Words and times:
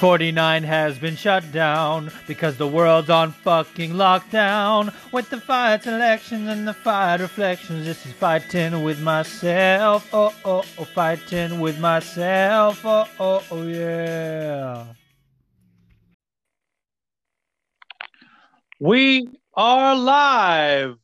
49 0.00 0.62
has 0.62 0.98
been 0.98 1.14
shut 1.14 1.52
down 1.52 2.10
because 2.26 2.56
the 2.56 2.66
world's 2.66 3.10
on 3.10 3.32
fucking 3.32 3.92
lockdown. 3.92 4.94
With 5.12 5.28
the 5.28 5.38
fight 5.38 5.82
selections 5.82 6.48
and 6.48 6.66
the 6.66 6.72
fight 6.72 7.20
reflections, 7.20 7.84
this 7.84 8.06
is 8.06 8.12
fighting 8.12 8.82
with 8.82 8.98
myself. 9.02 10.08
Oh, 10.14 10.32
oh, 10.46 10.64
oh, 10.78 10.84
fighting 10.84 11.60
with 11.60 11.78
myself. 11.78 12.80
Oh, 12.82 13.06
oh, 13.20 13.44
oh, 13.50 13.62
yeah. 13.66 14.86
We 18.78 19.28
are 19.52 19.94
live. 19.94 20.96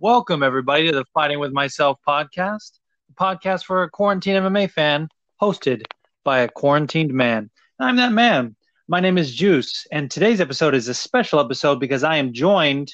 Welcome, 0.00 0.42
everybody, 0.42 0.90
to 0.90 0.92
the 0.96 1.04
Fighting 1.14 1.38
with 1.38 1.52
Myself 1.52 2.00
podcast, 2.04 2.80
a 3.10 3.14
podcast 3.14 3.64
for 3.64 3.84
a 3.84 3.90
quarantine 3.90 4.42
MMA 4.42 4.72
fan, 4.72 5.08
hosted 5.40 5.84
by 6.24 6.40
a 6.40 6.48
quarantined 6.48 7.14
man. 7.14 7.50
I'm 7.80 7.94
that 7.96 8.10
man. 8.10 8.56
My 8.88 8.98
name 8.98 9.18
is 9.18 9.32
Juice, 9.32 9.86
and 9.92 10.10
today's 10.10 10.40
episode 10.40 10.74
is 10.74 10.88
a 10.88 10.94
special 10.94 11.38
episode 11.38 11.78
because 11.78 12.02
I 12.02 12.16
am 12.16 12.32
joined 12.32 12.92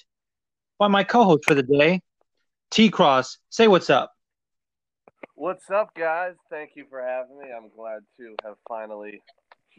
by 0.79 0.89
my 0.89 1.03
co-host 1.03 1.47
for 1.47 1.55
the 1.55 1.63
day, 1.63 2.03
T 2.71 2.91
Cross. 2.91 3.39
Say 3.49 3.67
what's 3.67 3.89
up. 3.89 4.13
What's 5.37 5.71
up, 5.71 5.95
guys? 5.95 6.35
Thank 6.51 6.73
you 6.75 6.85
for 6.91 7.01
having 7.01 7.39
me. 7.39 7.47
I'm 7.47 7.71
glad 7.75 8.01
to 8.19 8.35
have 8.45 8.57
finally 8.69 9.23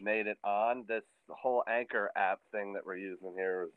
made 0.00 0.26
it 0.26 0.38
on. 0.42 0.84
This 0.88 1.04
whole 1.28 1.62
Anchor 1.68 2.10
app 2.16 2.40
thing 2.50 2.72
that 2.72 2.84
we're 2.84 2.96
using 2.96 3.32
here 3.36 3.68
is 3.68 3.72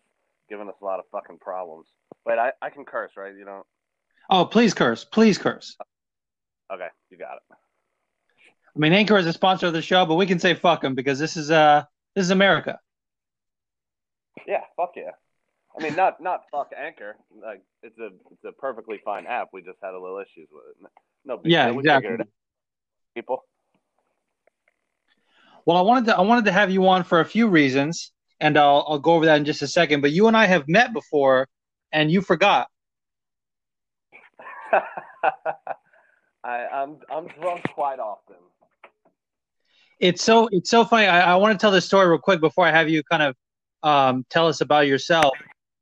giving 0.49 0.67
us 0.67 0.75
a 0.81 0.85
lot 0.85 0.97
of 0.97 1.05
fucking 1.11 1.37
problems. 1.37 1.85
But 2.25 2.39
I, 2.39 2.53
I 2.59 2.71
can 2.71 2.85
curse, 2.85 3.11
right? 3.15 3.35
You 3.35 3.45
don't. 3.45 3.67
Oh, 4.31 4.45
please 4.45 4.73
curse. 4.73 5.03
Please 5.03 5.37
curse. 5.37 5.77
Okay, 6.73 6.87
you 7.11 7.19
got 7.19 7.33
it. 7.33 7.55
I 8.75 8.79
mean, 8.79 8.93
Anchor 8.93 9.17
is 9.17 9.25
a 9.25 9.33
sponsor 9.33 9.67
of 9.67 9.73
the 9.73 9.81
show, 9.81 10.05
but 10.05 10.15
we 10.15 10.25
can 10.25 10.39
say 10.39 10.53
fuck 10.53 10.81
them 10.81 10.95
because 10.95 11.19
this 11.19 11.37
is 11.37 11.51
uh 11.51 11.83
this 12.15 12.25
is 12.25 12.31
America. 12.31 12.79
Yeah, 14.47 14.61
fuck 14.75 14.93
yeah. 14.95 15.11
I 15.77 15.83
mean, 15.83 15.95
not 15.95 16.21
not 16.21 16.43
fuck 16.51 16.71
Anchor. 16.77 17.15
Like 17.41 17.61
it's 17.83 17.97
a 17.99 18.07
it's 18.31 18.43
a 18.45 18.51
perfectly 18.51 18.99
fine 19.03 19.27
app. 19.27 19.49
We 19.53 19.61
just 19.61 19.77
had 19.83 19.93
a 19.93 19.99
little 19.99 20.19
issues 20.19 20.49
with 20.51 20.63
it. 20.71 20.91
No 21.25 21.37
big 21.37 21.51
Yeah, 21.51 21.65
deal. 21.65 21.79
Exactly. 21.79 22.13
it 22.15 22.21
out. 22.21 22.27
People. 23.15 23.43
Well, 25.65 25.77
I 25.77 25.81
wanted 25.81 26.05
to 26.07 26.17
I 26.17 26.21
wanted 26.21 26.45
to 26.45 26.51
have 26.51 26.71
you 26.71 26.87
on 26.87 27.03
for 27.03 27.19
a 27.19 27.25
few 27.25 27.47
reasons, 27.47 28.11
and 28.39 28.57
I'll 28.57 28.85
I'll 28.87 28.99
go 28.99 29.13
over 29.13 29.25
that 29.27 29.37
in 29.37 29.45
just 29.45 29.61
a 29.61 29.67
second. 29.67 30.01
But 30.01 30.11
you 30.11 30.27
and 30.27 30.35
I 30.35 30.45
have 30.45 30.67
met 30.67 30.93
before, 30.93 31.47
and 31.91 32.11
you 32.11 32.21
forgot. 32.21 32.67
I, 36.43 36.65
I'm 36.67 36.97
I'm 37.11 37.27
drunk 37.27 37.63
quite 37.73 37.99
often. 37.99 38.37
It's 39.99 40.23
so 40.23 40.47
it's 40.51 40.69
so 40.69 40.85
funny. 40.85 41.07
I, 41.07 41.33
I 41.33 41.35
want 41.35 41.57
to 41.57 41.61
tell 41.61 41.71
this 41.71 41.85
story 41.85 42.07
real 42.07 42.19
quick 42.19 42.39
before 42.39 42.65
I 42.65 42.71
have 42.71 42.89
you 42.89 43.03
kind 43.03 43.23
of 43.23 43.35
um, 43.83 44.25
tell 44.29 44.47
us 44.47 44.61
about 44.61 44.87
yourself. 44.87 45.33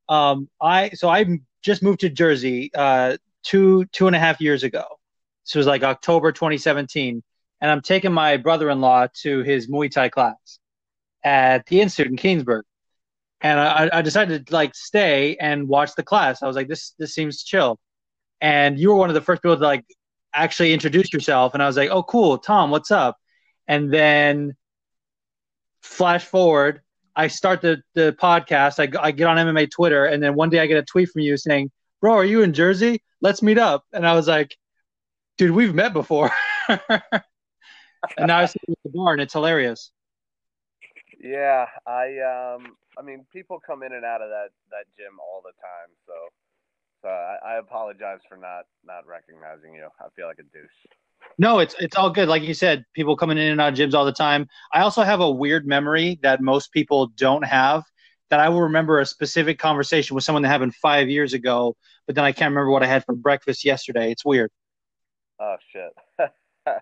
Um, 0.09 0.49
I 0.61 0.89
so 0.91 1.09
I 1.09 1.25
just 1.61 1.83
moved 1.83 1.99
to 2.01 2.09
Jersey 2.09 2.71
uh, 2.75 3.17
two 3.43 3.85
two 3.85 4.07
and 4.07 4.15
a 4.15 4.19
half 4.19 4.41
years 4.41 4.63
ago. 4.63 4.83
This 5.45 5.55
was 5.55 5.67
like 5.67 5.83
October 5.83 6.31
2017, 6.31 7.23
and 7.61 7.71
I'm 7.71 7.81
taking 7.81 8.11
my 8.11 8.38
brother-in-law 8.38 9.07
to 9.21 9.43
his 9.43 9.67
Muay 9.69 9.91
Thai 9.91 10.09
class 10.09 10.59
at 11.23 11.65
the 11.67 11.81
Institute 11.81 12.11
in 12.11 12.17
Kingsburg, 12.17 12.63
And 13.41 13.59
I, 13.59 13.89
I 13.93 14.01
decided 14.01 14.47
to 14.47 14.53
like 14.53 14.75
stay 14.75 15.38
and 15.39 15.67
watch 15.67 15.95
the 15.95 16.03
class. 16.03 16.41
I 16.43 16.47
was 16.47 16.55
like, 16.55 16.67
this 16.67 16.93
this 16.99 17.13
seems 17.13 17.43
chill. 17.43 17.79
And 18.41 18.79
you 18.79 18.89
were 18.89 18.95
one 18.95 19.09
of 19.09 19.15
the 19.15 19.21
first 19.21 19.41
people 19.43 19.57
to 19.57 19.63
like 19.63 19.85
actually 20.33 20.73
introduce 20.73 21.13
yourself, 21.13 21.53
and 21.53 21.61
I 21.63 21.67
was 21.67 21.77
like, 21.77 21.91
oh 21.91 22.03
cool, 22.03 22.38
Tom, 22.39 22.72
what's 22.72 22.91
up? 22.91 23.17
And 23.67 23.91
then 23.91 24.55
flash 25.81 26.25
forward, 26.25 26.81
I 27.16 27.28
start 27.28 27.61
the, 27.61 27.81
the 27.95 28.16
podcast. 28.19 28.79
I, 28.79 29.01
I 29.01 29.11
get 29.11 29.28
on 29.28 29.38
MMA 29.38 29.72
Twitter, 29.72 30.05
and 30.05 30.22
then 30.22 30.35
one 30.35 30.50
day 30.50 30.59
I 30.59 30.67
get 30.67 30.78
a 30.78 30.83
tweet 30.83 31.09
from 31.09 31.22
you 31.22 31.35
saying, 31.38 31.72
Bro, 32.00 32.13
are 32.13 32.25
you 32.25 32.44
in 32.44 32.53
Jersey? 32.53 33.01
Let's 33.22 33.41
meet 33.41 33.57
up. 33.57 33.83
And 33.91 34.07
I 34.07 34.13
was 34.13 34.27
like, 34.27 34.56
Dude, 35.38 35.51
we've 35.51 35.73
met 35.73 35.94
before. 35.94 36.31
and 36.69 38.27
now 38.27 38.39
I 38.39 38.45
see 38.45 38.59
you 38.67 38.73
at 38.73 38.91
the 38.91 38.97
bar, 38.97 39.13
and 39.13 39.22
it's 39.22 39.33
hilarious. 39.33 39.91
Yeah, 41.19 41.66
I 41.85 42.19
um, 42.22 42.75
I 42.97 43.01
mean, 43.03 43.25
people 43.33 43.59
come 43.66 43.83
in 43.83 43.94
and 43.94 44.06
out 44.06 44.22
of 44.22 44.29
that 44.29 44.50
that 44.72 44.85
gym 44.97 45.17
all 45.19 45.41
the 45.44 45.53
time, 45.61 45.89
so 46.06 46.13
so 47.01 47.09
I, 47.09 47.53
I 47.53 47.57
apologize 47.57 48.19
for 48.29 48.38
not 48.38 48.66
not 48.83 49.07
recognizing 49.07 49.73
you. 49.73 49.88
I 50.00 50.09
feel 50.16 50.27
like 50.27 50.39
a 50.39 50.44
douche. 50.44 50.85
No, 51.39 51.59
it's 51.59 51.75
it's 51.79 51.95
all 51.95 52.09
good. 52.09 52.28
Like 52.28 52.44
you 52.44 52.53
said, 52.53 52.83
people 52.94 53.16
coming 53.16 53.38
in 53.38 53.51
and 53.51 53.61
out 53.61 53.73
of 53.73 53.79
gyms 53.79 53.94
all 53.94 54.05
the 54.05 54.11
time. 54.11 54.47
I 54.73 54.81
also 54.81 55.03
have 55.03 55.19
a 55.19 55.29
weird 55.29 55.67
memory 55.67 56.19
that 56.23 56.41
most 56.41 56.72
people 56.72 57.07
don't 57.07 57.45
have. 57.45 57.83
That 58.29 58.39
I 58.41 58.50
will 58.50 58.63
remember 58.63 59.00
a 59.00 59.05
specific 59.05 59.57
conversation 59.57 60.16
with 60.16 60.23
someone 60.23 60.41
that 60.41 60.50
happened 60.50 60.75
five 60.75 61.09
years 61.09 61.33
ago, 61.33 61.77
but 62.07 62.16
then 62.16 62.25
I 62.25 62.33
can't 62.33 62.51
remember 62.51 62.72
what 62.72 62.83
I 62.83 62.88
had 62.88 63.06
for 63.06 63.16
breakfast 63.16 63.63
yesterday. 63.63 64.11
It's 64.11 64.25
weird. 64.25 64.51
Oh 65.39 65.56
shit. 65.72 65.94
well, 66.66 66.81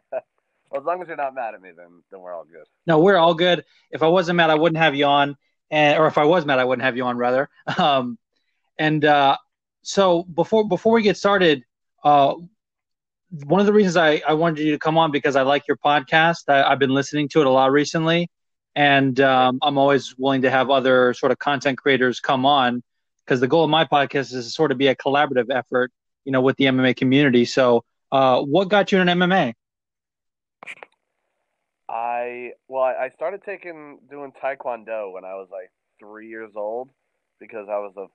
as 0.76 0.84
long 0.84 1.02
as 1.02 1.08
you're 1.08 1.18
not 1.18 1.36
mad 1.36 1.54
at 1.54 1.62
me, 1.62 1.72
then 1.76 2.02
then 2.12 2.22
we're 2.22 2.34
all 2.34 2.46
good. 2.46 2.66
No, 2.88 3.00
we're 3.00 3.18
all 3.18 3.34
good. 3.34 3.64
If 3.92 4.02
I 4.04 4.08
wasn't 4.08 4.38
mad, 4.38 4.50
I 4.50 4.56
wouldn't 4.56 4.82
have 4.82 4.96
you 4.96 5.06
on, 5.06 5.36
and 5.70 6.00
or 6.00 6.08
if 6.08 6.18
I 6.18 6.24
was 6.24 6.46
mad, 6.46 6.60
I 6.60 6.66
wouldn't 6.66 6.86
have 6.86 6.98
you 6.98 7.04
on 7.04 7.18
rather. 7.18 7.50
Um, 7.78 8.18
and 8.78 9.06
uh, 9.06 9.38
so 9.84 10.24
before 10.24 10.68
before 10.68 10.94
we 10.94 11.02
get 11.02 11.18
started, 11.18 11.64
uh, 12.04 12.36
one 13.44 13.60
of 13.60 13.66
the 13.66 13.74
reasons 13.74 13.98
I, 13.98 14.22
I 14.28 14.34
wanted 14.34 14.64
you 14.64 14.72
to 14.72 14.80
come 14.80 14.98
on 14.98 15.12
because 15.12 15.36
I 15.36 15.42
like 15.42 15.68
your 15.68 15.78
podcast. 15.78 16.44
I, 16.48 16.64
I've 16.64 16.80
been 16.80 16.92
listening 16.92 17.28
to 17.30 17.42
it 17.42 17.48
a 17.48 17.50
lot 17.50 17.72
recently, 17.72 18.30
and 18.76 19.20
um, 19.20 19.60
I'm 19.62 19.78
always 19.78 20.16
willing 20.18 20.44
to 20.44 20.52
have 20.52 20.70
other 20.70 21.14
sort 21.14 21.32
of 21.32 21.40
content 21.40 21.78
creators 21.78 22.20
come 22.20 22.46
on 22.46 22.82
because 23.26 23.40
the 23.40 23.48
goal 23.48 23.64
of 23.64 23.70
my 23.70 23.86
podcast 23.86 24.34
is 24.34 24.46
to 24.46 24.50
sort 24.52 24.72
of 24.72 24.78
be 24.78 24.88
a 24.88 24.96
collaborative 24.96 25.50
effort, 25.50 25.92
you 26.24 26.32
know, 26.32 26.42
with 26.42 26.56
the 26.58 26.66
MMA 26.66 26.96
community. 26.96 27.46
So, 27.46 27.84
uh, 28.12 28.42
what 28.42 28.70
got 28.70 28.92
you 28.92 29.00
in 29.00 29.08
MMA? 29.08 29.54
I 31.90 32.52
well, 32.68 32.84
I 32.84 33.12
started 33.16 33.42
taking 33.46 34.00
doing 34.10 34.32
taekwondo 34.44 35.14
when 35.14 35.24
I 35.24 35.36
was 35.36 35.48
like 35.52 35.72
three 36.00 36.30
years 36.30 36.52
old 36.56 36.90
because 37.40 37.68
I 37.70 37.78
was 37.78 37.94
a 37.98 38.08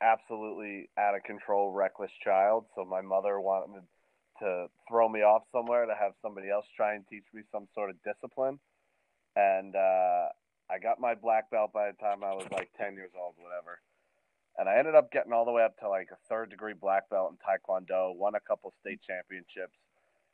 absolutely 0.00 0.88
out 0.98 1.14
of 1.14 1.22
control, 1.24 1.72
reckless 1.72 2.10
child. 2.22 2.66
So 2.74 2.84
my 2.84 3.00
mother 3.00 3.40
wanted 3.40 3.82
to 4.40 4.66
throw 4.88 5.08
me 5.08 5.20
off 5.20 5.42
somewhere 5.52 5.86
to 5.86 5.94
have 5.98 6.12
somebody 6.22 6.50
else 6.50 6.66
try 6.76 6.94
and 6.94 7.04
teach 7.08 7.24
me 7.34 7.42
some 7.52 7.66
sort 7.74 7.90
of 7.90 7.96
discipline. 8.02 8.58
And 9.36 9.74
uh, 9.76 10.28
I 10.70 10.78
got 10.82 11.00
my 11.00 11.14
black 11.14 11.50
belt 11.50 11.72
by 11.72 11.90
the 11.90 11.96
time 11.98 12.24
I 12.24 12.34
was 12.34 12.46
like 12.52 12.70
ten 12.76 12.94
years 12.94 13.10
old, 13.18 13.34
whatever. 13.38 13.80
And 14.58 14.68
I 14.68 14.76
ended 14.78 14.96
up 14.96 15.12
getting 15.12 15.32
all 15.32 15.44
the 15.44 15.52
way 15.52 15.62
up 15.62 15.78
to 15.78 15.88
like 15.88 16.08
a 16.12 16.18
third 16.28 16.50
degree 16.50 16.74
black 16.74 17.08
belt 17.10 17.32
in 17.32 17.38
taekwondo, 17.38 18.16
won 18.16 18.34
a 18.34 18.40
couple 18.40 18.74
state 18.80 19.00
championships. 19.06 19.78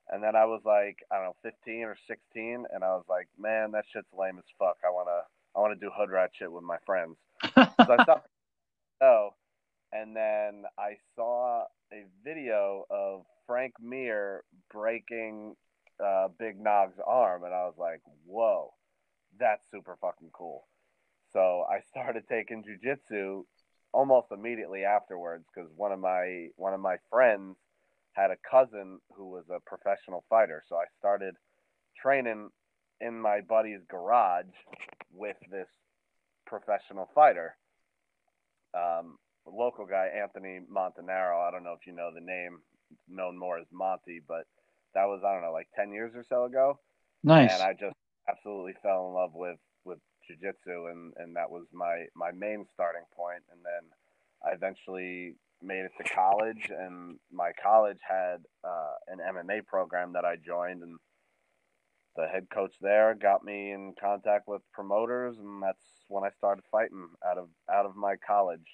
And 0.08 0.22
then 0.22 0.36
I 0.36 0.44
was 0.44 0.62
like, 0.64 0.98
I 1.10 1.16
don't 1.16 1.24
know, 1.26 1.36
15 1.42 1.84
or 1.84 1.96
16, 2.06 2.66
and 2.72 2.84
I 2.84 2.88
was 2.88 3.04
like, 3.08 3.28
man, 3.38 3.72
that 3.72 3.84
shit's 3.92 4.12
lame 4.18 4.38
as 4.38 4.44
fuck. 4.58 4.76
I 4.84 4.90
wanna, 4.90 5.22
I 5.56 5.60
wanna 5.60 5.76
do 5.76 5.90
hood 5.94 6.10
rat 6.10 6.30
shit 6.38 6.50
with 6.50 6.64
my 6.64 6.76
friends. 6.86 7.16
So 7.54 7.62
I 7.78 8.02
stopped. 8.02 8.28
Oh, 9.02 9.34
and 9.92 10.16
then 10.16 10.64
I 10.78 10.96
saw 11.16 11.64
a 11.92 12.04
video 12.24 12.86
of 12.88 13.24
Frank 13.46 13.74
Mir 13.80 14.44
breaking 14.72 15.54
uh, 16.04 16.28
Big 16.38 16.58
Nog's 16.60 16.98
arm, 17.06 17.44
and 17.44 17.54
I 17.54 17.64
was 17.64 17.74
like, 17.78 18.00
whoa, 18.26 18.72
that's 19.38 19.62
super 19.70 19.96
fucking 20.00 20.30
cool. 20.32 20.66
So 21.32 21.64
I 21.70 21.80
started 21.90 22.24
taking 22.28 22.62
jujitsu 22.62 23.42
almost 23.92 24.28
immediately 24.32 24.84
afterwards 24.84 25.44
because 25.54 25.70
one 25.76 25.92
of 25.92 26.00
my 26.00 26.48
one 26.56 26.74
of 26.74 26.80
my 26.80 26.96
friends 27.10 27.56
had 28.12 28.30
a 28.30 28.36
cousin 28.48 29.00
who 29.16 29.28
was 29.28 29.44
a 29.50 29.60
professional 29.66 30.24
fighter. 30.28 30.62
So 30.68 30.76
I 30.76 30.84
started 30.98 31.34
training 32.00 32.50
in 33.00 33.20
my 33.20 33.40
buddy's 33.40 33.80
garage 33.88 34.54
with 35.12 35.36
this 35.50 35.68
professional 36.46 37.08
fighter. 37.14 37.56
Um, 38.74 39.16
local 39.46 39.86
guy, 39.86 40.08
Anthony 40.16 40.60
Montanaro. 40.72 41.46
I 41.46 41.50
don't 41.50 41.64
know 41.64 41.76
if 41.78 41.86
you 41.86 41.92
know 41.92 42.10
the 42.14 42.20
name, 42.20 42.60
known 43.08 43.38
more 43.38 43.58
as 43.58 43.66
Monty, 43.72 44.20
but 44.26 44.44
that 44.94 45.04
was, 45.06 45.22
I 45.26 45.32
don't 45.32 45.42
know, 45.42 45.52
like 45.52 45.68
10 45.76 45.92
years 45.92 46.12
or 46.14 46.24
so 46.28 46.44
ago. 46.44 46.78
Nice. 47.22 47.52
And 47.52 47.62
I 47.62 47.72
just 47.72 47.96
absolutely 48.28 48.74
fell 48.82 49.08
in 49.08 49.14
love 49.14 49.30
with, 49.34 49.58
with 49.84 49.98
jujitsu, 50.30 50.90
and, 50.90 51.12
and 51.16 51.36
that 51.36 51.50
was 51.50 51.64
my, 51.72 52.06
my 52.14 52.30
main 52.32 52.66
starting 52.74 53.04
point. 53.16 53.42
And 53.50 53.60
then 53.64 53.90
I 54.44 54.54
eventually 54.54 55.36
made 55.62 55.84
it 55.84 55.92
to 55.98 56.14
college, 56.14 56.70
and 56.70 57.18
my 57.32 57.52
college 57.62 57.98
had 58.06 58.44
uh, 58.62 58.94
an 59.08 59.18
MMA 59.18 59.66
program 59.66 60.12
that 60.12 60.24
I 60.24 60.36
joined, 60.36 60.82
and 60.82 60.98
the 62.16 62.26
head 62.26 62.46
coach 62.52 62.74
there 62.80 63.14
got 63.14 63.44
me 63.44 63.72
in 63.72 63.94
contact 64.00 64.46
with 64.46 64.62
promoters, 64.72 65.36
and 65.38 65.62
that's 65.62 65.82
when 66.08 66.24
I 66.24 66.30
started 66.36 66.62
fighting 66.70 67.08
out 67.26 67.38
of 67.38 67.48
out 67.72 67.86
of 67.86 67.96
my 67.96 68.14
college. 68.26 68.66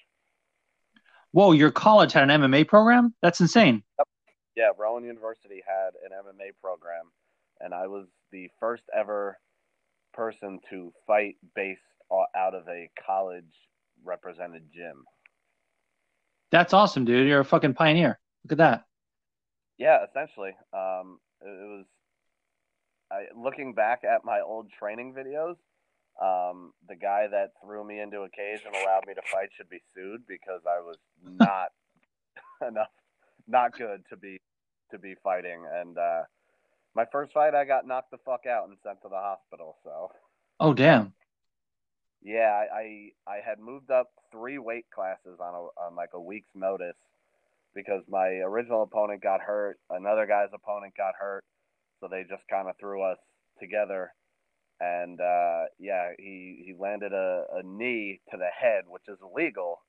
Whoa, 1.31 1.53
your 1.53 1.71
college 1.71 2.13
had 2.13 2.29
an 2.29 2.41
MMA 2.41 2.67
program? 2.67 3.13
That's 3.21 3.39
insane. 3.39 3.83
Yeah, 4.55 4.69
Rowan 4.77 5.03
University 5.05 5.61
had 5.65 5.91
an 6.03 6.11
MMA 6.11 6.51
program, 6.61 7.05
and 7.61 7.73
I 7.73 7.87
was 7.87 8.07
the 8.31 8.49
first 8.59 8.83
ever 8.95 9.37
person 10.13 10.59
to 10.69 10.91
fight 11.07 11.35
based 11.55 11.79
out 12.35 12.53
of 12.53 12.67
a 12.67 12.89
college 13.05 13.45
represented 14.03 14.63
gym. 14.73 15.05
That's 16.51 16.73
awesome, 16.73 17.05
dude. 17.05 17.27
You're 17.27 17.39
a 17.39 17.45
fucking 17.45 17.75
pioneer. 17.75 18.19
Look 18.43 18.53
at 18.53 18.57
that. 18.57 18.85
Yeah, 19.77 19.99
essentially. 20.09 20.51
Um, 20.73 21.19
it, 21.41 21.47
it 21.47 21.69
was. 21.69 21.85
I, 23.09 23.23
looking 23.37 23.73
back 23.73 24.03
at 24.03 24.25
my 24.25 24.41
old 24.41 24.69
training 24.77 25.13
videos, 25.13 25.55
um, 26.19 26.73
the 26.87 26.95
guy 26.95 27.27
that 27.31 27.51
threw 27.63 27.83
me 27.83 27.99
into 27.99 28.21
a 28.21 28.29
cage 28.29 28.61
and 28.65 28.75
allowed 28.75 29.07
me 29.07 29.13
to 29.13 29.21
fight 29.31 29.49
should 29.55 29.69
be 29.69 29.81
sued 29.95 30.21
because 30.27 30.61
I 30.67 30.81
was 30.81 30.97
not 31.23 31.69
enough, 32.67 32.91
not 33.47 33.77
good 33.77 34.03
to 34.09 34.17
be 34.17 34.39
to 34.91 34.99
be 34.99 35.15
fighting. 35.23 35.65
And 35.73 35.97
uh, 35.97 36.23
my 36.95 37.05
first 37.11 37.33
fight, 37.33 37.55
I 37.55 37.65
got 37.65 37.87
knocked 37.87 38.11
the 38.11 38.17
fuck 38.25 38.45
out 38.45 38.67
and 38.67 38.77
sent 38.83 39.01
to 39.01 39.09
the 39.09 39.15
hospital. 39.15 39.77
So. 39.83 40.11
Oh 40.59 40.73
damn. 40.73 41.13
Yeah, 42.23 42.53
I, 42.53 43.11
I, 43.27 43.33
I 43.33 43.35
had 43.43 43.59
moved 43.59 43.89
up 43.89 44.11
three 44.31 44.59
weight 44.59 44.85
classes 44.93 45.39
on 45.39 45.55
a 45.55 45.81
on 45.81 45.95
like 45.95 46.11
a 46.13 46.21
week's 46.21 46.53
notice 46.53 46.95
because 47.73 48.03
my 48.07 48.27
original 48.27 48.83
opponent 48.83 49.23
got 49.23 49.41
hurt, 49.41 49.79
another 49.89 50.27
guy's 50.27 50.49
opponent 50.53 50.93
got 50.95 51.13
hurt, 51.19 51.43
so 51.99 52.07
they 52.07 52.21
just 52.29 52.43
kind 52.49 52.67
of 52.69 52.75
threw 52.79 53.01
us 53.01 53.17
together. 53.59 54.13
And 54.81 55.21
uh, 55.21 55.65
yeah, 55.79 56.09
he 56.17 56.63
he 56.65 56.73
landed 56.77 57.13
a, 57.13 57.45
a 57.53 57.63
knee 57.63 58.19
to 58.31 58.37
the 58.37 58.49
head, 58.49 58.85
which 58.87 59.03
is 59.07 59.19
illegal, 59.21 59.79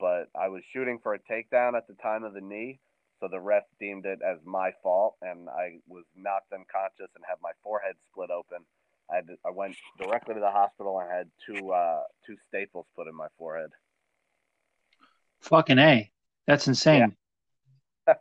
but 0.00 0.28
I 0.34 0.48
was 0.48 0.62
shooting 0.72 0.98
for 1.02 1.12
a 1.12 1.18
takedown 1.18 1.76
at 1.76 1.86
the 1.86 1.94
time 2.02 2.24
of 2.24 2.32
the 2.32 2.40
knee, 2.40 2.80
so 3.20 3.28
the 3.30 3.38
ref 3.38 3.64
deemed 3.78 4.06
it 4.06 4.20
as 4.26 4.38
my 4.44 4.70
fault, 4.82 5.16
and 5.20 5.50
I 5.50 5.80
was 5.86 6.04
knocked 6.16 6.52
unconscious 6.52 7.12
and 7.14 7.24
had 7.28 7.36
my 7.42 7.52
forehead 7.62 7.96
split 8.10 8.30
open 8.30 8.64
I 9.12 9.20
to, 9.20 9.36
I 9.44 9.50
went 9.50 9.76
directly 9.98 10.34
to 10.34 10.40
the 10.40 10.50
hospital 10.50 10.98
and 11.00 11.10
had 11.10 11.30
two 11.46 11.70
uh, 11.70 12.02
two 12.26 12.36
staples 12.48 12.86
put 12.96 13.06
in 13.08 13.14
my 13.14 13.28
forehead. 13.38 13.70
Fucking 15.40 15.78
a, 15.78 16.10
that's 16.46 16.68
insane. 16.68 17.14
Yeah. 18.06 18.14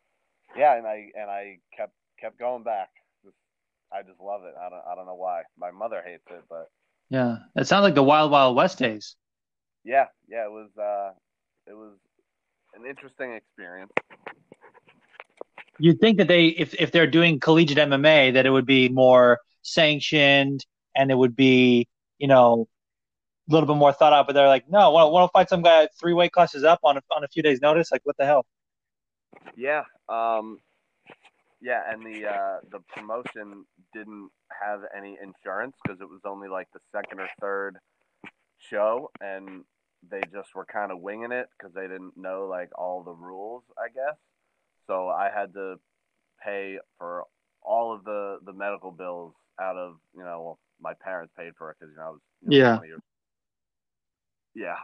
yeah, 0.56 0.76
and 0.76 0.86
I 0.86 1.10
and 1.14 1.30
I 1.30 1.58
kept 1.76 1.94
kept 2.20 2.38
going 2.38 2.62
back. 2.62 2.90
I 3.92 4.02
just 4.02 4.20
love 4.20 4.42
it. 4.44 4.54
I 4.60 4.68
don't 4.68 4.82
I 4.90 4.94
don't 4.94 5.06
know 5.06 5.14
why. 5.14 5.42
My 5.58 5.70
mother 5.70 6.02
hates 6.04 6.24
it, 6.30 6.42
but 6.48 6.68
yeah, 7.10 7.38
it 7.56 7.66
sounds 7.66 7.82
like 7.82 7.94
the 7.94 8.02
Wild 8.02 8.30
Wild 8.30 8.56
West 8.56 8.78
days. 8.78 9.16
Yeah, 9.84 10.06
yeah, 10.28 10.44
it 10.44 10.50
was 10.50 10.68
uh, 10.78 11.12
it 11.66 11.74
was 11.74 11.94
an 12.74 12.86
interesting 12.86 13.32
experience. 13.32 13.92
You'd 15.78 16.00
think 16.00 16.18
that 16.18 16.28
they, 16.28 16.46
if 16.46 16.74
if 16.74 16.92
they're 16.92 17.06
doing 17.06 17.40
collegiate 17.40 17.78
MMA, 17.78 18.34
that 18.34 18.46
it 18.46 18.50
would 18.50 18.66
be 18.66 18.88
more 18.88 19.38
sanctioned 19.62 20.64
and 20.96 21.10
it 21.10 21.14
would 21.14 21.36
be, 21.36 21.86
you 22.18 22.26
know, 22.26 22.68
a 23.48 23.52
little 23.52 23.66
bit 23.66 23.76
more 23.76 23.92
thought 23.92 24.12
out. 24.12 24.26
But 24.26 24.34
they're 24.34 24.48
like, 24.48 24.68
no, 24.68 24.90
want, 24.90 25.12
want 25.12 25.28
to 25.28 25.32
fight 25.32 25.48
some 25.48 25.62
guy 25.62 25.88
three 25.98 26.12
weight 26.12 26.32
classes 26.32 26.64
up 26.64 26.80
on 26.82 26.96
a, 26.96 27.02
on 27.14 27.24
a 27.24 27.28
few 27.28 27.42
days' 27.42 27.60
notice? 27.60 27.92
Like, 27.92 28.02
what 28.04 28.16
the 28.18 28.26
hell? 28.26 28.44
Yeah, 29.56 29.84
um, 30.08 30.58
yeah, 31.60 31.82
and 31.88 32.02
the 32.02 32.26
uh, 32.28 32.58
the 32.70 32.80
promotion 32.94 33.64
didn't 33.92 34.30
have 34.62 34.80
any 34.96 35.18
insurance 35.22 35.76
because 35.82 36.00
it 36.00 36.08
was 36.08 36.20
only 36.24 36.48
like 36.48 36.68
the 36.72 36.80
second 36.92 37.20
or 37.20 37.28
third 37.40 37.76
show, 38.58 39.10
and 39.20 39.64
they 40.08 40.20
just 40.32 40.54
were 40.54 40.64
kind 40.64 40.92
of 40.92 41.00
winging 41.00 41.32
it 41.32 41.48
because 41.56 41.74
they 41.74 41.88
didn't 41.88 42.16
know 42.16 42.46
like 42.48 42.70
all 42.78 43.02
the 43.02 43.12
rules, 43.12 43.64
I 43.76 43.88
guess. 43.88 44.16
So 44.86 45.08
I 45.08 45.30
had 45.34 45.52
to 45.54 45.76
pay 46.44 46.78
for 46.98 47.24
all 47.62 47.92
of 47.94 48.04
the 48.04 48.38
the 48.44 48.52
medical 48.52 48.92
bills 48.92 49.34
out 49.60 49.76
of 49.76 49.96
you 50.16 50.22
know 50.22 50.42
well, 50.42 50.58
my 50.80 50.92
parents 51.02 51.32
paid 51.36 51.52
for 51.58 51.70
it 51.70 51.76
because 51.80 51.92
you 51.92 51.98
know 51.98 52.06
I 52.06 52.10
was 52.10 52.20
you 52.42 52.50
know, 52.50 52.80
yeah 52.84 52.96
yeah. 54.54 54.76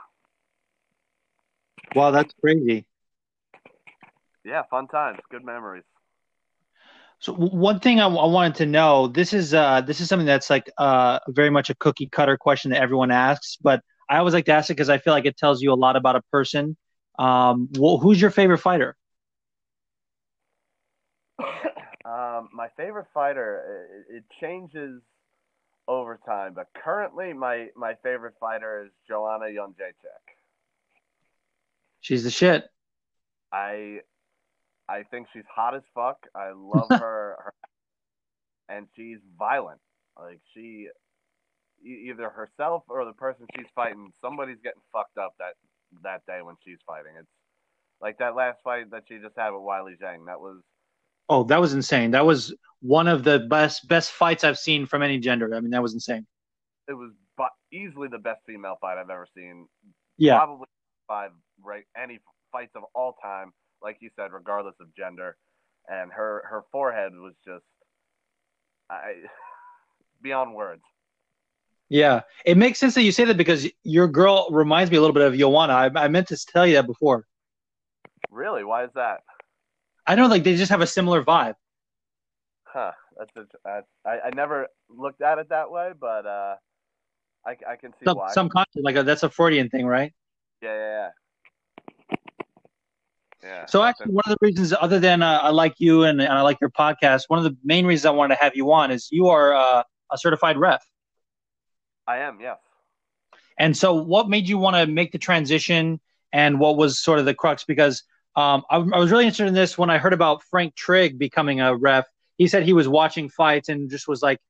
Wow, 1.94 2.10
that's 2.10 2.34
crazy. 2.40 2.86
Yeah, 4.44 4.62
fun 4.70 4.88
times, 4.88 5.20
good 5.30 5.44
memories. 5.44 5.84
So 7.24 7.32
one 7.32 7.80
thing 7.80 8.00
I, 8.00 8.04
I 8.04 8.26
wanted 8.26 8.54
to 8.56 8.66
know 8.66 9.06
this 9.06 9.32
is 9.32 9.54
uh, 9.54 9.80
this 9.80 9.98
is 10.02 10.10
something 10.10 10.26
that's 10.26 10.50
like 10.50 10.70
uh, 10.76 11.20
very 11.28 11.48
much 11.48 11.70
a 11.70 11.74
cookie 11.76 12.06
cutter 12.06 12.36
question 12.36 12.70
that 12.72 12.82
everyone 12.82 13.10
asks, 13.10 13.56
but 13.56 13.80
I 14.10 14.18
always 14.18 14.34
like 14.34 14.44
to 14.44 14.52
ask 14.52 14.68
it 14.68 14.74
because 14.74 14.90
I 14.90 14.98
feel 14.98 15.14
like 15.14 15.24
it 15.24 15.38
tells 15.38 15.62
you 15.62 15.72
a 15.72 15.74
lot 15.74 15.96
about 15.96 16.16
a 16.16 16.22
person. 16.30 16.76
Um, 17.18 17.70
well, 17.78 17.96
who's 17.96 18.20
your 18.20 18.30
favorite 18.30 18.58
fighter? 18.58 18.94
Um, 22.06 22.50
my 22.52 22.68
favorite 22.76 23.06
fighter, 23.14 24.04
it, 24.10 24.16
it, 24.16 24.24
changes 24.38 25.00
over 25.88 26.20
time, 26.26 26.52
but 26.52 26.66
currently 26.84 27.32
my, 27.32 27.68
my 27.74 27.94
favorite 28.02 28.34
fighter 28.38 28.84
is 28.84 28.90
Joanna 29.08 29.46
Jędrzejczyk. 29.46 30.36
She's 32.02 32.22
the 32.22 32.30
shit. 32.30 32.64
I 33.50 34.00
I 34.88 35.02
think 35.10 35.28
she's 35.32 35.44
hot 35.54 35.74
as 35.74 35.82
fuck. 35.94 36.18
I 36.34 36.52
love 36.54 36.88
her, 36.90 37.36
her, 37.38 37.54
and 38.68 38.86
she's 38.96 39.18
violent. 39.38 39.80
Like 40.18 40.40
she, 40.54 40.88
either 41.84 42.30
herself 42.30 42.84
or 42.88 43.04
the 43.04 43.12
person 43.12 43.46
she's 43.56 43.66
fighting, 43.74 44.12
somebody's 44.20 44.58
getting 44.62 44.82
fucked 44.92 45.18
up 45.18 45.34
that 45.38 45.54
that 46.02 46.22
day 46.26 46.40
when 46.42 46.56
she's 46.64 46.78
fighting. 46.86 47.12
It's 47.18 47.28
like 48.00 48.18
that 48.18 48.36
last 48.36 48.58
fight 48.62 48.90
that 48.90 49.04
she 49.08 49.18
just 49.18 49.36
had 49.36 49.50
with 49.50 49.62
Weili 49.62 49.98
Zhang. 50.00 50.26
That 50.26 50.40
was 50.40 50.60
Oh, 51.28 51.42
that 51.44 51.60
was 51.60 51.72
insane. 51.72 52.10
That 52.10 52.26
was 52.26 52.54
one 52.80 53.08
of 53.08 53.24
the 53.24 53.40
best 53.50 53.88
best 53.88 54.12
fights 54.12 54.44
I've 54.44 54.58
seen 54.58 54.86
from 54.86 55.02
any 55.02 55.18
gender. 55.18 55.54
I 55.54 55.60
mean, 55.60 55.70
that 55.70 55.82
was 55.82 55.94
insane. 55.94 56.26
It 56.88 56.92
was 56.92 57.12
but 57.36 57.50
easily 57.72 58.08
the 58.08 58.18
best 58.18 58.40
female 58.46 58.76
fight 58.80 58.98
I've 58.98 59.10
ever 59.10 59.26
seen. 59.34 59.66
Yeah, 60.18 60.36
probably 60.36 60.66
five 61.08 61.30
right 61.62 61.84
any 61.96 62.20
fights 62.52 62.72
of 62.76 62.82
all 62.94 63.16
time. 63.22 63.52
Like 63.84 63.98
you 64.00 64.10
said, 64.16 64.32
regardless 64.32 64.74
of 64.80 64.88
gender, 64.96 65.36
and 65.88 66.10
her 66.10 66.42
her 66.48 66.64
forehead 66.72 67.12
was 67.14 67.34
just 67.44 67.64
I 68.90 69.14
beyond 70.22 70.54
words. 70.54 70.82
Yeah, 71.90 72.22
it 72.46 72.56
makes 72.56 72.78
sense 72.78 72.94
that 72.94 73.02
you 73.02 73.12
say 73.12 73.24
that 73.24 73.36
because 73.36 73.68
your 73.82 74.08
girl 74.08 74.48
reminds 74.50 74.90
me 74.90 74.96
a 74.96 75.00
little 75.00 75.14
bit 75.14 75.22
of 75.22 75.36
Joanna. 75.36 75.74
I, 75.74 75.90
I 75.94 76.08
meant 76.08 76.28
to 76.28 76.46
tell 76.46 76.66
you 76.66 76.74
that 76.74 76.86
before. 76.86 77.26
Really? 78.30 78.64
Why 78.64 78.84
is 78.84 78.90
that? 78.94 79.20
I 80.06 80.14
know, 80.14 80.26
like 80.26 80.44
they 80.44 80.56
just 80.56 80.70
have 80.70 80.80
a 80.80 80.86
similar 80.86 81.22
vibe. 81.22 81.54
Huh. 82.64 82.92
That's, 83.16 83.30
a, 83.36 83.82
I 84.04 84.10
I 84.26 84.30
never 84.34 84.66
looked 84.88 85.22
at 85.22 85.38
it 85.38 85.50
that 85.50 85.70
way, 85.70 85.92
but 85.98 86.26
uh, 86.26 86.56
I 87.46 87.56
I 87.68 87.76
can 87.76 87.92
see 87.92 88.04
some, 88.04 88.16
why. 88.16 88.32
Some 88.32 88.48
content 88.48 88.84
like 88.84 88.96
a, 88.96 89.02
that's 89.02 89.22
a 89.22 89.30
Freudian 89.30 89.68
thing, 89.68 89.86
right? 89.86 90.12
Yeah, 90.62 90.74
yeah, 90.74 90.90
yeah. 90.90 91.08
Yeah, 93.44 93.66
so 93.66 93.82
actually, 93.82 94.12
one 94.12 94.22
of 94.24 94.30
the 94.30 94.38
reasons, 94.40 94.72
other 94.80 94.98
than 94.98 95.22
uh, 95.22 95.40
I 95.42 95.50
like 95.50 95.74
you 95.76 96.04
and, 96.04 96.18
and, 96.20 96.32
I 96.32 96.40
like 96.40 96.58
your 96.62 96.70
podcast, 96.70 97.24
one 97.28 97.38
of 97.38 97.44
the 97.44 97.54
main 97.62 97.84
reasons 97.84 98.06
I 98.06 98.10
wanted 98.10 98.36
to 98.36 98.42
have 98.42 98.56
you 98.56 98.72
on 98.72 98.90
is 98.90 99.08
you 99.10 99.28
are 99.28 99.54
uh, 99.54 99.82
a 100.10 100.16
certified 100.16 100.56
ref. 100.56 100.82
I 102.06 102.18
am, 102.18 102.38
yes. 102.40 102.58
And 103.58 103.76
so, 103.76 103.94
what 103.94 104.30
made 104.30 104.48
you 104.48 104.56
want 104.56 104.76
to 104.76 104.86
make 104.86 105.12
the 105.12 105.18
transition, 105.18 106.00
and 106.32 106.58
what 106.58 106.78
was 106.78 106.98
sort 106.98 107.18
of 107.18 107.26
the 107.26 107.34
crux? 107.34 107.64
Because 107.64 108.02
um, 108.34 108.64
I, 108.70 108.76
I, 108.76 108.98
was 108.98 109.10
really 109.10 109.24
interested 109.24 109.46
in 109.46 109.54
this 109.54 109.76
when 109.76 109.90
I 109.90 109.98
heard 109.98 110.14
about 110.14 110.42
Frank 110.44 110.74
Trigg 110.74 111.18
becoming 111.18 111.60
a 111.60 111.76
ref. 111.76 112.06
He 112.38 112.48
said 112.48 112.62
he 112.62 112.72
was 112.72 112.88
watching 112.88 113.28
fights 113.28 113.68
and 113.68 113.90
just 113.90 114.08
was 114.08 114.22
like, 114.22 114.40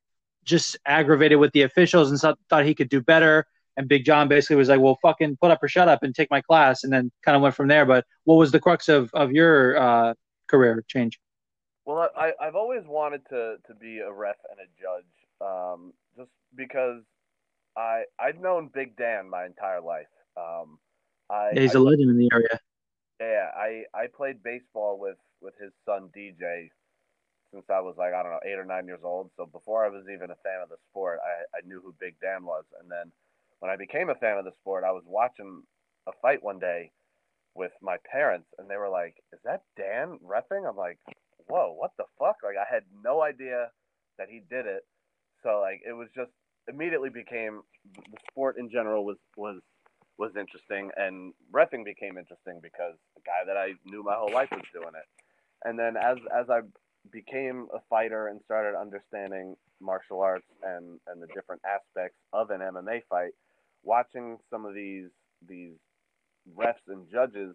just 0.45 0.77
aggravated 0.87 1.39
with 1.39 1.53
the 1.53 1.63
officials 1.63 2.11
and 2.11 2.21
so, 2.21 2.37
thought 2.49 2.65
he 2.65 2.75
could 2.75 2.89
do 2.89 3.01
better. 3.01 3.47
And 3.77 3.89
Big 3.89 4.05
John 4.05 4.29
basically 4.29 4.57
was 4.57 4.69
like, 4.69 4.81
"Well, 4.81 4.99
fucking 5.03 5.39
put 5.41 5.51
up 5.51 5.63
or 5.63 5.69
shut 5.69 5.89
up 5.89 6.03
and 6.03 6.15
take 6.15 6.31
my 6.31 6.41
class," 6.41 6.85
and 6.85 6.93
then 6.93 7.11
kind 7.25 7.37
of 7.37 7.43
went 7.43 7.55
from 7.55 7.69
there. 7.69 7.85
But 7.85 8.05
what 8.25 8.37
was 8.37 8.53
the 8.53 8.61
crux 8.61 8.89
of 8.89 9.11
of 9.15 9.33
your 9.33 9.77
uh, 9.77 10.15
career 10.49 10.85
change? 10.89 11.19
Well, 11.85 12.09
I, 12.17 12.33
I've 12.41 12.55
always 12.55 12.85
wanted 12.87 13.23
to 13.31 13.57
to 13.67 13.75
be 13.75 13.99
a 13.99 14.13
ref 14.13 14.37
and 14.51 14.61
a 14.61 14.69
judge, 14.81 15.05
um, 15.41 15.93
just 16.17 16.31
because 16.55 17.03
I 17.77 18.05
I've 18.19 18.41
known 18.41 18.71
Big 18.73 18.97
Dan 18.97 19.29
my 19.29 19.45
entire 19.45 19.81
life. 19.81 20.07
Um, 20.37 20.79
I, 21.31 21.51
yeah, 21.55 21.61
he's 21.63 21.77
I, 21.77 21.79
a 21.79 21.83
legend 21.83 22.11
in 22.11 22.17
the 22.19 22.29
area. 22.33 22.61
Yeah, 23.21 23.51
I 23.57 23.85
I 23.95 24.07
played 24.07 24.43
baseball 24.43 24.99
with 24.99 25.19
with 25.41 25.55
his 25.61 25.73
son 25.85 26.11
DJ 26.17 26.69
since 27.53 27.65
I 27.71 27.81
was 27.81 27.95
like 27.97 28.13
I 28.15 28.23
don't 28.23 28.33
know 28.33 28.41
eight 28.45 28.59
or 28.59 28.65
nine 28.65 28.87
years 28.87 29.03
old. 29.05 29.31
So 29.37 29.47
before 29.47 29.85
I 29.85 29.89
was 29.89 30.05
even 30.13 30.31
a 30.31 30.37
fan 30.43 30.63
of 30.63 30.69
the 30.69 30.77
sport, 30.91 31.21
I 31.23 31.59
I 31.59 31.61
knew 31.67 31.81
who 31.81 31.95
Big 32.01 32.17
Dan 32.21 32.45
was. 32.45 32.65
And 32.81 32.91
then 32.91 33.13
when 33.65 33.73
I 33.73 33.77
became 33.77 34.11
a 34.11 34.15
fan 34.17 34.37
of 34.37 34.45
the 34.45 34.53
sport, 34.61 34.85
I 34.85 34.93
was 34.93 35.05
watching 35.07 35.63
a 36.07 36.13
fight 36.21 36.45
one 36.45 36.59
day 36.59 36.93
with 37.55 37.73
my 37.81 37.97
parents, 38.13 38.47
and 38.59 38.69
they 38.69 38.77
were 38.77 38.91
like, 38.91 39.15
"Is 39.33 39.41
that 39.45 39.63
Dan 39.75 40.19
refing?" 40.23 40.69
I'm 40.69 40.77
like, 40.77 40.99
"Whoa, 41.47 41.73
what 41.73 41.93
the 41.97 42.05
fuck?" 42.19 42.37
Like 42.45 42.59
I 42.59 42.71
had 42.71 42.83
no 43.03 43.23
idea 43.23 43.71
that 44.19 44.29
he 44.29 44.43
did 44.51 44.67
it. 44.67 44.83
So 45.43 45.61
like 45.61 45.81
it 45.87 45.95
was 45.95 46.09
just 46.15 46.31
immediately 46.69 47.09
became 47.09 47.63
the 47.95 48.19
sport 48.31 48.59
in 48.59 48.69
general 48.69 49.03
was 49.07 49.17
was 49.35 49.63
was 50.19 50.37
interesting, 50.37 50.91
and 50.99 51.33
refing 51.51 51.87
became 51.87 52.19
interesting 52.19 52.61
because 52.61 52.97
the 53.15 53.23
guy 53.25 53.47
that 53.47 53.57
I 53.57 53.73
knew 53.87 54.03
my 54.03 54.15
whole 54.15 54.31
life 54.31 54.51
was 54.51 54.69
doing 54.75 54.93
it. 54.95 55.09
And 55.65 55.79
then 55.79 55.97
as 55.97 56.19
as 56.39 56.51
I 56.51 56.61
became 57.11 57.69
a 57.73 57.81
fighter 57.89 58.29
and 58.29 58.43
started 58.45 58.79
understanding 58.79 59.57
martial 59.81 60.21
arts 60.21 60.47
and 60.63 61.01
and 61.07 61.23
the 61.23 61.29
different 61.29 61.63
aspects 61.65 62.19
of 62.35 62.51
an 62.51 62.61
MMA 62.61 63.01
fight, 63.09 63.33
watching 63.85 64.39
some 64.51 64.65
of 64.65 64.75
these 64.75 65.11
these 65.47 65.75
refs 66.57 66.89
and 66.89 67.07
judges 67.11 67.55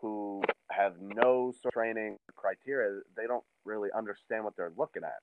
who 0.00 0.42
have 0.70 0.94
no 1.00 1.52
training 1.72 2.16
criteria, 2.34 3.00
they 3.16 3.26
don't 3.26 3.44
really 3.64 3.88
understand 3.96 4.44
what 4.44 4.54
they're 4.56 4.72
looking 4.76 5.02
at, 5.04 5.20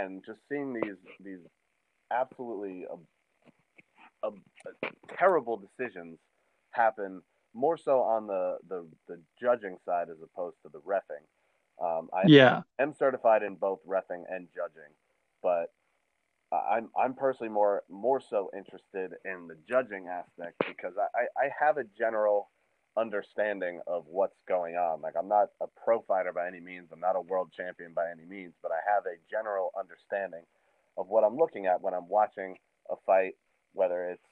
and 0.00 0.22
just 0.24 0.40
seeing 0.48 0.72
these 0.74 0.96
these 1.20 1.40
absolutely 2.10 2.84
uh, 2.90 4.28
uh, 4.28 4.88
terrible 5.18 5.56
decisions 5.56 6.18
happen 6.70 7.22
more 7.54 7.76
so 7.76 8.00
on 8.00 8.26
the, 8.26 8.58
the, 8.68 8.86
the 9.08 9.18
judging 9.40 9.76
side 9.84 10.08
as 10.10 10.16
opposed 10.22 10.56
to 10.62 10.68
the 10.72 10.80
refing. 10.80 11.22
Um, 11.82 12.08
I 12.12 12.24
yeah. 12.26 12.62
am 12.78 12.94
certified 12.98 13.42
in 13.42 13.54
both 13.56 13.80
refing 13.86 14.24
and 14.30 14.48
judging, 14.54 14.90
but 15.42 15.72
I'm 16.54 16.90
I'm 16.98 17.14
personally 17.14 17.52
more 17.52 17.82
more 17.90 18.20
so 18.20 18.50
interested 18.56 19.12
in 19.24 19.48
the 19.48 19.56
judging 19.68 20.08
aspect 20.08 20.56
because 20.66 20.94
I, 20.98 21.22
I 21.38 21.48
have 21.58 21.78
a 21.78 21.84
general 21.98 22.50
understanding 22.96 23.80
of 23.86 24.04
what's 24.06 24.36
going 24.48 24.76
on. 24.76 25.00
Like 25.02 25.14
I'm 25.18 25.28
not 25.28 25.48
a 25.60 25.66
pro 25.84 26.02
fighter 26.02 26.32
by 26.32 26.46
any 26.46 26.60
means, 26.60 26.88
I'm 26.92 27.00
not 27.00 27.16
a 27.16 27.20
world 27.20 27.52
champion 27.56 27.92
by 27.94 28.10
any 28.10 28.24
means, 28.26 28.54
but 28.62 28.72
I 28.72 28.80
have 28.94 29.04
a 29.06 29.18
general 29.30 29.72
understanding 29.78 30.44
of 30.96 31.08
what 31.08 31.24
I'm 31.24 31.36
looking 31.36 31.66
at 31.66 31.80
when 31.82 31.94
I'm 31.94 32.08
watching 32.08 32.56
a 32.90 32.94
fight, 33.06 33.34
whether 33.72 34.10
it's 34.10 34.28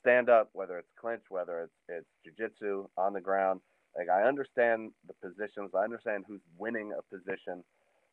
stand 0.00 0.28
up, 0.30 0.50
whether 0.52 0.78
it's 0.78 0.92
clinch, 1.00 1.22
whether 1.28 1.62
it's 1.62 1.74
it's 1.88 2.08
jujitsu 2.26 2.86
on 2.96 3.12
the 3.12 3.20
ground. 3.20 3.60
Like 3.96 4.08
I 4.08 4.28
understand 4.28 4.92
the 5.08 5.14
positions, 5.28 5.72
I 5.74 5.84
understand 5.84 6.24
who's 6.28 6.42
winning 6.58 6.92
a 6.92 7.16
position. 7.16 7.64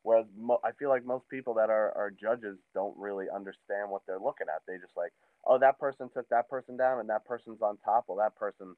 Whereas 0.06 0.28
mo- 0.40 0.62
I 0.66 0.72
feel 0.74 0.90
like 0.90 1.06
most 1.06 1.30
people 1.30 1.56
that 1.56 1.72
are, 1.72 1.92
are 1.98 2.12
judges 2.12 2.58
don't 2.76 2.98
really 2.98 3.28
understand 3.34 3.90
what 3.92 4.04
they're 4.08 4.20
looking 4.20 4.48
at. 4.56 4.64
They 4.68 4.78
just 4.80 4.98
like, 4.98 5.14
oh, 5.48 5.60
that 5.60 5.80
person 5.80 6.10
took 6.14 6.30
that 6.30 6.50
person 6.50 6.78
down, 6.78 7.02
and 7.02 7.10
that 7.10 7.26
person's 7.26 7.62
on 7.64 7.78
top. 7.86 8.06
Well, 8.08 8.20
that 8.20 8.38
person, 8.38 8.76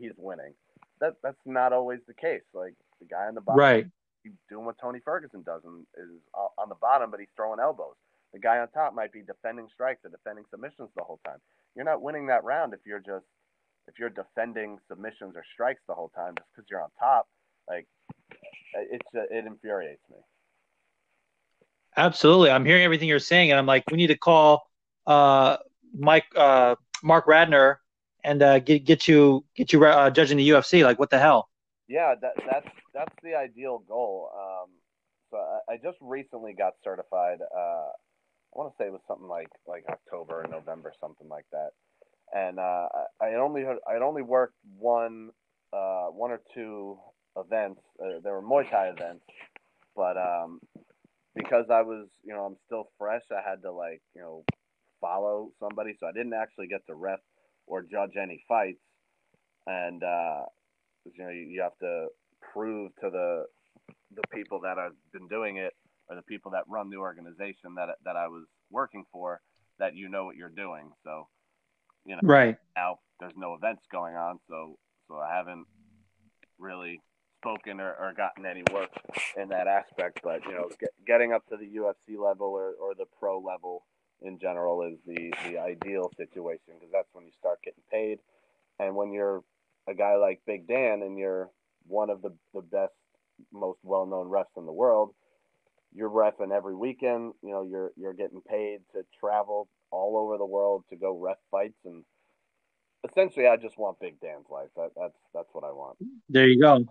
he's 0.00 0.14
winning. 0.18 0.54
That 1.00 1.16
that's 1.22 1.40
not 1.46 1.74
always 1.74 2.00
the 2.08 2.14
case. 2.14 2.44
Like 2.54 2.74
the 3.00 3.06
guy 3.06 3.26
on 3.28 3.36
the 3.36 3.42
bottom, 3.42 3.72
right? 3.72 3.86
He's 4.24 4.34
doing 4.50 4.66
what 4.66 4.78
Tony 4.80 5.00
Ferguson 5.04 5.42
does 5.44 5.62
and 5.66 5.86
is 5.98 6.20
on 6.58 6.70
the 6.70 6.76
bottom, 6.76 7.12
but 7.12 7.20
he's 7.20 7.34
throwing 7.36 7.60
elbows. 7.60 7.96
The 8.34 8.40
guy 8.40 8.58
on 8.60 8.68
top 8.70 8.94
might 8.94 9.12
be 9.12 9.22
defending 9.22 9.68
strikes 9.74 10.04
or 10.06 10.10
defending 10.10 10.46
submissions 10.50 10.90
the 10.96 11.04
whole 11.04 11.20
time 11.26 11.38
you're 11.76 11.86
not 11.86 12.02
winning 12.02 12.28
that 12.28 12.44
round 12.44 12.74
if 12.74 12.80
you're 12.86 13.00
just 13.00 13.26
if 13.88 13.98
you're 13.98 14.10
defending 14.10 14.78
submissions 14.88 15.34
or 15.36 15.44
strikes 15.54 15.82
the 15.88 15.94
whole 15.94 16.10
time 16.10 16.34
just 16.38 16.48
because 16.54 16.68
you're 16.70 16.82
on 16.82 16.90
top. 16.98 17.28
Like 17.68 17.86
it's 18.74 19.08
uh, 19.16 19.24
it 19.30 19.46
infuriates 19.46 20.02
me. 20.10 20.18
Absolutely, 21.96 22.50
I'm 22.50 22.64
hearing 22.64 22.84
everything 22.84 23.08
you're 23.08 23.18
saying, 23.18 23.50
and 23.50 23.58
I'm 23.58 23.66
like, 23.66 23.84
we 23.90 23.96
need 23.96 24.08
to 24.08 24.16
call 24.16 24.68
uh, 25.06 25.56
Mike 25.92 26.26
uh, 26.36 26.76
Marc 27.02 27.26
Ratner 27.26 27.76
and 28.24 28.42
uh, 28.42 28.58
get 28.60 28.84
get 28.84 29.08
you 29.08 29.44
get 29.54 29.72
you 29.72 29.84
uh, 29.84 30.10
judging 30.10 30.36
the 30.38 30.48
UFC. 30.50 30.84
Like, 30.84 30.98
what 30.98 31.10
the 31.10 31.18
hell? 31.18 31.48
Yeah, 31.88 32.14
that 32.20 32.32
that's 32.50 32.68
that's 32.94 33.14
the 33.22 33.34
ideal 33.34 33.82
goal. 33.88 34.30
Um, 34.34 34.70
so 35.30 35.38
I, 35.38 35.74
I 35.74 35.76
just 35.76 35.98
recently 36.00 36.52
got 36.52 36.74
certified. 36.84 37.38
Uh, 37.40 37.90
I 37.90 38.58
want 38.58 38.72
to 38.72 38.76
say 38.78 38.86
it 38.86 38.92
was 38.92 39.00
something 39.08 39.28
like 39.28 39.48
like 39.66 39.84
October 39.88 40.42
or 40.42 40.48
November, 40.48 40.92
something 41.00 41.28
like 41.28 41.46
that. 41.52 41.70
And 42.32 42.58
uh, 42.58 42.86
I 43.20 43.26
had 43.26 43.40
only 43.40 43.64
I 43.64 43.92
had 43.92 44.02
only 44.02 44.22
worked 44.22 44.54
one 44.78 45.30
uh, 45.72 46.06
one 46.06 46.30
or 46.30 46.40
two 46.54 46.98
events. 47.36 47.80
Uh, 48.00 48.20
there 48.22 48.34
were 48.34 48.42
Muay 48.42 48.68
Thai 48.70 48.88
events, 48.88 49.24
but 49.96 50.16
um, 50.16 50.60
because 51.42 51.66
I 51.70 51.82
was 51.82 52.06
you 52.22 52.34
know 52.34 52.44
I'm 52.44 52.56
still 52.66 52.84
fresh, 52.98 53.22
I 53.30 53.48
had 53.48 53.62
to 53.62 53.72
like 53.72 54.02
you 54.14 54.22
know 54.22 54.44
follow 55.00 55.50
somebody, 55.60 55.94
so 55.98 56.06
I 56.06 56.12
didn't 56.12 56.34
actually 56.34 56.68
get 56.68 56.86
to 56.86 56.94
ref 56.94 57.20
or 57.66 57.82
judge 57.82 58.12
any 58.20 58.42
fights. 58.48 58.80
And 59.66 60.02
uh, 60.02 60.42
you 61.04 61.24
know 61.24 61.30
you, 61.30 61.42
you 61.42 61.62
have 61.62 61.78
to 61.80 62.06
prove 62.52 62.92
to 63.02 63.10
the 63.10 63.44
the 64.14 64.22
people 64.34 64.60
that 64.62 64.78
I've 64.78 64.96
been 65.12 65.28
doing 65.28 65.56
it 65.56 65.72
or 66.08 66.16
the 66.16 66.22
people 66.22 66.50
that 66.52 66.64
run 66.68 66.90
the 66.90 66.96
organization 66.96 67.74
that 67.76 67.88
that 68.04 68.16
I 68.16 68.26
was 68.28 68.44
working 68.70 69.04
for 69.12 69.40
that 69.78 69.94
you 69.94 70.08
know 70.08 70.24
what 70.24 70.36
you're 70.36 70.48
doing. 70.48 70.90
So, 71.04 71.28
you 72.04 72.14
know, 72.14 72.20
right 72.22 72.56
now 72.76 72.98
there's 73.18 73.32
no 73.36 73.54
events 73.54 73.82
going 73.90 74.14
on, 74.14 74.38
so 74.48 74.76
so 75.08 75.16
I 75.16 75.34
haven't 75.34 75.66
really 76.58 77.00
spoken 77.40 77.80
or, 77.80 77.94
or 77.94 78.12
gotten 78.16 78.46
any 78.46 78.62
work 78.72 78.90
in 79.36 79.48
that 79.48 79.66
aspect. 79.66 80.20
But 80.22 80.44
you 80.44 80.52
know, 80.52 80.68
get, 80.78 80.90
getting 81.06 81.32
up 81.32 81.46
to 81.48 81.56
the 81.56 81.66
UFC 81.66 82.18
level 82.18 82.48
or, 82.48 82.72
or 82.80 82.94
the 82.94 83.06
pro 83.18 83.38
level 83.40 83.84
in 84.22 84.38
general 84.38 84.82
is 84.82 84.98
the 85.06 85.32
the 85.48 85.58
ideal 85.58 86.10
situation 86.16 86.74
because 86.74 86.92
that's 86.92 87.08
when 87.12 87.24
you 87.24 87.32
start 87.38 87.58
getting 87.64 87.82
paid, 87.90 88.18
and 88.78 88.94
when 88.94 89.12
you're 89.12 89.42
a 89.88 89.94
guy 89.94 90.16
like 90.16 90.42
Big 90.46 90.68
Dan 90.68 91.02
and 91.02 91.18
you're 91.18 91.50
one 91.86 92.10
of 92.10 92.22
the 92.22 92.34
the 92.54 92.62
best 92.62 92.92
most 93.52 93.78
well 93.82 94.06
known 94.06 94.28
refs 94.28 94.56
in 94.58 94.66
the 94.66 94.72
world, 94.72 95.14
you're 95.92 96.10
refing 96.10 96.54
every 96.54 96.74
weekend. 96.74 97.32
You 97.42 97.50
know, 97.50 97.62
you're 97.62 97.92
you're 97.96 98.14
getting 98.14 98.42
paid 98.42 98.80
to 98.92 99.04
travel 99.18 99.68
all 99.90 100.18
over 100.18 100.38
the 100.38 100.46
world 100.46 100.84
to 100.90 100.96
go 100.96 101.18
ref 101.18 101.38
fights, 101.50 101.78
and 101.84 102.04
essentially, 103.08 103.46
I 103.46 103.56
just 103.56 103.78
want 103.78 103.98
Big 104.00 104.20
Dan's 104.20 104.46
life. 104.50 104.68
That, 104.76 104.90
that's 104.96 105.18
that's 105.34 105.48
what 105.52 105.64
I 105.64 105.72
want. 105.72 105.96
There 106.28 106.46
you 106.46 106.60
go. 106.60 106.86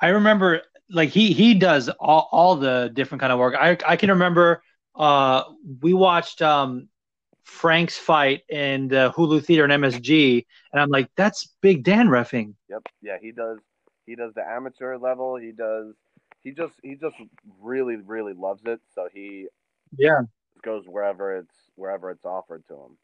I 0.00 0.08
remember, 0.08 0.62
like 0.90 1.10
he 1.10 1.32
he 1.32 1.54
does 1.54 1.88
all, 1.88 2.28
all 2.32 2.56
the 2.56 2.90
different 2.92 3.20
kind 3.20 3.32
of 3.32 3.38
work. 3.38 3.54
I 3.58 3.76
I 3.86 3.96
can 3.96 4.10
remember 4.10 4.62
uh, 4.94 5.44
we 5.80 5.92
watched 5.92 6.42
um, 6.42 6.88
Frank's 7.44 7.98
fight 7.98 8.42
in 8.48 8.88
the 8.88 9.12
Hulu 9.16 9.44
Theater 9.44 9.64
and 9.64 9.72
MSG, 9.82 10.46
and 10.72 10.80
I'm 10.80 10.90
like, 10.90 11.10
that's 11.16 11.54
Big 11.60 11.84
Dan 11.84 12.08
refing. 12.08 12.54
Yep. 12.70 12.82
Yeah, 13.02 13.16
he 13.20 13.32
does. 13.32 13.58
He 14.06 14.14
does 14.16 14.32
the 14.34 14.42
amateur 14.46 14.96
level. 14.96 15.36
He 15.36 15.52
does 15.52 15.94
he 16.42 16.52
just 16.52 16.74
he 16.82 16.94
just 16.94 17.16
really 17.60 17.96
really 17.96 18.32
loves 18.32 18.62
it. 18.64 18.80
So 18.94 19.08
he 19.12 19.48
yeah 19.96 20.20
goes 20.62 20.84
wherever 20.86 21.36
it's 21.36 21.54
wherever 21.76 22.10
it's 22.10 22.24
offered 22.24 22.64
to 22.68 22.74
him. 22.74 22.98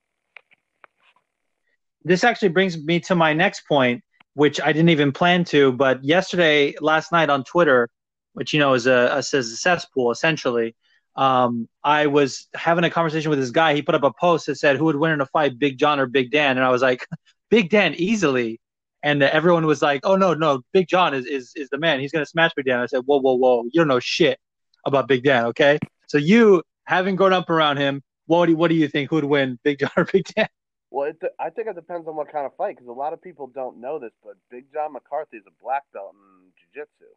This 2.05 2.25
actually 2.25 2.51
brings 2.51 2.77
me 2.77 3.01
to 3.01 3.15
my 3.15 3.33
next 3.33 3.67
point, 3.67 4.03
which 4.35 4.61
I 4.61 4.73
didn't 4.73 4.91
even 4.91 5.13
plan 5.13 5.45
to, 5.47 5.73
but 5.73 6.05
yesterday, 6.05 6.75
last 6.81 7.13
night 7.13 7.31
on 7.31 7.45
Twitter, 7.45 7.89
which 8.35 8.53
you 8.53 8.59
know 8.59 8.75
is 8.75 8.87
a, 8.87 8.93
a, 8.93 9.19
a 9.19 9.43
cesspool 9.43 10.11
essentially. 10.11 10.75
Um, 11.17 11.69
I 11.85 12.09
was 12.09 12.49
having 12.55 12.85
a 12.85 12.91
conversation 12.91 13.31
with 13.31 13.39
this 13.39 13.53
guy. 13.53 13.75
He 13.75 13.83
put 13.83 13.95
up 13.95 14.03
a 14.03 14.13
post 14.13 14.47
that 14.47 14.57
said, 14.57 14.77
"Who 14.77 14.87
would 14.87 14.97
win 14.97 15.13
in 15.13 15.21
a 15.21 15.27
fight, 15.27 15.59
Big 15.59 15.79
John 15.79 16.01
or 16.01 16.07
Big 16.07 16.31
Dan?" 16.31 16.57
And 16.57 16.67
I 16.67 16.71
was 16.71 16.83
like, 16.83 17.07
"Big 17.51 17.71
Dan 17.71 17.95
easily." 17.95 18.61
and 19.05 19.23
everyone 19.23 19.67
was 19.67 19.83
like, 19.83 20.01
"Oh 20.05 20.17
no, 20.17 20.33
no, 20.33 20.63
Big 20.73 20.89
John 20.89 21.15
is 21.15 21.27
is, 21.27 21.53
is 21.55 21.69
the 21.69 21.79
man. 21.79 22.01
He's 22.01 22.11
gonna 22.11 22.27
smash 22.27 22.53
Big 22.57 22.65
Dan." 22.65 22.81
I 22.81 22.87
said, 22.87 23.03
"Whoa, 23.05 23.21
whoa, 23.21 23.35
whoa! 23.35 23.65
You 23.65 23.81
don't 23.81 23.89
know 23.89 24.01
shit 24.01 24.41
about 24.87 25.07
Big 25.07 25.23
Dan, 25.23 25.45
okay?" 25.47 25.79
So 26.09 26.19
you, 26.19 26.63
having 26.87 27.15
grown 27.15 27.33
up 27.33 27.51
around 27.51 27.77
him, 27.77 28.03
what 28.27 28.47
do 28.47 28.53
you, 28.53 28.57
what 28.57 28.69
do 28.69 28.75
you 28.75 28.89
think? 28.89 29.11
Who'd 29.11 29.25
win, 29.25 29.59
Big 29.63 29.79
John 29.79 29.91
or 29.97 30.05
Big 30.05 30.25
Dan? 30.35 30.49
Well, 30.95 31.11
it, 31.11 31.21
I 31.41 31.51
think 31.51 31.67
it 31.67 31.75
depends 31.75 32.07
on 32.07 32.15
what 32.15 32.31
kind 32.31 32.47
of 32.47 32.55
fight, 32.55 32.77
because 32.77 32.87
a 32.87 32.93
lot 32.93 33.13
of 33.13 33.21
people 33.21 33.49
don't 33.49 33.81
know 33.81 33.99
this, 33.99 34.13
but 34.23 34.35
Big 34.49 34.67
John 34.73 34.93
McCarthy 34.93 35.39
is 35.39 35.43
a 35.45 35.51
black 35.61 35.83
belt 35.93 36.15
in 36.15 36.53
jiu-jitsu. 36.57 37.13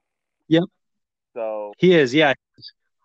Yep. 0.47 0.63
So 1.35 1.73
he 1.77 1.93
is, 1.93 2.11
yeah. 2.11 2.33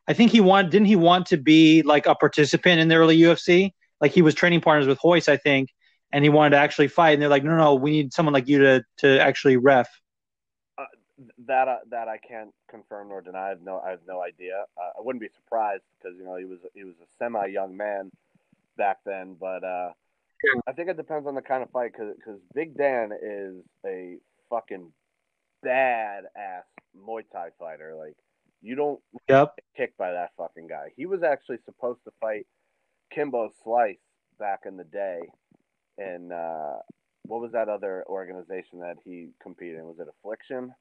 I 0.09 0.14
think 0.14 0.31
he 0.31 0.41
want 0.41 0.71
didn't 0.71 0.87
he 0.87 0.97
want 0.97 1.26
to 1.26 1.37
be 1.37 1.83
like 1.83 2.07
a 2.07 2.14
participant 2.14 2.81
in 2.81 2.88
the 2.88 2.95
early 2.95 3.19
UFC? 3.19 3.73
Like 4.00 4.12
he 4.12 4.23
was 4.23 4.35
training 4.35 4.62
partners 4.62 4.87
with 4.87 4.99
Royce, 5.05 5.29
I 5.29 5.37
think, 5.37 5.69
and 6.11 6.25
he 6.25 6.31
wanted 6.31 6.50
to 6.50 6.57
actually 6.57 6.88
fight, 6.88 7.11
and 7.11 7.21
they're 7.21 7.29
like, 7.29 7.45
no, 7.45 7.55
no, 7.55 7.75
we 7.75 7.91
need 7.91 8.14
someone 8.14 8.33
like 8.33 8.49
you 8.49 8.59
to 8.61 8.83
to 8.99 9.21
actually 9.21 9.59
ref. 9.59 9.91
Uh, 10.79 10.87
that 11.47 11.69
uh, 11.69 11.76
that 11.91 12.09
I 12.09 12.17
can't 12.17 12.50
confirm 12.71 13.11
nor 13.11 13.21
deny. 13.21 13.45
I 13.45 13.49
have 13.50 13.61
no 13.61 13.79
I 13.79 13.91
have 13.91 14.07
no 14.09 14.23
idea. 14.23 14.64
Uh, 14.79 14.91
I 14.99 15.02
wouldn't 15.02 15.21
be 15.21 15.29
surprised 15.35 15.85
because 15.99 16.17
you 16.17 16.25
know 16.25 16.37
he 16.37 16.47
was 16.47 16.61
he 16.73 16.83
was 16.83 16.95
a 17.02 17.07
semi 17.19 17.45
young 17.49 17.76
man 17.76 18.11
back 18.79 19.00
then, 19.05 19.37
but 19.38 19.62
uh. 19.62 19.91
I 20.67 20.73
think 20.73 20.89
it 20.89 20.97
depends 20.97 21.27
on 21.27 21.35
the 21.35 21.43
kind 21.43 21.63
of 21.63 21.71
fight 21.71 21.93
because 21.93 22.41
Big 22.55 22.77
Dan 22.77 23.11
is 23.13 23.63
a 23.87 24.17
fucking 24.51 24.93
bad 25.63 26.25
ass 26.37 26.65
Muay 26.97 27.23
Thai 27.33 27.49
fighter. 27.59 27.95
Like 27.99 28.17
you 28.61 28.75
don't 28.75 29.01
yep. 29.29 29.55
get 29.57 29.65
kicked 29.77 29.99
by 29.99 30.13
that 30.13 30.31
fucking 30.37 30.67
guy. 30.67 30.89
He 30.97 31.07
was 31.07 31.23
actually 31.23 31.59
supposed 31.65 32.01
to 32.05 32.13
fight 32.21 32.47
Kimbo 33.13 33.51
Slice 33.63 33.97
back 34.39 34.61
in 34.67 34.77
the 34.77 34.85
day 34.85 35.21
and 35.99 36.33
uh, 36.33 36.77
what 37.25 37.41
was 37.41 37.53
that 37.53 37.69
other 37.69 38.05
organization 38.09 38.81
that 38.81 38.97
he 39.05 39.29
competed 39.43 39.79
in? 39.79 39.85
Was 39.85 39.99
it 40.01 40.09
Affliction? 40.09 40.75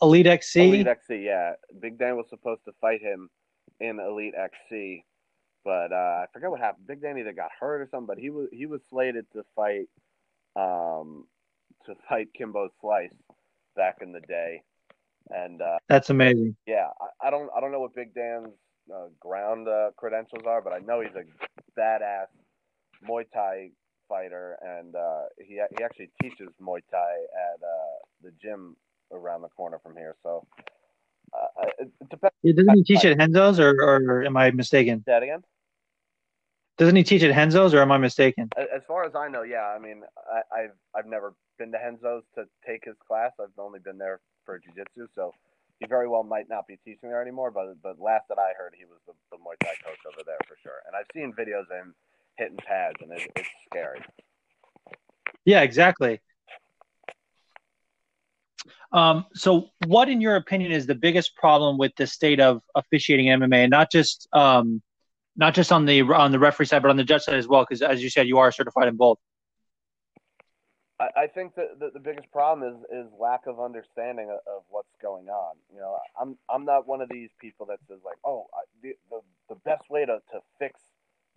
Elite 0.00 0.26
XC. 0.26 0.68
Elite 0.68 0.86
XC, 0.86 1.16
yeah. 1.24 1.52
Big 1.80 1.98
Dan 1.98 2.16
was 2.16 2.26
supposed 2.28 2.64
to 2.66 2.72
fight 2.80 3.00
him 3.00 3.28
in 3.80 3.98
Elite 3.98 4.34
XC, 4.38 5.04
but 5.64 5.92
uh, 5.92 6.22
I 6.22 6.26
forget 6.32 6.50
what 6.50 6.60
happened. 6.60 6.86
Big 6.86 7.02
Dan 7.02 7.18
either 7.18 7.32
got 7.32 7.50
hurt 7.58 7.80
or 7.80 7.88
something, 7.90 8.06
but 8.06 8.18
he 8.18 8.30
was 8.30 8.48
he 8.52 8.66
was 8.66 8.80
slated 8.90 9.26
to 9.32 9.44
fight 9.54 9.88
um, 10.56 11.26
to 11.86 11.94
fight 12.08 12.28
Kimbo 12.36 12.68
Slice 12.80 13.14
back 13.76 13.98
in 14.02 14.12
the 14.12 14.20
day, 14.20 14.62
and 15.30 15.62
uh, 15.62 15.78
that's 15.88 16.10
amazing. 16.10 16.56
Yeah, 16.66 16.88
I, 17.00 17.28
I 17.28 17.30
don't 17.30 17.50
I 17.56 17.60
don't 17.60 17.72
know 17.72 17.80
what 17.80 17.94
Big 17.94 18.14
Dan's 18.14 18.48
uh, 18.92 19.06
ground 19.20 19.68
uh, 19.68 19.90
credentials 19.96 20.44
are, 20.46 20.60
but 20.60 20.72
I 20.72 20.78
know 20.78 21.00
he's 21.00 21.14
a 21.14 21.80
badass 21.80 22.26
Muay 23.08 23.24
Thai 23.32 23.70
fighter, 24.08 24.58
and 24.62 24.94
uh, 24.94 25.22
he 25.38 25.60
he 25.76 25.84
actually 25.84 26.10
teaches 26.20 26.48
Muay 26.60 26.80
Thai 26.90 26.98
at 26.98 27.62
uh, 27.62 27.98
the 28.22 28.32
gym 28.42 28.76
around 29.12 29.42
the 29.42 29.48
corner 29.48 29.78
from 29.82 29.96
here. 29.96 30.16
So 30.22 30.46
uh, 31.32 31.64
it, 31.78 31.90
it 32.00 32.08
depends. 32.08 32.34
Yeah, 32.42 32.52
doesn't 32.54 32.74
he 32.74 32.82
teach 32.82 33.04
at 33.04 33.18
Renzo's, 33.18 33.60
or, 33.60 33.70
or 33.80 34.24
am 34.24 34.36
I 34.36 34.50
mistaken? 34.50 35.04
That 35.06 35.22
again? 35.22 35.42
Doesn't 36.82 36.96
he 36.96 37.04
teach 37.04 37.22
at 37.22 37.32
Henzo's, 37.32 37.74
or 37.74 37.80
am 37.80 37.92
I 37.92 37.98
mistaken? 37.98 38.50
As 38.56 38.82
far 38.88 39.04
as 39.04 39.14
I 39.14 39.28
know, 39.28 39.42
yeah. 39.42 39.72
I 39.72 39.78
mean, 39.78 40.02
I, 40.26 40.62
I've 40.62 40.72
I've 40.96 41.06
never 41.06 41.32
been 41.56 41.70
to 41.70 41.78
Henzo's 41.78 42.24
to 42.34 42.46
take 42.66 42.84
his 42.84 42.96
class. 43.06 43.30
I've 43.40 43.56
only 43.56 43.78
been 43.78 43.98
there 43.98 44.18
for 44.44 44.58
jiu-jitsu, 44.58 45.06
so 45.14 45.30
he 45.78 45.86
very 45.86 46.08
well 46.08 46.24
might 46.24 46.48
not 46.48 46.66
be 46.66 46.80
teaching 46.84 47.08
there 47.10 47.22
anymore. 47.22 47.52
But 47.52 47.80
but 47.84 48.00
last 48.00 48.24
that 48.30 48.40
I 48.40 48.50
heard, 48.58 48.74
he 48.76 48.84
was 48.84 48.98
the, 49.06 49.12
the 49.30 49.36
Muay 49.36 49.54
Thai 49.62 49.74
coach 49.86 50.00
over 50.12 50.24
there 50.26 50.38
for 50.48 50.56
sure. 50.60 50.82
And 50.88 50.96
I've 50.96 51.06
seen 51.14 51.32
videos 51.38 51.70
of 51.70 51.86
him 51.86 51.94
hitting 52.36 52.58
pads, 52.66 52.96
and 53.00 53.12
it, 53.12 53.30
it's 53.36 53.48
scary. 53.70 54.00
Yeah, 55.44 55.60
exactly. 55.60 56.20
Um, 58.90 59.26
so, 59.34 59.68
what, 59.86 60.08
in 60.08 60.20
your 60.20 60.34
opinion, 60.34 60.72
is 60.72 60.86
the 60.86 60.96
biggest 60.96 61.36
problem 61.36 61.78
with 61.78 61.92
the 61.96 62.08
state 62.08 62.40
of 62.40 62.60
officiating 62.74 63.26
MMA, 63.26 63.58
and 63.58 63.70
not 63.70 63.88
just 63.92 64.26
um, 64.32 64.82
not 65.36 65.54
just 65.54 65.72
on 65.72 65.84
the 65.84 66.02
on 66.02 66.32
the 66.32 66.38
referee 66.38 66.66
side, 66.66 66.82
but 66.82 66.90
on 66.90 66.96
the 66.96 67.04
judge 67.04 67.22
side 67.22 67.36
as 67.36 67.48
well? 67.48 67.62
Because, 67.62 67.82
as 67.82 68.02
you 68.02 68.10
said, 68.10 68.28
you 68.28 68.38
are 68.38 68.52
certified 68.52 68.88
in 68.88 68.96
both. 68.96 69.18
I, 71.00 71.22
I 71.22 71.26
think 71.26 71.54
that 71.56 71.78
the, 71.80 71.90
the 71.92 72.00
biggest 72.00 72.30
problem 72.32 72.68
is 72.68 73.06
is 73.06 73.12
lack 73.18 73.46
of 73.46 73.60
understanding 73.60 74.30
of, 74.30 74.38
of, 74.46 74.62
what's 74.68 74.94
going 75.00 75.28
on. 75.28 75.56
You 75.72 75.80
know, 75.80 75.96
I'm 76.20 76.36
I'm 76.48 76.64
not 76.64 76.86
one 76.86 77.00
of 77.00 77.08
these 77.08 77.30
people 77.40 77.66
that 77.66 77.78
says 77.88 77.98
like, 78.04 78.18
oh, 78.24 78.46
I, 78.54 78.62
the, 78.82 78.92
the 79.10 79.20
the 79.48 79.60
best 79.64 79.88
way 79.90 80.04
to 80.04 80.18
to 80.32 80.40
fix 80.58 80.80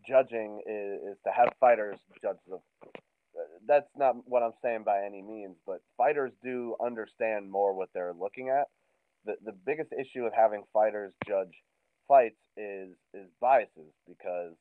judging 0.08 0.62
is, 0.68 1.14
is 1.14 1.18
to 1.25 1.32
have 1.32 1.50
fighters 1.60 1.98
judge 2.22 2.38
the 2.48 2.56
uh, 2.56 3.44
that's 3.68 3.90
not 3.98 4.16
what 4.25 4.44
I'm 4.44 4.54
saying 4.62 4.84
by 4.86 5.04
any 5.04 5.22
means, 5.22 5.56
but 5.66 5.82
fighters 5.98 6.32
do 6.44 6.75
understand 6.84 7.52
more 7.52 7.74
what 7.74 7.90
they're 7.94 8.14
looking 8.14 8.50
at. 8.50 8.68
The 9.25 9.36
the 9.44 9.54
biggest 9.66 9.92
issue 9.94 10.24
with 10.24 10.34
having 10.34 10.64
fighters 10.74 11.14
judge 11.28 11.54
fights 12.08 12.40
is 12.58 12.96
is 13.14 13.30
biases 13.42 13.94
because 14.08 14.56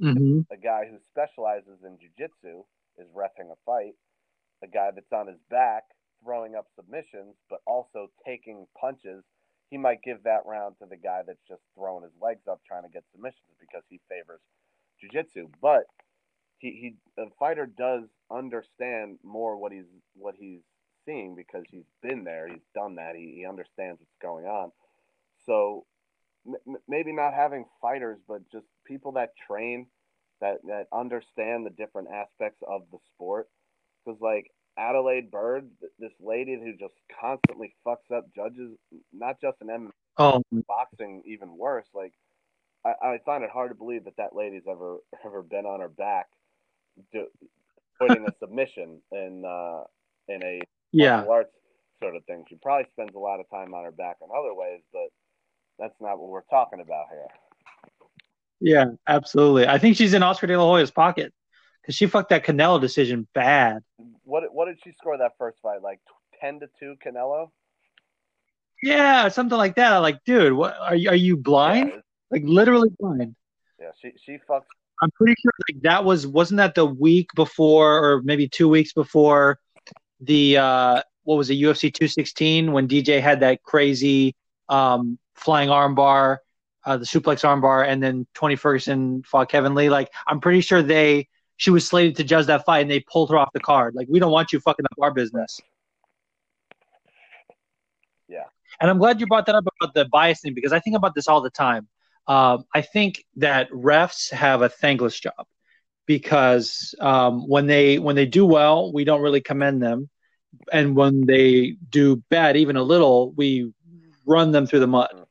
mm-hmm. 0.00 0.40
a 0.52 0.56
guy 0.56 0.84
who 0.90 0.98
specializes 0.98 1.82
in 1.84 1.98
jiu-jitsu 1.98 2.64
is 2.98 3.08
refing 3.14 3.50
a 3.52 3.56
fight, 3.66 3.94
a 4.62 4.68
guy 4.68 4.90
that's 4.94 5.12
on 5.12 5.26
his 5.26 5.40
back 5.50 5.84
throwing 6.22 6.54
up 6.54 6.66
submissions 6.74 7.36
but 7.50 7.60
also 7.66 8.08
taking 8.24 8.66
punches, 8.80 9.24
he 9.70 9.76
might 9.76 10.02
give 10.02 10.22
that 10.22 10.46
round 10.46 10.74
to 10.78 10.86
the 10.88 10.96
guy 10.96 11.20
that's 11.26 11.46
just 11.48 11.62
throwing 11.74 12.02
his 12.02 12.12
legs 12.20 12.46
up 12.50 12.60
trying 12.66 12.82
to 12.82 12.88
get 12.88 13.04
submissions 13.12 13.56
because 13.60 13.82
he 13.88 14.00
favors 14.08 14.40
jiu-jitsu. 15.00 15.48
But 15.60 15.84
he 16.58 16.70
he 16.70 16.94
the 17.16 17.30
fighter 17.38 17.66
does 17.66 18.04
understand 18.30 19.18
more 19.22 19.56
what 19.56 19.72
he's 19.72 19.90
what 20.14 20.34
he's 20.38 20.62
seeing 21.04 21.34
because 21.34 21.64
he's 21.70 21.84
been 22.02 22.24
there, 22.24 22.48
he's 22.48 22.66
done 22.74 22.96
that, 22.96 23.14
he, 23.14 23.34
he 23.36 23.46
understands 23.46 24.00
what's 24.00 24.16
going 24.22 24.46
on. 24.46 24.72
So 25.44 25.84
m- 26.46 26.76
maybe 26.88 27.12
not 27.12 27.34
having 27.34 27.64
fighters, 27.80 28.18
but 28.26 28.42
just 28.50 28.66
people 28.86 29.12
that 29.12 29.30
train 29.46 29.86
that 30.40 30.58
that 30.66 30.86
understand 30.92 31.64
the 31.64 31.70
different 31.70 32.08
aspects 32.12 32.62
of 32.66 32.82
the 32.92 32.98
sport. 33.14 33.48
Because 34.04 34.20
like 34.20 34.50
Adelaide 34.78 35.30
Byrd, 35.30 35.70
this 35.98 36.12
lady 36.20 36.54
who 36.54 36.72
just 36.72 36.94
constantly 37.20 37.74
fucks 37.86 38.14
up 38.14 38.26
judges, 38.34 38.76
not 39.12 39.40
just 39.40 39.56
in 39.60 39.68
MMA, 39.68 39.90
oh. 40.18 40.42
boxing, 40.66 41.22
even 41.26 41.56
worse. 41.56 41.86
Like 41.94 42.12
I, 42.84 42.92
I 43.02 43.18
find 43.24 43.44
it 43.44 43.50
hard 43.50 43.70
to 43.70 43.74
believe 43.74 44.04
that 44.04 44.16
that 44.18 44.34
lady's 44.34 44.66
ever 44.68 44.98
ever 45.24 45.42
been 45.42 45.66
on 45.66 45.80
her 45.80 45.88
back 45.88 46.26
do, 47.12 47.26
putting 47.98 48.26
a 48.26 48.32
submission 48.38 49.00
in 49.12 49.44
uh, 49.44 49.84
in 50.28 50.42
a 50.42 50.60
yeah 50.92 51.24
arts 51.28 51.54
sort 52.02 52.16
of 52.16 52.24
thing. 52.24 52.44
She 52.48 52.56
probably 52.56 52.86
spends 52.92 53.14
a 53.14 53.18
lot 53.18 53.40
of 53.40 53.48
time 53.50 53.74
on 53.74 53.84
her 53.84 53.92
back 53.92 54.16
in 54.20 54.28
other 54.36 54.54
ways, 54.54 54.80
but 54.92 55.08
that's 55.78 55.94
not 56.00 56.18
what 56.18 56.28
we're 56.28 56.42
talking 56.42 56.80
about 56.80 57.06
here. 57.10 57.26
Yeah, 58.60 58.86
absolutely. 59.06 59.66
I 59.66 59.78
think 59.78 59.96
she's 59.96 60.14
in 60.14 60.22
Oscar 60.22 60.46
De 60.46 60.56
La 60.56 60.64
Hoya's 60.64 60.90
pocket 60.90 61.32
because 61.82 61.94
she 61.94 62.06
fucked 62.06 62.30
that 62.30 62.44
Canelo 62.44 62.80
decision 62.80 63.26
bad. 63.34 63.82
What 64.24 64.44
what 64.52 64.66
did 64.66 64.78
she 64.82 64.92
score 64.98 65.18
that 65.18 65.32
first 65.38 65.58
fight? 65.62 65.82
Like 65.82 66.00
ten 66.40 66.60
to 66.60 66.68
two, 66.78 66.96
Canelo. 67.04 67.50
Yeah, 68.82 69.28
something 69.28 69.58
like 69.58 69.76
that. 69.76 69.98
Like, 69.98 70.22
dude, 70.24 70.52
what 70.52 70.76
are 70.80 70.94
you? 70.94 71.10
Are 71.10 71.16
you 71.16 71.36
blind? 71.36 71.90
Yeah, 71.94 72.00
like 72.30 72.42
literally 72.44 72.90
blind. 72.98 73.34
Yeah, 73.78 73.90
she 74.00 74.12
she 74.24 74.38
fucked 74.46 74.68
I'm 75.02 75.10
pretty 75.10 75.34
sure 75.40 75.52
like 75.68 75.82
that 75.82 76.04
was 76.04 76.26
wasn't 76.26 76.58
that 76.58 76.74
the 76.74 76.86
week 76.86 77.28
before 77.34 78.04
or 78.04 78.22
maybe 78.22 78.48
two 78.48 78.68
weeks 78.68 78.92
before 78.92 79.58
the 80.20 80.56
uh, 80.58 81.02
what 81.24 81.36
was 81.36 81.50
it 81.50 81.54
UFC 81.54 81.92
216 81.92 82.72
when 82.72 82.88
DJ 82.88 83.20
had 83.20 83.40
that 83.40 83.62
crazy 83.62 84.34
um, 84.68 85.18
flying 85.34 85.68
armbar, 85.68 86.38
uh, 86.84 86.96
the 86.96 87.04
suplex 87.04 87.42
armbar, 87.42 87.86
and 87.86 88.02
then 88.02 88.26
Tony 88.34 88.56
Ferguson 88.56 89.22
fought 89.22 89.48
Kevin 89.48 89.74
Lee. 89.74 89.90
Like 89.90 90.10
I'm 90.26 90.40
pretty 90.40 90.60
sure 90.60 90.82
they 90.82 91.28
she 91.56 91.70
was 91.70 91.86
slated 91.86 92.16
to 92.16 92.24
judge 92.24 92.46
that 92.46 92.64
fight 92.64 92.80
and 92.80 92.90
they 92.90 93.00
pulled 93.00 93.30
her 93.30 93.38
off 93.38 93.50
the 93.54 93.60
card. 93.60 93.94
Like 93.94 94.08
we 94.10 94.18
don't 94.18 94.32
want 94.32 94.52
you 94.52 94.60
fucking 94.60 94.84
up 94.84 94.98
our 95.00 95.12
business. 95.12 95.60
Yeah. 98.28 98.44
And 98.80 98.90
I'm 98.90 98.98
glad 98.98 99.20
you 99.20 99.26
brought 99.26 99.46
that 99.46 99.54
up 99.54 99.64
about 99.80 99.94
the 99.94 100.06
bias 100.06 100.40
thing 100.40 100.54
because 100.54 100.72
I 100.72 100.80
think 100.80 100.96
about 100.96 101.14
this 101.14 101.28
all 101.28 101.40
the 101.40 101.50
time. 101.50 101.88
Um, 102.26 102.64
I 102.74 102.80
think 102.80 103.24
that 103.36 103.70
refs 103.70 104.30
have 104.32 104.62
a 104.62 104.68
thankless 104.68 105.20
job 105.20 105.46
because 106.06 106.94
um, 107.00 107.48
when 107.48 107.66
they 107.66 107.98
when 107.98 108.16
they 108.16 108.26
do 108.26 108.46
well, 108.46 108.92
we 108.92 109.04
don't 109.04 109.20
really 109.20 109.40
commend 109.40 109.82
them, 109.82 110.08
and 110.72 110.96
when 110.96 111.26
they 111.26 111.76
do 111.90 112.22
bad, 112.30 112.56
even 112.56 112.76
a 112.76 112.82
little, 112.82 113.32
we 113.32 113.72
run 114.26 114.52
them 114.52 114.66
through 114.66 114.80
the 114.80 114.86
mud. 114.86 115.23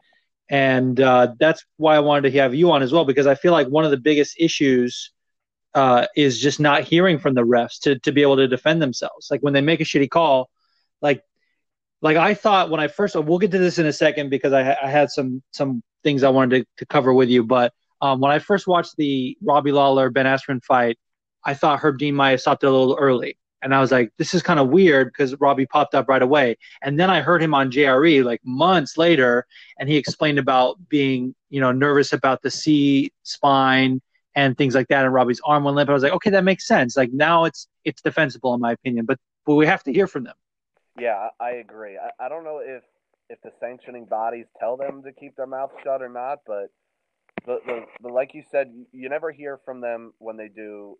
And 0.49 0.99
uh, 0.99 1.33
that's 1.39 1.65
why 1.77 1.95
I 1.95 1.99
wanted 1.99 2.31
to 2.31 2.39
have 2.39 2.53
you 2.53 2.71
on 2.71 2.83
as 2.83 2.91
well 2.91 3.05
because 3.05 3.27
I 3.27 3.35
feel 3.35 3.53
like 3.53 3.67
one 3.67 3.85
of 3.85 3.91
the 3.91 3.97
biggest 3.97 4.35
issues 4.39 5.11
uh, 5.73 6.05
is 6.15 6.39
just 6.39 6.59
not 6.59 6.83
hearing 6.83 7.17
from 7.17 7.33
the 7.33 7.41
refs 7.41 7.79
to 7.81 7.97
to 7.99 8.11
be 8.11 8.21
able 8.21 8.35
to 8.37 8.47
defend 8.47 8.81
themselves. 8.81 9.29
Like 9.31 9.41
when 9.41 9.53
they 9.53 9.61
make 9.61 9.81
a 9.81 9.83
shitty 9.83 10.09
call, 10.09 10.49
like 11.01 11.23
like 12.01 12.17
I 12.17 12.33
thought 12.33 12.69
when 12.69 12.79
I 12.79 12.87
first 12.87 13.15
we'll 13.15 13.39
get 13.39 13.51
to 13.51 13.59
this 13.59 13.79
in 13.79 13.85
a 13.85 13.93
second 13.93 14.29
because 14.29 14.53
I, 14.53 14.77
I 14.81 14.89
had 14.89 15.09
some 15.09 15.41
some 15.51 15.81
things 16.03 16.23
I 16.23 16.29
wanted 16.29 16.59
to, 16.59 16.67
to 16.77 16.85
cover 16.85 17.13
with 17.13 17.29
you. 17.29 17.43
But 17.43 17.73
um, 18.01 18.19
when 18.19 18.31
I 18.31 18.39
first 18.39 18.67
watched 18.67 18.95
the 18.97 19.37
Robbie 19.41 19.71
Lawler 19.71 20.09
Ben 20.09 20.25
Askren 20.25 20.63
fight, 20.63 20.97
I 21.45 21.53
thought 21.53 21.79
Herb 21.79 21.97
Dean 21.97 22.15
might 22.15 22.31
have 22.31 22.41
stopped 22.41 22.63
it 22.63 22.67
a 22.67 22.71
little 22.71 22.97
early. 22.99 23.37
And 23.63 23.73
I 23.73 23.79
was 23.79 23.91
like, 23.91 24.11
this 24.17 24.33
is 24.33 24.43
kind 24.43 24.59
of 24.59 24.69
weird 24.69 25.07
because 25.07 25.39
Robbie 25.39 25.65
popped 25.65 25.95
up 25.95 26.09
right 26.09 26.21
away. 26.21 26.57
And 26.81 26.99
then 26.99 27.09
I 27.09 27.21
heard 27.21 27.41
him 27.41 27.53
on 27.53 27.71
JRE 27.71 28.23
like 28.23 28.41
months 28.43 28.97
later, 28.97 29.45
and 29.79 29.87
he 29.87 29.95
explained 29.97 30.37
about 30.37 30.77
being, 30.89 31.33
you 31.49 31.61
know, 31.61 31.71
nervous 31.71 32.11
about 32.13 32.41
the 32.41 32.51
C 32.51 33.11
spine 33.23 34.01
and 34.35 34.57
things 34.57 34.75
like 34.75 34.89
that. 34.89 35.05
And 35.05 35.13
Robbie's 35.13 35.41
arm 35.45 35.63
went 35.63 35.75
limp. 35.75 35.89
I 35.89 35.93
was 35.93 36.03
like, 36.03 36.11
okay, 36.13 36.29
that 36.31 36.43
makes 36.43 36.67
sense. 36.67 36.97
Like 36.97 37.11
now 37.13 37.45
it's 37.45 37.67
it's 37.85 38.01
defensible 38.01 38.53
in 38.53 38.59
my 38.59 38.73
opinion, 38.73 39.05
but 39.05 39.17
but 39.45 39.55
we 39.55 39.65
have 39.65 39.83
to 39.83 39.93
hear 39.93 40.07
from 40.07 40.25
them. 40.25 40.35
Yeah, 40.99 41.29
I 41.39 41.51
agree. 41.51 41.97
I, 41.97 42.25
I 42.25 42.29
don't 42.29 42.43
know 42.43 42.61
if 42.63 42.83
if 43.29 43.41
the 43.41 43.51
sanctioning 43.59 44.05
bodies 44.05 44.45
tell 44.59 44.77
them 44.77 45.01
to 45.03 45.11
keep 45.11 45.35
their 45.35 45.47
mouth 45.47 45.71
shut 45.83 46.01
or 46.01 46.09
not. 46.09 46.39
But 46.45 46.69
the, 47.45 47.59
the, 47.65 47.85
the 48.01 48.09
like 48.09 48.33
you 48.33 48.43
said, 48.51 48.73
you 48.91 49.09
never 49.09 49.31
hear 49.31 49.59
from 49.65 49.81
them 49.81 50.13
when 50.19 50.37
they 50.37 50.49
do. 50.49 50.97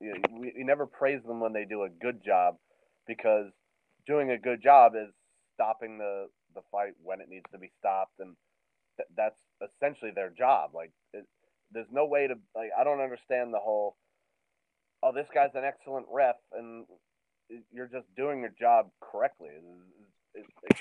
You, 0.00 0.14
you 0.56 0.64
never 0.64 0.86
praise 0.86 1.22
them 1.26 1.40
when 1.40 1.52
they 1.52 1.64
do 1.64 1.82
a 1.82 1.90
good 1.90 2.24
job, 2.24 2.56
because 3.06 3.46
doing 4.06 4.30
a 4.30 4.38
good 4.38 4.62
job 4.62 4.92
is 4.96 5.12
stopping 5.54 5.98
the 5.98 6.28
the 6.54 6.62
fight 6.72 6.94
when 7.02 7.20
it 7.20 7.28
needs 7.28 7.44
to 7.52 7.58
be 7.58 7.70
stopped, 7.78 8.18
and 8.18 8.34
th- 8.96 9.08
that's 9.16 9.36
essentially 9.62 10.10
their 10.10 10.30
job. 10.30 10.70
Like, 10.74 10.90
it, 11.12 11.26
there's 11.70 11.90
no 11.92 12.06
way 12.06 12.26
to 12.26 12.34
like. 12.54 12.70
I 12.78 12.84
don't 12.84 13.00
understand 13.00 13.52
the 13.52 13.58
whole. 13.58 13.96
Oh, 15.02 15.12
this 15.12 15.26
guy's 15.34 15.54
an 15.54 15.64
excellent 15.64 16.06
ref, 16.10 16.36
and 16.52 16.86
you're 17.72 17.88
just 17.88 18.06
doing 18.16 18.40
your 18.40 18.54
job 18.58 18.90
correctly. 19.00 19.50
It, 20.34 20.44
it, 20.62 20.76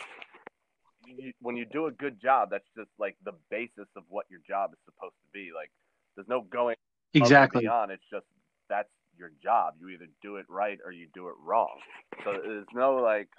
you, 1.05 1.33
when 1.41 1.57
you 1.57 1.65
do 1.65 1.87
a 1.87 1.91
good 1.91 2.21
job, 2.21 2.49
that's 2.51 2.67
just 2.77 2.89
like 2.97 3.15
the 3.23 3.33
basis 3.49 3.87
of 3.95 4.03
what 4.09 4.25
your 4.29 4.41
job 4.47 4.71
is 4.73 4.79
supposed 4.85 5.15
to 5.25 5.29
be. 5.33 5.49
Like, 5.55 5.71
there's 6.15 6.27
no 6.27 6.41
going 6.41 6.75
exactly 7.13 7.67
on. 7.67 7.91
It's 7.91 8.03
just 8.11 8.25
that's 8.69 8.89
your 9.19 9.31
job. 9.43 9.75
You 9.79 9.89
either 9.89 10.07
do 10.21 10.37
it 10.37 10.45
right 10.49 10.79
or 10.85 10.91
you 10.91 11.07
do 11.13 11.27
it 11.27 11.35
wrong. 11.43 11.77
So 12.23 12.33
there's 12.43 12.65
no 12.73 12.95
like. 12.95 13.29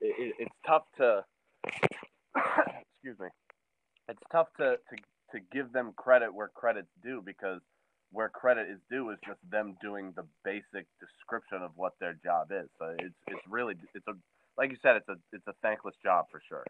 It, 0.00 0.34
it's 0.38 0.54
tough 0.66 0.84
to. 0.96 1.24
excuse 2.36 3.18
me. 3.20 3.28
It's 4.08 4.22
tough 4.32 4.48
to, 4.58 4.76
to 4.76 4.96
to 5.32 5.40
give 5.52 5.72
them 5.72 5.92
credit 5.96 6.32
where 6.32 6.48
credit's 6.54 6.90
due 7.02 7.22
because 7.24 7.60
where 8.12 8.28
credit 8.28 8.68
is 8.70 8.78
due 8.90 9.10
is 9.10 9.18
just 9.26 9.38
them 9.50 9.76
doing 9.82 10.12
the 10.14 10.24
basic 10.44 10.86
description 11.00 11.62
of 11.62 11.72
what 11.74 11.92
their 12.00 12.16
job 12.24 12.48
is. 12.50 12.68
So 12.78 12.94
it's 12.98 13.14
it's 13.28 13.42
really 13.48 13.74
it's 13.94 14.06
a 14.08 14.14
like 14.56 14.70
you 14.70 14.76
said, 14.82 14.96
it's 14.96 15.08
a 15.08 15.16
it's 15.32 15.46
a 15.46 15.54
thankless 15.62 15.94
job 16.02 16.26
for 16.30 16.40
sure. 16.48 16.64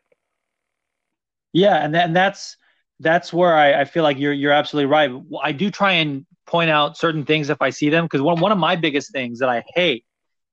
Yeah, 1.53 1.85
and 1.85 1.95
and 1.95 2.17
that's 2.17 2.57
that's 3.01 3.33
where 3.33 3.55
I, 3.55 3.81
I, 3.81 3.85
feel 3.85 4.03
like 4.03 4.19
you're 4.19 4.33
you're 4.33 4.53
absolutely 4.53 4.87
right. 4.87 5.11
I 5.43 5.53
do 5.53 5.71
try 5.71 5.93
and 5.93 6.27
point 6.47 6.71
out 6.71 6.97
certain 6.97 7.25
things 7.25 7.51
if 7.51 7.61
I 7.61 7.71
see 7.71 7.91
them 7.91 8.05
because 8.05 8.23
one 8.23 8.41
one 8.41 8.53
of 8.53 8.59
my 8.59 8.77
biggest 8.77 9.13
things 9.13 9.41
that 9.41 9.49
I 9.49 9.65
hate 9.75 10.05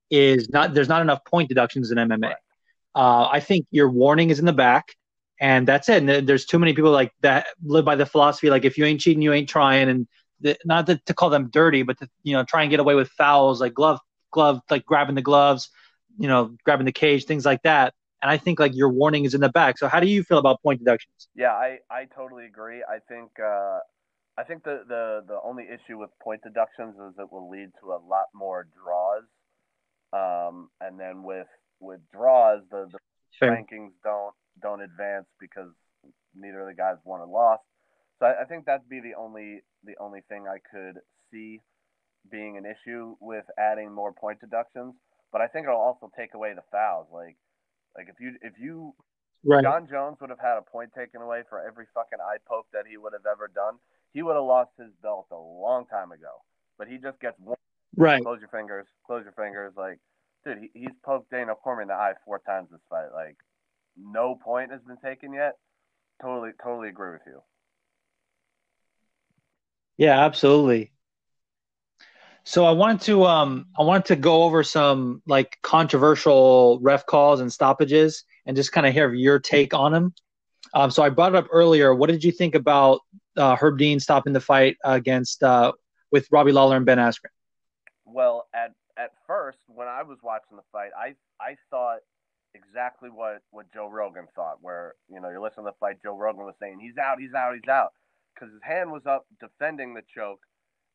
is 0.09 0.49
not 0.49 0.73
there's 0.73 0.89
not 0.89 1.01
enough 1.01 1.23
point 1.25 1.49
deductions 1.49 1.91
in 1.91 1.97
MMA. 1.97 2.21
Right. 2.21 2.35
Uh, 2.93 3.29
I 3.31 3.39
think 3.39 3.65
your 3.71 3.89
warning 3.89 4.29
is 4.29 4.39
in 4.39 4.45
the 4.45 4.53
back, 4.53 4.95
and 5.39 5.67
that's 5.67 5.87
it. 5.87 6.03
And 6.03 6.27
there's 6.27 6.45
too 6.45 6.59
many 6.59 6.73
people 6.73 6.91
like 6.91 7.13
that 7.21 7.47
live 7.63 7.85
by 7.85 7.95
the 7.95 8.05
philosophy 8.05 8.49
like 8.49 8.65
if 8.65 8.77
you 8.77 8.85
ain't 8.85 8.99
cheating, 8.99 9.21
you 9.21 9.33
ain't 9.33 9.49
trying, 9.49 9.89
and 9.89 10.07
the, 10.41 10.57
not 10.65 10.87
to, 10.87 10.99
to, 11.05 11.13
call 11.13 11.29
them 11.29 11.49
dirty, 11.51 11.83
but 11.83 11.99
to 11.99 12.09
you 12.23 12.33
know 12.33 12.43
try 12.43 12.63
and 12.63 12.71
get 12.71 12.79
away 12.79 12.95
with 12.95 13.09
fouls 13.09 13.61
like 13.61 13.73
glove 13.73 13.99
glove 14.31 14.61
like 14.69 14.85
grabbing 14.85 15.15
the 15.15 15.21
gloves, 15.21 15.69
you 16.17 16.27
know 16.27 16.55
grabbing 16.65 16.85
the 16.85 16.91
cage, 16.91 17.25
things 17.25 17.45
like 17.45 17.61
that. 17.63 17.93
And 18.21 18.29
I 18.29 18.37
think 18.37 18.59
like 18.59 18.75
your 18.75 18.89
warning 18.89 19.25
is 19.25 19.33
in 19.33 19.41
the 19.41 19.49
back. 19.49 19.77
So 19.77 19.87
how 19.87 19.99
do 19.99 20.07
you 20.07 20.23
feel 20.23 20.37
about 20.37 20.61
point 20.61 20.79
deductions? 20.79 21.27
Yeah, 21.35 21.51
I, 21.51 21.79
I 21.89 22.05
totally 22.15 22.45
agree. 22.45 22.83
I 22.87 22.99
think 23.07 23.31
uh, 23.39 23.79
I 24.37 24.43
think 24.43 24.63
the, 24.63 24.83
the 24.87 25.23
the 25.27 25.39
only 25.43 25.63
issue 25.63 25.97
with 25.97 26.09
point 26.23 26.41
deductions 26.43 26.95
is 26.95 27.13
it 27.17 27.31
will 27.31 27.49
lead 27.49 27.69
to 27.81 27.91
a 27.91 27.99
lot 28.07 28.27
more 28.33 28.67
draws. 28.83 29.23
Um, 30.13 30.69
and 30.79 30.99
then 30.99 31.23
with 31.23 31.47
with 31.79 31.99
draws, 32.13 32.61
the, 32.69 32.87
the 32.91 33.45
rankings 33.47 33.91
don't 34.03 34.33
don't 34.61 34.81
advance 34.81 35.25
because 35.39 35.71
neither 36.35 36.61
of 36.61 36.67
the 36.67 36.73
guys 36.73 36.97
won 37.03 37.21
or 37.21 37.27
lost. 37.27 37.63
So 38.19 38.27
I, 38.27 38.43
I 38.43 38.45
think 38.45 38.65
that'd 38.65 38.87
be 38.89 39.01
the 39.01 39.15
only 39.17 39.61
the 39.83 39.95
only 39.99 40.21
thing 40.29 40.45
I 40.47 40.59
could 40.71 41.01
see 41.31 41.59
being 42.29 42.57
an 42.57 42.65
issue 42.65 43.15
with 43.19 43.45
adding 43.57 43.91
more 43.91 44.13
point 44.13 44.39
deductions. 44.39 44.93
But 45.31 45.41
I 45.41 45.47
think 45.47 45.65
it'll 45.65 45.79
also 45.79 46.11
take 46.17 46.33
away 46.33 46.53
the 46.53 46.63
fouls. 46.71 47.07
Like 47.11 47.37
like 47.95 48.07
if 48.09 48.19
you 48.19 48.35
if 48.41 48.53
you 48.59 48.93
right. 49.45 49.63
Jon 49.63 49.87
Jones 49.89 50.17
would 50.21 50.29
have 50.29 50.39
had 50.39 50.57
a 50.57 50.61
point 50.61 50.91
taken 50.97 51.21
away 51.21 51.43
for 51.49 51.65
every 51.65 51.85
fucking 51.93 52.19
eye 52.19 52.37
poke 52.47 52.67
that 52.73 52.85
he 52.89 52.97
would 52.97 53.13
have 53.13 53.25
ever 53.25 53.49
done, 53.53 53.75
he 54.13 54.21
would 54.21 54.35
have 54.35 54.45
lost 54.45 54.71
his 54.77 54.91
belt 55.01 55.27
a 55.31 55.35
long 55.35 55.85
time 55.87 56.11
ago. 56.11 56.31
But 56.77 56.87
he 56.87 56.97
just 56.97 57.19
gets 57.19 57.39
one. 57.39 57.57
Right. 57.95 58.23
Close 58.23 58.39
your 58.39 58.49
fingers. 58.49 58.87
Close 59.05 59.23
your 59.23 59.33
fingers. 59.33 59.73
Like, 59.75 59.99
dude, 60.45 60.59
he, 60.59 60.69
he's 60.73 60.95
poked 61.03 61.29
Daniel 61.29 61.55
Cormier 61.55 61.83
in 61.83 61.87
the 61.89 61.93
eye 61.93 62.13
four 62.25 62.39
times 62.39 62.69
this 62.71 62.79
fight. 62.89 63.13
Like, 63.13 63.37
no 63.97 64.35
point 64.35 64.71
has 64.71 64.81
been 64.81 64.97
taken 64.97 65.33
yet. 65.33 65.57
Totally, 66.21 66.51
totally 66.63 66.89
agree 66.89 67.11
with 67.11 67.21
you. 67.25 67.41
Yeah, 69.97 70.23
absolutely. 70.23 70.91
So 72.43 72.65
I 72.65 72.71
wanted 72.71 73.01
to 73.01 73.25
um 73.25 73.67
I 73.77 73.83
wanted 73.83 74.05
to 74.05 74.15
go 74.15 74.43
over 74.43 74.63
some 74.63 75.21
like 75.27 75.57
controversial 75.61 76.79
ref 76.81 77.05
calls 77.05 77.39
and 77.39 77.51
stoppages 77.51 78.23
and 78.45 78.55
just 78.55 78.71
kind 78.71 78.87
of 78.87 78.93
hear 78.93 79.13
your 79.13 79.39
take 79.39 79.73
on 79.73 79.91
them. 79.91 80.13
Um, 80.73 80.89
so 80.89 81.03
I 81.03 81.09
brought 81.09 81.33
it 81.33 81.37
up 81.37 81.47
earlier. 81.51 81.93
What 81.93 82.09
did 82.09 82.23
you 82.23 82.31
think 82.31 82.55
about 82.55 83.01
uh, 83.37 83.55
Herb 83.55 83.77
Dean 83.77 83.99
stopping 83.99 84.33
the 84.33 84.39
fight 84.39 84.77
against 84.83 85.43
uh, 85.43 85.73
with 86.11 86.27
Robbie 86.31 86.51
Lawler 86.51 86.77
and 86.77 86.85
Ben 86.85 86.97
Askren? 86.97 87.29
Well, 88.05 88.47
at 88.53 88.71
at 88.97 89.11
first 89.27 89.59
when 89.67 89.87
I 89.87 90.03
was 90.03 90.17
watching 90.23 90.57
the 90.57 90.63
fight, 90.71 90.91
I 90.97 91.15
I 91.39 91.55
thought 91.69 91.99
exactly 92.53 93.09
what 93.09 93.41
what 93.51 93.71
Joe 93.73 93.87
Rogan 93.87 94.27
thought. 94.35 94.57
Where 94.61 94.95
you 95.09 95.19
know 95.19 95.29
you're 95.29 95.41
listening 95.41 95.65
to 95.65 95.71
the 95.71 95.79
fight, 95.79 95.97
Joe 96.03 96.17
Rogan 96.17 96.45
was 96.45 96.55
saying 96.59 96.79
he's 96.79 96.97
out, 96.97 97.19
he's 97.19 97.33
out, 97.33 97.53
he's 97.53 97.69
out, 97.69 97.91
because 98.33 98.51
his 98.51 98.63
hand 98.63 98.91
was 98.91 99.05
up 99.05 99.25
defending 99.39 99.93
the 99.93 100.03
choke, 100.13 100.41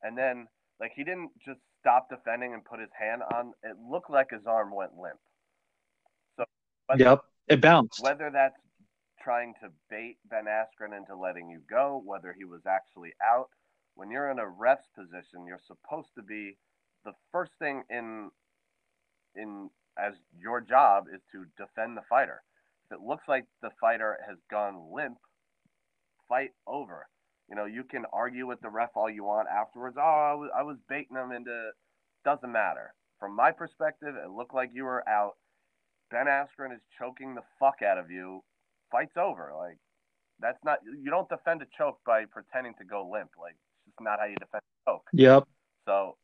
and 0.02 0.16
then 0.16 0.48
like 0.80 0.92
he 0.94 1.04
didn't 1.04 1.30
just 1.44 1.60
stop 1.80 2.08
defending 2.08 2.54
and 2.54 2.64
put 2.64 2.80
his 2.80 2.90
hand 2.98 3.22
on. 3.34 3.52
It 3.62 3.76
looked 3.90 4.10
like 4.10 4.30
his 4.30 4.46
arm 4.46 4.74
went 4.74 4.92
limp. 4.96 5.18
So 6.36 6.44
whether, 6.86 7.02
yep, 7.02 7.20
it 7.48 7.60
bounced. 7.60 8.02
Whether 8.02 8.30
that's 8.32 8.56
trying 9.22 9.54
to 9.62 9.70
bait 9.90 10.18
Ben 10.30 10.44
Askren 10.44 10.96
into 10.96 11.16
letting 11.16 11.48
you 11.48 11.60
go, 11.68 12.02
whether 12.04 12.34
he 12.36 12.44
was 12.44 12.60
actually 12.66 13.12
out. 13.24 13.48
When 13.94 14.10
you're 14.10 14.30
in 14.30 14.38
a 14.38 14.46
ref's 14.46 14.86
position, 14.94 15.46
you're 15.46 15.60
supposed 15.66 16.10
to 16.16 16.22
be 16.22 16.58
the 17.04 17.12
first 17.32 17.52
thing 17.58 17.82
in 17.88 18.30
in 19.34 19.70
as 19.98 20.14
your 20.38 20.60
job 20.60 21.04
is 21.12 21.20
to 21.32 21.46
defend 21.56 21.96
the 21.96 22.02
fighter. 22.08 22.42
If 22.90 22.98
it 22.98 23.02
looks 23.02 23.24
like 23.26 23.44
the 23.62 23.70
fighter 23.80 24.18
has 24.28 24.36
gone 24.50 24.92
limp, 24.92 25.18
fight 26.28 26.50
over. 26.66 27.06
You 27.48 27.54
know, 27.54 27.64
you 27.64 27.84
can 27.84 28.04
argue 28.12 28.46
with 28.46 28.60
the 28.60 28.68
ref 28.68 28.90
all 28.94 29.08
you 29.08 29.24
want 29.24 29.48
afterwards. 29.48 29.96
Oh, 29.98 30.02
I 30.02 30.34
was, 30.34 30.50
I 30.56 30.62
was 30.62 30.76
baiting 30.88 31.16
him 31.16 31.32
into. 31.32 31.70
Doesn't 32.24 32.50
matter. 32.50 32.92
From 33.20 33.36
my 33.36 33.52
perspective, 33.52 34.14
it 34.16 34.30
looked 34.30 34.54
like 34.54 34.70
you 34.74 34.84
were 34.84 35.08
out. 35.08 35.34
Ben 36.10 36.26
Askren 36.26 36.74
is 36.74 36.80
choking 36.98 37.34
the 37.34 37.42
fuck 37.60 37.82
out 37.82 37.98
of 37.98 38.10
you. 38.10 38.42
Fight's 38.90 39.16
over. 39.16 39.52
Like 39.56 39.78
that's 40.40 40.58
not. 40.64 40.78
You 40.84 41.10
don't 41.10 41.28
defend 41.28 41.62
a 41.62 41.66
choke 41.78 41.98
by 42.04 42.24
pretending 42.24 42.74
to 42.78 42.84
go 42.84 43.08
limp. 43.10 43.30
Like 43.40 43.54
it's 43.54 43.86
just 43.86 44.00
not 44.00 44.18
how 44.18 44.26
you 44.26 44.36
defend 44.36 44.62
a 44.62 44.90
choke. 44.90 45.06
Yep. 45.12 45.44
So 45.86 46.16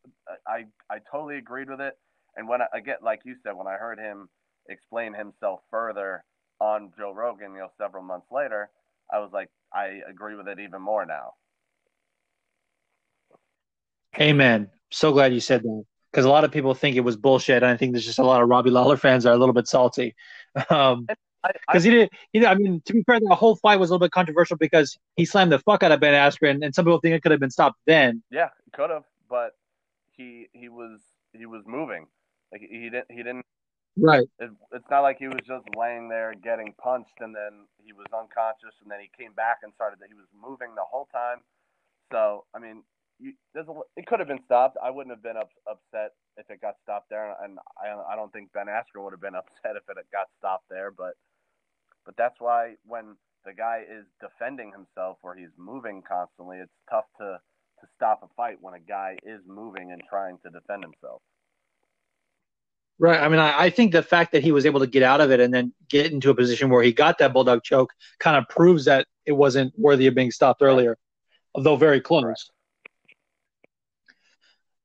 I 0.47 0.65
I 0.89 0.99
totally 1.11 1.37
agreed 1.37 1.69
with 1.69 1.79
it. 1.81 1.97
And 2.35 2.47
when 2.47 2.61
I, 2.61 2.67
I 2.73 2.79
get 2.81 3.01
like 3.01 3.21
you 3.23 3.35
said, 3.43 3.55
when 3.55 3.67
I 3.67 3.73
heard 3.73 3.99
him 3.99 4.27
explain 4.69 5.13
himself 5.13 5.61
further 5.71 6.23
on 6.59 6.91
Joe 6.97 7.13
Rogan, 7.13 7.53
you 7.53 7.59
know, 7.59 7.69
several 7.77 8.03
months 8.03 8.27
later, 8.31 8.69
I 9.11 9.19
was 9.19 9.31
like, 9.33 9.49
I 9.73 10.01
agree 10.07 10.35
with 10.35 10.47
it 10.47 10.59
even 10.59 10.81
more 10.81 11.05
now. 11.05 11.33
Amen. 14.19 14.69
So 14.91 15.11
glad 15.11 15.33
you 15.33 15.39
said 15.39 15.63
that 15.63 15.83
because 16.11 16.25
a 16.25 16.29
lot 16.29 16.43
of 16.43 16.51
people 16.51 16.75
think 16.75 16.95
it 16.95 17.01
was 17.01 17.17
bullshit. 17.17 17.63
And 17.63 17.71
I 17.71 17.77
think 17.77 17.93
there's 17.93 18.05
just 18.05 18.19
a 18.19 18.23
lot 18.23 18.41
of 18.43 18.49
Robbie 18.49 18.69
Lawler 18.69 18.97
fans 18.97 19.25
are 19.25 19.33
a 19.33 19.37
little 19.37 19.53
bit 19.53 19.67
salty. 19.67 20.15
Um, 20.69 21.07
because 21.67 21.83
he 21.83 21.91
did, 21.91 22.09
he 22.31 22.39
did, 22.39 22.47
I 22.47 22.55
mean, 22.55 22.81
to 22.85 22.93
be 22.93 23.03
fair, 23.03 23.19
the 23.19 23.35
whole 23.35 23.55
fight 23.57 23.79
was 23.79 23.89
a 23.89 23.93
little 23.93 24.05
bit 24.05 24.11
controversial 24.11 24.55
because 24.55 24.97
he 25.15 25.25
slammed 25.25 25.51
the 25.51 25.59
fuck 25.59 25.83
out 25.83 25.91
of 25.91 25.99
Ben 25.99 26.13
Askren, 26.13 26.63
and 26.63 26.73
some 26.73 26.85
people 26.85 26.99
think 26.99 27.15
it 27.15 27.21
could 27.21 27.31
have 27.31 27.41
been 27.41 27.51
stopped 27.51 27.79
then. 27.85 28.23
Yeah, 28.31 28.49
could 28.71 28.89
have, 28.89 29.03
but 29.29 29.51
he 30.11 30.47
he 30.53 30.69
was 30.69 31.01
he 31.33 31.45
was 31.45 31.63
moving, 31.65 32.07
like 32.51 32.61
he 32.61 32.89
didn't 32.89 33.07
he 33.09 33.17
didn't 33.17 33.45
Right. 33.97 34.27
It, 34.39 34.51
it's 34.73 34.89
not 34.91 35.01
like 35.01 35.17
he 35.19 35.27
was 35.27 35.41
just 35.47 35.63
laying 35.77 36.09
there 36.09 36.33
getting 36.43 36.73
punched 36.81 37.21
and 37.21 37.35
then 37.35 37.67
he 37.83 37.93
was 37.93 38.07
unconscious 38.13 38.75
and 38.81 38.91
then 38.91 38.99
he 38.99 39.09
came 39.17 39.33
back 39.33 39.59
and 39.63 39.73
started. 39.75 39.99
That 39.99 40.09
he 40.09 40.15
was 40.15 40.27
moving 40.35 40.75
the 40.75 40.83
whole 40.85 41.07
time. 41.13 41.39
So 42.11 42.45
I 42.55 42.59
mean, 42.59 42.83
you, 43.19 43.33
there's 43.53 43.67
a, 43.69 43.75
it 43.97 44.07
could 44.07 44.19
have 44.19 44.27
been 44.27 44.43
stopped. 44.45 44.77
I 44.83 44.91
wouldn't 44.91 45.15
have 45.15 45.23
been 45.23 45.37
up, 45.37 45.51
upset 45.69 46.13
if 46.37 46.49
it 46.49 46.61
got 46.61 46.75
stopped 46.83 47.09
there, 47.09 47.35
and 47.43 47.59
I 47.81 48.13
I 48.13 48.15
don't 48.15 48.33
think 48.33 48.53
Ben 48.53 48.67
Askren 48.67 49.03
would 49.03 49.13
have 49.13 49.21
been 49.21 49.35
upset 49.43 49.77
if 49.77 49.83
it 49.89 49.97
got 50.11 50.27
stopped 50.39 50.67
there. 50.69 50.91
But 50.91 51.15
but 52.05 52.15
that's 52.17 52.39
why 52.39 52.75
when 52.85 53.17
the 53.45 53.53
guy 53.53 53.83
is 53.89 54.05
defending 54.21 54.71
himself 54.71 55.19
or 55.23 55.35
he's 55.35 55.53
moving 55.57 56.03
constantly, 56.07 56.57
it's 56.59 56.77
tough 56.89 57.05
to 57.19 57.39
to 57.81 57.87
stop 57.95 58.21
a 58.23 58.29
fight 58.37 58.57
when 58.61 58.75
a 58.75 58.79
guy 58.79 59.17
is 59.23 59.41
moving 59.47 59.91
and 59.91 60.01
trying 60.09 60.37
to 60.43 60.49
defend 60.51 60.83
himself. 60.83 61.21
Right. 62.99 63.19
I 63.19 63.27
mean, 63.27 63.39
I, 63.39 63.63
I, 63.63 63.69
think 63.69 63.91
the 63.91 64.03
fact 64.03 64.31
that 64.33 64.43
he 64.43 64.51
was 64.51 64.65
able 64.65 64.79
to 64.79 64.87
get 64.87 65.03
out 65.03 65.19
of 65.19 65.31
it 65.31 65.39
and 65.39 65.53
then 65.53 65.73
get 65.89 66.11
into 66.11 66.29
a 66.29 66.35
position 66.35 66.69
where 66.69 66.83
he 66.83 66.93
got 66.93 67.17
that 67.17 67.33
bulldog 67.33 67.63
choke 67.63 67.91
kind 68.19 68.37
of 68.37 68.47
proves 68.47 68.85
that 68.85 69.07
it 69.25 69.31
wasn't 69.31 69.73
worthy 69.77 70.07
of 70.07 70.15
being 70.15 70.31
stopped 70.31 70.61
earlier, 70.61 70.97
although 71.55 71.75
very 71.75 71.99
close. 71.99 72.23
Right. 72.23 72.35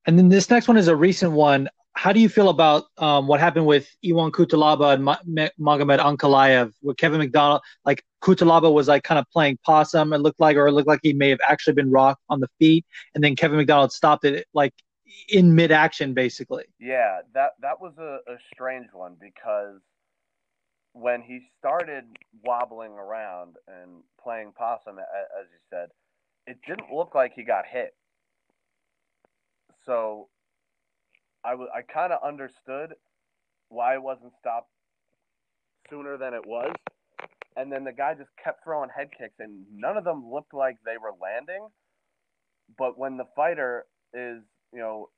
And 0.07 0.19
then 0.19 0.31
this 0.31 0.49
next 0.49 0.69
one 0.69 0.79
is 0.79 0.89
a 0.89 0.97
recent 0.97 1.33
one. 1.33 1.69
How 1.93 2.13
do 2.13 2.21
you 2.21 2.31
feel 2.31 2.49
about 2.49 2.85
um, 2.97 3.27
what 3.27 3.41
happened 3.41 3.67
with 3.67 3.87
Ion 4.03 4.33
Cutelaba 4.33 4.95
and 4.95 5.05
Ma- 5.05 5.49
Magomed 5.61 5.99
Ankalaev 5.99 6.73
with 6.81 6.97
Kevin 6.97 7.19
MacDonald? 7.19 7.61
Like 7.85 8.03
Cutelaba 8.23 8.73
was 8.73 8.89
like 8.89 9.03
kind 9.03 9.19
of 9.19 9.27
playing 9.31 9.59
possum. 9.67 10.15
It 10.15 10.19
looked 10.19 10.41
like, 10.41 10.57
or 10.57 10.69
it 10.69 10.73
looked 10.73 10.89
like 10.89 11.01
he 11.03 11.13
may 11.13 11.29
have 11.29 11.41
actually 11.47 11.75
been 11.75 11.91
rocked 11.91 12.23
on 12.31 12.41
the 12.41 12.49
feet, 12.59 12.87
and 13.15 13.23
then 13.23 13.37
Kevin 13.37 13.59
MacDonald 13.59 13.93
stopped 13.93 14.25
it 14.25 14.47
like 14.55 14.73
in 15.29 15.55
mid 15.55 15.71
action, 15.73 16.15
basically. 16.15 16.65
Yeah, 16.79 17.21
that 17.35 17.53
that 17.61 17.81
was 17.81 17.95
a, 17.99 18.21
a 18.31 18.37
strange 18.53 18.89
one 18.93 19.17
because 19.21 19.81
when 20.93 21.23
he 21.23 21.41
started 21.59 22.05
wobbling 22.45 22.93
around 22.93 23.57
and 23.67 24.03
playing 24.23 24.53
possum, 24.57 24.99
as 24.99 25.47
you 25.51 25.59
said, 25.71 25.91
it 26.47 26.59
didn't 26.67 26.93
look 26.93 27.15
like 27.15 27.33
he 27.35 27.45
got 27.45 27.67
hit. 27.67 27.95
So 29.87 30.29
I, 31.45 31.51
w- 31.53 31.71
I 31.75 31.83
kind 31.83 32.13
of 32.13 32.23
understood 32.23 32.95
why 33.69 33.95
it 33.95 34.03
wasn't 34.03 34.33
stopped 34.41 34.71
sooner 35.91 36.17
than 36.17 36.35
it 36.35 36.47
was. 36.47 36.75
And 37.57 37.73
then 37.73 37.85
the 37.85 37.93
guy 37.93 38.15
just 38.15 38.31
kept 38.43 38.65
throwing 38.65 38.91
head 38.91 39.09
kicks, 39.17 39.35
and 39.39 39.65
none 39.73 39.97
of 39.97 40.05
them 40.05 40.31
looked 40.31 40.55
like 40.55 40.77
they 40.85 40.97
were 40.99 41.13
landing. 41.21 41.69
But 42.77 42.99
when 42.99 43.17
the 43.17 43.27
fighter 43.37 43.87
is 44.13 44.43
you 44.73 44.81
know, 44.81 45.09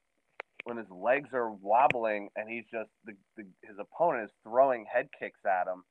when 0.64 0.76
his 0.76 0.86
legs 0.90 1.28
are 1.32 1.50
wobbling 1.50 2.28
and 2.36 2.48
he's 2.48 2.64
just 2.70 2.90
the, 3.04 3.12
the, 3.36 3.44
his 3.62 3.76
opponent 3.78 4.24
is 4.24 4.30
throwing 4.42 4.84
head 4.92 5.08
kicks 5.18 5.40
at 5.46 5.66
him. 5.66 5.82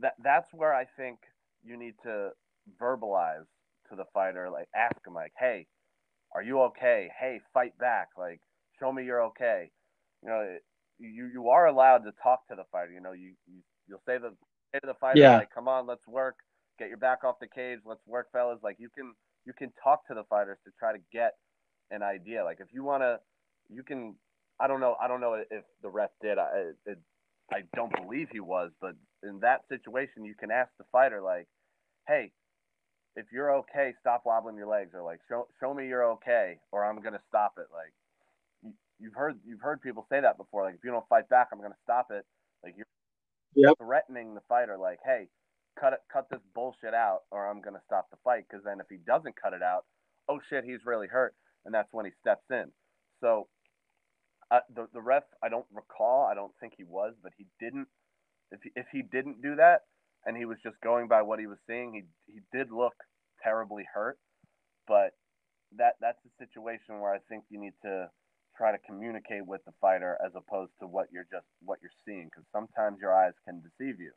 That 0.00 0.14
that's 0.22 0.48
where 0.52 0.74
I 0.74 0.84
think 0.96 1.18
you 1.64 1.76
need 1.76 1.94
to 2.04 2.30
verbalize 2.80 3.46
to 3.90 3.96
the 3.96 4.04
fighter, 4.12 4.48
like 4.50 4.68
ask 4.74 4.96
him, 5.06 5.14
like, 5.14 5.32
"Hey, 5.38 5.66
are 6.34 6.42
you 6.42 6.60
okay? 6.62 7.10
Hey, 7.18 7.40
fight 7.52 7.76
back! 7.78 8.08
Like, 8.16 8.40
show 8.78 8.92
me 8.92 9.04
you're 9.04 9.24
okay." 9.24 9.70
You 10.22 10.28
know, 10.28 10.56
you 10.98 11.30
you 11.32 11.48
are 11.48 11.66
allowed 11.66 12.04
to 12.04 12.12
talk 12.22 12.46
to 12.48 12.54
the 12.54 12.64
fighter. 12.70 12.92
You 12.92 13.00
know, 13.00 13.12
you, 13.12 13.32
you 13.46 13.60
you'll 13.88 14.02
say 14.06 14.18
the 14.18 14.34
say 14.72 14.80
to 14.80 14.86
the 14.86 14.94
fighter, 15.00 15.18
yeah. 15.18 15.38
like, 15.38 15.54
"Come 15.54 15.68
on, 15.68 15.86
let's 15.86 16.06
work." 16.06 16.36
get 16.78 16.88
your 16.88 16.96
back 16.98 17.24
off 17.24 17.36
the 17.40 17.48
cage. 17.48 17.80
Let's 17.84 18.06
work, 18.06 18.28
fellas. 18.32 18.60
Like 18.62 18.76
you 18.78 18.88
can 18.94 19.12
you 19.44 19.52
can 19.52 19.72
talk 19.82 20.06
to 20.06 20.14
the 20.14 20.24
fighters 20.30 20.58
to 20.64 20.70
try 20.78 20.92
to 20.92 20.98
get 21.12 21.32
an 21.90 22.02
idea. 22.02 22.44
Like 22.44 22.58
if 22.60 22.68
you 22.72 22.84
want 22.84 23.02
to, 23.02 23.20
you 23.68 23.82
can. 23.82 24.14
I 24.60 24.66
don't 24.66 24.80
know. 24.80 24.96
I 25.00 25.06
don't 25.06 25.20
know 25.20 25.34
if 25.34 25.64
the 25.82 25.88
ref 25.88 26.10
did. 26.20 26.38
I 26.38 26.72
it, 26.86 26.98
I 27.50 27.62
don't 27.74 27.92
believe 27.94 28.28
he 28.30 28.40
was, 28.40 28.70
but 28.80 28.94
in 29.22 29.40
that 29.40 29.62
situation, 29.68 30.24
you 30.24 30.34
can 30.34 30.50
ask 30.50 30.70
the 30.78 30.84
fighter 30.92 31.20
like, 31.22 31.46
"Hey, 32.06 32.32
if 33.16 33.26
you're 33.32 33.54
okay, 33.58 33.94
stop 34.00 34.22
wobbling 34.26 34.56
your 34.56 34.66
legs, 34.66 34.92
or 34.94 35.02
like 35.02 35.20
show 35.28 35.48
show 35.60 35.72
me 35.72 35.86
you're 35.86 36.12
okay, 36.12 36.58
or 36.72 36.84
I'm 36.84 37.00
gonna 37.00 37.22
stop 37.28 37.54
it." 37.58 37.66
Like 37.72 37.92
you, 38.62 38.72
you've 38.98 39.14
heard 39.14 39.38
you've 39.46 39.60
heard 39.60 39.80
people 39.80 40.06
say 40.10 40.20
that 40.20 40.36
before. 40.36 40.64
Like 40.64 40.74
if 40.74 40.84
you 40.84 40.90
don't 40.90 41.08
fight 41.08 41.28
back, 41.28 41.48
I'm 41.52 41.60
gonna 41.60 41.74
stop 41.84 42.08
it. 42.10 42.26
Like 42.62 42.74
you're 42.76 42.86
yep. 43.54 43.74
threatening 43.78 44.34
the 44.34 44.42
fighter, 44.48 44.76
like, 44.76 44.98
"Hey, 45.04 45.28
cut 45.78 45.92
it, 45.94 46.00
cut 46.12 46.28
this 46.30 46.42
bullshit 46.54 46.94
out, 46.94 47.22
or 47.30 47.46
I'm 47.46 47.60
gonna 47.60 47.82
stop 47.86 48.10
the 48.10 48.18
fight." 48.24 48.44
Because 48.48 48.64
then 48.64 48.80
if 48.80 48.86
he 48.90 48.98
doesn't 48.98 49.40
cut 49.40 49.52
it 49.52 49.62
out, 49.62 49.84
oh 50.28 50.40
shit, 50.48 50.64
he's 50.64 50.84
really 50.84 51.08
hurt, 51.08 51.34
and 51.64 51.74
that's 51.74 51.92
when 51.92 52.06
he 52.06 52.12
steps 52.20 52.44
in. 52.50 52.70
So 53.20 53.48
uh, 54.50 54.60
the 54.74 54.88
the 54.92 55.00
ref, 55.00 55.24
I 55.42 55.48
don't 55.48 55.66
recall. 55.72 56.26
I 56.30 56.34
don't 56.34 56.52
think 56.60 56.74
he 56.76 56.84
was, 56.84 57.14
but 57.22 57.32
he 57.36 57.46
didn't. 57.60 57.88
If 58.50 58.60
he, 58.62 58.70
if 58.76 58.86
he 58.92 59.02
didn't 59.02 59.42
do 59.42 59.56
that, 59.56 59.82
and 60.24 60.36
he 60.36 60.46
was 60.46 60.58
just 60.62 60.76
going 60.82 61.08
by 61.08 61.22
what 61.22 61.38
he 61.38 61.46
was 61.46 61.58
seeing, 61.66 61.92
he 61.94 62.32
he 62.32 62.40
did 62.52 62.70
look 62.70 62.94
terribly 63.42 63.84
hurt. 63.92 64.18
But 64.86 65.12
that 65.76 65.94
that's 66.00 66.18
a 66.24 66.32
situation 66.44 67.00
where 67.00 67.12
I 67.12 67.18
think 67.28 67.44
you 67.50 67.60
need 67.60 67.74
to 67.84 68.08
try 68.56 68.72
to 68.72 68.78
communicate 68.86 69.46
with 69.46 69.60
the 69.66 69.72
fighter 69.80 70.18
as 70.24 70.32
opposed 70.34 70.72
to 70.80 70.86
what 70.86 71.08
you're 71.12 71.28
just 71.30 71.46
what 71.60 71.78
you're 71.82 72.00
seeing, 72.06 72.30
because 72.32 72.48
sometimes 72.52 72.98
your 73.00 73.14
eyes 73.14 73.34
can 73.44 73.60
deceive 73.60 74.00
you. 74.00 74.12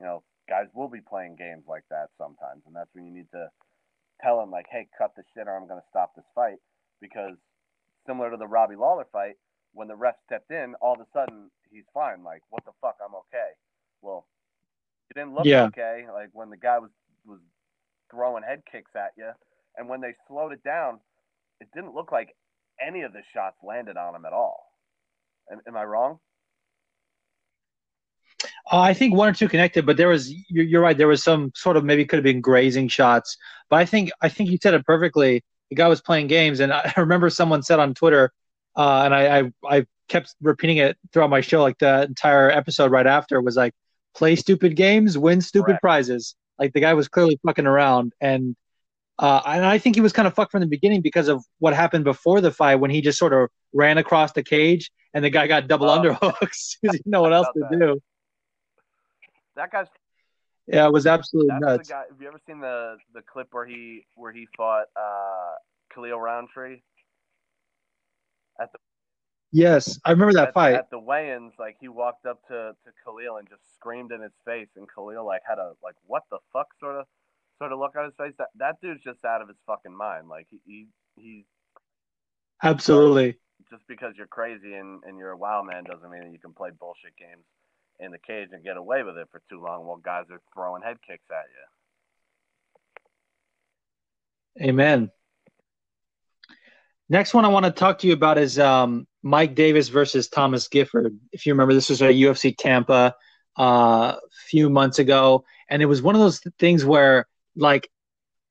You 0.00 0.06
know, 0.06 0.22
guys 0.48 0.66
will 0.74 0.88
be 0.88 1.00
playing 1.00 1.36
games 1.36 1.64
like 1.68 1.84
that 1.90 2.08
sometimes, 2.16 2.62
and 2.66 2.74
that's 2.74 2.90
when 2.94 3.04
you 3.04 3.12
need 3.12 3.30
to 3.32 3.48
tell 4.22 4.40
them 4.40 4.50
like, 4.50 4.66
"Hey, 4.70 4.88
cut 4.96 5.12
the 5.14 5.24
shit, 5.34 5.46
or 5.46 5.56
I'm 5.56 5.68
going 5.68 5.80
to 5.80 5.90
stop 5.90 6.14
this 6.16 6.24
fight." 6.34 6.58
Because 7.04 7.36
similar 8.06 8.30
to 8.30 8.38
the 8.38 8.46
Robbie 8.46 8.76
Lawler 8.76 9.06
fight, 9.12 9.34
when 9.74 9.88
the 9.88 9.94
ref 9.94 10.14
stepped 10.24 10.50
in, 10.50 10.74
all 10.80 10.94
of 10.94 11.00
a 11.00 11.06
sudden 11.12 11.50
he's 11.70 11.84
fine. 11.92 12.24
Like, 12.24 12.40
what 12.48 12.64
the 12.64 12.72
fuck? 12.80 12.96
I'm 13.04 13.14
okay. 13.14 13.52
Well, 14.00 14.26
it 15.10 15.14
didn't 15.14 15.34
look 15.34 15.44
yeah. 15.44 15.64
okay. 15.64 16.06
Like 16.10 16.30
when 16.32 16.48
the 16.48 16.56
guy 16.56 16.78
was 16.78 16.90
was 17.26 17.40
throwing 18.10 18.42
head 18.42 18.62
kicks 18.70 18.92
at 18.96 19.12
you, 19.18 19.30
and 19.76 19.86
when 19.88 20.00
they 20.00 20.14
slowed 20.28 20.52
it 20.52 20.64
down, 20.64 21.00
it 21.60 21.68
didn't 21.74 21.94
look 21.94 22.10
like 22.10 22.34
any 22.80 23.02
of 23.02 23.12
the 23.12 23.22
shots 23.34 23.56
landed 23.62 23.98
on 23.98 24.14
him 24.14 24.24
at 24.24 24.32
all. 24.32 24.64
Am, 25.52 25.60
am 25.66 25.76
I 25.76 25.84
wrong? 25.84 26.18
Uh, 28.70 28.80
I 28.80 28.94
think 28.94 29.14
one 29.14 29.28
or 29.28 29.32
two 29.34 29.48
connected, 29.48 29.84
but 29.84 29.96
there 29.96 30.08
was 30.08 30.32
you're, 30.48 30.64
you're, 30.64 30.80
right. 30.80 30.96
There 30.96 31.08
was 31.08 31.22
some 31.22 31.52
sort 31.54 31.76
of 31.76 31.84
maybe 31.84 32.04
could 32.06 32.16
have 32.16 32.24
been 32.24 32.40
grazing 32.40 32.88
shots, 32.88 33.36
but 33.68 33.76
I 33.76 33.84
think 33.84 34.10
I 34.22 34.28
think 34.28 34.50
you 34.50 34.58
said 34.62 34.74
it 34.74 34.86
perfectly. 34.86 35.44
The 35.70 35.76
guy 35.76 35.88
was 35.88 36.00
playing 36.00 36.28
games, 36.28 36.60
and 36.60 36.72
I 36.72 36.92
remember 36.96 37.30
someone 37.30 37.62
said 37.62 37.78
on 37.78 37.94
Twitter 37.94 38.32
uh, 38.76 39.02
and 39.04 39.14
I, 39.14 39.38
I 39.38 39.52
I 39.64 39.86
kept 40.08 40.34
repeating 40.40 40.78
it 40.78 40.96
throughout 41.12 41.30
my 41.30 41.40
show. 41.40 41.62
Like 41.62 41.78
the 41.78 42.02
entire 42.02 42.50
episode 42.50 42.90
right 42.90 43.06
after 43.06 43.40
was 43.40 43.56
like, 43.56 43.72
play 44.14 44.36
stupid 44.36 44.76
games, 44.76 45.16
win 45.16 45.40
stupid 45.40 45.66
Correct. 45.66 45.82
prizes. 45.82 46.34
Like 46.58 46.72
the 46.72 46.80
guy 46.80 46.94
was 46.94 47.08
clearly 47.08 47.38
fucking 47.44 47.66
around, 47.66 48.12
and 48.20 48.56
uh, 49.18 49.40
and 49.46 49.64
I 49.64 49.78
think 49.78 49.96
he 49.96 50.00
was 50.00 50.12
kind 50.12 50.26
of 50.26 50.34
fucked 50.34 50.52
from 50.52 50.60
the 50.60 50.66
beginning 50.66 51.02
because 51.02 51.28
of 51.28 51.44
what 51.58 51.74
happened 51.74 52.04
before 52.04 52.40
the 52.40 52.50
fight 52.50 52.76
when 52.76 52.90
he 52.90 53.00
just 53.00 53.18
sort 53.18 53.32
of 53.32 53.48
ran 53.72 53.98
across 53.98 54.32
the 54.32 54.42
cage 54.42 54.90
and 55.14 55.24
the 55.24 55.30
guy 55.30 55.46
got 55.46 55.68
double 55.68 55.88
oh, 55.88 55.98
underhooks 55.98 56.40
because 56.40 56.72
he 56.80 56.88
didn't 56.88 57.06
know 57.06 57.22
what 57.22 57.32
else 57.32 57.46
to 57.54 57.60
that. 57.60 57.78
do. 57.78 58.00
That 59.56 59.70
guy's 59.70 59.86
yeah, 60.66 60.86
it 60.86 60.92
was 60.92 61.06
absolutely 61.06 61.54
nuts. 61.58 61.88
Guy, 61.88 62.04
have 62.10 62.20
you 62.20 62.28
ever 62.28 62.40
seen 62.46 62.60
the 62.60 62.96
the 63.12 63.22
clip 63.22 63.48
where 63.52 63.66
he 63.66 64.06
where 64.14 64.32
he 64.32 64.46
fought 64.56 64.86
uh, 64.96 65.54
Khalil 65.94 66.20
Rountree? 66.20 66.80
at 68.60 68.72
the 68.72 68.78
Yes, 69.52 70.00
I 70.04 70.10
remember 70.10 70.32
that 70.32 70.48
at, 70.48 70.54
fight. 70.54 70.74
At 70.74 70.90
the 70.90 70.98
weigh-ins, 70.98 71.52
like 71.60 71.76
he 71.80 71.86
walked 71.86 72.26
up 72.26 72.40
to, 72.48 72.74
to 72.74 72.90
Khalil 73.04 73.36
and 73.36 73.48
just 73.48 73.62
screamed 73.72 74.10
in 74.10 74.20
his 74.20 74.32
face, 74.44 74.66
and 74.74 74.84
Khalil 74.92 75.24
like 75.24 75.42
had 75.48 75.58
a 75.58 75.74
like 75.82 75.94
what 76.06 76.24
the 76.30 76.38
fuck 76.52 76.66
sort 76.80 76.96
of 76.96 77.06
sort 77.58 77.70
of 77.70 77.78
look 77.78 77.94
on 77.96 78.06
his 78.06 78.14
face. 78.18 78.32
That 78.38 78.48
that 78.56 78.80
dude's 78.82 79.04
just 79.04 79.24
out 79.24 79.42
of 79.42 79.48
his 79.48 79.56
fucking 79.64 79.96
mind. 79.96 80.28
Like 80.28 80.48
he, 80.50 80.58
he 80.66 80.86
he's 81.14 81.44
absolutely 82.64 83.38
just 83.70 83.86
because 83.86 84.14
you're 84.16 84.26
crazy 84.26 84.74
and, 84.74 85.02
and 85.06 85.16
you're 85.18 85.30
a 85.30 85.36
wild 85.36 85.66
man 85.66 85.84
doesn't 85.84 86.10
mean 86.10 86.24
that 86.24 86.32
you 86.32 86.40
can 86.40 86.52
play 86.52 86.70
bullshit 86.78 87.16
games 87.16 87.44
in 88.00 88.10
the 88.10 88.18
cage 88.18 88.48
and 88.52 88.64
get 88.64 88.76
away 88.76 89.02
with 89.02 89.16
it 89.16 89.28
for 89.30 89.40
too 89.48 89.62
long 89.62 89.86
while 89.86 89.96
guys 89.96 90.24
are 90.30 90.40
throwing 90.52 90.82
head 90.82 90.96
kicks 91.06 91.24
at 91.30 91.44
you. 94.60 94.68
Amen. 94.68 95.10
Next 97.08 97.34
one 97.34 97.44
I 97.44 97.48
want 97.48 97.66
to 97.66 97.72
talk 97.72 97.98
to 98.00 98.06
you 98.06 98.12
about 98.12 98.38
is 98.38 98.58
um, 98.58 99.06
Mike 99.22 99.54
Davis 99.54 99.88
versus 99.88 100.28
Thomas 100.28 100.68
Gifford. 100.68 101.18
If 101.32 101.44
you 101.44 101.52
remember, 101.52 101.74
this 101.74 101.90
was 101.90 102.00
at 102.02 102.14
UFC 102.14 102.54
Tampa 102.56 103.14
uh, 103.58 103.62
a 103.62 104.18
few 104.48 104.70
months 104.70 104.98
ago, 104.98 105.44
and 105.68 105.82
it 105.82 105.86
was 105.86 106.02
one 106.02 106.14
of 106.14 106.20
those 106.20 106.40
things 106.58 106.84
where, 106.84 107.26
like, 107.56 107.90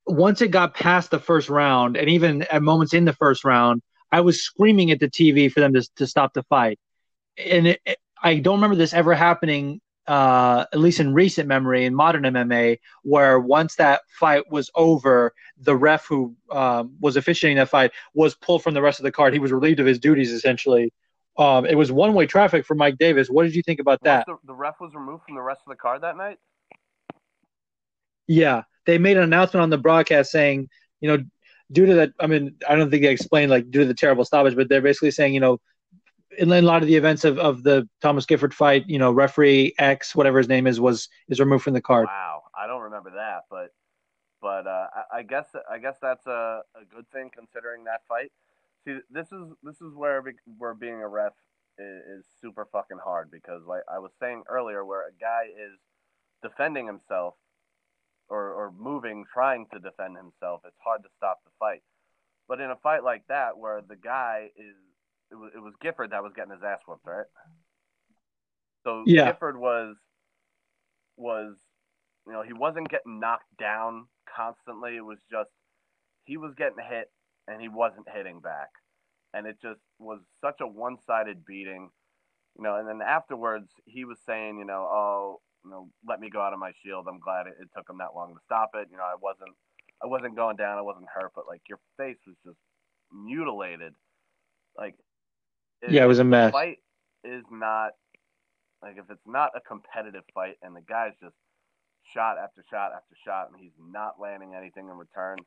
once 0.06 0.42
it 0.42 0.50
got 0.50 0.76
past 0.76 1.10
the 1.12 1.20
first 1.20 1.50
round, 1.50 1.98
and 1.98 2.10
even 2.10 2.44
at 2.44 2.62
moments 2.62 2.94
in 2.94 3.06
the 3.06 3.14
first 3.14 3.44
round, 3.44 3.82
I 4.12 4.22
was 4.22 4.42
screaming 4.42 4.92
at 4.92 5.00
the 5.00 5.10
TV 5.10 5.52
for 5.52 5.60
them 5.60 5.74
to 5.74 5.90
to 5.96 6.06
stop 6.06 6.34
the 6.34 6.44
fight. 6.44 6.80
And 7.38 7.68
it, 7.68 7.82
it, 7.86 7.98
I 8.24 8.40
don't 8.40 8.56
remember 8.56 8.78
this 8.78 8.94
ever 8.94 9.14
happening 9.14 9.82
uh, 10.08 10.66
at 10.74 10.80
least 10.80 11.00
in 11.00 11.14
recent 11.14 11.48
memory 11.48 11.86
in 11.86 11.96
modern 11.96 12.24
MMA, 12.24 12.80
where 13.04 13.40
once 13.40 13.76
that 13.76 14.02
fight 14.20 14.44
was 14.52 14.70
over, 14.76 15.34
the 15.58 15.76
ref 15.76 16.06
who 16.06 16.36
um, 16.52 16.96
was 17.00 17.16
officiating 17.16 17.58
that 17.58 17.70
fight 17.70 17.92
was 18.14 18.36
pulled 18.36 18.64
from 18.64 18.74
the 18.74 18.82
rest 18.82 19.00
of 19.00 19.04
the 19.04 19.12
card. 19.12 19.34
He 19.34 19.40
was 19.40 19.52
relieved 19.52 19.80
of 19.80 19.86
his 19.86 20.00
duties 20.00 20.32
essentially. 20.32 20.94
Um, 21.38 21.66
it 21.66 21.76
was 21.76 21.92
one 21.92 22.14
way 22.14 22.28
traffic 22.28 22.66
for 22.66 22.76
Mike 22.76 22.98
Davis. 22.98 23.30
What 23.30 23.44
did 23.44 23.56
you 23.56 23.64
think 23.64 23.80
about 23.80 24.04
that? 24.04 24.26
The, 24.28 24.38
the, 24.46 24.54
ref 24.54 24.80
was 24.80 24.94
removed 24.94 25.24
from 25.26 25.36
the 25.36 25.42
rest 25.42 25.62
of 25.66 25.72
the 25.72 25.78
card 25.78 26.02
that 26.02 26.16
night. 26.16 26.38
Yeah, 28.28 28.64
they 28.86 28.98
made 28.98 29.18
an 29.18 29.24
announcement 29.24 29.64
on 29.64 29.70
the 29.70 29.78
broadcast 29.78 30.32
saying, 30.32 30.70
you 31.02 31.10
know, 31.10 31.24
due 31.72 31.88
to 31.88 31.94
that. 31.96 32.14
I 32.20 32.28
mean, 32.28 32.56
I 32.70 32.76
don't 32.76 32.92
think 32.92 33.04
they 33.04 33.10
explained 33.10 33.50
like 33.50 33.72
due 33.72 33.80
to 33.80 33.86
the 33.86 33.94
terrible 33.96 34.26
stoppage, 34.26 34.56
but 34.56 34.70
they're 34.70 34.82
basically 34.82 35.12
saying, 35.12 35.34
you 35.34 35.40
know, 35.40 35.60
in 36.38 36.52
a 36.52 36.62
lot 36.62 36.82
of 36.82 36.88
the 36.88 36.96
events 36.96 37.24
of, 37.24 37.38
of 37.40 37.64
the 37.64 37.88
Thomas 38.02 38.26
Gifford 38.26 38.54
fight, 38.54 38.86
you 38.88 39.00
know, 39.00 39.12
referee 39.12 39.74
X, 39.78 40.16
whatever 40.16 40.38
his 40.38 40.48
name 40.48 40.68
is, 40.68 40.80
was 40.80 41.10
is 41.30 41.40
removed 41.40 41.64
from 41.64 41.74
the 41.74 41.82
card. 41.82 42.08
Wow, 42.08 42.44
I 42.58 42.68
don't 42.68 42.82
remember 42.82 43.12
that, 43.12 43.44
but 43.50 43.70
but 44.42 44.68
uh, 44.68 44.88
I, 44.94 45.20
I, 45.20 45.24
guess 45.24 45.48
I 45.72 45.78
guess 45.80 45.96
that's 46.02 46.28
a, 46.28 46.62
a 46.76 46.86
good 46.94 47.10
thing 47.12 47.32
considering 47.34 47.86
that 47.86 48.02
fight. 48.08 48.32
See, 48.86 48.98
this 49.10 49.32
is 49.32 49.48
this 49.64 49.82
is 49.82 49.96
where 49.96 50.24
where 50.58 50.74
being 50.74 51.02
a 51.02 51.08
ref 51.08 51.34
is, 51.78 52.20
is 52.20 52.26
super 52.42 52.68
fucking 52.72 53.00
hard 53.04 53.32
because, 53.32 53.62
like 53.66 53.84
I 53.92 54.00
was 54.00 54.12
saying 54.20 54.44
earlier, 54.50 54.84
where 54.86 55.08
a 55.08 55.14
guy 55.20 55.46
is 55.48 55.80
defending 56.42 56.86
himself 56.86 57.36
or 58.30 58.54
or 58.54 58.74
moving, 58.78 59.26
trying 59.34 59.66
to 59.74 59.80
defend 59.80 60.18
himself, 60.18 60.62
it's 60.66 60.80
hard 60.84 61.04
to 61.04 61.10
stop 61.18 61.40
the 61.46 61.52
fight. 61.60 61.82
But 62.48 62.60
in 62.60 62.70
a 62.70 62.76
fight 62.76 63.04
like 63.04 63.24
that, 63.30 63.58
where 63.58 63.82
the 63.82 63.96
guy 63.96 64.50
is 64.58 64.76
it 65.32 65.36
was 65.36 65.52
it 65.56 65.60
was 65.60 65.74
Gifford 65.82 66.12
that 66.12 66.24
was 66.24 66.34
getting 66.36 66.52
his 66.52 66.64
ass 66.64 66.80
whooped, 66.88 67.06
right? 67.06 67.26
So 68.84 69.04
yeah. 69.06 69.32
Gifford 69.32 69.58
was 69.58 69.96
was 71.18 71.56
you 72.28 72.34
know 72.34 72.44
he 72.44 72.54
wasn't 72.54 72.90
getting 72.90 73.20
knocked 73.20 73.58
down 73.60 74.08
constantly. 74.36 74.98
It 74.98 75.06
was 75.06 75.20
just 75.32 75.50
he 76.26 76.38
was 76.38 76.54
getting 76.58 76.84
hit 76.88 77.12
and 77.48 77.62
he 77.62 77.70
wasn't 77.70 78.08
hitting 78.14 78.40
back, 78.40 78.70
and 79.34 79.48
it 79.48 79.58
just 79.62 79.82
was 80.00 80.20
such 80.42 80.62
a 80.62 80.68
one 80.68 80.98
sided 81.06 81.46
beating. 81.46 81.90
You 82.58 82.64
know, 82.64 82.76
and 82.76 82.88
then 82.88 83.02
afterwards 83.02 83.72
he 83.86 84.06
was 84.06 84.20
saying, 84.28 84.60
you 84.60 84.66
know, 84.66 84.88
oh, 84.88 85.42
you 85.66 85.72
know, 85.72 85.90
let 86.08 86.20
me 86.20 86.30
go 86.30 86.40
out 86.40 86.54
of 86.54 86.60
my 86.60 86.72
shield. 86.84 87.08
I'm 87.10 87.20
glad 87.20 87.48
it, 87.48 87.56
it 87.60 87.70
took 87.76 87.90
him 87.90 87.98
that 87.98 88.16
long 88.16 88.34
to 88.36 88.40
stop 88.46 88.72
it. 88.76 88.90
You 88.92 88.98
know, 88.98 89.04
I 89.04 89.16
wasn't 89.20 89.56
I 90.04 90.08
wasn't 90.08 90.36
going 90.36 90.58
down. 90.58 90.78
I 90.78 90.82
wasn't 90.82 91.08
hurt, 91.14 91.32
but 91.36 91.48
like 91.48 91.62
your 91.70 91.80
face 91.98 92.20
was 92.28 92.36
just 92.46 92.60
mutilated. 93.12 93.94
Like 94.78 94.96
yeah, 95.90 96.04
it 96.04 96.08
was 96.08 96.20
a 96.20 96.24
mess. 96.24 96.52
Fight 96.52 96.80
is 97.24 97.44
not 97.52 97.92
like 98.82 98.98
if 98.98 99.10
it's 99.10 99.26
not 99.26 99.52
a 99.56 99.62
competitive 99.62 100.24
fight 100.34 100.56
and 100.62 100.76
the 100.76 100.82
guy's 100.82 101.14
just 101.22 101.36
shot 102.14 102.38
after 102.38 102.64
shot 102.70 102.92
after 102.94 103.16
shot 103.24 103.50
and 103.52 103.60
he's 103.60 103.72
not 103.80 104.20
landing 104.20 104.54
anything 104.56 104.90
in 104.90 104.98
return. 104.98 105.38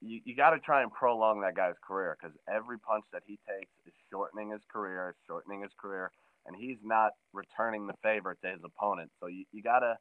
You, 0.00 0.20
you 0.24 0.36
got 0.36 0.50
to 0.50 0.58
try 0.58 0.82
and 0.82 0.92
prolong 0.92 1.40
that 1.40 1.56
guy's 1.56 1.74
career 1.86 2.16
because 2.20 2.36
every 2.48 2.78
punch 2.78 3.04
that 3.12 3.22
he 3.26 3.38
takes 3.48 3.70
is 3.86 3.92
shortening 4.10 4.50
his 4.50 4.60
career, 4.70 5.16
shortening 5.26 5.62
his 5.62 5.72
career, 5.80 6.10
and 6.46 6.54
he's 6.54 6.78
not 6.82 7.12
returning 7.32 7.86
the 7.86 7.94
favor 8.02 8.36
to 8.42 8.50
his 8.50 8.60
opponent. 8.64 9.10
So 9.20 9.26
you, 9.28 9.44
you 9.52 9.62
got 9.62 9.80
to. 9.80 9.96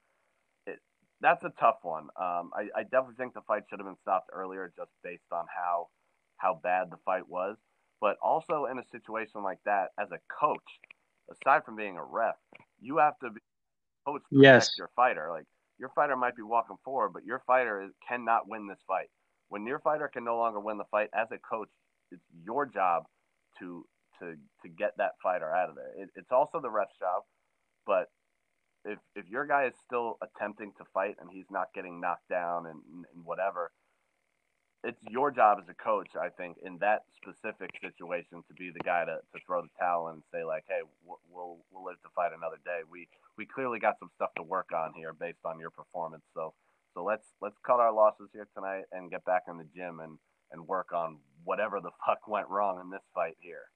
That's 1.22 1.44
a 1.46 1.54
tough 1.58 1.78
one. 1.84 2.10
Um, 2.20 2.52
I, 2.54 2.68
I 2.76 2.84
definitely 2.84 3.16
think 3.18 3.34
the 3.34 3.42
fight 3.48 3.64
should 3.70 3.80
have 3.80 3.88
been 3.88 3.96
stopped 4.02 4.30
earlier, 4.34 4.74
just 4.76 4.92
based 5.04 5.32
on 5.32 5.46
how 5.48 5.88
how 6.38 6.60
bad 6.62 6.92
the 6.92 6.98
fight 7.06 7.30
was. 7.30 7.56
But 8.04 8.18
also 8.22 8.66
in 8.66 8.78
a 8.78 8.84
situation 8.92 9.44
like 9.44 9.60
that, 9.64 9.92
as 9.98 10.12
a 10.12 10.20
coach, 10.28 10.60
aside 11.32 11.64
from 11.64 11.78
being 11.78 11.96
a 11.96 12.04
ref, 12.04 12.36
you 12.82 12.98
have 12.98 13.18
to 13.20 13.30
be 13.30 13.40
coach 14.06 14.24
protect 14.30 14.44
yes. 14.44 14.78
your 14.78 14.90
fighter. 14.94 15.30
Like 15.32 15.46
your 15.80 15.88
fighter 15.96 16.18
might 16.18 16.36
be 16.36 16.42
walking 16.42 16.76
forward, 16.84 17.12
but 17.14 17.24
your 17.24 17.42
fighter 17.48 17.82
is, 17.82 17.92
cannot 18.06 18.50
win 18.50 18.68
this 18.68 18.82
fight. 18.86 19.08
When 19.48 19.66
your 19.66 19.80
fighter 19.80 20.10
can 20.12 20.26
no 20.26 20.36
longer 20.36 20.60
win 20.60 20.78
the 20.78 20.84
fight, 20.92 21.12
as 21.16 21.30
a 21.32 21.38
coach, 21.38 21.70
it's 22.12 22.26
your 22.44 22.66
job 22.66 23.04
to 23.60 23.86
to 24.20 24.36
to 24.64 24.68
get 24.68 24.98
that 24.98 25.14
fighter 25.24 25.56
out 25.56 25.70
of 25.70 25.76
there. 25.76 25.94
It, 26.04 26.10
it's 26.18 26.34
also 26.34 26.60
the 26.60 26.70
ref's 26.70 26.98
job, 27.00 27.24
but 27.88 28.10
if 28.84 29.00
if 29.16 29.30
your 29.30 29.48
guy 29.48 29.68
is 29.68 29.76
still 29.82 30.18
attempting 30.22 30.74
to 30.78 30.84
fight 30.94 31.16
and 31.22 31.30
he's 31.32 31.50
not 31.50 31.68
getting 31.74 32.02
knocked 32.02 32.28
down 32.28 32.66
and, 32.66 32.82
and 33.16 33.24
whatever, 33.24 33.72
it's 34.84 35.02
your 35.10 35.32
job 35.32 35.60
as 35.62 35.70
a 35.70 35.74
coach, 35.74 36.10
I 36.20 36.30
think, 36.30 36.58
in 36.64 36.78
that 36.80 37.04
specific 37.16 37.72
situation, 37.82 38.44
to 38.48 38.54
be 38.54 38.72
the 38.72 38.84
guy 38.84 39.06
to, 39.06 39.16
to 39.16 39.40
throw 39.46 39.62
the 39.62 39.72
towel 39.80 40.10
and 40.10 40.22
say 40.32 40.44
like, 40.44 40.66
"Hey, 40.68 40.82
we'll 41.06 41.60
we'll 41.72 41.86
live 41.86 42.02
to 42.04 42.10
fight 42.16 42.32
another 42.36 42.60
day." 42.66 42.82
We 42.90 43.08
we 43.38 43.46
clearly 43.46 43.80
got 43.80 44.00
some 44.00 44.10
stuff 44.16 44.32
to 44.36 44.44
work 44.44 44.70
on 44.76 44.94
here 44.96 45.14
based 45.14 45.46
on 45.46 45.60
your 45.60 45.70
performance. 45.70 46.24
So 46.34 46.54
so 46.94 47.04
let's 47.04 47.28
let's 47.42 47.58
cut 47.66 47.80
our 47.80 47.94
losses 47.94 48.30
here 48.34 48.48
tonight 48.56 48.84
and 48.92 49.10
get 49.10 49.24
back 49.26 49.44
in 49.48 49.58
the 49.58 49.68
gym 49.76 50.00
and 50.00 50.18
and 50.52 50.68
work 50.68 50.92
on 50.94 51.18
whatever 51.44 51.80
the 51.80 51.92
fuck 52.06 52.28
went 52.28 52.50
wrong 52.50 52.80
in 52.82 52.90
this 52.90 53.04
fight 53.14 53.38
here. 53.40 53.70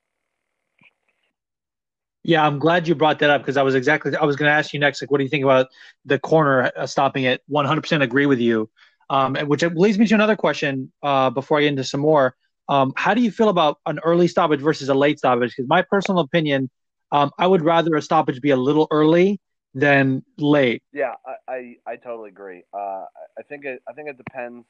Yeah, 2.23 2.45
I'm 2.45 2.59
glad 2.59 2.89
you 2.89 2.95
brought 2.95 3.19
that 3.19 3.29
up 3.29 3.41
because 3.41 3.55
I 3.55 3.63
was 3.63 3.73
exactly 3.73 4.13
I 4.15 4.25
was 4.25 4.35
going 4.35 4.49
to 4.49 4.53
ask 4.53 4.73
you 4.73 4.79
next. 4.79 5.01
Like, 5.01 5.09
what 5.09 5.19
do 5.19 5.23
you 5.23 5.29
think 5.29 5.45
about 5.45 5.67
the 6.03 6.19
corner 6.19 6.69
uh, 6.75 6.85
stopping 6.85 7.23
it? 7.23 7.41
100% 7.49 8.03
agree 8.03 8.25
with 8.25 8.39
you. 8.39 8.69
Um, 9.09 9.35
which 9.35 9.63
leads 9.63 9.97
me 9.97 10.05
to 10.07 10.15
another 10.15 10.35
question 10.35 10.91
uh, 11.01 11.29
before 11.29 11.59
I 11.59 11.61
get 11.61 11.69
into 11.69 11.83
some 11.83 12.01
more. 12.01 12.35
Um, 12.69 12.91
how 12.97 13.13
do 13.13 13.21
you 13.21 13.31
feel 13.31 13.49
about 13.49 13.79
an 13.85 13.99
early 14.03 14.27
stoppage 14.27 14.59
versus 14.59 14.89
a 14.89 14.93
late 14.93 15.17
stoppage? 15.19 15.53
Because 15.55 15.69
my 15.69 15.81
personal 15.81 16.19
opinion, 16.19 16.69
um, 17.11 17.31
I 17.39 17.47
would 17.47 17.63
rather 17.63 17.95
a 17.95 18.01
stoppage 18.01 18.41
be 18.41 18.49
a 18.49 18.57
little 18.57 18.87
early 18.91 19.39
than 19.73 20.23
late. 20.37 20.83
Yeah, 20.91 21.13
I, 21.25 21.53
I, 21.53 21.75
I 21.87 21.95
totally 21.95 22.29
agree. 22.29 22.63
Uh, 22.73 23.05
I 23.37 23.43
think 23.47 23.63
it 23.65 23.81
I 23.87 23.93
think 23.93 24.09
it 24.09 24.17
depends 24.17 24.65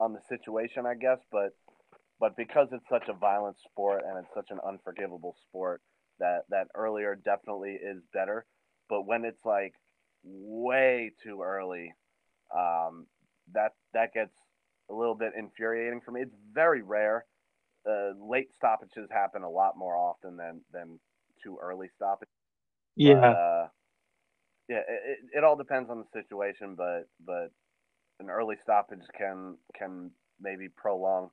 on 0.00 0.12
the 0.12 0.20
situation, 0.28 0.86
I 0.86 0.94
guess, 0.94 1.18
but 1.30 1.50
but 2.20 2.36
because 2.36 2.68
it's 2.72 2.88
such 2.88 3.08
a 3.08 3.12
violent 3.12 3.56
sport 3.60 4.02
and 4.08 4.18
it's 4.18 4.34
such 4.34 4.48
an 4.50 4.58
unforgivable 4.66 5.36
sport, 5.48 5.82
that 6.20 6.42
that 6.50 6.68
earlier 6.74 7.14
definitely 7.14 7.72
is 7.72 8.02
better. 8.12 8.46
But 8.88 9.06
when 9.06 9.24
it's 9.24 9.44
like 9.44 9.74
way 10.22 11.12
too 11.22 11.42
early, 11.42 11.92
um, 12.56 13.06
that 13.54 13.72
that 13.94 14.12
gets 14.12 14.32
a 14.90 14.94
little 14.94 15.14
bit 15.14 15.32
infuriating 15.36 16.00
for 16.04 16.12
me. 16.12 16.22
It's 16.22 16.34
very 16.52 16.82
rare. 16.82 17.24
Uh, 17.88 18.10
late 18.20 18.48
stoppages 18.56 19.08
happen 19.10 19.42
a 19.42 19.50
lot 19.50 19.76
more 19.76 19.96
often 19.96 20.36
than 20.36 20.60
than 20.72 20.98
too 21.42 21.58
early 21.62 21.88
stoppages. 21.96 22.32
Yeah. 22.96 23.20
But, 23.20 23.26
uh, 23.26 23.68
yeah, 24.68 24.82
it, 24.88 25.18
it 25.38 25.44
all 25.44 25.56
depends 25.56 25.88
on 25.90 25.98
the 25.98 26.20
situation, 26.20 26.74
but 26.74 27.08
but 27.24 27.50
an 28.20 28.30
early 28.30 28.56
stoppage 28.62 29.06
can 29.16 29.56
can 29.78 30.10
maybe 30.40 30.68
prolong 30.76 31.30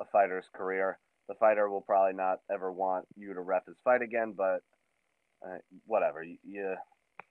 a 0.00 0.04
fighter's 0.12 0.44
career. 0.54 0.98
The 1.28 1.34
fighter 1.34 1.68
will 1.68 1.80
probably 1.80 2.14
not 2.14 2.40
ever 2.52 2.70
want 2.70 3.06
you 3.16 3.34
to 3.34 3.40
ref 3.40 3.66
his 3.66 3.76
fight 3.82 4.02
again, 4.02 4.34
but 4.36 4.62
uh, 5.44 5.58
whatever. 5.86 6.22
You, 6.22 6.36
you 6.44 6.76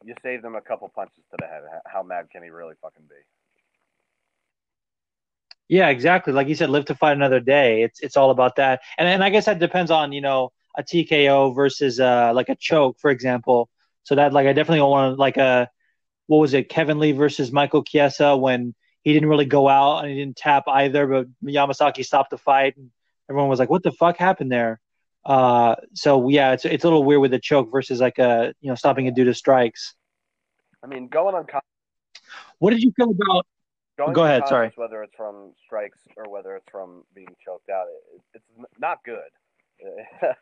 you 0.03 0.13
saved 0.23 0.43
him 0.43 0.55
a 0.55 0.61
couple 0.61 0.91
punches 0.93 1.23
to 1.31 1.37
the 1.39 1.47
head. 1.47 1.61
How 1.85 2.03
mad 2.03 2.29
can 2.31 2.43
he 2.43 2.49
really 2.49 2.75
fucking 2.81 3.05
be? 3.07 3.15
Yeah, 5.67 5.89
exactly. 5.89 6.31
Like 6.33 6.47
you 6.47 6.55
said, 6.55 6.69
live 6.69 6.85
to 6.85 6.95
fight 6.95 7.13
another 7.13 7.39
day. 7.39 7.81
It's 7.81 7.99
it's 8.01 8.17
all 8.17 8.31
about 8.31 8.55
that. 8.57 8.81
And 8.97 9.07
and 9.07 9.23
I 9.23 9.29
guess 9.29 9.45
that 9.45 9.59
depends 9.59 9.91
on 9.91 10.11
you 10.11 10.21
know 10.21 10.51
a 10.77 10.83
TKO 10.83 11.55
versus 11.55 11.99
uh 11.99 12.31
like 12.33 12.49
a 12.49 12.55
choke, 12.55 12.97
for 12.99 13.09
example. 13.09 13.69
So 14.03 14.15
that 14.15 14.33
like 14.33 14.47
I 14.47 14.53
definitely 14.53 14.79
don't 14.79 14.91
want 14.91 15.15
to 15.15 15.19
like 15.19 15.37
a 15.37 15.41
uh, 15.41 15.65
what 16.27 16.37
was 16.37 16.53
it 16.53 16.69
Kevin 16.69 16.99
Lee 16.99 17.11
versus 17.11 17.51
Michael 17.51 17.83
Chiesa 17.83 18.35
when 18.37 18.73
he 19.03 19.13
didn't 19.13 19.29
really 19.29 19.45
go 19.45 19.67
out 19.69 19.99
and 19.99 20.09
he 20.09 20.15
didn't 20.15 20.37
tap 20.37 20.63
either, 20.67 21.05
but 21.05 21.27
Yamasaki 21.43 22.03
stopped 22.03 22.31
the 22.31 22.37
fight 22.37 22.75
and 22.77 22.89
everyone 23.29 23.49
was 23.49 23.59
like, 23.59 23.69
"What 23.69 23.83
the 23.83 23.91
fuck 23.91 24.17
happened 24.17 24.51
there?" 24.51 24.79
Uh, 25.25 25.75
so 25.93 26.29
yeah, 26.29 26.53
it's 26.53 26.65
it's 26.65 26.83
a 26.83 26.87
little 26.87 27.03
weird 27.03 27.21
with 27.21 27.31
the 27.31 27.39
choke 27.39 27.71
versus 27.71 27.99
like 27.99 28.19
a 28.19 28.53
you 28.61 28.69
know 28.69 28.75
stopping 28.75 29.07
it 29.07 29.15
due 29.15 29.23
to 29.23 29.33
strikes. 29.33 29.95
I 30.83 30.87
mean, 30.87 31.07
going 31.07 31.33
on. 31.33 31.47
What 32.59 32.71
did 32.71 32.83
you 32.83 32.91
feel 32.95 33.09
about 33.09 33.45
Go 33.97 34.25
ahead. 34.25 34.47
Sorry. 34.47 34.71
Whether 34.75 35.03
it's 35.03 35.15
from 35.15 35.53
strikes 35.65 35.99
or 36.17 36.29
whether 36.29 36.55
it's 36.55 36.67
from 36.69 37.03
being 37.13 37.33
choked 37.45 37.69
out, 37.69 37.85
it, 37.87 38.21
it's 38.33 38.69
not 38.79 38.99
good. 39.03 39.31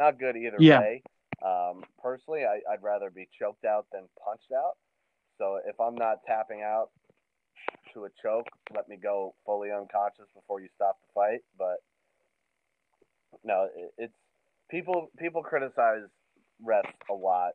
not 0.00 0.18
good 0.18 0.36
either 0.36 0.56
yeah. 0.58 0.80
way. 0.80 1.02
Um, 1.44 1.84
personally, 2.02 2.44
I, 2.44 2.60
would 2.70 2.82
rather 2.82 3.10
be 3.10 3.28
choked 3.38 3.64
out 3.64 3.86
than 3.92 4.02
punched 4.24 4.52
out. 4.52 4.76
So 5.36 5.60
if 5.66 5.78
I'm 5.80 5.94
not 5.94 6.18
tapping 6.26 6.62
out 6.62 6.90
to 7.94 8.04
a 8.04 8.08
choke, 8.22 8.46
let 8.74 8.88
me 8.88 8.96
go 8.96 9.34
fully 9.44 9.70
unconscious 9.70 10.26
before 10.34 10.60
you 10.60 10.68
stop 10.74 10.96
the 11.00 11.12
fight. 11.14 11.40
But 11.56 11.76
no, 13.44 13.68
it, 13.76 13.92
it's 13.98 14.14
people. 14.70 15.10
People 15.18 15.42
criticize 15.42 16.08
refs 16.66 16.90
a 17.08 17.14
lot 17.14 17.52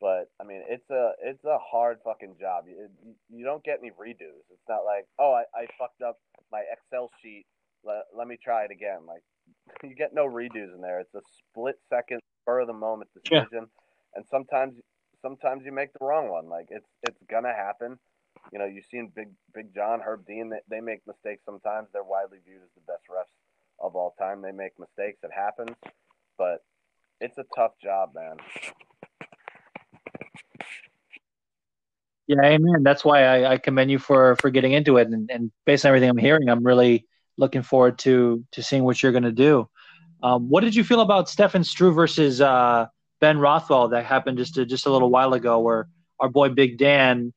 but 0.00 0.30
I 0.40 0.44
mean, 0.44 0.62
it's 0.68 0.88
a 0.90 1.12
it's 1.22 1.44
a 1.44 1.58
hard 1.58 1.98
fucking 2.04 2.36
job. 2.40 2.64
You, 2.66 2.88
you 3.28 3.44
don't 3.44 3.62
get 3.62 3.78
any 3.80 3.90
redos. 3.90 4.48
It's 4.50 4.68
not 4.68 4.84
like, 4.84 5.06
oh, 5.18 5.32
I, 5.32 5.44
I 5.54 5.66
fucked 5.78 6.02
up 6.02 6.18
my 6.50 6.62
Excel 6.72 7.10
sheet. 7.22 7.44
Let, 7.84 8.04
let 8.16 8.26
me 8.26 8.38
try 8.42 8.64
it 8.64 8.70
again. 8.70 9.00
Like 9.06 9.22
you 9.82 9.94
get 9.94 10.14
no 10.14 10.26
redos 10.26 10.74
in 10.74 10.80
there. 10.80 11.00
It's 11.00 11.14
a 11.14 11.20
split 11.38 11.76
second, 11.88 12.20
spur 12.42 12.60
of 12.60 12.66
the 12.66 12.72
moment 12.72 13.10
decision, 13.14 13.48
yeah. 13.52 14.16
and 14.16 14.24
sometimes 14.30 14.74
sometimes 15.20 15.64
you 15.64 15.72
make 15.72 15.92
the 15.92 16.04
wrong 16.04 16.30
one. 16.30 16.48
Like 16.48 16.66
it's 16.70 16.88
it's 17.02 17.22
gonna 17.30 17.52
happen. 17.52 17.98
You 18.52 18.58
know, 18.58 18.64
you've 18.64 18.86
seen 18.90 19.12
Big 19.14 19.28
Big 19.54 19.74
John, 19.74 20.00
Herb 20.00 20.24
Dean. 20.26 20.48
They, 20.48 20.76
they 20.76 20.80
make 20.80 21.06
mistakes 21.06 21.42
sometimes. 21.44 21.88
They're 21.92 22.02
widely 22.02 22.38
viewed 22.44 22.62
as 22.62 22.70
the 22.74 22.92
best 22.92 23.04
refs 23.10 23.36
of 23.78 23.96
all 23.96 24.14
time. 24.18 24.40
They 24.40 24.52
make 24.52 24.72
mistakes. 24.78 25.18
It 25.22 25.30
happens, 25.34 25.76
but 26.38 26.64
it's 27.20 27.36
a 27.36 27.44
tough 27.54 27.72
job, 27.82 28.12
man. 28.14 28.36
Yeah, 32.30 32.44
amen. 32.44 32.84
That's 32.84 33.04
why 33.04 33.24
I, 33.24 33.54
I 33.54 33.58
commend 33.58 33.90
you 33.90 33.98
for 33.98 34.36
for 34.36 34.50
getting 34.50 34.70
into 34.70 34.98
it, 34.98 35.08
and, 35.08 35.28
and 35.32 35.50
based 35.66 35.84
on 35.84 35.88
everything 35.88 36.08
I'm 36.08 36.16
hearing, 36.16 36.48
I'm 36.48 36.64
really 36.64 37.04
looking 37.36 37.62
forward 37.62 37.98
to 38.00 38.44
to 38.52 38.62
seeing 38.62 38.84
what 38.84 39.02
you're 39.02 39.10
going 39.10 39.24
to 39.24 39.32
do. 39.32 39.68
Um, 40.22 40.48
what 40.48 40.60
did 40.60 40.76
you 40.76 40.84
feel 40.84 41.00
about 41.00 41.28
Stefan 41.28 41.64
Struve 41.64 41.96
versus 41.96 42.40
uh, 42.40 42.86
Ben 43.20 43.38
Rothwell 43.40 43.88
that 43.88 44.04
happened 44.04 44.38
just 44.38 44.56
a, 44.58 44.64
just 44.64 44.86
a 44.86 44.92
little 44.92 45.10
while 45.10 45.34
ago, 45.34 45.58
where 45.58 45.88
our 46.20 46.28
boy 46.28 46.50
Big 46.50 46.78
Dan 46.78 47.32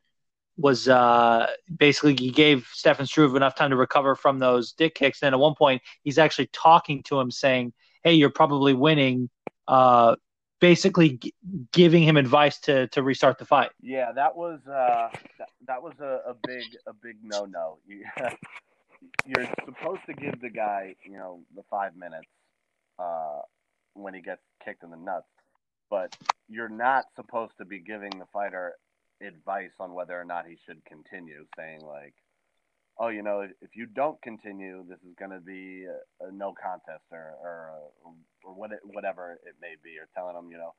was 0.57 0.87
uh, 0.87 1.47
basically 1.75 2.15
he 2.15 2.29
gave 2.29 2.67
Stefan 2.71 3.07
Struve 3.07 3.35
enough 3.35 3.55
time 3.55 3.71
to 3.71 3.75
recover 3.75 4.13
from 4.13 4.37
those 4.37 4.73
dick 4.73 4.93
kicks, 4.93 5.23
and 5.23 5.33
at 5.33 5.39
one 5.39 5.55
point 5.55 5.81
he's 6.03 6.19
actually 6.19 6.51
talking 6.53 7.01
to 7.07 7.19
him, 7.19 7.31
saying, 7.31 7.73
"Hey, 8.03 8.13
you're 8.13 8.29
probably 8.29 8.75
winning." 8.75 9.31
Uh, 9.67 10.17
basically 10.63 11.17
g- 11.17 11.33
giving 11.73 12.03
him 12.03 12.15
advice 12.15 12.57
to 12.57 12.87
to 12.87 13.03
restart 13.03 13.37
the 13.37 13.43
fight. 13.45 13.71
Yeah, 13.81 14.13
that 14.13 14.33
was 14.33 14.61
uh, 14.65 15.09
that, 15.37 15.49
that 15.67 15.83
was 15.83 15.93
a, 15.99 16.21
a 16.31 16.33
big 16.47 16.63
a 16.87 16.93
big 16.93 17.17
no 17.21 17.43
no. 17.43 17.79
You, 17.85 18.05
you're 19.25 19.49
supposed 19.65 19.99
to 20.07 20.13
give 20.13 20.39
the 20.39 20.49
guy 20.49 20.95
you 21.03 21.17
know 21.17 21.41
the 21.53 21.63
five 21.69 21.97
minutes 21.97 22.29
uh, 22.97 23.39
when 23.93 24.13
he 24.13 24.21
gets 24.21 24.41
kicked 24.63 24.83
in 24.83 24.89
the 24.89 24.97
nuts, 24.97 25.27
but 25.89 26.15
you're 26.47 26.69
not 26.69 27.07
supposed 27.17 27.51
to 27.57 27.65
be 27.65 27.79
giving 27.79 28.11
the 28.17 28.27
fighter 28.31 28.75
advice 29.21 29.75
on 29.81 29.93
whether 29.93 30.17
or 30.19 30.23
not 30.23 30.45
he 30.47 30.57
should 30.65 30.83
continue, 30.85 31.45
saying 31.57 31.81
like 31.81 32.13
oh, 32.99 33.09
you 33.09 33.23
know, 33.23 33.47
if 33.61 33.71
you 33.75 33.85
don't 33.85 34.21
continue, 34.21 34.83
this 34.87 34.99
is 34.99 35.15
going 35.17 35.31
to 35.31 35.39
be 35.39 35.85
a, 35.85 36.27
a, 36.27 36.31
no 36.31 36.53
contest 36.53 37.03
or 37.11 37.33
or, 37.41 37.71
or 38.43 38.53
what, 38.53 38.71
whatever 38.83 39.33
it 39.45 39.55
may 39.61 39.75
be, 39.83 39.97
or 39.97 40.07
telling 40.15 40.35
them, 40.35 40.49
you 40.51 40.57
know, 40.57 40.73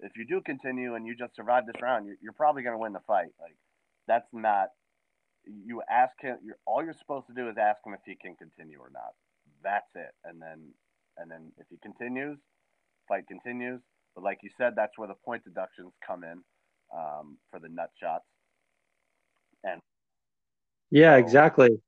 if 0.00 0.12
you 0.16 0.26
do 0.26 0.40
continue 0.44 0.94
and 0.94 1.06
you 1.06 1.14
just 1.16 1.36
survive 1.36 1.66
this 1.66 1.80
round, 1.80 2.06
you're, 2.06 2.16
you're 2.20 2.32
probably 2.32 2.62
going 2.62 2.74
to 2.74 2.82
win 2.82 2.92
the 2.92 3.04
fight. 3.06 3.32
Like 3.40 3.56
that's 4.06 4.28
not. 4.32 4.68
You 5.46 5.82
ask 5.90 6.12
him. 6.20 6.38
You're, 6.44 6.58
all 6.66 6.82
you're 6.82 6.96
supposed 6.98 7.26
to 7.28 7.34
do 7.34 7.48
is 7.48 7.56
ask 7.60 7.78
him 7.84 7.92
if 7.94 8.00
he 8.06 8.16
can 8.16 8.34
continue 8.36 8.78
or 8.80 8.90
not. 8.92 9.12
That's 9.62 9.88
it. 9.94 10.12
And 10.24 10.40
then 10.40 10.72
and 11.16 11.30
then 11.30 11.52
if 11.58 11.66
he 11.70 11.76
continues, 11.82 12.38
fight 13.08 13.26
continues. 13.28 13.80
But 14.14 14.24
like 14.24 14.38
you 14.42 14.50
said, 14.56 14.74
that's 14.76 14.96
where 14.96 15.08
the 15.08 15.18
point 15.24 15.44
deductions 15.44 15.92
come 16.06 16.24
in 16.24 16.40
um, 16.94 17.38
for 17.50 17.58
the 17.60 17.68
nut 17.68 17.90
shots. 18.00 18.24
Yeah, 20.94 21.16
exactly. 21.16 21.82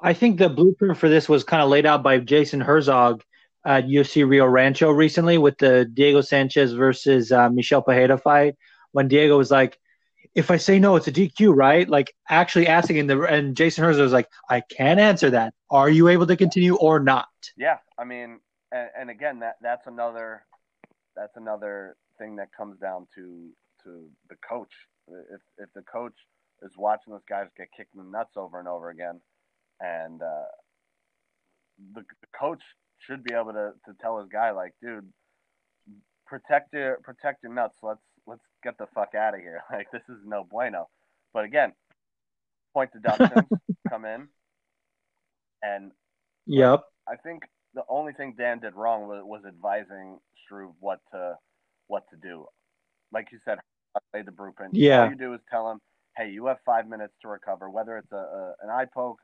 I 0.00 0.12
think 0.12 0.38
the 0.38 0.48
blueprint 0.48 0.96
for 0.98 1.08
this 1.08 1.28
was 1.28 1.42
kind 1.42 1.64
of 1.64 1.68
laid 1.68 1.84
out 1.84 2.04
by 2.04 2.18
Jason 2.18 2.60
Herzog 2.60 3.24
at 3.64 3.86
UFC 3.86 4.24
Rio 4.28 4.46
Rancho 4.46 4.92
recently 4.92 5.36
with 5.36 5.58
the 5.58 5.84
Diego 5.84 6.20
Sanchez 6.20 6.72
versus 6.72 7.32
uh, 7.32 7.50
Michel 7.50 7.82
Pereira 7.82 8.16
fight. 8.16 8.54
When 8.92 9.08
Diego 9.08 9.36
was 9.36 9.50
like, 9.50 9.76
"If 10.36 10.52
I 10.52 10.58
say 10.58 10.78
no, 10.78 10.94
it's 10.94 11.08
a 11.08 11.12
DQ, 11.12 11.56
right?" 11.56 11.88
Like 11.88 12.14
actually 12.30 12.68
asking, 12.68 13.00
and 13.00 13.10
the 13.10 13.20
and 13.22 13.56
Jason 13.56 13.82
Herzog 13.82 14.04
was 14.04 14.12
like, 14.12 14.28
"I 14.48 14.60
can't 14.60 15.00
answer 15.00 15.30
that. 15.30 15.52
Are 15.68 15.90
you 15.90 16.06
able 16.06 16.28
to 16.28 16.36
continue 16.36 16.76
or 16.76 17.00
not?" 17.00 17.26
Yeah, 17.56 17.78
I 17.98 18.04
mean, 18.04 18.38
and, 18.70 18.90
and 18.96 19.10
again, 19.10 19.40
that 19.40 19.56
that's 19.60 19.88
another 19.88 20.44
that's 21.16 21.36
another 21.36 21.96
thing 22.16 22.36
that 22.36 22.52
comes 22.56 22.78
down 22.78 23.08
to 23.16 23.50
to 23.82 24.08
the 24.30 24.36
coach. 24.48 24.72
If 25.08 25.40
if 25.58 25.68
the 25.74 25.82
coach 25.82 26.14
is 26.62 26.72
watching 26.76 27.12
those 27.12 27.22
guys 27.28 27.46
get 27.56 27.68
kicked 27.76 27.94
in 27.94 28.04
the 28.04 28.10
nuts 28.10 28.36
over 28.36 28.58
and 28.58 28.68
over 28.68 28.90
again, 28.90 29.20
and 29.80 30.22
uh, 30.22 30.48
the, 31.94 32.00
the 32.00 32.38
coach 32.38 32.62
should 32.98 33.22
be 33.24 33.34
able 33.34 33.52
to, 33.52 33.72
to 33.84 33.92
tell 34.00 34.18
his 34.18 34.28
guy 34.28 34.50
like, 34.50 34.72
dude, 34.82 35.08
protect 36.26 36.72
your 36.72 36.98
protect 37.02 37.42
your 37.42 37.52
nuts. 37.52 37.76
Let's 37.82 38.00
let's 38.26 38.42
get 38.62 38.78
the 38.78 38.86
fuck 38.94 39.14
out 39.14 39.34
of 39.34 39.40
here. 39.40 39.62
Like 39.72 39.90
this 39.92 40.02
is 40.08 40.18
no 40.24 40.44
bueno. 40.44 40.88
But 41.32 41.44
again, 41.44 41.72
point 42.74 42.90
deductions 42.92 43.46
come 43.88 44.04
in, 44.04 44.28
and 45.62 45.92
yep. 46.46 46.84
I 47.08 47.16
think 47.16 47.42
the 47.74 47.82
only 47.88 48.12
thing 48.12 48.34
Dan 48.36 48.58
did 48.58 48.74
wrong 48.74 49.06
was, 49.06 49.22
was 49.24 49.42
advising 49.46 50.18
Struve 50.44 50.72
what 50.80 51.00
to 51.12 51.34
what 51.88 52.04
to 52.10 52.16
do. 52.16 52.46
Like 53.12 53.28
you 53.32 53.38
said, 53.44 53.58
lay 54.14 54.22
the 54.22 54.32
blueprint. 54.32 54.74
Yeah. 54.74 55.04
All 55.04 55.10
you 55.10 55.16
do 55.16 55.34
is 55.34 55.40
tell 55.50 55.70
him, 55.70 55.78
hey, 56.16 56.30
you 56.30 56.46
have 56.46 56.58
five 56.64 56.88
minutes 56.88 57.14
to 57.22 57.28
recover. 57.28 57.70
Whether 57.70 57.98
it's 57.98 58.12
a, 58.12 58.16
a 58.16 58.52
an 58.62 58.70
eye 58.70 58.86
poke, 58.92 59.18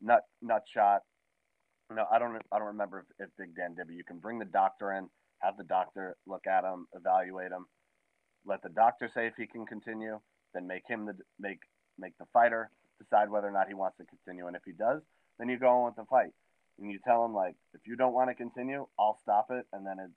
nut 0.00 0.22
nut 0.42 0.62
shot. 0.72 1.02
No, 1.94 2.06
I 2.10 2.18
don't. 2.18 2.36
I 2.52 2.58
don't 2.58 2.68
remember 2.68 3.04
if, 3.18 3.26
if 3.26 3.30
Big 3.38 3.54
Dan 3.54 3.74
did, 3.74 3.86
but 3.86 3.96
you 3.96 4.04
can 4.04 4.18
bring 4.18 4.38
the 4.38 4.46
doctor 4.46 4.92
in, 4.92 5.08
have 5.40 5.56
the 5.56 5.64
doctor 5.64 6.16
look 6.26 6.46
at 6.46 6.64
him, 6.64 6.86
evaluate 6.94 7.52
him, 7.52 7.66
let 8.46 8.62
the 8.62 8.70
doctor 8.70 9.10
say 9.14 9.26
if 9.26 9.34
he 9.36 9.46
can 9.46 9.66
continue, 9.66 10.18
then 10.54 10.66
make 10.66 10.82
him 10.88 11.06
the 11.06 11.14
make 11.38 11.60
make 11.98 12.16
the 12.18 12.26
fighter 12.32 12.70
decide 13.02 13.30
whether 13.30 13.48
or 13.48 13.52
not 13.52 13.68
he 13.68 13.74
wants 13.74 13.96
to 13.98 14.04
continue, 14.04 14.46
and 14.46 14.56
if 14.56 14.62
he 14.64 14.72
does, 14.72 15.02
then 15.38 15.48
you 15.48 15.58
go 15.58 15.68
on 15.68 15.86
with 15.86 15.96
the 15.96 16.04
fight, 16.08 16.32
and 16.78 16.90
you 16.90 16.98
tell 17.04 17.24
him 17.24 17.34
like, 17.34 17.54
if 17.74 17.80
you 17.86 17.96
don't 17.96 18.14
want 18.14 18.30
to 18.30 18.34
continue, 18.34 18.86
I'll 18.98 19.18
stop 19.22 19.46
it, 19.50 19.66
and 19.72 19.86
then 19.86 19.98
it, 19.98 20.10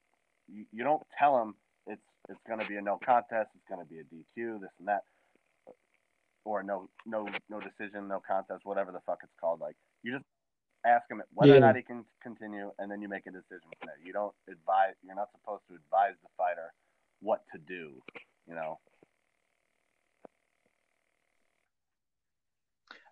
you, 0.47 0.65
you 0.71 0.83
don't 0.83 1.03
tell 1.17 1.41
him 1.41 1.55
it's 1.87 2.01
it's 2.29 2.39
going 2.47 2.59
to 2.59 2.65
be 2.65 2.75
a 2.75 2.81
no 2.81 2.99
contest, 3.03 3.49
it's 3.55 3.67
going 3.69 3.83
to 3.83 3.89
be 3.89 3.99
a 3.99 4.03
DQ, 4.03 4.61
this 4.61 4.69
and 4.79 4.87
that, 4.87 5.01
or 6.47 6.63
no 6.63 6.89
no 7.05 7.27
no 7.49 7.59
decision, 7.59 8.07
no 8.07 8.21
contest, 8.25 8.61
whatever 8.63 8.91
the 8.91 9.01
fuck 9.05 9.19
it's 9.21 9.33
called. 9.39 9.59
Like 9.59 9.75
you 10.01 10.13
just 10.13 10.25
ask 10.85 11.03
him 11.11 11.21
whether 11.33 11.51
yeah. 11.51 11.57
or 11.57 11.61
not 11.61 11.75
he 11.75 11.81
can 11.81 12.05
continue, 12.23 12.71
and 12.79 12.89
then 12.89 13.01
you 13.01 13.09
make 13.09 13.27
a 13.27 13.31
decision 13.31 13.67
from 13.79 13.87
there. 13.87 13.99
You 14.03 14.13
don't 14.13 14.33
advise. 14.49 14.95
You're 15.03 15.15
not 15.15 15.29
supposed 15.31 15.63
to 15.69 15.75
advise 15.75 16.15
the 16.23 16.29
fighter 16.37 16.73
what 17.19 17.41
to 17.53 17.59
do. 17.59 18.01
You 18.47 18.55
know. 18.55 18.79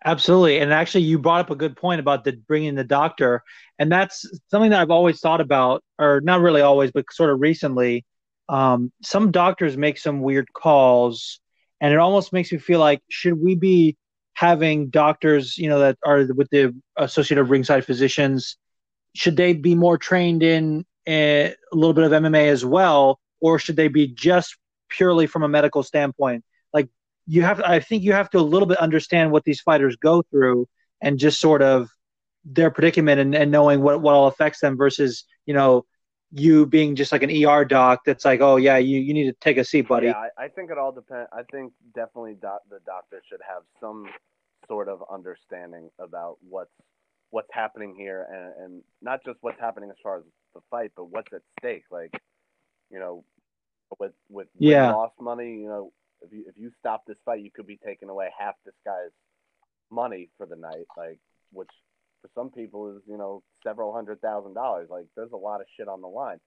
Absolutely, 0.04 0.60
and 0.60 0.72
actually, 0.72 1.02
you 1.02 1.18
brought 1.18 1.40
up 1.40 1.50
a 1.50 1.56
good 1.56 1.76
point 1.76 2.00
about 2.00 2.24
the 2.24 2.32
bringing 2.32 2.74
the 2.74 2.84
doctor, 2.84 3.42
and 3.78 3.90
that's 3.90 4.24
something 4.50 4.70
that 4.70 4.80
I've 4.80 4.90
always 4.90 5.20
thought 5.20 5.40
about, 5.40 5.82
or 5.98 6.20
not 6.22 6.40
really 6.40 6.62
always, 6.62 6.90
but 6.92 7.04
sort 7.12 7.30
of 7.30 7.40
recently. 7.40 8.04
Um, 8.48 8.92
some 9.02 9.32
doctors 9.32 9.76
make 9.76 9.98
some 9.98 10.20
weird 10.20 10.52
calls, 10.52 11.40
and 11.80 11.92
it 11.92 11.98
almost 11.98 12.32
makes 12.32 12.52
me 12.52 12.58
feel 12.58 12.80
like 12.80 13.02
should 13.08 13.40
we 13.40 13.54
be 13.54 13.96
having 14.34 14.90
doctors, 14.90 15.56
you 15.56 15.68
know, 15.68 15.78
that 15.80 15.98
are 16.04 16.26
with 16.34 16.48
the 16.50 16.74
Associate 16.96 17.38
of 17.38 17.50
Ringside 17.50 17.84
Physicians, 17.84 18.56
should 19.14 19.36
they 19.36 19.54
be 19.54 19.74
more 19.74 19.96
trained 19.96 20.42
in 20.42 20.84
a, 21.08 21.54
a 21.72 21.76
little 21.76 21.94
bit 21.94 22.04
of 22.04 22.12
MMA 22.12 22.48
as 22.48 22.64
well, 22.64 23.18
or 23.40 23.58
should 23.58 23.76
they 23.76 23.88
be 23.88 24.08
just 24.08 24.56
purely 24.90 25.26
from 25.26 25.42
a 25.42 25.48
medical 25.48 25.82
standpoint? 25.82 26.44
Like 26.72 26.88
you 27.26 27.42
have, 27.42 27.60
I 27.60 27.80
think 27.80 28.02
you 28.02 28.12
have 28.12 28.30
to 28.30 28.38
a 28.38 28.40
little 28.40 28.68
bit 28.68 28.78
understand 28.78 29.32
what 29.32 29.44
these 29.44 29.60
fighters 29.60 29.96
go 29.96 30.22
through 30.30 30.68
and 31.00 31.18
just 31.18 31.40
sort 31.40 31.62
of 31.62 31.88
their 32.44 32.70
predicament 32.70 33.20
and, 33.20 33.34
and 33.34 33.50
knowing 33.50 33.82
what 33.82 34.00
what 34.00 34.14
all 34.14 34.28
affects 34.28 34.60
them 34.60 34.76
versus 34.76 35.24
you 35.46 35.54
know 35.54 35.84
you 36.38 36.66
being 36.66 36.94
just 36.94 37.12
like 37.12 37.22
an 37.22 37.30
ER 37.30 37.64
doc 37.64 38.02
that's 38.04 38.24
like, 38.24 38.40
oh 38.40 38.56
yeah, 38.56 38.76
you, 38.76 39.00
you 39.00 39.14
need 39.14 39.24
to 39.24 39.32
take 39.40 39.56
a 39.56 39.64
seat, 39.64 39.88
buddy. 39.88 40.08
Yeah, 40.08 40.28
I, 40.38 40.44
I 40.44 40.48
think 40.48 40.70
it 40.70 40.78
all 40.78 40.92
depends. 40.92 41.28
I 41.32 41.42
think 41.50 41.72
definitely 41.94 42.36
doc, 42.40 42.60
the 42.70 42.78
doctor 42.84 43.22
should 43.28 43.40
have 43.48 43.62
some 43.80 44.06
sort 44.68 44.88
of 44.88 45.02
understanding 45.10 45.90
about 45.98 46.36
what's 46.48 46.70
what's 47.30 47.48
happening 47.52 47.94
here, 47.96 48.26
and, 48.30 48.64
and 48.64 48.82
not 49.00 49.24
just 49.24 49.38
what's 49.40 49.60
happening 49.60 49.90
as 49.90 49.96
far 50.02 50.18
as 50.18 50.24
the 50.54 50.60
fight, 50.70 50.92
but 50.94 51.10
what's 51.10 51.32
at 51.32 51.42
stake. 51.58 51.84
Like, 51.90 52.12
you 52.90 52.98
know, 52.98 53.24
with 53.98 54.12
with 54.28 54.48
yeah. 54.58 54.92
lost 54.92 55.14
money, 55.20 55.60
you 55.60 55.68
know, 55.68 55.92
if 56.20 56.32
you 56.32 56.44
if 56.46 56.56
you 56.56 56.70
stop 56.78 57.04
this 57.06 57.16
fight, 57.24 57.42
you 57.42 57.50
could 57.50 57.66
be 57.66 57.78
taking 57.84 58.10
away 58.10 58.28
half 58.38 58.54
this 58.64 58.74
guy's 58.84 59.12
money 59.90 60.28
for 60.36 60.46
the 60.46 60.56
night, 60.56 60.86
like 60.96 61.18
which 61.52 61.70
for 62.22 62.30
some 62.34 62.50
people 62.50 62.96
is 62.96 63.02
you 63.06 63.16
know 63.16 63.42
several 63.62 63.92
hundred 63.92 64.20
thousand 64.20 64.54
dollars. 64.54 64.88
Like 64.90 65.06
there's 65.16 65.32
a 65.32 65.36
lot 65.36 65.60
of 65.60 65.66
shit 65.76 65.88
on 65.88 66.00
the 66.00 66.08
line, 66.08 66.38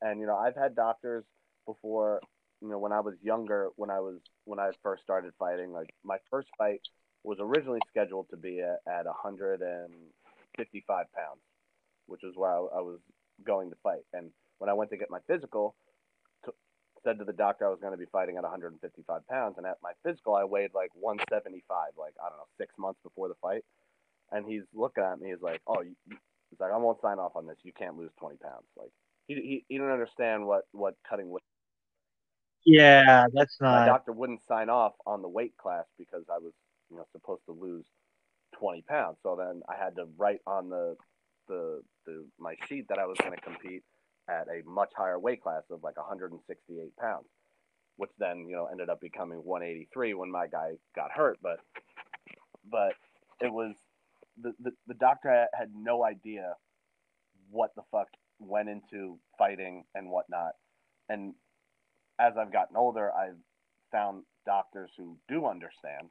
and 0.00 0.20
you 0.20 0.26
know 0.26 0.36
I've 0.36 0.56
had 0.56 0.74
doctors 0.74 1.24
before. 1.66 2.20
You 2.60 2.68
know 2.68 2.78
when 2.78 2.92
I 2.92 3.00
was 3.00 3.14
younger, 3.22 3.70
when 3.76 3.90
I 3.90 4.00
was 4.00 4.18
when 4.44 4.60
I 4.60 4.70
first 4.82 5.02
started 5.02 5.32
fighting, 5.38 5.72
like 5.72 5.90
my 6.04 6.18
first 6.30 6.48
fight 6.56 6.80
was 7.24 7.38
originally 7.40 7.80
scheduled 7.88 8.28
to 8.30 8.36
be 8.36 8.60
at, 8.60 8.80
at 8.90 9.06
155 9.06 11.06
pounds, 11.14 11.40
which 12.06 12.24
is 12.24 12.32
where 12.34 12.50
I, 12.50 12.56
I 12.56 12.80
was 12.80 12.98
going 13.46 13.70
to 13.70 13.76
fight. 13.82 14.02
And 14.12 14.30
when 14.58 14.68
I 14.68 14.74
went 14.74 14.90
to 14.90 14.96
get 14.96 15.10
my 15.10 15.20
physical, 15.28 15.76
said 17.04 17.18
to 17.18 17.24
the 17.24 17.32
doctor 17.32 17.66
I 17.66 17.70
was 17.70 17.80
going 17.80 17.92
to 17.92 17.98
be 17.98 18.10
fighting 18.10 18.36
at 18.36 18.42
155 18.42 19.26
pounds, 19.28 19.54
and 19.58 19.66
at 19.66 19.78
my 19.82 19.92
physical 20.04 20.34
I 20.34 20.44
weighed 20.44 20.70
like 20.74 20.90
175, 20.94 21.62
like 21.98 22.14
I 22.22 22.28
don't 22.28 22.38
know, 22.38 22.50
six 22.58 22.74
months 22.78 23.00
before 23.02 23.28
the 23.28 23.34
fight. 23.42 23.64
And 24.32 24.46
he's 24.46 24.62
looking 24.74 25.04
at 25.04 25.20
me, 25.20 25.30
he's 25.30 25.42
like, 25.42 25.60
"Oh, 25.66 25.82
you, 25.82 25.94
he's 26.08 26.60
like, 26.60 26.72
I 26.72 26.76
won't 26.78 27.00
sign 27.00 27.18
off 27.18 27.36
on 27.36 27.46
this. 27.46 27.58
You 27.62 27.72
can't 27.72 27.98
lose 27.98 28.10
20 28.18 28.36
pounds." 28.38 28.64
Like 28.76 28.90
he 29.28 29.34
he, 29.34 29.64
he 29.68 29.74
didn't 29.76 29.92
understand 29.92 30.46
what 30.46 30.64
what 30.72 30.94
cutting 31.08 31.30
weight. 31.30 31.42
Yeah, 32.64 33.26
that's 33.32 33.60
not. 33.60 33.80
My 33.80 33.86
doctor 33.86 34.12
wouldn't 34.12 34.42
sign 34.46 34.68
off 34.68 34.94
on 35.06 35.22
the 35.22 35.28
weight 35.28 35.56
class 35.56 35.84
because 35.98 36.24
I 36.30 36.38
was 36.38 36.52
you 36.90 36.96
know 36.96 37.04
supposed 37.12 37.44
to 37.46 37.52
lose 37.52 37.84
20 38.58 38.82
pounds. 38.82 39.18
So 39.22 39.36
then 39.36 39.62
I 39.68 39.82
had 39.82 39.96
to 39.96 40.06
write 40.16 40.40
on 40.46 40.70
the 40.70 40.96
the, 41.48 41.82
the 42.06 42.24
my 42.38 42.54
sheet 42.68 42.86
that 42.88 42.98
I 42.98 43.06
was 43.06 43.16
going 43.18 43.34
to 43.34 43.40
compete 43.40 43.82
at 44.28 44.46
a 44.48 44.62
much 44.68 44.90
higher 44.96 45.18
weight 45.18 45.42
class 45.42 45.62
of 45.70 45.82
like 45.82 45.96
168 45.96 46.96
pounds, 46.96 47.26
which 47.96 48.10
then 48.18 48.46
you 48.48 48.54
know 48.54 48.66
ended 48.70 48.88
up 48.88 49.00
becoming 49.00 49.38
183 49.44 50.14
when 50.14 50.30
my 50.30 50.46
guy 50.46 50.72
got 50.94 51.10
hurt. 51.10 51.38
But 51.42 51.58
but 52.70 52.94
it 53.40 53.52
was 53.52 53.74
the 54.40 54.52
the, 54.86 54.94
doctor 54.94 55.46
had 55.54 55.68
no 55.74 56.04
idea 56.04 56.54
what 57.50 57.70
the 57.76 57.82
fuck 57.90 58.08
went 58.38 58.68
into 58.68 59.18
fighting 59.38 59.84
and 59.94 60.10
whatnot. 60.10 60.52
And 61.08 61.34
as 62.18 62.32
I've 62.38 62.52
gotten 62.52 62.76
older, 62.76 63.12
I've 63.12 63.36
found 63.90 64.24
doctors 64.46 64.90
who 64.96 65.16
do 65.28 65.46
understand 65.46 66.10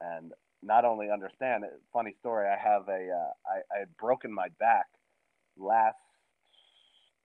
and 0.00 0.32
not 0.62 0.84
only 0.84 1.10
understand. 1.10 1.64
Funny 1.92 2.14
story. 2.20 2.48
I 2.48 2.56
have 2.56 2.88
a 2.88 3.10
uh, 3.10 3.32
I, 3.46 3.76
I 3.76 3.78
had 3.80 3.96
broken 3.98 4.32
my 4.32 4.48
back 4.58 4.86
last 5.56 5.96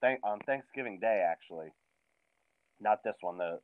thank 0.02 0.20
on 0.24 0.40
Thanksgiving 0.46 1.00
Day 1.00 1.26
actually. 1.28 1.68
Not 2.80 3.04
this 3.04 3.16
one. 3.22 3.38
The 3.38 3.60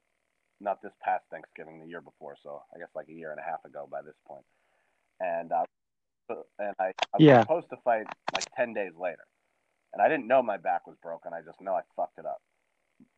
not 0.60 0.82
this 0.82 0.94
past 1.04 1.24
Thanksgiving, 1.32 1.80
the 1.80 1.88
year 1.88 2.02
before. 2.02 2.36
So 2.44 2.62
I 2.74 2.80
guess 2.80 2.90
like 2.96 3.08
a 3.10 3.14
year 3.14 3.32
and 3.32 3.40
a 3.40 3.44
half 3.44 3.66
ago 3.66 3.88
by 3.92 4.02
this. 4.02 4.16
And 5.20 5.52
uh, 5.52 5.66
and 6.60 6.76
I, 6.80 6.86
I 7.14 7.18
was 7.18 7.22
yeah. 7.22 7.42
supposed 7.42 7.70
to 7.72 7.78
fight 7.84 8.06
like 8.36 8.46
ten 8.56 8.74
days 8.74 8.94
later, 9.00 9.24
and 9.94 10.02
I 10.02 10.10
didn't 10.10 10.28
know 10.28 10.44
my 10.44 10.58
back 10.58 10.88
was 10.88 10.98
broken. 11.04 11.34
I 11.34 11.42
just 11.42 11.62
know 11.62 11.74
I 11.74 11.82
fucked 11.96 12.20
it 12.20 12.26
up. 12.26 12.42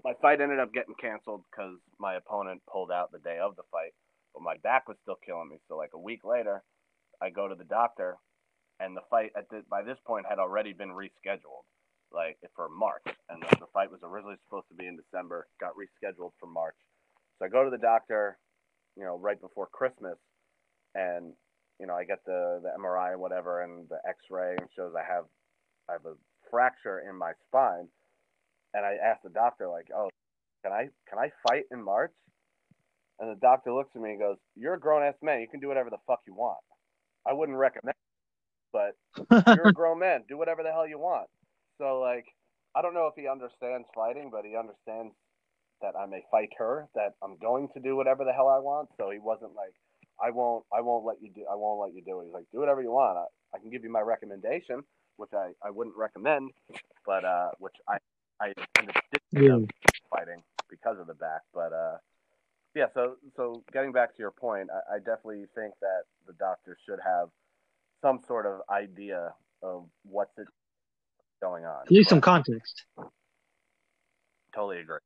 My 0.04 0.14
fight 0.22 0.42
ended 0.42 0.60
up 0.60 0.74
getting 0.74 0.96
canceled 1.00 1.44
because 1.52 1.78
my 2.00 2.16
opponent 2.16 2.62
pulled 2.72 2.92
out 2.92 3.12
the 3.12 3.20
day 3.20 3.40
of 3.40 3.56
the 3.56 3.64
fight 3.72 3.94
but 4.34 4.44
my 4.44 4.58
back 4.64 4.88
was 4.88 4.98
still 5.02 5.18
killing 5.26 5.50
me. 5.50 5.58
So 5.68 5.78
like 5.78 5.92
a 5.94 6.00
week 6.00 6.26
later, 6.26 6.64
I 7.22 7.30
go 7.30 7.48
to 7.48 7.56
the 7.56 7.64
doctor, 7.64 8.18
and 8.80 8.98
the 8.98 9.02
fight 9.10 9.32
at 9.38 9.50
the, 9.50 9.64
by 9.70 9.84
this 9.84 9.98
point 10.06 10.26
had 10.28 10.40
already 10.40 10.74
been 10.74 10.90
rescheduled, 10.90 11.66
like 12.12 12.38
for 12.56 12.68
March, 12.70 13.06
and 13.30 13.42
the, 13.42 13.58
the 13.60 13.68
fight 13.74 13.92
was 13.92 14.02
originally 14.04 14.36
supposed 14.46 14.68
to 14.70 14.76
be 14.76 14.88
in 14.88 14.98
December, 14.98 15.48
got 15.60 15.74
rescheduled 15.76 16.32
for 16.40 16.48
March. 16.48 16.76
So 17.40 17.46
I 17.46 17.50
go 17.50 17.64
to 17.64 17.70
the 17.70 17.78
doctor, 17.78 18.38
you 18.98 19.04
know, 19.04 19.18
right 19.18 19.40
before 19.40 19.68
Christmas, 19.72 20.18
and 20.96 21.34
you 21.84 21.88
know 21.88 21.96
I 21.96 22.06
get 22.06 22.24
the 22.26 22.62
the 22.64 22.72
MRI 22.80 23.12
or 23.12 23.18
whatever, 23.18 23.62
and 23.62 23.90
the 23.90 24.00
X-ray 24.08 24.56
and 24.58 24.70
shows 24.74 24.94
I 24.96 25.04
have 25.04 25.26
I 25.90 25.94
have 26.00 26.06
a 26.06 26.16
fracture 26.50 27.04
in 27.10 27.18
my 27.18 27.34
spine, 27.46 27.90
and 28.74 28.86
I 28.86 28.96
asked 29.04 29.24
the 29.24 29.30
doctor 29.30 29.68
like, 29.68 29.90
oh, 29.94 30.08
can 30.64 30.72
I 30.72 30.88
can 31.10 31.20
I 31.20 31.28
fight 31.46 31.66
in 31.72 31.84
March? 31.84 32.14
And 33.20 33.30
the 33.30 33.40
doctor 33.42 33.74
looks 33.74 33.92
at 33.96 34.02
me 34.02 34.12
and 34.12 34.20
goes, 34.20 34.38
"You're 34.56 34.76
a 34.76 34.80
grown 34.80 35.04
ass 35.04 35.20
man. 35.22 35.42
You 35.42 35.50
can 35.50 35.60
do 35.60 35.68
whatever 35.68 35.90
the 35.90 36.00
fuck 36.08 36.22
you 36.26 36.34
want. 36.34 36.64
I 37.28 37.34
wouldn't 37.34 37.58
recommend, 37.58 38.00
but 38.72 38.96
you're 39.54 39.68
a 39.68 39.74
grown 39.74 40.00
man. 40.00 40.24
Do 40.30 40.38
whatever 40.38 40.64
the 40.64 40.72
hell 40.72 40.88
you 40.88 41.00
want." 41.00 41.28
So 41.80 42.00
like, 42.00 42.28
I 42.78 42.82
don't 42.82 42.94
know 42.94 43.08
if 43.08 43.16
he 43.22 43.28
understands 43.28 43.90
fighting, 43.94 44.30
but 44.32 44.46
he 44.46 44.56
understands 44.56 45.14
that 45.82 46.00
I'm 46.00 46.14
a 46.14 46.24
fighter. 46.32 46.88
That 46.96 47.16
I'm 47.22 47.36
going 47.40 47.68
to 47.74 47.82
do 47.82 47.98
whatever 47.98 48.24
the 48.24 48.32
hell 48.32 48.48
I 48.48 48.60
want. 48.60 48.88
So 48.96 49.12
he 49.12 49.20
wasn't 49.20 49.52
like, 49.54 49.76
"I 50.22 50.32
won't. 50.32 50.66
I 50.74 50.82
won't 50.82 51.06
let 51.06 51.22
you 51.22 51.30
do. 51.34 51.46
I 51.50 51.56
won't 51.56 51.80
let 51.80 51.94
you 51.94 52.02
do 52.02 52.22
it." 52.22 52.26
He's 52.26 52.34
like, 52.34 52.46
"Do 52.52 52.60
whatever 52.60 52.82
you 52.82 52.92
want. 52.92 53.18
I, 53.18 53.26
I 53.56 53.60
can 53.60 53.70
give 53.70 53.84
you 53.84 53.92
my 53.92 54.02
recommendation, 54.02 54.84
which 55.18 55.32
I, 55.34 55.52
I 55.64 55.70
wouldn't 55.70 55.96
recommend, 55.96 56.52
but 57.06 57.26
uh, 57.26 57.50
which 57.60 57.76
I 57.88 57.98
I 58.40 58.54
ended 58.78 58.96
up 58.98 59.04
yeah. 59.32 59.58
fighting 60.10 60.44
because 60.70 61.00
of 61.00 61.08
the 61.08 61.16
back, 61.16 61.42
but 61.54 61.74
uh." 61.74 61.98
Yeah, 62.76 62.86
so 62.96 63.18
so 63.36 63.64
getting 63.72 63.92
back 63.92 64.16
to 64.16 64.20
your 64.20 64.32
point, 64.32 64.70
I, 64.72 64.96
I 64.96 64.98
definitely 64.98 65.46
think 65.54 65.76
that 65.82 66.06
the 66.26 66.34
doctor 66.34 66.76
should 66.88 67.00
have 67.06 67.30
some 68.02 68.22
sort 68.28 68.48
of 68.48 68.62
idea 68.70 69.34
of 69.62 69.86
what's 70.04 70.36
it 70.38 70.48
going 71.42 71.66
on. 71.66 71.86
Need 71.90 72.08
some 72.08 72.22
context. 72.22 72.84
Totally 74.56 74.80
agree. 74.80 75.00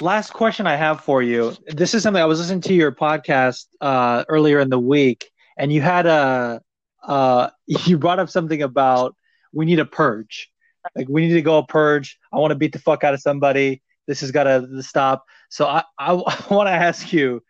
Last 0.00 0.32
question 0.32 0.66
I 0.66 0.76
have 0.76 1.02
for 1.02 1.22
you. 1.22 1.54
This 1.66 1.92
is 1.92 2.02
something 2.02 2.22
I 2.22 2.26
was 2.26 2.38
listening 2.38 2.62
to 2.62 2.74
your 2.74 2.90
podcast 2.90 3.66
uh, 3.82 4.24
earlier 4.28 4.58
in 4.58 4.70
the 4.70 4.78
week, 4.78 5.30
and 5.58 5.70
you 5.70 5.82
had 5.82 6.06
a 6.06 6.62
uh, 7.06 7.50
you 7.66 7.98
brought 7.98 8.18
up 8.18 8.30
something 8.30 8.62
about 8.62 9.14
we 9.52 9.66
need 9.66 9.78
a 9.78 9.84
purge. 9.84 10.50
Like 10.96 11.08
we 11.10 11.26
need 11.26 11.34
to 11.34 11.42
go 11.42 11.58
a 11.58 11.66
purge. 11.66 12.18
I 12.32 12.38
want 12.38 12.52
to 12.52 12.54
beat 12.54 12.72
the 12.72 12.78
fuck 12.78 13.04
out 13.04 13.12
of 13.12 13.20
somebody. 13.20 13.82
This 14.06 14.22
has 14.22 14.30
got 14.30 14.44
to 14.44 14.82
stop. 14.82 15.26
So 15.50 15.66
I, 15.66 15.84
I, 15.98 16.14
I 16.14 16.44
want 16.50 16.68
to 16.68 16.72
ask 16.72 17.12
you 17.12 17.42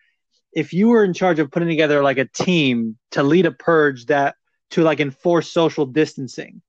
if 0.53 0.73
you 0.73 0.89
were 0.89 1.05
in 1.05 1.15
charge 1.15 1.39
of 1.39 1.53
putting 1.53 1.69
together 1.69 2.03
like 2.03 2.19
a 2.19 2.25
team 2.25 2.99
to 3.13 3.23
lead 3.23 3.47
a 3.47 3.53
purge 3.53 4.07
that 4.07 4.35
to 4.71 4.83
like 4.83 4.99
enforce 4.99 5.53
social 5.53 5.87
distancing 5.87 6.63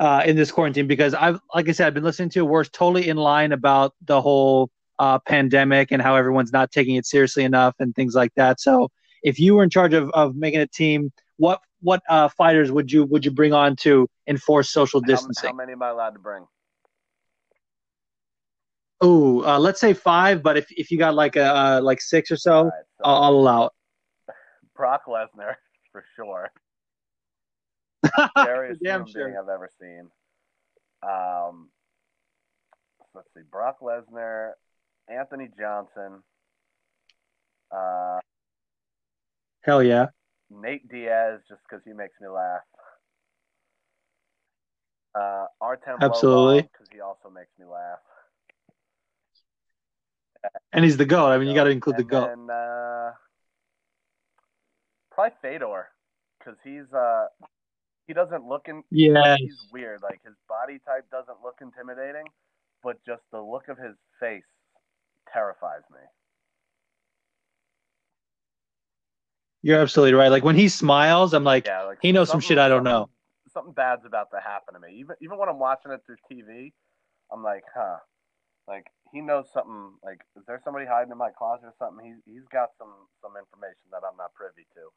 uh, 0.00 0.22
in 0.26 0.34
this 0.34 0.50
quarantine 0.50 0.88
because 0.88 1.14
I've 1.14 1.38
like 1.54 1.68
I 1.68 1.72
said 1.72 1.86
I've 1.86 1.94
been 1.94 2.02
listening 2.02 2.30
to 2.30 2.44
we're 2.44 2.64
totally 2.64 3.08
in 3.08 3.16
line 3.16 3.52
about 3.52 3.94
the 4.04 4.20
whole 4.20 4.70
uh, 4.98 5.18
pandemic 5.20 5.90
and 5.90 6.00
how 6.02 6.16
everyone's 6.16 6.52
not 6.52 6.70
taking 6.70 6.96
it 6.96 7.06
seriously 7.06 7.44
enough 7.44 7.74
and 7.78 7.94
things 7.94 8.14
like 8.14 8.32
that. 8.36 8.60
So 8.60 8.88
if 9.22 9.38
you 9.38 9.54
were 9.54 9.62
in 9.62 9.70
charge 9.70 9.94
of, 9.94 10.10
of 10.10 10.36
making 10.36 10.60
a 10.60 10.66
team, 10.66 11.12
what 11.36 11.60
what 11.80 12.02
uh, 12.08 12.28
fighters 12.28 12.70
would 12.70 12.92
you 12.92 13.04
would 13.04 13.24
you 13.24 13.30
bring 13.30 13.52
on 13.52 13.76
to 13.76 14.08
enforce 14.26 14.70
social 14.70 15.00
distancing? 15.00 15.48
How, 15.48 15.52
how 15.52 15.56
many 15.56 15.72
am 15.72 15.82
I 15.82 15.88
allowed 15.88 16.10
to 16.10 16.18
bring? 16.18 16.46
Oh, 19.00 19.44
uh, 19.44 19.58
let's 19.58 19.80
say 19.80 19.94
five. 19.94 20.42
But 20.42 20.56
if, 20.56 20.66
if 20.70 20.90
you 20.92 20.98
got 20.98 21.14
like 21.14 21.34
a 21.34 21.44
uh, 21.44 21.80
like 21.82 22.00
six 22.00 22.30
or 22.30 22.36
so, 22.36 22.64
right, 22.64 22.72
so 22.98 23.04
I'll, 23.04 23.22
I'll, 23.24 23.34
allow 23.34 23.64
it. 23.66 23.72
Brock 24.76 25.02
Lesnar 25.08 25.56
for 25.92 26.04
sure. 26.14 26.52
Scariest 28.38 28.80
human 28.80 29.06
sure. 29.06 29.28
I've 29.28 29.48
ever 29.48 29.68
seen. 29.80 30.08
Um, 31.02 31.68
let's 33.14 33.28
see, 33.34 33.42
Brock 33.50 33.78
Lesnar, 33.80 34.52
Anthony 35.08 35.48
Johnson. 35.58 36.22
Uh, 37.70 38.18
Hell 39.62 39.82
yeah. 39.82 40.06
Nate 40.50 40.88
Diaz, 40.88 41.40
just 41.48 41.60
because 41.68 41.82
he 41.84 41.92
makes 41.92 42.14
me 42.20 42.28
laugh. 42.28 42.62
Uh, 45.14 45.46
Artem 45.60 45.98
Absolutely. 46.00 46.62
because 46.62 46.88
he 46.92 47.00
also 47.00 47.30
makes 47.30 47.50
me 47.58 47.66
laugh. 47.66 47.98
And 50.72 50.84
he's 50.84 50.96
the 50.96 51.04
goat. 51.04 51.28
I 51.28 51.38
mean, 51.38 51.48
you 51.48 51.54
got 51.54 51.64
to 51.64 51.70
include 51.70 51.96
the 51.98 52.04
goat. 52.04 52.30
And 52.30 52.50
uh, 52.50 53.12
probably 55.10 55.36
Fedor, 55.40 55.88
because 56.38 56.58
he's 56.64 56.92
uh, 56.92 57.26
he 58.06 58.12
doesn't 58.14 58.44
look 58.46 58.66
in. 58.68 58.82
Yeah. 58.90 59.36
He's 59.38 59.68
weird. 59.72 60.02
Like 60.02 60.20
his 60.24 60.34
body 60.48 60.80
type 60.84 61.08
doesn't 61.12 61.36
look 61.44 61.58
intimidating, 61.60 62.24
but 62.82 62.96
just 63.06 63.22
the 63.30 63.40
look 63.40 63.68
of 63.68 63.78
his 63.78 63.94
face 64.18 64.42
terrifies 65.32 65.82
me. 65.90 65.98
You're 69.62 69.80
absolutely 69.80 70.14
right. 70.14 70.28
Like 70.28 70.44
when 70.44 70.56
he 70.56 70.68
smiles, 70.68 71.34
I'm 71.34 71.44
like, 71.44 71.66
yeah, 71.66 71.82
like 71.84 71.98
he 72.02 72.10
knows 72.12 72.30
some 72.30 72.40
shit 72.40 72.58
I 72.58 72.68
don't 72.68 72.84
know. 72.84 73.08
Something 73.52 73.72
bad's 73.72 74.04
about 74.04 74.30
to 74.32 74.40
happen 74.40 74.74
to 74.74 74.80
me. 74.80 74.94
Even 74.98 75.16
even 75.20 75.38
when 75.38 75.48
I'm 75.48 75.58
watching 75.58 75.92
it 75.92 76.00
through 76.04 76.16
TV, 76.30 76.72
I'm 77.32 77.42
like, 77.42 77.64
huh. 77.74 77.98
Like 78.66 78.86
he 79.12 79.20
knows 79.20 79.46
something. 79.52 79.92
Like, 80.02 80.20
is 80.36 80.44
there 80.46 80.60
somebody 80.64 80.86
hiding 80.86 81.12
in 81.12 81.18
my 81.18 81.30
closet 81.30 81.66
or 81.66 81.74
something? 81.78 82.04
He's 82.04 82.16
he's 82.24 82.48
got 82.50 82.70
some 82.78 82.92
some 83.20 83.32
information 83.36 83.86
that 83.90 84.02
I'm 84.08 84.16
not 84.16 84.34
privy 84.34 84.66
to. 84.74 84.88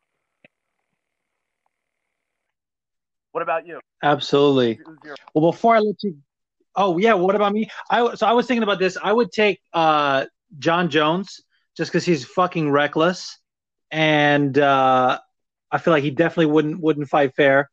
What 3.33 3.41
about 3.41 3.67
you? 3.67 3.79
Absolutely. 4.01 4.79
Your- 5.03 5.15
well, 5.33 5.51
before 5.51 5.75
I 5.75 5.79
let 5.79 6.01
you, 6.03 6.17
oh 6.75 6.97
yeah, 6.97 7.13
what 7.13 7.35
about 7.35 7.53
me? 7.53 7.69
I 7.89 8.15
so 8.15 8.27
I 8.27 8.33
was 8.33 8.47
thinking 8.47 8.63
about 8.63 8.79
this. 8.79 8.97
I 9.01 9.11
would 9.11 9.31
take 9.31 9.61
uh, 9.73 10.25
Jon 10.59 10.89
Jones 10.89 11.41
just 11.77 11.91
because 11.91 12.05
he's 12.05 12.25
fucking 12.25 12.71
reckless 12.71 13.37
and 13.91 14.57
uh, 14.57 15.19
I 15.71 15.77
feel 15.77 15.93
like 15.93 16.03
he 16.03 16.11
definitely 16.11 16.47
wouldn't 16.47 16.79
wouldn't 16.79 17.09
fight 17.09 17.35
fair. 17.35 17.69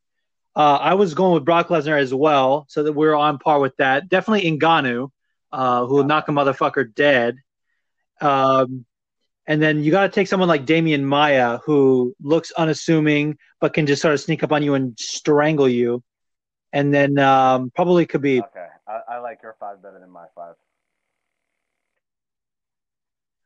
Uh, 0.55 0.79
I 0.81 0.95
was 0.95 1.15
going 1.15 1.35
with 1.35 1.45
Brock 1.45 1.69
Lesnar 1.69 1.99
as 1.99 2.13
well, 2.13 2.67
so 2.69 2.83
that 2.83 2.93
we're 2.93 3.15
on 3.15 3.39
par 3.39 3.59
with 3.59 3.77
that. 3.79 4.09
Definitely 4.09 4.59
Ngannou, 4.59 5.11
uh, 5.51 5.87
who 5.87 5.95
will 5.97 6.05
knock 6.05 6.29
a 6.29 6.33
motherfucker 6.33 6.95
dead. 6.95 7.39
Um, 8.21 8.85
and 9.47 9.61
then 9.61 9.83
you 9.83 9.91
got 9.91 10.03
to 10.03 10.09
take 10.11 10.29
someone 10.29 10.49
like 10.49 10.67
Demian 10.67 11.03
Maia, 11.03 11.59
who 11.65 12.15
looks 12.23 12.53
unassuming 12.53 13.39
but 13.61 13.75
can 13.75 13.87
just 13.87 14.03
sort 14.03 14.13
of 14.13 14.21
sneak 14.21 14.43
up 14.43 14.53
on 14.53 14.63
you 14.63 14.75
and 14.75 14.99
strangle 14.99 15.69
you. 15.69 16.03
And 16.73 16.93
then 16.93 17.19
um, 17.19 17.71
probably 17.75 18.07
Khabib. 18.07 18.41
Okay, 18.41 18.67
I, 18.93 19.15
I 19.15 19.19
like 19.19 19.39
your 19.43 19.57
five 19.59 19.83
better 19.83 19.99
than 19.99 20.11
my 20.11 20.27
five 20.35 20.55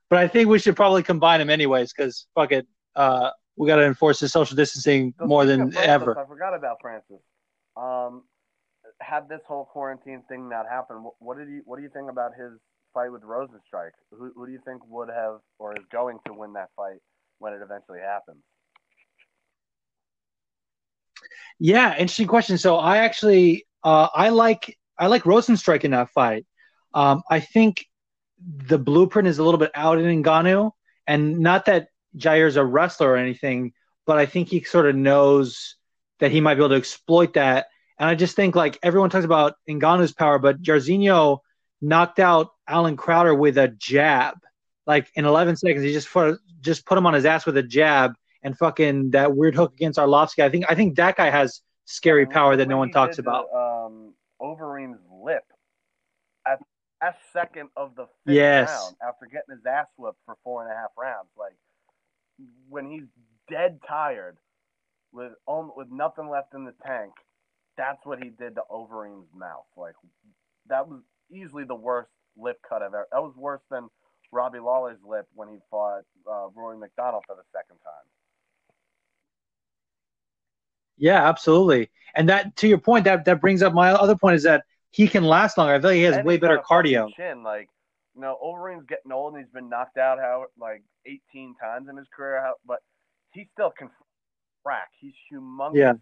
but 0.08 0.18
I 0.18 0.28
think 0.28 0.48
we 0.48 0.58
should 0.58 0.76
probably 0.76 1.02
combine 1.02 1.40
them 1.40 1.50
anyways 1.50 1.92
because 1.92 2.26
fuck 2.34 2.52
it, 2.52 2.66
uh, 2.94 3.30
we 3.56 3.66
got 3.66 3.76
to 3.76 3.84
enforce 3.84 4.20
the 4.20 4.28
social 4.28 4.56
distancing 4.56 5.14
so 5.18 5.26
more 5.26 5.44
than 5.44 5.72
Francis, 5.72 5.88
ever. 5.88 6.18
I 6.18 6.26
forgot 6.26 6.54
about 6.54 6.76
Francis. 6.80 7.20
Um, 7.76 8.22
had 9.00 9.28
this 9.28 9.40
whole 9.46 9.64
quarantine 9.64 10.22
thing 10.28 10.48
not 10.48 10.66
happen, 10.70 11.02
what, 11.02 11.14
what 11.18 11.38
did 11.38 11.48
you 11.48 11.62
what 11.64 11.76
do 11.76 11.82
you 11.82 11.90
think 11.90 12.10
about 12.10 12.32
his 12.38 12.52
fight 12.94 13.10
with 13.10 13.22
Rozenstruik? 13.22 13.90
Who, 14.10 14.32
who 14.34 14.46
do 14.46 14.52
you 14.52 14.60
think 14.64 14.82
would 14.88 15.08
have 15.08 15.40
or 15.58 15.76
is 15.76 15.84
going 15.92 16.18
to 16.26 16.32
win 16.32 16.52
that 16.54 16.68
fight 16.76 16.98
when 17.38 17.52
it 17.52 17.60
eventually 17.62 18.00
happens? 18.00 18.42
Yeah, 21.58 21.92
interesting 21.92 22.28
question. 22.28 22.58
So 22.58 22.76
I 22.76 22.98
actually 22.98 23.66
uh, 23.82 24.08
I 24.14 24.28
like 24.28 24.78
I 24.98 25.06
like 25.08 25.24
Rozenstruik 25.24 25.84
in 25.84 25.90
that 25.92 26.10
fight. 26.10 26.46
Um, 26.94 27.22
I 27.30 27.40
think 27.40 27.86
the 28.38 28.78
blueprint 28.78 29.28
is 29.28 29.38
a 29.38 29.44
little 29.44 29.58
bit 29.58 29.70
out 29.74 29.98
in 29.98 30.22
Ngannou, 30.22 30.70
and 31.06 31.38
not 31.38 31.66
that 31.66 31.88
Jair's 32.20 32.56
a 32.56 32.64
wrestler 32.64 33.10
or 33.10 33.16
anything, 33.16 33.72
but 34.06 34.18
I 34.18 34.26
think 34.26 34.48
he 34.48 34.62
sort 34.62 34.86
of 34.86 34.96
knows 34.96 35.76
that 36.20 36.30
he 36.30 36.40
might 36.40 36.54
be 36.54 36.60
able 36.60 36.70
to 36.70 36.76
exploit 36.76 37.34
that. 37.34 37.66
And 37.98 38.08
I 38.08 38.14
just 38.14 38.36
think 38.36 38.54
like 38.54 38.78
everyone 38.82 39.10
talks 39.10 39.24
about 39.24 39.54
Ngannou's 39.68 40.12
power, 40.12 40.38
but 40.38 40.62
Jairzinho 40.62 41.38
knocked 41.80 42.18
out 42.18 42.48
Allen 42.68 42.96
Crowder 42.96 43.34
with 43.34 43.58
a 43.58 43.68
jab, 43.68 44.38
like 44.86 45.10
in 45.14 45.24
11 45.24 45.56
seconds. 45.56 45.84
He 45.84 45.92
just 45.92 46.10
put 46.10 46.38
just 46.60 46.86
put 46.86 46.98
him 46.98 47.06
on 47.06 47.14
his 47.14 47.24
ass 47.24 47.46
with 47.46 47.56
a 47.56 47.62
jab 47.62 48.14
and 48.42 48.56
fucking 48.56 49.10
that 49.10 49.34
weird 49.34 49.54
hook 49.54 49.74
against 49.74 49.98
Arlovsky. 49.98 50.42
I 50.42 50.50
think 50.50 50.64
I 50.68 50.74
think 50.74 50.96
that 50.96 51.16
guy 51.16 51.30
has 51.30 51.60
scary 51.84 52.26
power 52.26 52.56
that 52.56 52.68
no 52.68 52.78
one 52.78 52.90
talks 52.90 53.18
about. 53.18 53.46
um, 53.54 54.14
Overeem's 54.40 55.00
lip 55.10 55.44
at 56.46 56.60
last 57.02 57.18
second 57.32 57.68
of 57.76 57.94
the 57.96 58.06
fifth 58.24 58.34
yes. 58.34 58.68
round 58.68 58.96
after 59.06 59.26
getting 59.26 59.56
his 59.56 59.66
ass 59.66 59.86
whipped 59.96 60.18
for 60.24 60.36
four 60.44 60.62
and 60.62 60.72
a 60.72 60.74
half 60.74 60.90
rounds. 60.98 61.28
Like 61.38 61.56
when 62.68 62.90
he's 62.90 63.08
dead 63.50 63.78
tired 63.86 64.36
with 65.12 65.32
with 65.46 65.88
nothing 65.90 66.28
left 66.28 66.54
in 66.54 66.64
the 66.64 66.74
tank, 66.86 67.12
that's 67.76 68.04
what 68.04 68.22
he 68.22 68.30
did 68.30 68.54
to 68.56 68.62
Overeem's 68.70 69.28
mouth. 69.34 69.66
Like 69.76 69.94
that 70.68 70.88
was 70.88 71.00
easily 71.30 71.64
the 71.64 71.74
worst 71.74 72.10
lip 72.36 72.58
cut 72.68 72.82
I've 72.82 72.94
ever. 72.94 73.08
That 73.12 73.22
was 73.22 73.34
worse 73.36 73.62
than 73.70 73.88
Robbie 74.32 74.58
Lawler's 74.58 74.98
lip 75.06 75.26
when 75.34 75.48
he 75.48 75.58
fought 75.70 76.02
uh, 76.30 76.48
Rory 76.54 76.78
MacDonald 76.78 77.24
for 77.26 77.36
the 77.36 77.42
second 77.52 77.78
time. 77.78 78.06
Yeah, 80.98 81.28
absolutely. 81.28 81.90
And 82.16 82.28
that, 82.28 82.56
to 82.56 82.68
your 82.68 82.78
point, 82.78 83.04
that 83.04 83.24
that 83.26 83.40
brings 83.40 83.62
up 83.62 83.74
my 83.74 83.90
other 83.90 84.16
point 84.16 84.36
is 84.36 84.42
that 84.44 84.64
he 84.90 85.06
can 85.06 85.24
last 85.24 85.58
longer. 85.58 85.74
I 85.74 85.80
feel 85.80 85.90
like 85.90 85.96
he 85.96 86.02
has 86.04 86.16
and 86.16 86.26
way 86.26 86.38
better 86.38 86.58
cardio. 86.58 87.08
Chin, 87.14 87.42
like 87.42 87.68
you 88.14 88.22
know, 88.22 88.38
Overeem's 88.42 88.86
getting 88.88 89.12
old 89.12 89.34
and 89.34 89.44
he's 89.44 89.52
been 89.52 89.68
knocked 89.68 89.98
out 89.98 90.18
how 90.18 90.46
like 90.58 90.82
18 91.04 91.54
times 91.62 91.88
in 91.90 91.96
his 91.96 92.06
career, 92.16 92.40
how, 92.40 92.54
but 92.66 92.78
he 93.32 93.46
still 93.52 93.70
can 93.76 93.90
crack. 94.64 94.88
He's 94.98 95.12
humongous. 95.30 95.74
Yeah. 95.74 95.92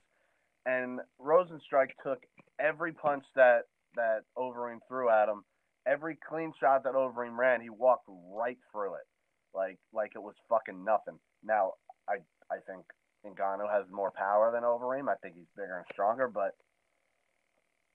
And 0.66 1.00
Rozenstruik 1.20 1.90
took 2.02 2.22
every 2.60 2.92
punch 2.92 3.24
that 3.34 3.62
that 3.96 4.20
Overeem 4.38 4.78
threw 4.88 5.10
at 5.10 5.28
him, 5.28 5.42
every 5.86 6.16
clean 6.28 6.52
shot 6.58 6.84
that 6.84 6.94
Overeem 6.94 7.36
ran, 7.36 7.60
he 7.60 7.70
walked 7.70 8.08
right 8.08 8.58
through 8.72 8.94
it, 8.94 9.06
like 9.52 9.78
like 9.92 10.12
it 10.14 10.22
was 10.22 10.34
fucking 10.48 10.84
nothing. 10.84 11.18
Now 11.42 11.72
I 12.08 12.14
I 12.50 12.58
think 12.66 12.84
Ngannou 13.24 13.70
has 13.70 13.84
more 13.90 14.10
power 14.10 14.50
than 14.52 14.62
Overeem. 14.62 15.08
I 15.08 15.16
think 15.22 15.36
he's 15.36 15.46
bigger 15.56 15.78
and 15.78 15.86
stronger, 15.92 16.28
but 16.28 16.52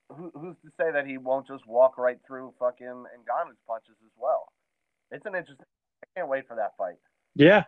who, 0.10 0.32
who's 0.34 0.56
to 0.64 0.72
say 0.78 0.92
that 0.92 1.06
he 1.06 1.18
won't 1.18 1.48
just 1.48 1.66
walk 1.68 1.98
right 1.98 2.18
through 2.26 2.54
fucking 2.60 2.88
Ngannou's 2.88 3.58
punches 3.68 3.96
as 4.04 4.12
well? 4.18 4.48
It's 5.12 5.26
an 5.26 5.36
interesting. 5.36 5.66
I 6.04 6.20
can't 6.20 6.30
wait 6.30 6.48
for 6.48 6.56
that 6.56 6.72
fight. 6.78 6.96
Yeah. 7.36 7.64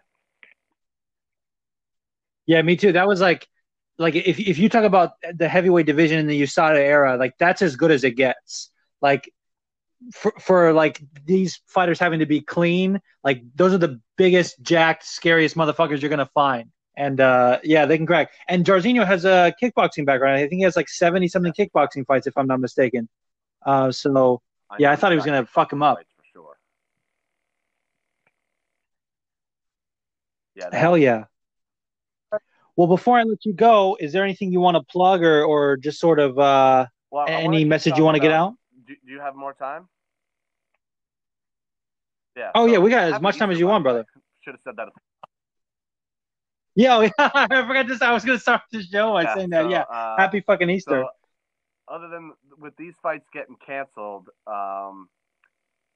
Yeah, 2.46 2.62
me 2.62 2.76
too. 2.76 2.92
That 2.92 3.08
was 3.08 3.22
like, 3.22 3.48
like 3.98 4.16
if 4.16 4.40
if 4.40 4.58
you 4.58 4.68
talk 4.68 4.84
about 4.84 5.12
the 5.34 5.48
heavyweight 5.48 5.86
division 5.86 6.20
in 6.20 6.28
the 6.28 6.42
USADA 6.42 6.78
era, 6.78 7.18
like 7.18 7.38
that's 7.38 7.62
as 7.62 7.76
good 7.76 7.92
as 7.92 8.04
it 8.04 8.12
gets. 8.12 8.72
Like 9.02 9.32
for, 10.14 10.34
for 10.40 10.74
like 10.74 11.02
these 11.26 11.62
fighters 11.68 12.00
having 12.00 12.20
to 12.20 12.26
be 12.26 12.42
clean, 12.42 13.00
like 13.24 13.44
those 13.56 13.74
are 13.74 13.78
the 13.78 14.02
biggest, 14.18 14.62
jacked, 14.62 15.06
scariest 15.06 15.56
motherfuckers 15.56 16.02
you're 16.02 16.10
gonna 16.10 16.30
find. 16.34 16.72
And 17.02 17.20
uh, 17.20 17.58
yeah, 17.64 17.88
they 17.88 17.98
can 17.98 18.06
crack. 18.06 18.32
And 18.48 18.64
Jairzinho 18.64 19.04
has 19.08 19.26
a 19.26 19.52
kickboxing 19.60 20.06
background. 20.06 20.36
I 20.36 20.42
think 20.42 20.60
he 20.60 20.62
has 20.62 20.76
like 20.76 20.88
seventy 20.88 21.28
something 21.28 21.52
kickboxing 21.52 22.06
fights, 22.06 22.28
if 22.28 22.38
I'm 22.38 22.46
not 22.46 22.60
mistaken. 22.60 23.10
Uh, 23.66 23.92
so 23.92 24.40
yeah, 24.78 24.92
I 24.92 24.96
thought 24.96 25.12
he 25.12 25.16
was 25.16 25.26
gonna 25.26 25.48
fuck 25.48 25.74
him 25.74 25.82
up. 25.82 25.98
For 25.98 26.24
sure. 26.32 26.60
Yeah. 30.54 30.70
Hell 30.72 30.96
yeah. 30.96 31.24
Well, 32.76 32.86
before 32.88 33.18
I 33.18 33.24
let 33.24 33.46
you 33.46 33.54
go, 33.54 33.98
is 34.00 34.14
there 34.14 34.24
anything 34.24 34.52
you 34.52 34.60
want 34.60 34.78
to 34.78 34.84
plug 34.84 35.24
or, 35.24 35.44
or 35.44 35.78
just 35.78 36.00
sort 36.00 36.20
of 36.20 36.38
uh, 36.38 36.86
well, 37.10 37.26
any 37.28 37.66
message 37.66 37.98
you 37.98 38.04
want 38.04 38.14
to 38.14 38.22
get 38.22 38.32
out? 38.32 38.54
Do, 38.86 38.94
do, 39.04 39.12
you 39.12 39.20
have 39.20 39.36
more 39.36 39.56
time? 39.56 39.88
Yeah. 42.38 42.52
Oh 42.54 42.68
so 42.68 42.74
yeah, 42.74 42.78
we 42.78 42.92
got 42.92 43.12
as 43.12 43.20
much 43.20 43.40
time 43.40 43.50
as 43.50 43.58
you 43.58 43.66
want, 43.66 43.84
brother. 43.84 44.06
Should 44.42 44.54
have 44.54 44.62
said 44.64 44.76
that. 44.76 44.90
Yeah, 46.76 47.10
I 47.18 47.48
forgot 47.68 47.88
this. 47.88 48.02
I 48.02 48.12
was 48.12 48.24
gonna 48.24 48.40
start 48.40 48.62
the 48.72 48.82
show 48.82 49.14
by 49.14 49.24
yeah, 49.24 49.36
saying 49.36 49.50
that. 49.50 49.64
So, 49.64 49.70
yeah, 49.70 49.82
uh, 49.82 50.16
happy 50.18 50.42
fucking 50.42 50.70
Easter. 50.70 51.04
So, 51.04 51.94
other 51.94 52.08
than 52.08 52.34
with 52.58 52.76
these 52.78 52.94
fights 53.04 53.26
getting 53.34 53.58
canceled, 53.66 54.28
um, 54.48 55.10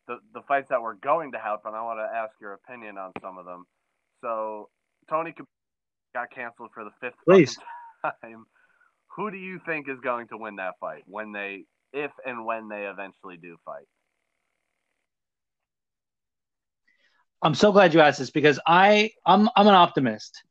the 0.08 0.18
the 0.34 0.42
fights 0.48 0.70
that 0.70 0.82
were 0.82 0.96
going 0.96 1.32
to 1.32 1.40
happen, 1.40 1.74
I 1.74 1.82
want 1.82 2.00
to 2.00 2.18
ask 2.18 2.32
your 2.42 2.54
opinion 2.54 2.98
on 2.98 3.12
some 3.22 3.38
of 3.38 3.46
them. 3.46 3.66
So 4.22 4.70
Tony 5.10 5.34
got 6.14 6.32
canceled 6.32 6.70
for 6.74 6.84
the 6.84 6.92
fifth 7.02 7.16
Please. 7.28 7.58
time. 8.22 8.46
Who 9.16 9.32
do 9.32 9.38
you 9.38 9.60
think 9.66 9.88
is 9.90 10.00
going 10.02 10.28
to 10.30 10.38
win 10.38 10.58
that 10.58 10.74
fight 10.80 11.04
when 11.06 11.32
they, 11.32 11.66
if 11.94 12.12
and 12.26 12.46
when 12.46 12.68
they 12.68 12.86
eventually 12.86 13.38
do 13.38 13.56
fight? 13.66 13.86
I'm 17.42 17.56
so 17.56 17.72
glad 17.72 17.94
you 17.94 18.02
asked 18.02 18.20
this 18.20 18.32
because 18.32 18.60
I 18.66 19.12
I'm 19.26 19.50
I'm 19.56 19.68
an 19.68 19.76
optimist. 19.76 20.44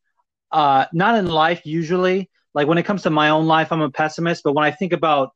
Uh, 0.55 0.87
not 0.93 1.17
in 1.17 1.27
life 1.27 1.67
usually. 1.67 2.31
Like 2.55 2.69
when 2.69 2.79
it 2.79 2.85
comes 2.85 3.03
to 3.03 3.11
my 3.11 3.31
own 3.31 3.47
life, 3.47 3.73
I'm 3.73 3.81
a 3.81 3.91
pessimist. 3.91 4.45
But 4.45 4.55
when 4.55 4.65
I 4.65 4.71
think 4.71 4.93
about 4.93 5.33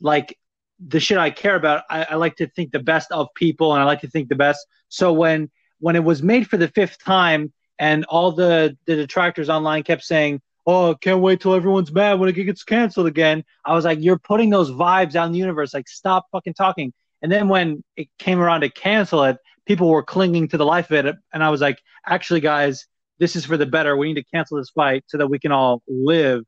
like 0.00 0.38
the 0.78 1.00
shit 1.00 1.18
I 1.18 1.30
care 1.30 1.56
about, 1.56 1.82
I, 1.90 2.06
I 2.10 2.14
like 2.14 2.36
to 2.36 2.46
think 2.46 2.70
the 2.70 2.78
best 2.78 3.10
of 3.10 3.26
people, 3.34 3.74
and 3.74 3.82
I 3.82 3.84
like 3.84 4.00
to 4.02 4.08
think 4.08 4.28
the 4.28 4.36
best. 4.36 4.64
So 4.88 5.12
when 5.12 5.50
when 5.80 5.96
it 5.96 6.04
was 6.04 6.22
made 6.22 6.46
for 6.48 6.56
the 6.56 6.68
fifth 6.68 7.02
time, 7.02 7.52
and 7.80 8.04
all 8.04 8.30
the 8.30 8.78
the 8.86 8.94
detractors 8.94 9.50
online 9.50 9.82
kept 9.82 10.04
saying, 10.04 10.40
"Oh, 10.64 10.94
can't 10.94 11.20
wait 11.20 11.40
till 11.40 11.54
everyone's 11.54 11.90
mad 11.90 12.20
when 12.20 12.28
it 12.28 12.34
gets 12.34 12.62
canceled 12.62 13.08
again." 13.08 13.42
I 13.64 13.74
was 13.74 13.84
like, 13.84 13.98
"You're 14.00 14.20
putting 14.20 14.50
those 14.50 14.70
vibes 14.70 15.16
out 15.16 15.26
in 15.26 15.32
the 15.32 15.38
universe. 15.38 15.74
Like, 15.74 15.88
stop 15.88 16.26
fucking 16.30 16.54
talking." 16.54 16.92
And 17.22 17.32
then 17.32 17.48
when 17.48 17.82
it 17.96 18.06
came 18.20 18.38
around 18.38 18.60
to 18.60 18.70
cancel 18.70 19.24
it, 19.24 19.36
people 19.66 19.88
were 19.88 20.04
clinging 20.04 20.46
to 20.48 20.56
the 20.56 20.64
life 20.64 20.92
of 20.92 21.04
it, 21.06 21.16
and 21.32 21.42
I 21.42 21.50
was 21.50 21.60
like, 21.60 21.82
"Actually, 22.06 22.40
guys, 22.40 22.86
this 23.20 23.36
is 23.36 23.44
for 23.44 23.56
the 23.56 23.66
better. 23.66 23.96
We 23.96 24.08
need 24.08 24.20
to 24.20 24.24
cancel 24.34 24.58
this 24.58 24.70
fight 24.70 25.04
so 25.06 25.18
that 25.18 25.28
we 25.28 25.38
can 25.38 25.52
all 25.52 25.82
live." 25.86 26.42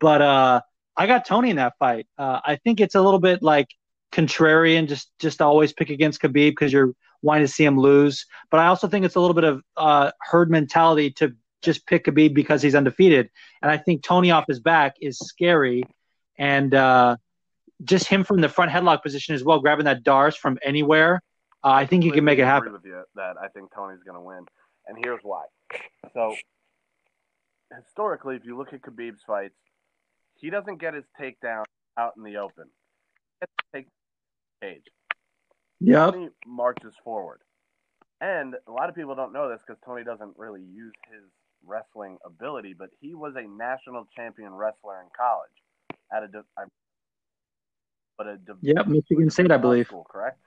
But 0.00 0.22
uh, 0.22 0.60
I 0.96 1.06
got 1.06 1.26
Tony 1.26 1.50
in 1.50 1.56
that 1.56 1.74
fight. 1.78 2.06
Uh, 2.16 2.40
I 2.44 2.56
think 2.56 2.80
it's 2.80 2.94
a 2.94 3.02
little 3.02 3.20
bit 3.20 3.42
like 3.42 3.68
contrarian, 4.12 4.88
just 4.88 5.10
just 5.18 5.42
always 5.42 5.72
pick 5.72 5.90
against 5.90 6.22
Khabib 6.22 6.52
because 6.52 6.72
you're 6.72 6.92
wanting 7.22 7.46
to 7.46 7.52
see 7.52 7.64
him 7.64 7.78
lose. 7.78 8.26
But 8.50 8.60
I 8.60 8.66
also 8.66 8.88
think 8.88 9.04
it's 9.04 9.16
a 9.16 9.20
little 9.20 9.34
bit 9.34 9.44
of 9.44 9.62
uh, 9.76 10.10
herd 10.20 10.50
mentality 10.50 11.10
to 11.12 11.34
just 11.62 11.86
pick 11.86 12.04
Khabib 12.04 12.34
because 12.34 12.62
he's 12.62 12.74
undefeated. 12.74 13.30
And 13.62 13.70
I 13.70 13.78
think 13.78 14.02
Tony 14.02 14.30
off 14.30 14.44
his 14.46 14.60
back 14.60 14.94
is 15.00 15.18
scary, 15.18 15.84
and 16.38 16.74
uh, 16.74 17.16
just 17.84 18.06
him 18.06 18.24
from 18.24 18.40
the 18.40 18.48
front 18.48 18.70
headlock 18.70 19.02
position 19.02 19.34
as 19.34 19.42
well, 19.42 19.60
grabbing 19.60 19.86
that 19.86 20.02
D'Arce 20.02 20.36
from 20.36 20.58
anywhere. 20.62 21.22
Uh, 21.64 21.70
I 21.70 21.86
think 21.86 22.02
he 22.04 22.10
can 22.10 22.24
make 22.24 22.38
it 22.38 22.44
happen. 22.44 22.72
With 22.72 22.84
you 22.84 23.02
that 23.14 23.36
I 23.40 23.48
think 23.48 23.72
Tony's 23.74 24.02
going 24.02 24.16
to 24.16 24.20
win, 24.20 24.44
and 24.86 24.98
here's 25.02 25.20
why. 25.22 25.44
So 26.14 26.34
historically, 27.74 28.36
if 28.36 28.44
you 28.44 28.56
look 28.56 28.72
at 28.72 28.82
Khabib's 28.82 29.22
fights, 29.26 29.54
he 30.36 30.50
doesn't 30.50 30.80
get 30.80 30.94
his 30.94 31.04
takedown 31.20 31.64
out 31.98 32.12
in 32.16 32.22
the 32.22 32.36
open. 32.36 32.66
He 33.40 33.46
gets 33.46 33.52
take 33.74 33.86
cage. 34.60 34.84
Yep. 35.80 36.12
Tony 36.12 36.28
marches 36.46 36.94
forward. 37.04 37.40
And 38.20 38.54
a 38.68 38.70
lot 38.70 38.88
of 38.88 38.94
people 38.94 39.14
don't 39.14 39.32
know 39.32 39.48
this 39.48 39.58
because 39.66 39.80
Tony 39.84 40.04
doesn't 40.04 40.34
really 40.36 40.60
use 40.60 40.92
his 41.10 41.24
wrestling 41.64 42.18
ability, 42.24 42.74
but 42.78 42.90
he 43.00 43.14
was 43.14 43.34
a 43.36 43.42
national 43.42 44.06
champion 44.16 44.52
wrestler 44.52 45.00
in 45.00 45.08
college 45.16 45.50
at 46.12 46.22
a, 46.22 46.42
but 48.16 48.26
a 48.26 48.38
yep 48.60 48.86
Michigan 48.86 49.30
State, 49.30 49.50
I 49.50 49.56
believe. 49.56 49.86
School, 49.86 50.06
correct. 50.08 50.38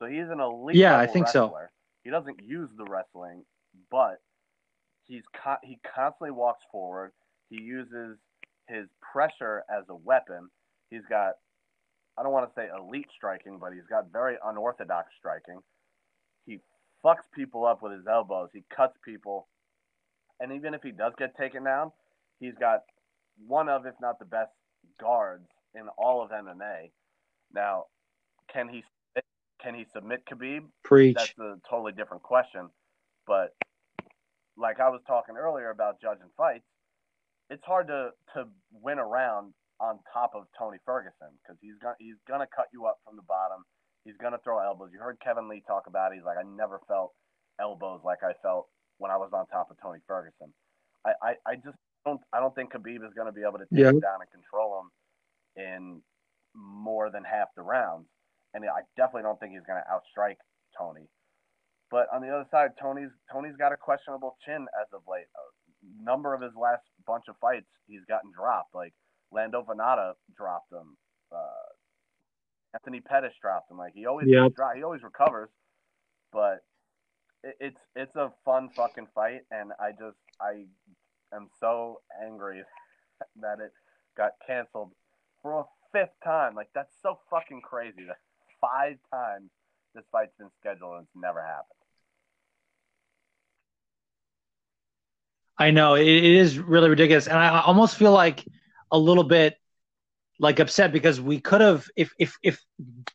So 0.00 0.08
he's 0.08 0.28
an 0.30 0.40
elite. 0.40 0.76
Yeah, 0.76 0.98
I 0.98 1.06
think 1.06 1.26
wrestler. 1.26 1.70
so. 1.70 1.81
He 2.02 2.10
doesn't 2.10 2.40
use 2.44 2.68
the 2.76 2.84
wrestling, 2.84 3.44
but 3.90 4.20
he's 5.06 5.22
he 5.62 5.78
constantly 5.94 6.30
walks 6.30 6.62
forward. 6.70 7.12
He 7.48 7.60
uses 7.60 8.18
his 8.68 8.86
pressure 9.12 9.64
as 9.70 9.84
a 9.88 9.94
weapon. 9.94 10.48
He's 10.90 11.06
got 11.08 11.34
I 12.18 12.22
don't 12.22 12.32
want 12.32 12.48
to 12.48 12.54
say 12.54 12.68
elite 12.68 13.08
striking, 13.16 13.58
but 13.58 13.72
he's 13.72 13.86
got 13.88 14.12
very 14.12 14.36
unorthodox 14.44 15.08
striking. 15.18 15.60
He 16.46 16.58
fucks 17.04 17.24
people 17.34 17.64
up 17.64 17.82
with 17.82 17.92
his 17.92 18.06
elbows. 18.06 18.50
He 18.52 18.64
cuts 18.74 18.96
people. 19.04 19.48
And 20.40 20.52
even 20.52 20.74
if 20.74 20.82
he 20.82 20.90
does 20.90 21.12
get 21.18 21.36
taken 21.36 21.64
down, 21.64 21.92
he's 22.38 22.54
got 22.58 22.80
one 23.46 23.68
of, 23.68 23.86
if 23.86 23.94
not 24.00 24.18
the 24.18 24.24
best 24.24 24.50
guards 25.00 25.46
in 25.74 25.88
all 25.96 26.22
of 26.22 26.30
MMA. 26.30 26.90
Now, 27.54 27.84
can 28.52 28.68
he 28.68 28.82
can 29.62 29.74
he 29.74 29.86
submit 29.92 30.24
Khabib? 30.26 30.64
Preach. 30.84 31.16
That's 31.16 31.38
a 31.38 31.56
totally 31.68 31.92
different 31.92 32.22
question. 32.22 32.68
But 33.26 33.54
like 34.56 34.80
I 34.80 34.88
was 34.88 35.00
talking 35.06 35.36
earlier 35.36 35.70
about 35.70 36.00
judging 36.00 36.30
fights, 36.36 36.66
it's 37.50 37.64
hard 37.64 37.86
to 37.88 38.10
to 38.34 38.44
win 38.72 38.98
a 38.98 39.04
round 39.06 39.54
on 39.80 39.98
top 40.12 40.32
of 40.34 40.44
Tony 40.58 40.78
Ferguson 40.84 41.30
because 41.42 41.58
he's 41.60 41.78
gonna 41.80 41.94
he's 41.98 42.20
gonna 42.28 42.46
cut 42.54 42.66
you 42.72 42.86
up 42.86 42.98
from 43.04 43.16
the 43.16 43.22
bottom. 43.22 43.64
He's 44.04 44.16
gonna 44.20 44.38
throw 44.42 44.58
elbows. 44.58 44.90
You 44.92 44.98
heard 44.98 45.18
Kevin 45.22 45.48
Lee 45.48 45.62
talk 45.66 45.84
about 45.86 46.12
it. 46.12 46.16
He's 46.16 46.24
like, 46.24 46.38
I 46.38 46.42
never 46.42 46.80
felt 46.88 47.12
elbows 47.60 48.00
like 48.04 48.18
I 48.22 48.32
felt 48.42 48.68
when 48.98 49.10
I 49.10 49.16
was 49.16 49.30
on 49.32 49.46
top 49.46 49.70
of 49.70 49.76
Tony 49.80 50.00
Ferguson. 50.06 50.52
I, 51.06 51.12
I, 51.22 51.34
I 51.46 51.54
just 51.56 51.78
don't 52.04 52.20
I 52.32 52.40
don't 52.40 52.54
think 52.54 52.72
Khabib 52.72 53.04
is 53.06 53.12
gonna 53.16 53.32
be 53.32 53.42
able 53.42 53.58
to 53.58 53.66
take 53.70 53.86
yeah. 53.86 53.90
him 53.90 54.00
down 54.00 54.20
and 54.20 54.30
control 54.30 54.82
him 54.82 55.64
in 55.64 56.02
more 56.54 57.10
than 57.10 57.24
half 57.24 57.48
the 57.56 57.62
rounds. 57.62 58.06
And 58.54 58.64
I 58.64 58.82
definitely 58.96 59.22
don't 59.22 59.40
think 59.40 59.52
he's 59.52 59.66
gonna 59.66 59.84
outstrike 59.90 60.40
Tony. 60.76 61.08
But 61.90 62.06
on 62.12 62.22
the 62.22 62.28
other 62.28 62.46
side, 62.50 62.70
Tony's 62.80 63.10
Tony's 63.30 63.56
got 63.56 63.72
a 63.72 63.76
questionable 63.76 64.36
chin 64.44 64.66
as 64.80 64.88
of 64.92 65.02
late. 65.06 65.28
A 65.36 66.02
number 66.02 66.34
of 66.34 66.40
his 66.40 66.52
last 66.56 66.82
bunch 67.06 67.24
of 67.28 67.36
fights, 67.40 67.68
he's 67.86 68.04
gotten 68.08 68.32
dropped. 68.32 68.74
Like 68.74 68.94
Lando 69.30 69.62
Vannata 69.62 70.12
dropped 70.36 70.72
him. 70.72 70.96
Uh, 71.30 71.72
Anthony 72.74 73.00
Pettis 73.00 73.34
dropped 73.40 73.70
him. 73.70 73.78
Like 73.78 73.92
he 73.94 74.06
always 74.06 74.26
yep. 74.28 74.52
he 74.74 74.82
always 74.82 75.02
recovers, 75.02 75.50
but 76.32 76.64
it, 77.42 77.56
it's 77.60 77.80
it's 77.94 78.16
a 78.16 78.32
fun 78.44 78.70
fucking 78.74 79.08
fight, 79.14 79.42
and 79.50 79.72
I 79.78 79.90
just 79.90 80.18
I 80.40 80.64
am 81.34 81.48
so 81.60 82.00
angry 82.24 82.62
that 83.40 83.60
it 83.60 83.72
got 84.16 84.32
canceled 84.46 84.92
for 85.42 85.60
a 85.60 85.64
fifth 85.92 86.16
time. 86.24 86.54
Like 86.54 86.68
that's 86.74 86.94
so 87.02 87.18
fucking 87.30 87.60
crazy. 87.62 88.06
Five 88.62 88.96
times 89.12 89.50
this 89.94 90.04
fight's 90.10 90.32
been 90.38 90.48
scheduled 90.60 90.94
and 90.94 91.02
it's 91.02 91.22
never 91.22 91.42
happened. 91.42 91.66
I 95.58 95.70
know 95.70 95.94
it, 95.94 96.06
it 96.06 96.24
is 96.24 96.58
really 96.58 96.88
ridiculous, 96.88 97.26
and 97.26 97.36
I 97.38 97.60
almost 97.60 97.96
feel 97.96 98.12
like 98.12 98.44
a 98.90 98.98
little 98.98 99.24
bit 99.24 99.56
like 100.38 100.60
upset 100.60 100.92
because 100.92 101.20
we 101.20 101.40
could 101.40 101.60
have 101.60 101.86
if 101.94 102.12
if 102.18 102.36
if 102.42 102.60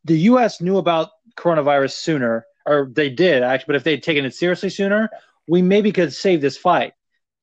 the 0.06 0.20
US 0.32 0.62
knew 0.62 0.78
about 0.78 1.10
coronavirus 1.36 1.94
sooner 1.94 2.46
or 2.66 2.90
they 2.94 3.10
did 3.10 3.44
actually 3.44 3.66
but 3.68 3.76
if 3.76 3.84
they'd 3.84 4.02
taken 4.02 4.26
it 4.26 4.34
seriously 4.34 4.70
sooner 4.70 5.10
we 5.48 5.62
maybe 5.62 5.92
could 5.92 6.14
save 6.14 6.42
this 6.42 6.58
fight. 6.58 6.94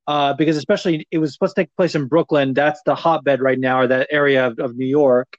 Uh, 0.06 0.34
because 0.34 0.58
especially 0.58 1.08
it 1.10 1.16
was 1.16 1.32
supposed 1.32 1.56
to 1.56 1.62
take 1.62 1.74
place 1.76 1.94
in 1.94 2.06
Brooklyn. 2.06 2.52
That's 2.52 2.80
the 2.84 2.94
hotbed 2.94 3.40
right 3.40 3.58
now 3.58 3.80
or 3.80 3.86
that 3.86 4.08
area 4.10 4.46
of, 4.46 4.58
of 4.58 4.76
New 4.76 4.86
York 4.86 5.38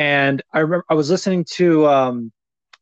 and 0.00 0.40
I 0.54 0.60
remember 0.60 0.86
I 0.88 0.94
was 0.94 1.10
listening 1.10 1.44
to 1.56 1.86
um, 1.86 2.32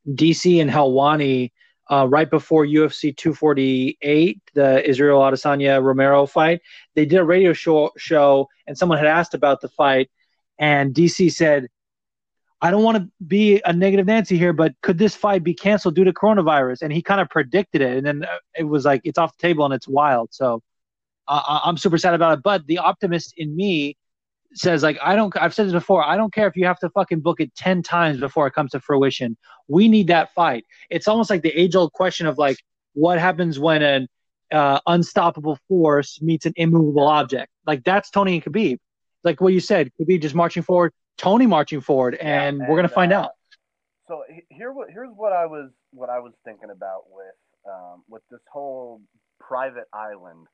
DC 0.07 0.63
and 0.63 0.71
Helwani 0.71 1.51
uh, 1.91 2.07
right 2.09 2.31
before 2.31 2.65
UFC 2.65 3.17
248, 3.17 4.41
the 4.55 4.89
Israel 4.89 5.19
Adesanya 5.19 5.83
Romero 5.83 6.27
fight, 6.27 6.61
they 6.95 7.05
did 7.05 7.19
a 7.19 7.25
radio 7.25 7.53
show, 7.53 7.91
show, 7.97 8.47
and 8.69 8.79
someone 8.79 8.99
had 8.99 9.09
asked 9.09 9.35
about 9.35 9.61
the 9.61 9.69
fight, 9.69 10.09
and 10.61 10.95
DC 10.95 11.33
said, 11.33 11.67
"I 12.63 12.71
don't 12.71 12.85
want 12.85 12.99
to 12.99 13.11
be 13.27 13.61
a 13.65 13.73
negative 13.73 14.07
Nancy 14.07 14.39
here, 14.39 14.53
but 14.53 14.75
could 14.83 14.99
this 14.99 15.17
fight 15.17 15.43
be 15.43 15.55
canceled 15.55 15.97
due 15.97 16.05
to 16.05 16.13
coronavirus?" 16.13 16.83
And 16.83 16.93
he 16.93 17.03
kind 17.03 17.21
of 17.21 17.29
predicted 17.29 17.81
it, 17.81 17.97
and 17.97 18.07
then 18.07 18.25
uh, 18.27 18.39
it 18.57 18.65
was 18.65 18.85
like 18.85 19.01
it's 19.03 19.19
off 19.19 19.37
the 19.37 19.43
table 19.43 19.65
and 19.65 19.75
it's 19.75 19.89
wild. 19.89 20.29
So 20.31 20.63
uh, 21.27 21.61
I'm 21.65 21.79
super 21.79 21.99
sad 21.99 22.15
about 22.15 22.39
it. 22.39 22.45
But 22.45 22.65
the 22.69 22.79
optimist 22.79 23.35
in 23.37 23.57
me 23.57 23.97
says 24.55 24.83
like 24.83 24.99
I 25.03 25.15
don't 25.15 25.35
I've 25.37 25.55
said 25.55 25.67
this 25.67 25.73
before 25.73 26.05
I 26.05 26.17
don't 26.17 26.33
care 26.33 26.47
if 26.47 26.57
you 26.57 26.67
have 26.67 26.79
to 26.81 26.91
fucking 26.91 27.21
book 27.21 27.41
it 27.41 27.55
10 27.55 27.83
times 27.83 28.19
before 28.21 28.47
it 28.47 28.53
comes 28.53 28.73
to 28.73 28.81
fruition. 28.81 29.37
We 29.69 29.89
need 29.89 30.09
that 30.09 30.33
fight. 30.35 30.65
It's 30.91 31.09
almost 31.09 31.31
like 31.31 31.43
the 31.43 31.51
age 31.51 31.75
old 31.75 31.93
question 31.93 32.27
of 32.27 32.39
like 32.39 32.57
what 32.95 33.19
happens 33.19 33.59
when 33.59 33.83
an 33.83 34.09
uh, 34.51 34.81
unstoppable 34.87 35.59
force 35.69 36.21
meets 36.23 36.47
an 36.47 36.55
immovable 36.57 37.07
object? 37.07 37.51
Like 37.67 37.85
that's 37.85 38.11
Tony 38.11 38.35
and 38.35 38.45
Khabib. 38.45 38.79
Like 39.25 39.41
what 39.41 39.53
you 39.53 39.61
said 39.61 39.91
Khabib 40.01 40.23
just 40.23 40.35
marching 40.35 40.63
forward 40.63 40.93
Tony 41.19 41.47
marching 41.47 41.81
forward 41.81 42.15
and, 42.15 42.29
yeah, 42.29 42.65
and 42.65 42.69
we're 42.69 42.77
gonna 42.77 42.89
find 42.89 43.13
uh, 43.13 43.21
out. 43.21 43.31
so 44.07 44.23
here 44.49 44.73
here's 44.89 45.11
what 45.15 45.33
I 45.33 45.47
was 45.47 45.71
what 45.91 46.09
I 46.09 46.21
was 46.21 46.33
thinking 46.45 46.71
about 46.71 47.03
with 47.11 47.35
um, 47.69 48.03
with 48.09 48.23
this 48.31 48.41
whole 48.51 49.03
private 49.41 49.87
island 49.93 50.47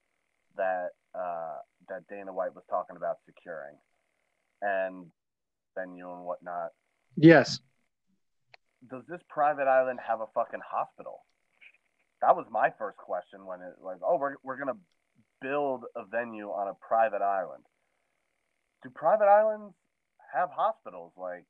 that 0.56 0.88
uh, 1.14 1.56
that 1.88 2.06
Dana 2.08 2.32
White 2.32 2.54
was 2.54 2.64
talking 2.68 2.96
about 2.96 3.16
securing, 3.26 3.76
and 4.62 5.06
venue 5.76 6.12
and 6.12 6.24
whatnot. 6.24 6.70
Yes. 7.16 7.60
Does 8.90 9.02
this 9.08 9.20
private 9.28 9.66
island 9.66 9.98
have 10.06 10.20
a 10.20 10.26
fucking 10.34 10.60
hospital? 10.66 11.24
That 12.20 12.36
was 12.36 12.46
my 12.50 12.70
first 12.78 12.96
question 12.98 13.46
when 13.46 13.60
it 13.60 13.74
like, 13.82 13.98
oh, 14.06 14.16
we're 14.16 14.36
we're 14.42 14.58
gonna 14.58 14.78
build 15.40 15.84
a 15.96 16.04
venue 16.04 16.48
on 16.48 16.68
a 16.68 16.74
private 16.86 17.22
island. 17.22 17.64
Do 18.82 18.90
private 18.90 19.26
islands 19.26 19.74
have 20.32 20.50
hospitals? 20.50 21.12
Like, 21.16 21.44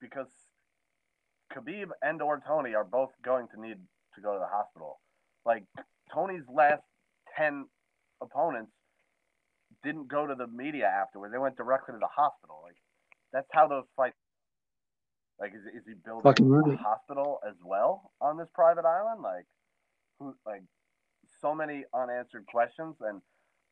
because 0.00 0.28
Khabib 1.52 1.88
and 2.02 2.22
or 2.22 2.42
Tony 2.46 2.74
are 2.74 2.84
both 2.84 3.10
going 3.24 3.48
to 3.54 3.60
need 3.60 3.78
to 4.14 4.20
go 4.20 4.32
to 4.32 4.38
the 4.38 4.46
hospital. 4.46 5.00
Like 5.44 5.64
Tony's 6.12 6.44
last 6.52 6.82
ten 7.36 7.66
opponents 8.22 8.72
didn't 9.84 10.08
go 10.08 10.26
to 10.26 10.34
the 10.34 10.46
media 10.48 10.86
afterwards. 10.86 11.32
They 11.32 11.38
went 11.38 11.56
directly 11.56 11.92
to 11.94 11.98
the 11.98 12.08
hospital. 12.14 12.60
Like 12.64 12.76
that's 13.32 13.48
how 13.52 13.68
those 13.68 13.84
fights. 13.96 14.16
Like 15.40 15.52
is, 15.54 15.62
is 15.74 15.84
he 15.86 15.94
building 16.04 16.36
a 16.64 16.70
hospital 16.82 17.40
as 17.48 17.54
well 17.64 18.12
on 18.20 18.38
this 18.38 18.48
private 18.54 18.84
island? 18.84 19.22
Like 19.22 19.46
who? 20.20 20.34
Like 20.46 20.62
so 21.40 21.54
many 21.54 21.84
unanswered 21.94 22.46
questions, 22.46 22.96
and 23.00 23.20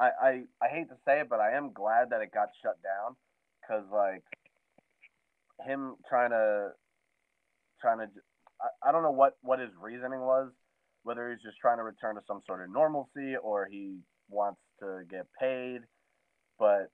I 0.01 0.11
I, 0.23 0.31
I 0.63 0.69
hate 0.69 0.89
to 0.91 0.97
say 1.07 1.21
it, 1.21 1.29
but 1.31 1.41
I 1.41 1.53
am 1.57 1.73
glad 1.73 2.11
that 2.11 2.23
it 2.23 2.33
got 2.33 2.49
shut 2.63 2.77
down 2.83 3.17
because 3.63 3.85
like 3.93 4.25
him 5.67 5.97
trying 6.09 6.31
to 6.31 6.71
trying 7.81 7.99
to 7.99 8.07
I, 8.61 8.89
I 8.89 8.93
don't 8.93 9.03
know 9.03 9.13
what 9.13 9.35
what 9.43 9.61
his 9.61 9.71
reasoning 9.81 10.21
was 10.21 10.51
whether 11.05 11.31
he's 11.31 11.43
just 11.43 11.59
trying 11.59 11.79
to 11.79 11.85
return 11.85 12.17
to 12.17 12.23
some 12.27 12.41
sort 12.47 12.63
of 12.63 12.71
normalcy 12.73 13.37
or 13.43 13.69
he 13.71 13.99
wants 14.29 14.61
to 14.81 15.03
get 15.11 15.27
paid. 15.41 15.81
But 16.59 16.91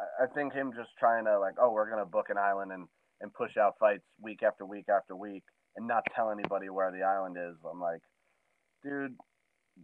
I, 0.00 0.26
think 0.34 0.52
him 0.52 0.72
just 0.76 0.90
trying 0.98 1.24
to 1.24 1.38
like, 1.38 1.54
oh, 1.60 1.72
we're 1.72 1.88
gonna 1.90 2.06
book 2.06 2.26
an 2.30 2.38
island 2.38 2.72
and 2.72 2.86
and 3.20 3.32
push 3.32 3.56
out 3.56 3.74
fights 3.80 4.04
week 4.20 4.42
after 4.42 4.64
week 4.64 4.88
after 4.88 5.16
week 5.16 5.42
and 5.76 5.86
not 5.86 6.04
tell 6.14 6.30
anybody 6.30 6.68
where 6.70 6.90
the 6.92 7.02
island 7.02 7.36
is. 7.36 7.56
I'm 7.68 7.80
like, 7.80 8.00
dude, 8.82 9.16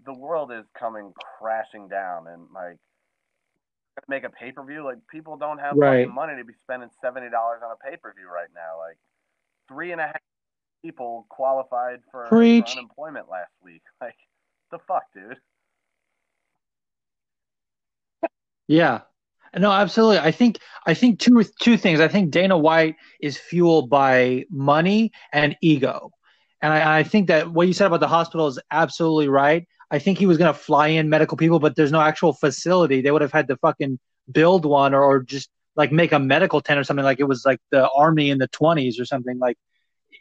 the 0.06 0.14
world 0.14 0.52
is 0.52 0.64
coming 0.78 1.12
crashing 1.38 1.88
down 1.88 2.26
and 2.28 2.46
like 2.54 2.78
make 4.08 4.24
a 4.24 4.30
pay 4.30 4.52
per 4.52 4.64
view. 4.64 4.84
Like 4.84 4.98
people 5.10 5.36
don't 5.36 5.58
have 5.58 5.76
right. 5.76 6.08
money 6.08 6.34
to 6.36 6.44
be 6.44 6.54
spending 6.62 6.90
seventy 7.00 7.30
dollars 7.30 7.60
on 7.64 7.72
a 7.72 7.90
pay 7.90 7.96
per 7.96 8.12
view 8.14 8.26
right 8.26 8.48
now. 8.54 8.78
Like 8.78 8.98
three 9.68 9.92
and 9.92 10.00
a 10.00 10.06
half 10.06 10.20
people 10.82 11.26
qualified 11.30 12.00
for, 12.10 12.26
for 12.28 12.42
unemployment 12.42 13.28
last 13.28 13.52
week. 13.62 13.82
Like 14.00 14.16
the 14.70 14.78
fuck, 14.86 15.04
dude. 15.14 15.36
Yeah. 18.68 19.02
No, 19.56 19.70
absolutely. 19.70 20.18
I 20.18 20.32
think 20.32 20.58
I 20.86 20.94
think 20.94 21.20
two 21.20 21.44
two 21.60 21.76
things. 21.76 22.00
I 22.00 22.08
think 22.08 22.30
Dana 22.32 22.58
White 22.58 22.96
is 23.20 23.36
fueled 23.36 23.88
by 23.88 24.44
money 24.50 25.12
and 25.32 25.56
ego, 25.62 26.10
and 26.60 26.72
I, 26.72 26.98
I 26.98 27.02
think 27.04 27.28
that 27.28 27.52
what 27.52 27.68
you 27.68 27.72
said 27.72 27.86
about 27.86 28.00
the 28.00 28.08
hospital 28.08 28.48
is 28.48 28.58
absolutely 28.72 29.28
right. 29.28 29.66
I 29.90 30.00
think 30.00 30.18
he 30.18 30.26
was 30.26 30.38
going 30.38 30.52
to 30.52 30.58
fly 30.58 30.88
in 30.88 31.08
medical 31.08 31.36
people, 31.36 31.60
but 31.60 31.76
there's 31.76 31.92
no 31.92 32.00
actual 32.00 32.32
facility. 32.32 33.00
They 33.00 33.12
would 33.12 33.22
have 33.22 33.30
had 33.30 33.46
to 33.48 33.56
fucking 33.58 34.00
build 34.32 34.64
one 34.64 34.92
or, 34.92 35.02
or 35.04 35.22
just 35.22 35.50
like 35.76 35.92
make 35.92 36.10
a 36.12 36.18
medical 36.18 36.60
tent 36.60 36.80
or 36.80 36.84
something 36.84 37.04
like 37.04 37.20
it 37.20 37.28
was 37.28 37.44
like 37.44 37.60
the 37.70 37.88
army 37.90 38.30
in 38.30 38.38
the 38.38 38.48
20s 38.48 39.00
or 39.00 39.04
something 39.04 39.38
like 39.38 39.56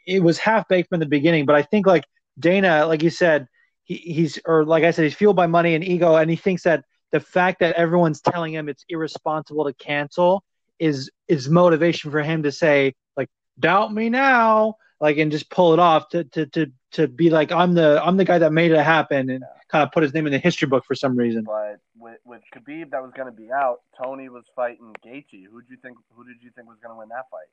it 0.06 0.22
was 0.22 0.38
half 0.38 0.68
baked 0.68 0.90
from 0.90 1.00
the 1.00 1.06
beginning. 1.06 1.46
But 1.46 1.56
I 1.56 1.62
think 1.62 1.86
like 1.86 2.04
Dana, 2.38 2.86
like 2.86 3.02
you 3.02 3.10
said, 3.10 3.48
he, 3.82 3.96
he's 3.96 4.38
or 4.44 4.64
like 4.64 4.84
I 4.84 4.92
said, 4.92 5.04
he's 5.04 5.14
fueled 5.14 5.36
by 5.36 5.46
money 5.46 5.74
and 5.74 5.82
ego, 5.82 6.14
and 6.16 6.30
he 6.30 6.36
thinks 6.36 6.62
that 6.62 6.84
the 7.14 7.20
fact 7.20 7.60
that 7.60 7.76
everyone's 7.76 8.20
telling 8.20 8.52
him 8.52 8.68
it's 8.68 8.84
irresponsible 8.88 9.64
to 9.66 9.72
cancel 9.74 10.42
is 10.80 11.12
is 11.28 11.48
motivation 11.48 12.10
for 12.10 12.20
him 12.20 12.42
to 12.42 12.50
say 12.50 12.92
like 13.16 13.28
doubt 13.60 13.94
me 13.94 14.08
now 14.08 14.74
like 15.00 15.16
and 15.18 15.30
just 15.30 15.48
pull 15.48 15.72
it 15.72 15.78
off 15.78 16.08
to 16.08 16.24
to 16.24 16.46
to 16.46 16.66
to 16.90 17.06
be 17.06 17.30
like 17.30 17.52
I'm 17.52 17.72
the 17.72 18.04
I'm 18.04 18.16
the 18.16 18.24
guy 18.24 18.38
that 18.38 18.52
made 18.52 18.72
it 18.72 18.82
happen 18.82 19.30
and 19.30 19.44
kind 19.68 19.84
of 19.84 19.92
put 19.92 20.02
his 20.02 20.12
name 20.12 20.26
in 20.26 20.32
the 20.32 20.40
history 20.40 20.66
book 20.66 20.84
for 20.84 20.96
some 20.96 21.14
reason. 21.16 21.44
But 21.44 21.78
with 21.96 22.18
with 22.24 22.42
Khabib 22.52 22.90
that 22.90 23.00
was 23.00 23.12
going 23.14 23.26
to 23.26 23.32
be 23.32 23.52
out, 23.52 23.82
Tony 23.96 24.28
was 24.28 24.42
fighting 24.56 24.92
Gaethje. 25.06 25.44
Who 25.48 25.60
did 25.60 25.70
you 25.70 25.76
think 25.80 25.96
who 26.16 26.24
did 26.24 26.38
you 26.40 26.50
think 26.56 26.66
was 26.66 26.78
going 26.82 26.96
to 26.96 26.98
win 26.98 27.10
that 27.10 27.26
fight? 27.30 27.46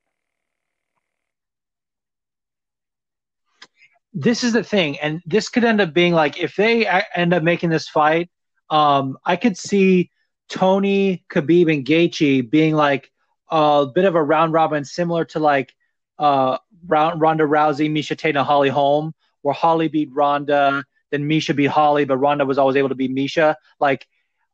This 4.12 4.44
is 4.44 4.54
the 4.54 4.64
thing, 4.64 4.98
and 4.98 5.22
this 5.24 5.50
could 5.50 5.64
end 5.64 5.82
up 5.82 5.94
being 5.94 6.14
like 6.14 6.40
if 6.40 6.56
they 6.56 6.88
uh, 6.88 7.04
end 7.16 7.32
up 7.32 7.44
making 7.44 7.70
this 7.70 7.88
fight 7.88 8.32
um, 8.72 9.18
I 9.26 9.36
could 9.36 9.58
see 9.58 10.10
Tony, 10.50 11.24
Khabib, 11.30 11.72
and 11.72 11.86
Gaethje 11.86 12.50
being 12.50 12.74
like 12.74 13.12
a 13.50 13.86
bit 13.94 14.06
of 14.06 14.16
a 14.16 14.24
round 14.24 14.54
robin, 14.54 14.84
similar 14.86 15.26
to 15.26 15.40
like 15.40 15.76
uh, 16.18 16.58
Ronda 16.88 17.44
Rousey, 17.44 17.92
Miesha 17.92 18.18
Tate, 18.18 18.36
and 18.36 18.46
Holly 18.46 18.70
Holm, 18.70 19.14
where 19.42 19.54
Holly 19.54 19.90
beat 19.90 20.10
Ronda, 20.12 20.84
then 21.12 21.28
Miesha 21.28 21.56
beat 21.56 21.66
Holly, 21.66 22.06
but 22.06 22.18
Ronda 22.18 22.46
was 22.46 22.58
always 22.58 22.78
able 22.78 22.90
to 22.90 22.96
beat 22.96 23.14
Miesha. 23.14 23.56
Like, 23.80 24.08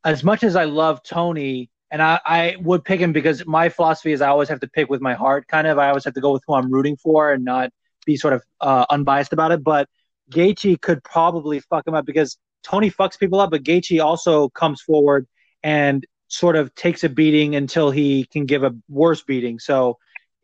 as 0.03 0.24
much 0.24 0.43
as 0.43 0.55
I 0.55 0.65
love 0.65 1.03
Tony, 1.03 1.70
and 1.91 2.01
I, 2.01 2.20
I 2.26 2.55
would 2.59 2.84
pick 2.84 2.99
him 2.99 3.13
because 3.13 3.45
my 3.45 3.70
philosophy 3.70 4.11
is 4.11 4.22
I 4.22 4.28
always 4.28 4.49
have 4.49 4.59
to 4.61 4.68
pick 4.68 4.89
with 4.89 4.99
my 4.99 5.13
heart, 5.13 5.47
kind 5.47 5.68
of. 5.68 5.78
I 5.78 5.89
always 5.89 6.03
have 6.05 6.15
to 6.15 6.22
go 6.22 6.34
with 6.34 6.43
who 6.45 6.55
I'm 6.55 6.72
rooting 6.72 6.97
for 6.97 7.32
and 7.32 7.45
not 7.45 7.70
be 8.05 8.18
sort 8.18 8.34
of 8.34 8.43
uh, 8.59 8.86
unbiased 8.89 9.32
about 9.32 9.51
it. 9.51 9.63
But 9.63 9.88
Gaethje 10.32 10.82
could 10.82 11.03
probably 11.03 11.59
fuck 11.59 11.88
him 11.88 11.93
up 11.93 12.05
because 12.05 12.38
Tony 12.64 12.91
fucks 12.91 13.18
people 13.18 13.39
up, 13.39 13.51
but 13.51 13.64
Gaethje 13.64 14.03
also 14.03 14.49
comes 14.49 14.82
forward 14.82 15.28
and 15.64 16.05
sort 16.28 16.55
of 16.55 16.74
takes 16.76 17.03
a 17.03 17.10
beating 17.10 17.55
until 17.55 17.91
he 17.91 18.26
can 18.26 18.45
give 18.45 18.64
a 18.64 18.76
worse 18.89 19.24
beating. 19.24 19.60
So 19.60 19.97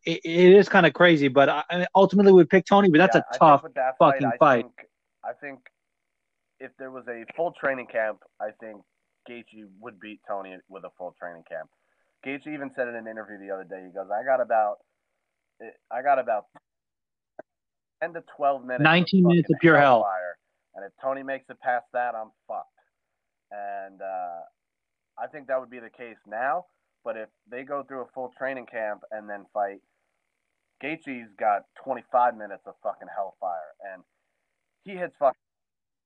it, 0.05 0.21
it 0.23 0.53
is 0.53 0.69
kind 0.69 0.85
of 0.85 0.93
crazy, 0.93 1.27
but 1.27 1.49
I, 1.49 1.87
ultimately 1.95 2.31
we 2.31 2.45
pick 2.45 2.65
Tony. 2.65 2.89
But 2.89 2.99
that's 2.99 3.15
yeah, 3.15 3.21
a 3.33 3.37
tough 3.37 3.63
that 3.75 3.95
fucking 3.99 4.21
fight. 4.21 4.39
fight. 4.39 4.57
I, 4.59 4.61
think, 4.61 4.73
I 5.25 5.33
think 5.33 5.59
if 6.59 6.71
there 6.77 6.91
was 6.91 7.05
a 7.07 7.25
full 7.35 7.53
training 7.59 7.87
camp, 7.91 8.19
I 8.39 8.49
think 8.59 8.81
Gaethje 9.29 9.65
would 9.79 9.99
beat 9.99 10.21
Tony 10.27 10.57
with 10.69 10.83
a 10.83 10.89
full 10.97 11.15
training 11.19 11.43
camp. 11.49 11.69
Gaethje 12.25 12.53
even 12.53 12.71
said 12.75 12.87
in 12.87 12.95
an 12.95 13.07
interview 13.07 13.37
the 13.37 13.53
other 13.53 13.65
day, 13.65 13.83
he 13.85 13.91
goes, 13.91 14.07
"I 14.09 14.23
got 14.23 14.41
about, 14.41 14.77
eh, 15.61 15.71
I 15.91 16.01
got 16.01 16.19
about 16.19 16.45
ten 18.01 18.13
to 18.13 18.23
twelve 18.35 18.63
minutes, 18.63 18.83
nineteen 18.83 19.25
minutes 19.25 19.49
of 19.49 19.59
pure 19.59 19.77
hell." 19.77 20.03
Fire 20.03 20.37
and 20.75 20.85
if 20.85 20.91
Tony 21.01 21.23
makes 21.23 21.49
it 21.49 21.59
past 21.59 21.85
that, 21.93 22.15
I'm 22.15 22.31
fucked. 22.47 22.69
And 23.51 24.01
uh, 24.01 24.41
I 25.21 25.27
think 25.27 25.47
that 25.47 25.59
would 25.59 25.69
be 25.69 25.79
the 25.79 25.89
case 25.89 26.17
now. 26.27 26.65
But 27.03 27.17
if 27.17 27.29
they 27.49 27.63
go 27.63 27.83
through 27.83 28.01
a 28.01 28.07
full 28.13 28.31
training 28.37 28.65
camp 28.65 29.01
and 29.11 29.29
then 29.29 29.45
fight, 29.53 29.81
Gaethje's 30.81 31.29
got 31.39 31.63
25 31.83 32.35
minutes 32.35 32.63
of 32.65 32.73
fucking 32.81 33.07
hellfire, 33.13 33.75
and 33.93 34.03
he 34.83 34.91
hits 34.93 35.15
fuck. 35.19 35.35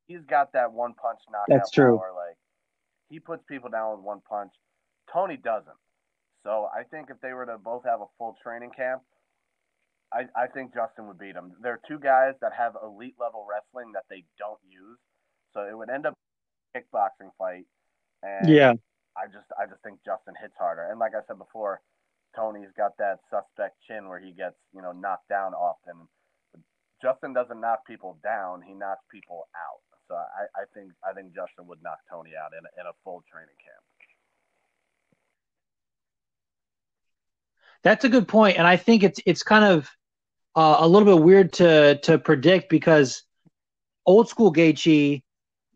He's 0.07 0.23
got 0.29 0.53
that 0.53 0.71
one 0.71 0.93
punch 0.93 1.19
knockout 1.31 1.45
That's 1.49 1.71
true. 1.71 1.97
power. 1.97 2.13
Like 2.15 2.37
he 3.09 3.19
puts 3.19 3.43
people 3.49 3.69
down 3.69 3.91
with 3.91 4.05
one 4.05 4.21
punch. 4.27 4.51
Tony 5.11 5.37
doesn't. 5.37 5.77
So 6.43 6.67
I 6.73 6.83
think 6.83 7.09
if 7.09 7.19
they 7.21 7.33
were 7.33 7.45
to 7.45 7.57
both 7.57 7.83
have 7.85 8.01
a 8.01 8.05
full 8.17 8.37
training 8.41 8.71
camp, 8.75 9.01
I, 10.13 10.23
I 10.35 10.47
think 10.47 10.73
Justin 10.73 11.07
would 11.07 11.19
beat 11.19 11.35
him. 11.35 11.51
There 11.61 11.73
are 11.73 11.81
two 11.87 11.99
guys 11.99 12.33
that 12.41 12.53
have 12.57 12.75
elite 12.81 13.15
level 13.19 13.45
wrestling 13.47 13.91
that 13.93 14.05
they 14.09 14.23
don't 14.39 14.59
use, 14.69 14.99
so 15.53 15.67
it 15.67 15.77
would 15.77 15.89
end 15.89 16.05
up 16.05 16.13
a 16.13 16.79
kickboxing 16.79 17.31
fight. 17.37 17.65
And 18.23 18.49
yeah, 18.49 18.73
I 19.17 19.27
just 19.27 19.51
I 19.59 19.67
just 19.67 19.83
think 19.83 19.99
Justin 20.05 20.33
hits 20.39 20.55
harder. 20.57 20.87
And 20.89 20.99
like 20.99 21.11
I 21.11 21.25
said 21.27 21.37
before, 21.37 21.81
Tony's 22.35 22.71
got 22.77 22.95
that 22.97 23.19
suspect 23.29 23.75
chin 23.87 24.07
where 24.07 24.19
he 24.19 24.31
gets 24.31 24.55
you 24.73 24.81
know 24.81 24.93
knocked 24.93 25.27
down 25.27 25.53
often. 25.53 26.07
But 26.53 26.61
Justin 27.01 27.33
doesn't 27.33 27.59
knock 27.59 27.85
people 27.85 28.17
down; 28.23 28.61
he 28.61 28.73
knocks 28.73 29.03
people 29.11 29.49
out. 29.55 29.83
So 30.07 30.15
I, 30.15 30.47
I 30.55 30.63
think 30.73 30.93
I 31.03 31.11
think 31.11 31.35
Justin 31.35 31.67
would 31.67 31.83
knock 31.83 31.99
Tony 32.09 32.31
out 32.31 32.55
in 32.55 32.63
a, 32.63 32.71
in 32.79 32.87
a 32.87 32.95
full 33.03 33.23
training 33.29 33.59
camp. 33.59 33.83
That's 37.83 38.05
a 38.05 38.09
good 38.09 38.27
point, 38.27 38.57
and 38.57 38.65
I 38.65 38.77
think 38.77 39.03
it's 39.03 39.19
it's 39.25 39.43
kind 39.43 39.65
of 39.65 39.89
uh, 40.57 40.77
a 40.79 40.87
little 40.87 41.05
bit 41.05 41.23
weird 41.23 41.53
to 41.53 41.99
to 41.99 42.17
predict 42.17 42.67
because 42.69 43.23
old 44.07 44.27
school 44.27 44.51
Gaethje 44.51 45.21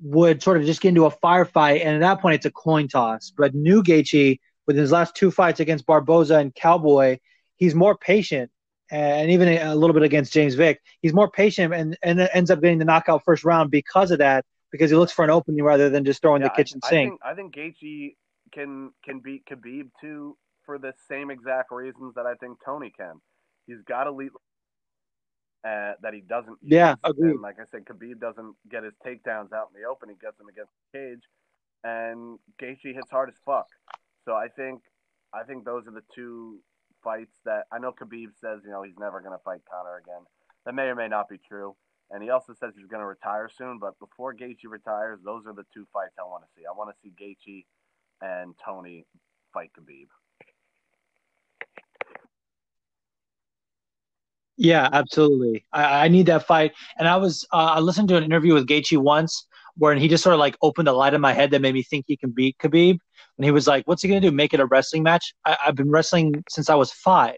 would 0.01 0.41
sort 0.41 0.57
of 0.57 0.65
just 0.65 0.81
get 0.81 0.89
into 0.89 1.05
a 1.05 1.11
firefight, 1.11 1.85
and 1.85 1.95
at 1.95 1.99
that 1.99 2.19
point 2.19 2.35
it's 2.35 2.47
a 2.47 2.51
coin 2.51 2.87
toss. 2.87 3.31
But 3.37 3.53
new 3.53 3.83
Gaethje 3.83 4.39
with 4.65 4.75
his 4.75 4.91
last 4.91 5.15
two 5.15 5.29
fights 5.29 5.59
against 5.59 5.85
Barboza 5.85 6.37
and 6.37 6.53
Cowboy, 6.55 7.19
he's 7.57 7.75
more 7.75 7.95
patient, 7.95 8.49
and 8.89 9.29
even 9.29 9.49
a 9.49 9.75
little 9.75 9.93
bit 9.93 10.01
against 10.01 10.33
James 10.33 10.55
Vick, 10.55 10.81
he's 11.03 11.13
more 11.13 11.29
patient 11.29 11.73
and, 11.75 11.95
and 12.01 12.19
ends 12.33 12.49
up 12.49 12.59
getting 12.59 12.79
the 12.79 12.85
knockout 12.85 13.23
first 13.23 13.43
round 13.43 13.69
because 13.69 14.09
of 14.09 14.17
that, 14.17 14.45
because 14.71 14.89
he 14.89 14.97
looks 14.97 15.11
for 15.11 15.23
an 15.23 15.29
opening 15.29 15.63
rather 15.63 15.91
than 15.91 16.03
just 16.03 16.23
throwing 16.23 16.41
yeah, 16.41 16.47
the 16.47 16.55
kitchen 16.55 16.79
I, 16.83 16.89
sink. 16.89 17.19
I 17.23 17.35
think, 17.35 17.55
I 17.55 17.61
think 17.61 17.75
Gaethje 17.77 18.15
can 18.51 18.91
can 19.05 19.19
beat 19.19 19.45
Khabib 19.45 19.91
too 20.01 20.35
for 20.65 20.79
the 20.79 20.93
same 21.07 21.29
exact 21.29 21.71
reasons 21.71 22.15
that 22.15 22.25
I 22.25 22.33
think 22.35 22.57
Tony 22.65 22.91
can. 22.97 23.21
He's 23.67 23.81
got 23.87 24.07
elite 24.07 24.31
uh, 25.63 25.93
that 26.01 26.13
he 26.13 26.21
doesn't. 26.21 26.57
Yeah, 26.61 26.95
agree. 27.03 27.35
like 27.41 27.57
I 27.59 27.65
said, 27.69 27.85
Khabib 27.85 28.19
doesn't 28.19 28.55
get 28.69 28.83
his 28.83 28.93
takedowns 29.05 29.53
out 29.53 29.69
in 29.73 29.81
the 29.81 29.87
open. 29.89 30.09
He 30.09 30.15
gets 30.15 30.37
them 30.37 30.47
against 30.47 30.71
the 30.91 30.99
cage, 30.99 31.23
and 31.83 32.39
Gaethje 32.61 32.95
hits 32.95 33.11
hard 33.11 33.29
as 33.29 33.35
fuck. 33.45 33.67
So 34.25 34.33
I 34.33 34.47
think, 34.47 34.81
I 35.33 35.43
think 35.43 35.65
those 35.65 35.87
are 35.87 35.91
the 35.91 36.03
two 36.13 36.59
fights 37.03 37.39
that 37.45 37.65
I 37.71 37.79
know. 37.79 37.91
Khabib 37.91 38.29
says 38.39 38.61
you 38.63 38.71
know 38.71 38.83
he's 38.83 38.99
never 38.99 39.21
going 39.21 39.37
to 39.37 39.43
fight 39.43 39.61
Conor 39.69 39.97
again. 39.97 40.25
That 40.65 40.75
may 40.75 40.83
or 40.83 40.95
may 40.95 41.07
not 41.07 41.29
be 41.29 41.37
true. 41.37 41.75
And 42.11 42.21
he 42.21 42.29
also 42.29 42.53
says 42.53 42.73
he's 42.75 42.87
going 42.87 42.99
to 42.99 43.07
retire 43.07 43.49
soon. 43.49 43.79
But 43.79 43.97
before 43.99 44.35
Gaethje 44.35 44.67
retires, 44.67 45.19
those 45.23 45.47
are 45.47 45.53
the 45.53 45.63
two 45.73 45.87
fights 45.93 46.15
I 46.19 46.27
want 46.27 46.43
to 46.43 46.49
see. 46.55 46.65
I 46.67 46.77
want 46.77 46.93
to 46.93 46.99
see 47.01 47.13
Gaethje 47.15 47.65
and 48.21 48.53
Tony 48.63 49.05
fight 49.53 49.71
Khabib. 49.79 50.07
Yeah, 54.61 54.87
absolutely. 54.93 55.65
I, 55.73 56.05
I 56.05 56.07
need 56.07 56.27
that 56.27 56.45
fight. 56.45 56.73
And 56.99 57.07
I 57.07 57.17
was 57.17 57.47
uh, 57.51 57.73
I 57.75 57.79
listened 57.79 58.09
to 58.09 58.17
an 58.17 58.23
interview 58.23 58.53
with 58.53 58.67
Gaethje 58.67 58.95
once 58.95 59.47
where 59.75 59.95
he 59.95 60.07
just 60.07 60.23
sort 60.23 60.35
of 60.35 60.39
like 60.39 60.55
opened 60.61 60.87
a 60.87 60.93
light 60.93 61.15
in 61.15 61.21
my 61.21 61.33
head 61.33 61.49
that 61.49 61.61
made 61.61 61.73
me 61.73 61.81
think 61.81 62.05
he 62.07 62.15
can 62.15 62.29
beat 62.29 62.57
Khabib. 62.59 62.99
And 63.37 63.45
he 63.45 63.49
was 63.49 63.65
like, 63.65 63.87
"What's 63.87 64.03
he 64.03 64.07
gonna 64.07 64.21
do? 64.21 64.29
Make 64.31 64.53
it 64.53 64.59
a 64.59 64.67
wrestling 64.67 65.01
match?" 65.01 65.33
I, 65.45 65.57
have 65.61 65.75
been 65.75 65.89
wrestling 65.89 66.43
since 66.47 66.69
I 66.69 66.75
was 66.75 66.91
five, 66.91 67.37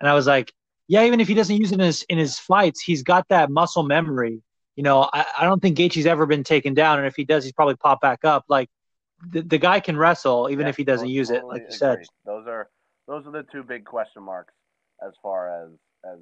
and 0.00 0.08
I 0.08 0.12
was 0.12 0.26
like, 0.26 0.52
"Yeah, 0.86 1.04
even 1.04 1.18
if 1.18 1.28
he 1.28 1.34
doesn't 1.34 1.56
use 1.56 1.72
it 1.72 1.76
in 1.76 1.80
his 1.80 2.02
in 2.10 2.18
his 2.18 2.38
fights, 2.38 2.82
he's 2.82 3.02
got 3.02 3.26
that 3.30 3.50
muscle 3.50 3.82
memory." 3.82 4.42
You 4.76 4.82
know, 4.82 5.08
I, 5.14 5.24
I 5.40 5.44
don't 5.44 5.62
think 5.62 5.78
Gaethje's 5.78 6.04
ever 6.04 6.26
been 6.26 6.44
taken 6.44 6.74
down, 6.74 6.98
and 6.98 7.06
if 7.06 7.16
he 7.16 7.24
does, 7.24 7.42
he's 7.44 7.54
probably 7.54 7.76
pop 7.76 8.02
back 8.02 8.22
up. 8.26 8.44
Like 8.48 8.68
the, 9.30 9.40
the 9.40 9.58
guy 9.58 9.80
can 9.80 9.96
wrestle 9.96 10.48
even 10.50 10.66
yeah, 10.66 10.70
if 10.70 10.76
he 10.76 10.84
doesn't 10.84 11.08
use 11.08 11.30
it, 11.30 11.42
like 11.44 11.60
you 11.60 11.66
agree. 11.68 11.76
said. 11.78 11.98
Those 12.26 12.46
are 12.46 12.68
those 13.08 13.26
are 13.26 13.32
the 13.32 13.44
two 13.50 13.62
big 13.62 13.86
question 13.86 14.22
marks 14.22 14.52
as 15.02 15.14
far 15.22 15.64
as 15.64 15.70
as 16.04 16.18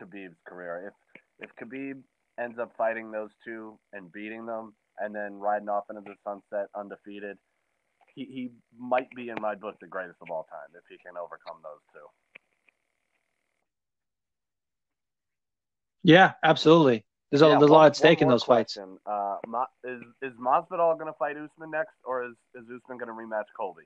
Khabib's 0.00 0.38
career. 0.46 0.92
If 1.40 1.48
if 1.48 1.50
Khabib 1.56 2.02
ends 2.38 2.58
up 2.58 2.72
fighting 2.76 3.10
those 3.10 3.30
two 3.44 3.78
and 3.92 4.12
beating 4.12 4.46
them, 4.46 4.74
and 4.98 5.14
then 5.14 5.34
riding 5.34 5.68
off 5.68 5.84
into 5.90 6.02
the 6.02 6.14
sunset 6.24 6.68
undefeated, 6.74 7.36
he 8.14 8.24
he 8.24 8.50
might 8.78 9.08
be 9.16 9.28
in 9.28 9.36
my 9.40 9.54
book 9.54 9.76
the 9.80 9.86
greatest 9.86 10.18
of 10.22 10.30
all 10.30 10.46
time 10.50 10.74
if 10.74 10.84
he 10.88 10.96
can 10.98 11.16
overcome 11.16 11.56
those 11.62 11.82
two. 11.92 12.06
Yeah, 16.02 16.32
absolutely. 16.42 17.04
There's 17.30 17.42
a, 17.42 17.48
yeah, 17.48 17.58
there's 17.58 17.70
a 17.70 17.74
lot 17.74 17.86
at 17.86 17.96
stake 17.96 18.22
in 18.22 18.28
those 18.28 18.44
question. 18.44 18.98
fights. 19.06 19.40
Uh, 19.52 19.64
is 19.84 20.02
is 20.22 20.32
Masvidal 20.38 20.94
going 20.98 21.12
to 21.12 21.18
fight 21.18 21.36
Usman 21.36 21.72
next, 21.72 21.96
or 22.04 22.24
is 22.24 22.34
is 22.54 22.62
Usman 22.62 22.98
going 22.98 23.08
to 23.08 23.12
rematch 23.12 23.46
Colby? 23.56 23.82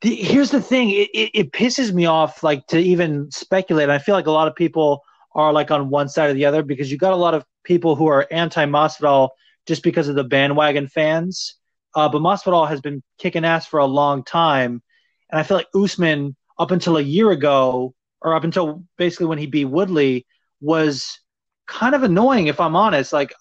The, 0.00 0.14
here's 0.14 0.50
the 0.50 0.62
thing. 0.62 0.90
It, 0.90 1.10
it, 1.12 1.30
it, 1.34 1.52
pisses 1.52 1.92
me 1.92 2.06
off 2.06 2.42
like 2.44 2.66
to 2.68 2.78
even 2.78 3.30
speculate. 3.32 3.90
I 3.90 3.98
feel 3.98 4.14
like 4.14 4.28
a 4.28 4.32
lot 4.32 4.46
of 4.46 4.54
people 4.54 5.02
are 5.34 5.52
like 5.52 5.70
on 5.70 5.90
one 5.90 6.08
side 6.08 6.30
or 6.30 6.34
the 6.34 6.44
other 6.44 6.62
because 6.62 6.90
you 6.90 6.98
got 6.98 7.12
a 7.12 7.16
lot 7.16 7.34
of 7.34 7.44
people 7.64 7.96
who 7.96 8.06
are 8.06 8.26
anti 8.30 8.64
Masvidal 8.64 9.30
just 9.66 9.82
because 9.82 10.08
of 10.08 10.14
the 10.14 10.24
bandwagon 10.24 10.88
fans. 10.88 11.56
Uh, 11.94 12.08
but 12.08 12.22
Masvidal 12.22 12.68
has 12.68 12.80
been 12.80 13.02
kicking 13.18 13.44
ass 13.44 13.66
for 13.66 13.80
a 13.80 13.86
long 13.86 14.22
time. 14.24 14.82
And 15.30 15.38
i 15.38 15.42
feel 15.42 15.56
like 15.56 15.68
usman 15.74 16.34
up 16.58 16.70
until 16.70 16.96
a 16.96 17.02
year 17.02 17.30
ago 17.30 17.94
or 18.22 18.34
up 18.34 18.44
until 18.44 18.84
basically 18.96 19.26
when 19.26 19.38
he 19.38 19.46
beat 19.46 19.66
woodley 19.66 20.26
was 20.60 21.20
kind 21.66 21.94
of 21.94 22.02
annoying 22.02 22.46
if 22.46 22.60
i'm 22.60 22.76
honest. 22.76 23.12
Like 23.12 23.34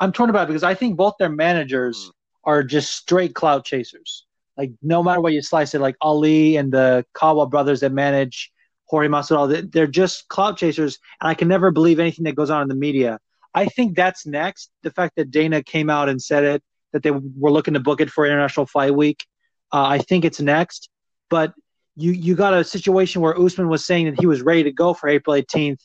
i'm 0.00 0.12
torn 0.12 0.30
about 0.30 0.44
it 0.44 0.48
because 0.48 0.64
i 0.64 0.74
think 0.74 0.96
both 0.96 1.14
their 1.18 1.30
managers 1.30 1.96
mm. 1.96 2.10
are 2.44 2.62
just 2.62 2.94
straight 2.96 3.34
clout 3.34 3.64
chasers 3.64 4.26
like 4.60 4.72
no 4.82 5.02
matter 5.02 5.22
what 5.22 5.32
you 5.32 5.40
slice 5.40 5.74
it, 5.74 5.80
like 5.80 5.96
Ali 6.02 6.56
and 6.56 6.70
the 6.70 7.06
Kawa 7.14 7.46
brothers 7.46 7.80
that 7.80 7.92
manage 7.92 8.52
Jorge 8.88 9.08
Masvidal, 9.08 9.72
they're 9.72 9.86
just 9.86 10.28
clout 10.28 10.58
chasers, 10.58 10.98
and 11.22 11.30
I 11.30 11.34
can 11.34 11.48
never 11.48 11.70
believe 11.70 11.98
anything 11.98 12.24
that 12.24 12.36
goes 12.36 12.50
on 12.50 12.60
in 12.60 12.68
the 12.68 12.74
media. 12.74 13.18
I 13.54 13.64
think 13.64 13.96
that's 13.96 14.26
next. 14.26 14.70
The 14.82 14.90
fact 14.90 15.16
that 15.16 15.30
Dana 15.30 15.62
came 15.62 15.88
out 15.88 16.10
and 16.10 16.20
said 16.20 16.44
it 16.44 16.62
that 16.92 17.02
they 17.02 17.10
were 17.10 17.50
looking 17.50 17.72
to 17.72 17.80
book 17.80 18.02
it 18.02 18.10
for 18.10 18.26
International 18.26 18.66
Fight 18.66 18.94
Week, 18.94 19.24
uh, 19.72 19.82
I 19.82 19.96
think 19.96 20.26
it's 20.26 20.42
next. 20.42 20.90
But 21.30 21.54
you 21.96 22.12
you 22.12 22.34
got 22.34 22.52
a 22.52 22.62
situation 22.62 23.22
where 23.22 23.40
Usman 23.40 23.68
was 23.68 23.86
saying 23.86 24.10
that 24.10 24.20
he 24.20 24.26
was 24.26 24.42
ready 24.42 24.64
to 24.64 24.72
go 24.72 24.92
for 24.92 25.08
April 25.08 25.34
18th. 25.34 25.80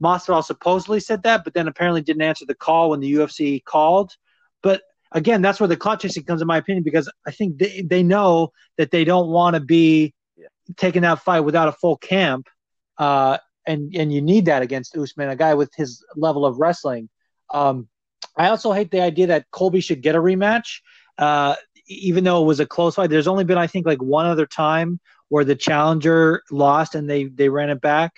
Masvidal 0.00 0.44
supposedly 0.44 1.00
said 1.00 1.24
that, 1.24 1.42
but 1.42 1.54
then 1.54 1.66
apparently 1.66 2.02
didn't 2.02 2.22
answer 2.22 2.44
the 2.46 2.54
call 2.54 2.90
when 2.90 3.00
the 3.00 3.12
UFC 3.14 3.64
called. 3.64 4.12
But 4.62 4.82
again, 5.12 5.42
that's 5.42 5.60
where 5.60 5.68
the 5.68 5.76
clout 5.76 6.00
chasing 6.00 6.24
comes, 6.24 6.40
in 6.40 6.46
my 6.46 6.58
opinion, 6.58 6.84
because 6.84 7.10
I 7.26 7.30
think 7.30 7.58
they, 7.58 7.82
they 7.82 8.02
know 8.02 8.50
that 8.78 8.90
they 8.90 9.04
don't 9.04 9.28
want 9.28 9.54
to 9.54 9.60
be 9.60 10.14
yeah. 10.36 10.46
taking 10.76 11.02
that 11.02 11.20
fight 11.20 11.40
without 11.40 11.68
a 11.68 11.72
full 11.72 11.96
camp. 11.96 12.48
Uh, 12.98 13.38
and, 13.66 13.94
and 13.94 14.12
you 14.12 14.22
need 14.22 14.46
that 14.46 14.62
against 14.62 14.96
Usman, 14.96 15.28
a 15.28 15.36
guy 15.36 15.54
with 15.54 15.70
his 15.76 16.04
level 16.16 16.46
of 16.46 16.58
wrestling. 16.58 17.08
Um, 17.52 17.88
I 18.36 18.48
also 18.48 18.72
hate 18.72 18.90
the 18.90 19.00
idea 19.00 19.28
that 19.28 19.46
Colby 19.50 19.80
should 19.80 20.02
get 20.02 20.14
a 20.14 20.18
rematch, 20.18 20.80
uh, 21.18 21.56
even 21.88 22.24
though 22.24 22.42
it 22.42 22.46
was 22.46 22.60
a 22.60 22.66
close 22.66 22.94
fight. 22.94 23.10
There's 23.10 23.28
only 23.28 23.44
been, 23.44 23.58
I 23.58 23.66
think, 23.66 23.86
like 23.86 24.02
one 24.02 24.26
other 24.26 24.46
time 24.46 25.00
where 25.28 25.44
the 25.44 25.56
challenger 25.56 26.42
lost 26.50 26.94
and 26.94 27.08
they, 27.08 27.24
they 27.24 27.48
ran 27.48 27.70
it 27.70 27.80
back. 27.80 28.12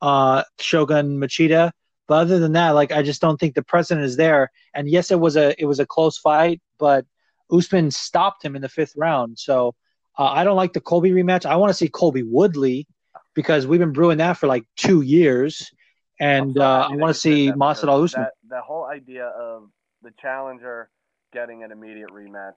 Uh, 0.00 0.42
Shogun 0.60 1.18
Machida. 1.18 1.72
But 2.08 2.14
other 2.14 2.38
than 2.38 2.52
that, 2.52 2.70
like 2.70 2.92
I 2.92 3.02
just 3.02 3.20
don't 3.20 3.38
think 3.38 3.54
the 3.54 3.62
precedent 3.62 4.04
is 4.04 4.16
there. 4.16 4.50
And 4.74 4.88
yes, 4.88 5.10
it 5.10 5.18
was 5.18 5.36
a 5.36 5.60
it 5.60 5.66
was 5.66 5.80
a 5.80 5.86
close 5.86 6.18
fight, 6.18 6.60
but 6.78 7.04
Usman 7.50 7.90
stopped 7.90 8.44
him 8.44 8.56
in 8.56 8.62
the 8.62 8.68
fifth 8.68 8.94
round. 8.96 9.38
So 9.38 9.74
uh, 10.18 10.24
I 10.24 10.44
don't 10.44 10.56
like 10.56 10.72
the 10.72 10.80
Colby 10.80 11.10
rematch. 11.10 11.46
I 11.46 11.56
want 11.56 11.70
to 11.70 11.74
see 11.74 11.88
Colby 11.88 12.22
Woodley 12.22 12.86
because 13.34 13.66
we've 13.66 13.80
been 13.80 13.92
brewing 13.92 14.18
that 14.18 14.34
for 14.34 14.46
like 14.46 14.64
two 14.76 15.02
years, 15.02 15.70
and 16.20 16.56
uh, 16.58 16.88
I 16.90 16.96
want 16.96 17.14
to 17.14 17.20
see 17.20 17.50
Masvidal 17.52 18.04
Usman. 18.04 18.24
That, 18.24 18.32
that 18.48 18.62
whole 18.62 18.84
idea 18.84 19.26
of 19.26 19.68
the 20.02 20.10
challenger 20.20 20.90
getting 21.32 21.62
an 21.64 21.72
immediate 21.72 22.10
rematch 22.10 22.54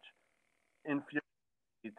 infuriates 0.85 1.25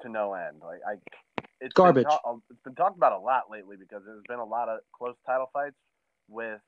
to 0.03 0.09
no 0.09 0.35
end. 0.35 0.63
Like 0.65 0.81
I, 0.89 1.45
it's 1.61 1.75
garbage. 1.75 2.05
Been 2.05 2.11
ta- 2.11 2.37
it's 2.51 2.63
been 2.65 2.75
talked 2.75 2.97
about 2.97 3.13
a 3.13 3.19
lot 3.19 3.45
lately 3.51 3.77
because 3.79 4.03
there's 4.07 4.23
been 4.29 4.39
a 4.39 4.45
lot 4.45 4.69
of 4.69 4.81
close 4.97 5.17
title 5.27 5.51
fights 5.53 5.77
with 6.29 6.61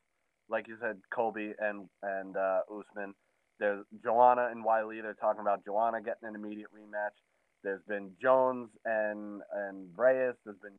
like 0.52 0.68
you 0.68 0.76
said, 0.80 0.98
Colby 1.12 1.54
and 1.58 1.88
and 2.02 2.36
uh, 2.36 2.60
Usman. 2.70 3.14
There's 3.58 3.84
Joanna 4.04 4.48
and 4.50 4.64
Weili. 4.64 5.02
They're 5.02 5.14
talking 5.14 5.40
about 5.40 5.64
Joanna 5.64 6.00
getting 6.02 6.28
an 6.28 6.34
immediate 6.34 6.68
rematch. 6.72 7.16
There's 7.64 7.82
been 7.88 8.10
Jones 8.20 8.68
and 8.84 9.40
and 9.52 9.88
Reyes. 9.96 10.34
There's 10.44 10.58
been 10.62 10.78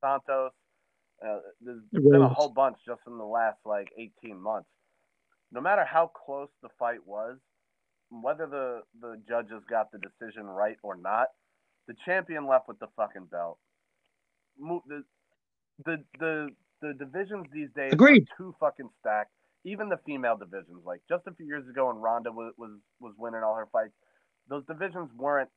Santos. 0.00 0.52
Uh, 1.24 1.38
there's 1.60 1.82
been 1.92 2.22
a 2.22 2.28
whole 2.28 2.48
bunch 2.48 2.78
just 2.86 3.00
in 3.06 3.18
the 3.18 3.24
last 3.24 3.58
like 3.64 3.88
18 3.96 4.40
months. 4.40 4.68
No 5.52 5.60
matter 5.60 5.84
how 5.84 6.10
close 6.26 6.48
the 6.62 6.68
fight 6.78 7.06
was, 7.06 7.36
whether 8.10 8.46
the 8.46 8.80
the 9.00 9.20
judges 9.28 9.62
got 9.68 9.92
the 9.92 9.98
decision 9.98 10.46
right 10.46 10.76
or 10.82 10.96
not, 10.96 11.28
the 11.86 11.94
champion 12.04 12.46
left 12.46 12.66
with 12.68 12.78
the 12.78 12.88
fucking 12.96 13.26
belt. 13.30 13.58
The 14.58 15.04
the 15.84 15.96
the 16.18 16.48
the 16.82 16.92
divisions 16.92 17.46
these 17.52 17.68
days 17.74 17.92
Agreed. 17.92 18.24
are 18.24 18.36
too 18.36 18.54
fucking 18.60 18.90
stacked. 19.00 19.30
Even 19.64 19.88
the 19.88 19.98
female 20.04 20.36
divisions, 20.36 20.82
like 20.84 21.00
just 21.08 21.22
a 21.28 21.34
few 21.34 21.46
years 21.46 21.66
ago 21.70 21.86
when 21.86 21.96
Ronda 21.96 22.32
was, 22.32 22.52
was 22.58 22.72
was 23.00 23.14
winning 23.16 23.42
all 23.44 23.54
her 23.54 23.68
fights, 23.72 23.94
those 24.48 24.64
divisions 24.66 25.08
weren't 25.16 25.48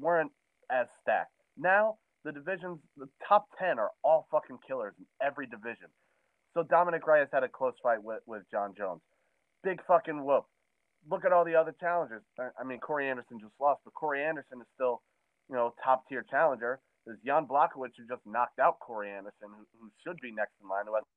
weren't 0.00 0.32
as 0.70 0.86
stacked. 1.02 1.30
Now 1.56 1.98
the 2.24 2.32
divisions, 2.32 2.78
the 2.96 3.06
top 3.28 3.46
ten 3.58 3.78
are 3.78 3.90
all 4.02 4.26
fucking 4.30 4.58
killers 4.66 4.94
in 4.98 5.04
every 5.24 5.46
division. 5.46 5.88
So 6.54 6.62
Dominick 6.62 7.06
Reyes 7.06 7.28
had 7.32 7.42
a 7.42 7.48
close 7.48 7.74
fight 7.82 8.02
with, 8.02 8.20
with 8.26 8.42
Jon 8.50 8.74
Jones. 8.76 9.00
Big 9.62 9.80
fucking 9.86 10.24
whoop. 10.24 10.44
Look 11.10 11.24
at 11.24 11.32
all 11.32 11.44
the 11.44 11.54
other 11.54 11.74
challengers. 11.78 12.22
I 12.38 12.64
mean, 12.64 12.80
Corey 12.80 13.10
Anderson 13.10 13.38
just 13.40 13.52
lost, 13.60 13.82
but 13.84 13.92
Corey 13.92 14.24
Anderson 14.24 14.60
is 14.60 14.66
still, 14.74 15.02
you 15.50 15.56
know, 15.56 15.74
top 15.84 16.04
tier 16.08 16.24
challenger. 16.30 16.80
There's 17.06 17.18
Jan 17.24 17.46
Blachowicz 17.46 17.96
who 17.98 18.06
just 18.08 18.24
knocked 18.24 18.58
out 18.58 18.80
Corey 18.80 19.10
Anderson, 19.10 19.48
who, 19.52 19.66
who 19.80 19.90
should 20.02 20.20
be 20.20 20.32
next 20.32 20.54
in 20.62 20.68
line, 20.68 20.86
who 20.86 20.94
hasn't 20.94 21.08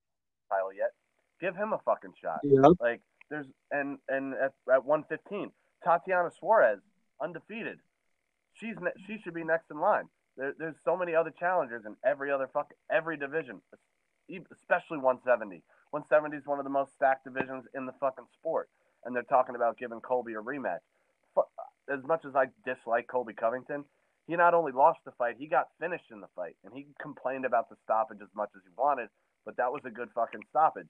title 0.51 0.73
yet. 0.73 0.91
Give 1.39 1.55
him 1.55 1.73
a 1.73 1.79
fucking 1.85 2.13
shot. 2.21 2.39
Yep. 2.43 2.77
Like 2.79 3.01
there's 3.29 3.45
and 3.71 3.99
and 4.09 4.33
at, 4.33 4.53
at 4.71 4.85
115, 4.85 5.51
Tatiana 5.83 6.31
Suarez 6.39 6.79
undefeated. 7.21 7.79
She's 8.53 8.75
ne- 8.81 8.97
she 9.05 9.19
should 9.23 9.33
be 9.33 9.43
next 9.43 9.69
in 9.71 9.79
line. 9.79 10.09
There, 10.35 10.53
there's 10.57 10.75
so 10.83 10.97
many 10.97 11.15
other 11.15 11.33
challengers 11.37 11.83
in 11.85 11.95
every 12.05 12.31
other 12.31 12.49
fuck 12.51 12.73
every 12.91 13.17
division, 13.17 13.61
especially 14.29 14.97
170. 14.97 15.63
170 15.91 16.37
is 16.37 16.45
one 16.45 16.59
of 16.59 16.65
the 16.65 16.71
most 16.71 16.93
stacked 16.93 17.23
divisions 17.23 17.65
in 17.75 17.85
the 17.85 17.93
fucking 17.99 18.25
sport, 18.33 18.69
and 19.05 19.15
they're 19.15 19.23
talking 19.23 19.55
about 19.55 19.77
giving 19.77 20.01
Colby 20.01 20.33
a 20.33 20.41
rematch. 20.41 20.83
as 21.89 22.03
much 22.03 22.25
as 22.25 22.35
I 22.35 22.45
dislike 22.65 23.07
Colby 23.07 23.33
Covington, 23.33 23.85
he 24.27 24.35
not 24.35 24.53
only 24.53 24.71
lost 24.73 24.99
the 25.05 25.11
fight, 25.11 25.35
he 25.39 25.47
got 25.47 25.67
finished 25.79 26.11
in 26.11 26.19
the 26.19 26.27
fight, 26.35 26.55
and 26.63 26.73
he 26.73 26.87
complained 27.01 27.45
about 27.45 27.69
the 27.69 27.77
stoppage 27.83 28.19
as 28.21 28.29
much 28.35 28.49
as 28.55 28.61
he 28.63 28.71
wanted, 28.77 29.09
but 29.45 29.55
that 29.57 29.71
was 29.71 29.81
a 29.85 29.89
good 29.89 30.09
fucking 30.13 30.41
stoppage. 30.49 30.87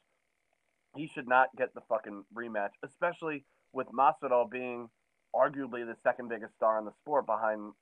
He 0.96 1.10
should 1.14 1.28
not 1.28 1.50
get 1.56 1.74
the 1.76 1.82
fucking 1.88 2.24
rematch, 2.36 2.72
especially 2.84 3.46
with 3.74 3.88
Masvidal 3.88 4.50
being 4.50 4.90
arguably 5.36 5.86
the 5.86 5.96
second 6.04 6.30
biggest 6.30 6.56
star 6.56 6.80
in 6.80 6.86
the 6.86 6.94
sport 7.02 7.26
behind 7.26 7.74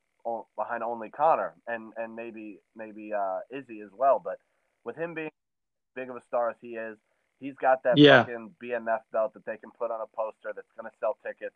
behind 0.58 0.84
only 0.84 1.10
Conor 1.10 1.54
and 1.68 1.94
and 1.98 2.16
maybe 2.16 2.58
maybe 2.76 3.12
uh, 3.14 3.40
Izzy 3.52 3.82
as 3.82 3.92
well. 3.96 4.20
But 4.22 4.40
with 4.84 4.98
him 4.98 5.14
being 5.14 5.30
big 5.96 6.10
of 6.10 6.16
a 6.16 6.22
star 6.28 6.50
as 6.50 6.56
he 6.62 6.70
is, 6.70 6.98
he's 7.40 7.54
got 7.62 7.84
that 7.84 7.98
yeah. 7.98 8.24
fucking 8.24 8.56
BMF 8.62 9.02
belt 9.14 9.34
that 9.36 9.46
they 9.46 9.58
can 9.58 9.72
put 9.78 9.92
on 9.92 10.02
a 10.02 10.16
poster 10.16 10.52
that's 10.54 10.68
going 10.78 10.90
to 10.90 10.98
sell 11.00 11.18
tickets. 11.26 11.56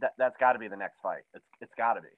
That 0.00 0.14
that's 0.18 0.36
got 0.40 0.54
to 0.54 0.58
be 0.58 0.68
the 0.68 0.76
next 0.76 0.96
fight. 1.02 1.22
It's 1.34 1.44
it's 1.60 1.74
got 1.76 1.94
to 1.94 2.00
be. 2.00 2.08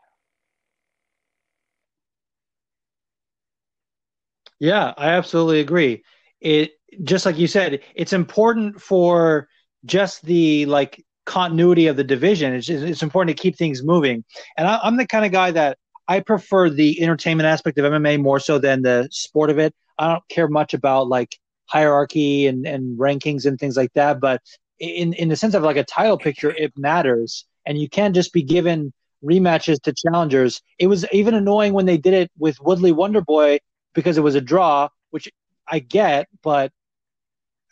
Yeah, 4.64 4.94
I 4.96 5.10
absolutely 5.10 5.60
agree. 5.60 6.04
It 6.40 6.72
just 7.02 7.26
like 7.26 7.36
you 7.36 7.46
said, 7.46 7.80
it's 7.94 8.14
important 8.14 8.80
for 8.80 9.46
just 9.84 10.22
the 10.22 10.64
like 10.64 11.04
continuity 11.26 11.86
of 11.86 11.96
the 11.98 12.04
division. 12.04 12.54
It's 12.54 12.66
just, 12.66 12.82
it's 12.82 13.02
important 13.02 13.36
to 13.36 13.42
keep 13.42 13.58
things 13.58 13.82
moving. 13.82 14.24
And 14.56 14.66
I, 14.66 14.80
I'm 14.82 14.96
the 14.96 15.06
kind 15.06 15.26
of 15.26 15.32
guy 15.32 15.50
that 15.50 15.76
I 16.08 16.20
prefer 16.20 16.70
the 16.70 17.02
entertainment 17.02 17.46
aspect 17.46 17.76
of 17.78 17.84
MMA 17.84 18.16
more 18.16 18.40
so 18.40 18.58
than 18.58 18.80
the 18.80 19.06
sport 19.10 19.50
of 19.50 19.58
it. 19.58 19.74
I 19.98 20.08
don't 20.08 20.26
care 20.30 20.48
much 20.48 20.72
about 20.72 21.08
like 21.08 21.36
hierarchy 21.66 22.46
and, 22.46 22.66
and 22.66 22.98
rankings 22.98 23.44
and 23.44 23.58
things 23.58 23.76
like 23.76 23.92
that. 23.92 24.18
But 24.18 24.40
in, 24.78 25.12
in 25.12 25.28
the 25.28 25.36
sense 25.36 25.52
of 25.52 25.62
like 25.62 25.76
a 25.76 25.84
title 25.84 26.16
picture, 26.16 26.54
it 26.56 26.72
matters. 26.74 27.44
And 27.66 27.76
you 27.76 27.90
can't 27.90 28.14
just 28.14 28.32
be 28.32 28.42
given 28.42 28.94
rematches 29.22 29.78
to 29.82 29.92
challengers. 29.92 30.62
It 30.78 30.86
was 30.86 31.04
even 31.12 31.34
annoying 31.34 31.74
when 31.74 31.84
they 31.84 31.98
did 31.98 32.14
it 32.14 32.30
with 32.38 32.56
Woodley 32.62 32.92
Wonderboy 32.92 33.58
because 33.94 34.18
it 34.18 34.22
was 34.22 34.34
a 34.34 34.40
draw, 34.40 34.88
which 35.10 35.28
I 35.68 35.78
get, 35.78 36.28
but 36.42 36.72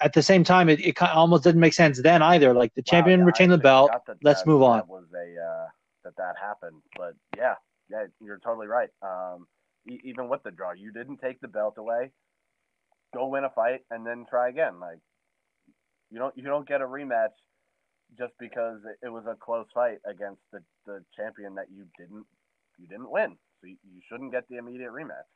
at 0.01 0.12
the 0.12 0.23
same 0.23 0.45
time, 0.45 0.68
it, 0.68 0.81
it 0.81 1.01
almost 1.01 1.45
didn't 1.45 1.61
make 1.61 1.75
sense 1.75 2.01
then 2.03 2.23
either. 2.23 2.53
Like 2.55 2.75
the 2.75 2.83
champion 2.83 3.20
wow, 3.20 3.25
yeah, 3.25 3.27
retained 3.27 3.53
the 3.53 3.59
belt. 3.59 3.91
That, 4.07 4.16
let's 4.23 4.43
that, 4.43 4.49
move 4.49 4.62
on. 4.62 4.79
That 4.79 4.89
was 4.89 5.05
a 5.14 5.41
uh, 5.41 5.66
that 6.05 6.16
that 6.16 6.35
happened, 6.41 6.83
but 6.97 7.14
yeah, 7.37 7.55
yeah, 7.91 8.07
you're 8.20 8.39
totally 8.39 8.66
right. 8.66 8.89
Um, 9.03 9.47
e- 9.89 10.01
even 10.05 10.29
with 10.29 10.43
the 10.43 10.51
draw, 10.51 10.73
you 10.73 10.93
didn't 10.93 11.18
take 11.18 11.41
the 11.41 11.49
belt 11.49 11.75
away. 11.79 12.11
Go 13.14 13.29
win 13.29 13.45
a 13.45 13.51
fight 13.51 13.81
and 13.91 14.07
then 14.07 14.25
try 14.29 14.49
again. 14.49 14.81
Like 14.81 14.99
you 16.11 16.18
don't 16.18 16.37
you 16.37 16.45
don't 16.45 16.66
get 16.66 16.81
a 16.81 16.87
rematch 16.87 17.37
just 18.18 18.33
because 18.39 18.79
it, 19.03 19.09
was 19.09 19.25
a 19.27 19.35
close 19.35 19.66
fight 19.73 19.99
against 20.07 20.43
the, 20.53 20.59
the 20.87 21.03
champion 21.16 21.55
that 21.55 21.66
you 21.75 21.87
didn't 21.99 22.27
you 22.79 22.87
didn't 22.87 23.11
win. 23.11 23.37
So 23.61 23.68
you, 23.68 23.77
you 23.85 24.01
shouldn't 24.11 24.33
get 24.33 24.49
the 24.49 24.57
immediate 24.57 24.91
rematch. 24.91 25.29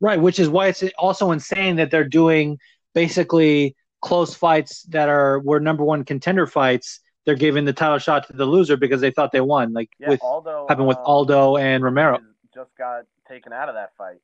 Right, 0.00 0.20
which 0.20 0.38
is 0.38 0.48
why 0.48 0.68
it's 0.68 0.84
also 0.96 1.32
insane 1.32 1.76
that 1.76 1.90
they're 1.90 2.08
doing 2.08 2.58
basically 2.94 3.74
close 4.00 4.34
fights 4.34 4.82
that 4.84 5.08
are 5.08 5.40
were 5.40 5.60
number 5.60 5.84
one 5.84 6.04
contender 6.04 6.46
fights. 6.46 7.00
They're 7.26 7.34
giving 7.34 7.64
the 7.64 7.72
title 7.72 7.98
shot 7.98 8.26
to 8.28 8.32
the 8.32 8.46
loser 8.46 8.76
because 8.76 9.00
they 9.00 9.10
thought 9.10 9.32
they 9.32 9.40
won, 9.40 9.72
like 9.72 9.90
yeah, 9.98 10.10
with 10.10 10.22
Aldo, 10.22 10.66
happened 10.68 10.88
with 10.88 10.98
um, 10.98 11.04
Aldo 11.04 11.56
and 11.56 11.82
Romero. 11.82 12.20
Just 12.54 12.70
got 12.78 13.04
taken 13.28 13.52
out 13.52 13.68
of 13.68 13.74
that 13.74 13.90
fight. 13.98 14.18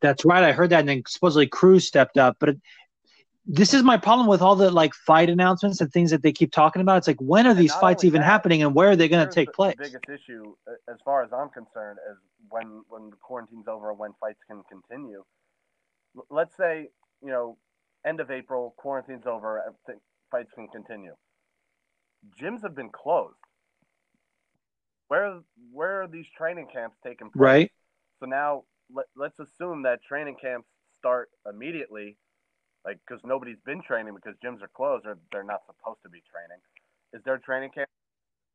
That's 0.00 0.24
right. 0.24 0.44
I 0.44 0.52
heard 0.52 0.70
that, 0.70 0.80
and 0.80 0.88
then 0.88 1.02
supposedly 1.08 1.48
Cruz 1.48 1.86
stepped 1.86 2.18
up. 2.18 2.36
But 2.38 2.50
it, 2.50 2.60
this 3.50 3.72
is 3.72 3.82
my 3.82 3.96
problem 3.96 4.28
with 4.28 4.42
all 4.42 4.54
the 4.54 4.70
like 4.70 4.92
fight 4.92 5.30
announcements 5.30 5.80
and 5.80 5.90
things 5.90 6.10
that 6.10 6.22
they 6.22 6.32
keep 6.32 6.52
talking 6.52 6.82
about. 6.82 6.98
It's 6.98 7.08
like 7.08 7.20
when 7.20 7.46
are 7.46 7.54
these 7.54 7.72
fights 7.74 8.04
even 8.04 8.20
that, 8.20 8.26
happening 8.26 8.62
and 8.62 8.74
where 8.74 8.90
are 8.90 8.96
they 8.96 9.08
going 9.08 9.26
to 9.26 9.34
take 9.34 9.48
the, 9.48 9.52
place? 9.54 9.74
The 9.78 9.84
biggest 9.84 10.04
issue, 10.08 10.54
uh, 10.68 10.92
as 10.92 10.98
far 11.02 11.24
as 11.24 11.32
I'm 11.32 11.48
concerned, 11.48 11.98
is 12.10 12.18
when 12.50 12.82
when 12.88 13.08
the 13.08 13.16
quarantine's 13.16 13.66
over, 13.66 13.92
when 13.94 14.12
fights 14.20 14.40
can 14.46 14.62
continue. 14.70 15.24
Let's 16.30 16.54
say 16.58 16.90
you 17.22 17.30
know, 17.30 17.56
end 18.06 18.20
of 18.20 18.30
April, 18.30 18.74
quarantine's 18.76 19.26
over, 19.26 19.60
uh, 19.60 19.92
fights 20.30 20.52
can 20.54 20.68
continue. 20.68 21.14
Gyms 22.40 22.62
have 22.62 22.76
been 22.76 22.90
closed. 22.90 23.34
Where 25.08 25.40
where 25.72 26.02
are 26.02 26.06
these 26.06 26.26
training 26.36 26.68
camps 26.70 26.98
taking 27.02 27.30
place? 27.30 27.40
Right. 27.40 27.72
So 28.20 28.26
now 28.26 28.64
let, 28.94 29.06
let's 29.16 29.38
assume 29.38 29.84
that 29.84 30.02
training 30.02 30.36
camps 30.38 30.68
start 30.98 31.30
immediately 31.48 32.18
like 32.88 32.98
because 33.06 33.20
nobody's 33.22 33.60
been 33.66 33.82
training 33.82 34.14
because 34.14 34.34
gyms 34.42 34.62
are 34.62 34.70
closed 34.74 35.04
or 35.04 35.18
they're 35.30 35.44
not 35.44 35.60
supposed 35.66 36.00
to 36.02 36.08
be 36.08 36.22
training. 36.24 36.60
Is 37.12 37.20
there 37.24 37.34
a 37.34 37.40
training 37.40 37.70
camp 37.74 37.88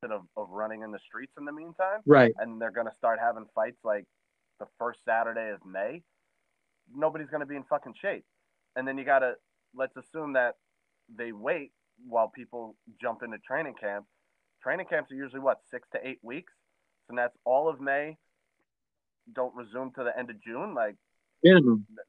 of, 0.03 0.21
of 0.35 0.49
running 0.49 0.81
in 0.81 0.91
the 0.91 0.99
streets 1.07 1.33
in 1.37 1.45
the 1.45 1.51
meantime? 1.51 2.01
Right. 2.05 2.33
And 2.39 2.59
they're 2.59 2.71
gonna 2.71 2.95
start 2.97 3.19
having 3.21 3.45
fights 3.53 3.77
like 3.83 4.05
the 4.59 4.65
first 4.79 4.99
Saturday 5.05 5.51
of 5.51 5.59
May. 5.65 6.01
Nobody's 6.93 7.29
gonna 7.29 7.45
be 7.45 7.55
in 7.55 7.63
fucking 7.69 7.93
shape. 8.01 8.25
And 8.75 8.87
then 8.87 8.97
you 8.97 9.05
gotta 9.05 9.33
let's 9.75 9.95
assume 9.97 10.33
that 10.33 10.55
they 11.15 11.31
wait 11.31 11.71
while 12.07 12.31
people 12.33 12.75
jump 12.99 13.21
into 13.23 13.37
training 13.37 13.75
camp. 13.79 14.05
Training 14.63 14.87
camps 14.89 15.11
are 15.11 15.15
usually 15.15 15.41
what 15.41 15.59
six 15.69 15.87
to 15.93 15.99
eight 16.03 16.19
weeks, 16.23 16.53
so 17.07 17.15
that's 17.15 17.37
all 17.45 17.69
of 17.69 17.79
May. 17.79 18.17
Don't 19.35 19.53
resume 19.55 19.91
to 19.95 20.03
the 20.03 20.17
end 20.17 20.31
of 20.31 20.41
June. 20.41 20.73
Like 20.73 20.95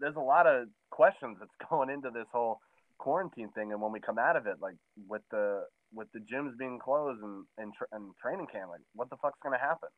There's 0.01 0.17
a 0.17 0.21
lot 0.21 0.47
of 0.47 0.69
questions 0.91 1.37
that's 1.41 1.51
going 1.71 1.91
into 1.91 2.11
this 2.11 2.27
whole 2.33 2.59
quarantine 2.99 3.51
thing, 3.55 3.73
and 3.73 3.81
when 3.81 3.93
we 3.93 4.01
come 4.01 4.19
out 4.19 4.37
of 4.37 4.47
it, 4.47 4.57
like 4.61 4.77
with 5.09 5.23
the 5.31 5.65
with 5.93 6.09
the 6.13 6.21
gyms 6.21 6.57
being 6.59 6.79
closed 6.79 7.23
and 7.23 7.45
and, 7.59 7.73
tra- 7.75 7.87
and 7.93 8.13
training 8.23 8.47
camp, 8.53 8.71
like 8.71 8.81
what 8.95 9.11
the 9.11 9.17
fuck's 9.17 9.39
gonna 9.43 9.59
happen? 9.59 9.89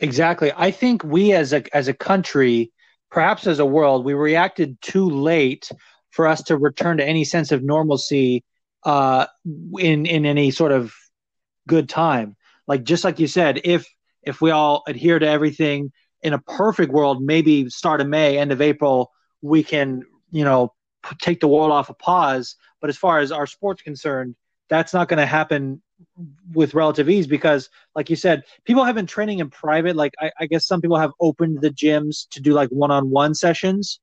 Exactly. 0.00 0.52
I 0.56 0.70
think 0.72 1.04
we 1.04 1.32
as 1.32 1.52
a 1.52 1.62
as 1.74 1.88
a 1.88 1.94
country, 1.94 2.72
perhaps 3.10 3.46
as 3.46 3.60
a 3.60 3.66
world, 3.66 4.04
we 4.04 4.14
reacted 4.14 4.80
too 4.82 5.08
late 5.08 5.70
for 6.10 6.26
us 6.26 6.42
to 6.44 6.56
return 6.56 6.98
to 6.98 7.06
any 7.06 7.24
sense 7.24 7.52
of 7.52 7.62
normalcy 7.62 8.44
uh, 8.84 9.26
in 9.78 10.06
in 10.06 10.26
any 10.26 10.50
sort 10.50 10.72
of 10.72 10.92
good 11.68 11.88
time. 11.88 12.36
Like 12.66 12.82
just 12.82 13.04
like 13.04 13.20
you 13.20 13.28
said, 13.28 13.60
if 13.64 13.86
if 14.22 14.40
we 14.40 14.50
all 14.50 14.82
adhere 14.86 15.18
to 15.18 15.26
everything 15.26 15.92
in 16.22 16.32
a 16.32 16.38
perfect 16.38 16.92
world, 16.92 17.22
maybe 17.22 17.68
start 17.68 18.00
of 18.00 18.06
May, 18.06 18.38
end 18.38 18.52
of 18.52 18.60
April, 18.60 19.10
we 19.40 19.62
can, 19.62 20.02
you 20.30 20.44
know, 20.44 20.72
take 21.20 21.40
the 21.40 21.48
world 21.48 21.72
off 21.72 21.90
a 21.90 21.94
pause. 21.94 22.56
But 22.80 22.90
as 22.90 22.96
far 22.96 23.18
as 23.18 23.32
our 23.32 23.46
sport's 23.46 23.82
concerned, 23.82 24.36
that's 24.68 24.94
not 24.94 25.08
going 25.08 25.18
to 25.18 25.26
happen 25.26 25.82
with 26.52 26.74
relative 26.74 27.08
ease 27.08 27.26
because, 27.26 27.68
like 27.94 28.10
you 28.10 28.16
said, 28.16 28.42
people 28.64 28.84
have 28.84 28.94
been 28.94 29.06
training 29.06 29.40
in 29.40 29.50
private. 29.50 29.96
Like 29.96 30.14
I, 30.20 30.30
I 30.38 30.46
guess 30.46 30.66
some 30.66 30.80
people 30.80 30.96
have 30.96 31.12
opened 31.20 31.60
the 31.60 31.70
gyms 31.70 32.28
to 32.30 32.40
do 32.40 32.52
like 32.52 32.68
one-on-one 32.70 33.34
sessions, 33.34 34.00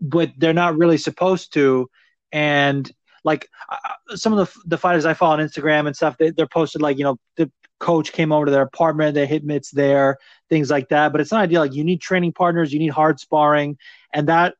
but 0.00 0.30
they're 0.38 0.52
not 0.52 0.76
really 0.76 0.98
supposed 0.98 1.52
to. 1.54 1.88
And 2.32 2.90
like 3.24 3.48
uh, 3.68 4.16
some 4.16 4.32
of 4.32 4.38
the 4.38 4.60
the 4.66 4.78
fighters 4.78 5.04
I 5.04 5.14
follow 5.14 5.34
on 5.34 5.46
Instagram 5.46 5.86
and 5.86 5.96
stuff, 5.96 6.16
they, 6.16 6.30
they're 6.30 6.46
posted 6.46 6.82
like 6.82 6.98
you 6.98 7.04
know 7.04 7.18
the 7.36 7.50
coach 7.78 8.12
came 8.12 8.32
over 8.32 8.46
to 8.46 8.50
their 8.50 8.62
apartment, 8.62 9.14
they 9.14 9.26
hit 9.26 9.44
mitts 9.44 9.70
there, 9.70 10.18
things 10.48 10.70
like 10.70 10.88
that. 10.88 11.12
But 11.12 11.20
it's 11.20 11.32
not 11.32 11.42
ideal. 11.42 11.62
Like 11.62 11.74
you 11.74 11.84
need 11.84 12.00
training 12.00 12.32
partners, 12.32 12.72
you 12.72 12.78
need 12.78 12.88
hard 12.88 13.20
sparring, 13.20 13.78
and 14.12 14.28
that 14.28 14.54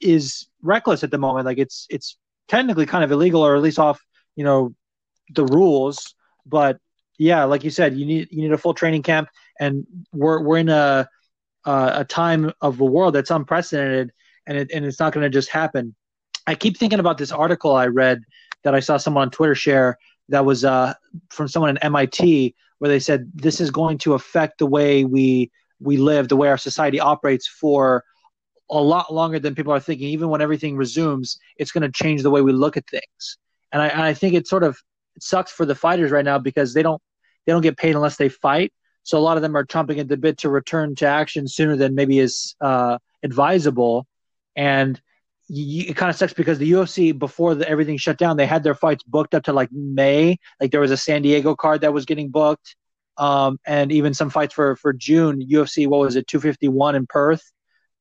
is 0.00 0.46
reckless 0.62 1.02
at 1.04 1.10
the 1.10 1.18
moment. 1.18 1.46
Like 1.46 1.58
it's 1.58 1.86
it's 1.90 2.16
technically 2.48 2.86
kind 2.86 3.04
of 3.04 3.10
illegal, 3.12 3.44
or 3.44 3.56
at 3.56 3.62
least 3.62 3.78
off 3.78 4.00
you 4.36 4.44
know 4.44 4.74
the 5.34 5.44
rules. 5.46 6.14
But 6.46 6.78
yeah, 7.18 7.44
like 7.44 7.64
you 7.64 7.70
said, 7.70 7.96
you 7.96 8.06
need 8.06 8.28
you 8.30 8.42
need 8.42 8.52
a 8.52 8.58
full 8.58 8.74
training 8.74 9.02
camp, 9.02 9.28
and 9.60 9.86
we're 10.12 10.42
we're 10.42 10.58
in 10.58 10.68
a 10.68 11.08
uh, 11.64 11.92
a 11.94 12.04
time 12.04 12.52
of 12.60 12.78
the 12.78 12.84
world 12.84 13.14
that's 13.14 13.30
unprecedented, 13.30 14.12
and 14.46 14.58
it, 14.58 14.70
and 14.72 14.84
it's 14.84 14.98
not 14.98 15.12
going 15.12 15.22
to 15.22 15.30
just 15.30 15.48
happen. 15.48 15.94
I 16.46 16.54
keep 16.54 16.76
thinking 16.76 16.98
about 16.98 17.18
this 17.18 17.30
article 17.30 17.74
I 17.74 17.86
read 17.86 18.22
that 18.64 18.74
I 18.74 18.80
saw 18.80 18.96
someone 18.96 19.22
on 19.22 19.30
Twitter 19.30 19.54
share 19.54 19.98
that 20.28 20.44
was 20.44 20.64
uh, 20.64 20.94
from 21.30 21.48
someone 21.48 21.76
at 21.76 21.84
MIT 21.84 22.54
where 22.78 22.88
they 22.88 23.00
said 23.00 23.30
this 23.34 23.60
is 23.60 23.70
going 23.70 23.98
to 23.98 24.14
affect 24.14 24.58
the 24.58 24.66
way 24.66 25.04
we 25.04 25.50
we 25.80 25.96
live, 25.96 26.28
the 26.28 26.36
way 26.36 26.48
our 26.48 26.58
society 26.58 27.00
operates 27.00 27.46
for 27.46 28.04
a 28.70 28.80
lot 28.80 29.12
longer 29.12 29.38
than 29.38 29.54
people 29.54 29.72
are 29.72 29.80
thinking. 29.80 30.08
Even 30.08 30.28
when 30.28 30.40
everything 30.40 30.76
resumes, 30.76 31.38
it's 31.56 31.72
going 31.72 31.82
to 31.82 31.90
change 31.90 32.22
the 32.22 32.30
way 32.30 32.40
we 32.40 32.52
look 32.52 32.76
at 32.76 32.88
things. 32.88 33.38
And 33.72 33.82
I, 33.82 33.88
and 33.88 34.02
I 34.02 34.14
think 34.14 34.34
it 34.34 34.46
sort 34.46 34.64
of 34.64 34.78
it 35.16 35.22
sucks 35.22 35.52
for 35.52 35.66
the 35.66 35.74
fighters 35.74 36.10
right 36.10 36.24
now 36.24 36.38
because 36.38 36.72
they 36.72 36.82
don't 36.82 37.00
they 37.46 37.52
don't 37.52 37.62
get 37.62 37.76
paid 37.76 37.94
unless 37.94 38.16
they 38.16 38.28
fight. 38.28 38.72
So 39.02 39.18
a 39.18 39.20
lot 39.20 39.36
of 39.36 39.42
them 39.42 39.56
are 39.56 39.66
chomping 39.66 39.98
at 39.98 40.08
the 40.08 40.16
bit 40.16 40.38
to 40.38 40.48
return 40.48 40.94
to 40.96 41.06
action 41.06 41.48
sooner 41.48 41.76
than 41.76 41.94
maybe 41.94 42.18
is 42.18 42.54
uh, 42.60 42.98
advisable. 43.22 44.06
And 44.54 45.00
you, 45.54 45.84
it 45.90 45.96
kind 45.96 46.08
of 46.08 46.16
sucks 46.16 46.32
because 46.32 46.58
the 46.58 46.72
UFC 46.72 47.16
before 47.16 47.54
the, 47.54 47.68
everything 47.68 47.98
shut 47.98 48.16
down, 48.16 48.38
they 48.38 48.46
had 48.46 48.62
their 48.62 48.74
fights 48.74 49.02
booked 49.02 49.34
up 49.34 49.42
to 49.44 49.52
like 49.52 49.70
May. 49.70 50.38
Like 50.60 50.70
there 50.70 50.80
was 50.80 50.90
a 50.90 50.96
San 50.96 51.20
Diego 51.20 51.54
card 51.54 51.82
that 51.82 51.92
was 51.92 52.06
getting 52.06 52.30
booked, 52.30 52.74
um, 53.18 53.58
and 53.66 53.92
even 53.92 54.14
some 54.14 54.30
fights 54.30 54.54
for 54.54 54.76
for 54.76 54.94
June. 54.94 55.46
UFC, 55.46 55.86
what 55.86 56.00
was 56.00 56.16
it, 56.16 56.26
251 56.26 56.94
in 56.94 57.06
Perth? 57.06 57.42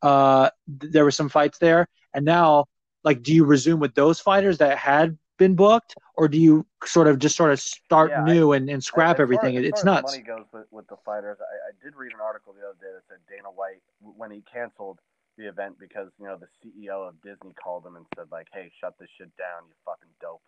Uh, 0.02 0.50
there 0.66 1.04
were 1.04 1.12
some 1.12 1.28
fights 1.28 1.58
there, 1.60 1.88
and 2.14 2.24
now, 2.24 2.66
like, 3.04 3.22
do 3.22 3.36
you 3.36 3.44
resume 3.44 3.80
with 3.80 3.94
those 3.96 4.22
fighters 4.22 4.58
that 4.60 4.78
had 4.78 5.18
been 5.38 5.56
booked, 5.56 5.94
or 6.16 6.30
do 6.30 6.40
you 6.40 6.66
sort 6.86 7.08
of 7.08 7.20
just 7.20 7.36
sort 7.36 7.52
of 7.52 7.60
start 7.60 8.12
Yeah, 8.12 8.24
new 8.24 8.54
and, 8.54 8.70
and 8.70 8.82
scrap 8.82 9.18
As 9.18 9.24
everything? 9.24 9.56
Far, 9.56 9.64
it's 9.64 9.84
nuts. 9.84 10.14
money 10.14 10.24
goes 10.24 10.46
with, 10.54 10.68
with 10.72 10.88
the 10.88 10.98
fighters. 11.06 11.38
I, 11.42 11.70
I 11.70 11.72
did 11.84 11.98
read 11.98 12.14
an 12.14 12.20
article 12.24 12.54
the 12.54 12.66
other 12.66 12.78
day 12.80 12.94
that 12.94 13.04
said 13.10 13.18
Dana 13.28 13.50
White, 13.50 13.82
when 14.00 14.32
he 14.32 14.42
canceled 14.42 15.00
the 15.42 15.50
event 15.50 15.76
because 15.80 16.10
you 16.20 16.28
know 16.28 16.38
the 16.38 16.48
CEO 16.62 17.08
of 17.08 17.16
Disney 17.22 17.54
called 17.58 17.86
him 17.86 17.96
and 17.96 18.06
said 18.16 18.26
like, 18.32 18.48
"Hey, 18.54 18.72
shut 18.80 18.94
this 19.00 19.10
shit 19.18 19.36
down, 19.38 19.66
you 19.68 19.74
fucking 19.86 20.14
dope." 20.22 20.42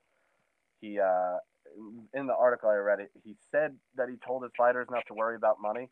He 0.81 0.99
uh, 0.99 1.37
in 2.13 2.27
the 2.27 2.35
article 2.35 2.69
I 2.69 2.75
read, 2.75 2.99
it, 2.99 3.11
he 3.23 3.35
said 3.51 3.75
that 3.97 4.09
he 4.09 4.15
told 4.25 4.43
his 4.43 4.51
fighters 4.55 4.87
not 4.91 5.03
to 5.07 5.13
worry 5.13 5.35
about 5.35 5.57
money. 5.61 5.89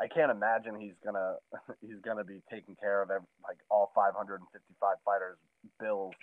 I 0.00 0.08
can't 0.08 0.30
imagine 0.30 0.80
he's 0.80 0.98
gonna 1.04 1.36
he's 1.80 2.00
gonna 2.04 2.24
be 2.24 2.42
taking 2.50 2.74
care 2.74 3.02
of 3.02 3.10
every, 3.10 3.28
like 3.46 3.58
all 3.70 3.92
555 3.94 4.96
fighters' 5.04 5.38
bills. 5.78 6.14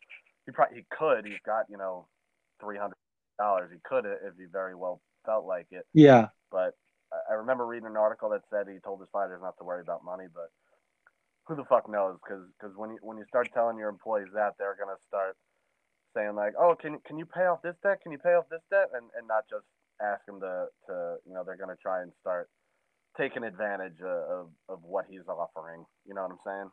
He 0.45 0.51
probably 0.51 0.77
he 0.77 0.85
could. 0.91 1.25
He's 1.25 1.41
got 1.45 1.65
you 1.69 1.77
know 1.77 2.07
three 2.59 2.77
hundred 2.77 2.99
dollars. 3.39 3.71
He 3.71 3.79
could 3.87 4.05
if 4.05 4.35
he 4.37 4.45
very 4.51 4.75
well 4.75 4.99
felt 5.25 5.45
like 5.45 5.67
it. 5.71 5.85
Yeah. 5.93 6.27
But 6.51 6.75
I 7.29 7.33
remember 7.33 7.65
reading 7.65 7.87
an 7.87 7.95
article 7.95 8.29
that 8.31 8.41
said 8.49 8.67
he 8.67 8.79
told 8.83 8.99
his 8.99 9.09
fighters 9.13 9.39
not 9.41 9.57
to 9.59 9.63
worry 9.63 9.81
about 9.81 10.03
money. 10.03 10.25
But 10.33 10.51
who 11.47 11.55
the 11.55 11.65
fuck 11.65 11.89
knows? 11.89 12.17
Because 12.21 12.75
when 12.75 12.91
you 12.91 12.97
when 13.01 13.17
you 13.17 13.25
start 13.29 13.49
telling 13.53 13.77
your 13.77 13.89
employees 13.89 14.27
that, 14.33 14.53
they're 14.59 14.75
gonna 14.79 14.99
start 15.07 15.37
saying 16.15 16.35
like, 16.35 16.53
oh, 16.59 16.75
can 16.79 16.99
can 17.05 17.17
you 17.17 17.25
pay 17.25 17.45
off 17.45 17.61
this 17.63 17.75
debt? 17.83 18.01
Can 18.03 18.11
you 18.11 18.19
pay 18.19 18.33
off 18.35 18.45
this 18.51 18.61
debt? 18.69 18.89
And 18.93 19.09
and 19.17 19.27
not 19.27 19.43
just 19.49 19.65
ask 20.01 20.21
him 20.27 20.39
to 20.41 20.65
to 20.87 21.15
you 21.25 21.33
know 21.33 21.43
they're 21.45 21.57
gonna 21.57 21.79
try 21.81 22.01
and 22.01 22.11
start 22.19 22.49
taking 23.17 23.43
advantage 23.43 23.99
of 24.01 24.19
of, 24.29 24.47
of 24.69 24.79
what 24.83 25.05
he's 25.09 25.27
offering. 25.27 25.85
You 26.05 26.15
know 26.15 26.23
what 26.23 26.31
I'm 26.31 26.43
saying? 26.45 26.69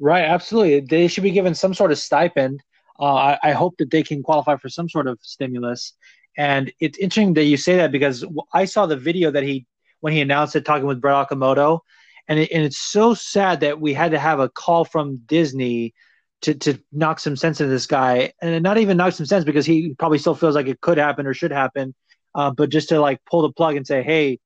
Right, 0.00 0.24
absolutely. 0.24 0.80
They 0.80 1.08
should 1.08 1.22
be 1.22 1.30
given 1.30 1.54
some 1.54 1.74
sort 1.74 1.92
of 1.92 1.98
stipend. 1.98 2.60
Uh, 2.98 3.14
I, 3.14 3.38
I 3.42 3.52
hope 3.52 3.76
that 3.78 3.90
they 3.90 4.02
can 4.02 4.22
qualify 4.22 4.56
for 4.56 4.68
some 4.68 4.88
sort 4.88 5.06
of 5.06 5.18
stimulus. 5.22 5.92
And 6.36 6.72
it's 6.80 6.98
interesting 6.98 7.34
that 7.34 7.44
you 7.44 7.56
say 7.56 7.76
that 7.76 7.92
because 7.92 8.24
I 8.52 8.64
saw 8.64 8.86
the 8.86 8.96
video 8.96 9.30
that 9.30 9.42
he 9.42 9.66
when 10.06 10.12
he 10.12 10.20
announced 10.20 10.54
it, 10.54 10.64
talking 10.64 10.86
with 10.86 11.00
Brett 11.00 11.28
Okamoto, 11.28 11.80
and 12.28 12.38
it, 12.38 12.52
and 12.52 12.62
it's 12.62 12.78
so 12.78 13.12
sad 13.12 13.58
that 13.62 13.80
we 13.80 13.92
had 13.92 14.12
to 14.12 14.20
have 14.20 14.38
a 14.38 14.48
call 14.48 14.84
from 14.84 15.16
Disney 15.26 15.94
to 16.42 16.54
to 16.54 16.78
knock 16.92 17.18
some 17.18 17.34
sense 17.34 17.60
into 17.60 17.72
this 17.72 17.88
guy, 17.88 18.32
and 18.40 18.62
not 18.62 18.78
even 18.78 18.96
knock 18.96 19.14
some 19.14 19.26
sense 19.26 19.44
because 19.44 19.66
he 19.66 19.94
probably 19.98 20.18
still 20.18 20.36
feels 20.36 20.54
like 20.54 20.68
it 20.68 20.80
could 20.80 20.96
happen 20.96 21.26
or 21.26 21.34
should 21.34 21.50
happen, 21.50 21.92
uh, 22.36 22.52
but 22.52 22.70
just 22.70 22.90
to 22.90 23.00
like 23.00 23.18
pull 23.28 23.42
the 23.42 23.50
plug 23.50 23.74
and 23.74 23.84
say, 23.84 24.00
hey, 24.00 24.38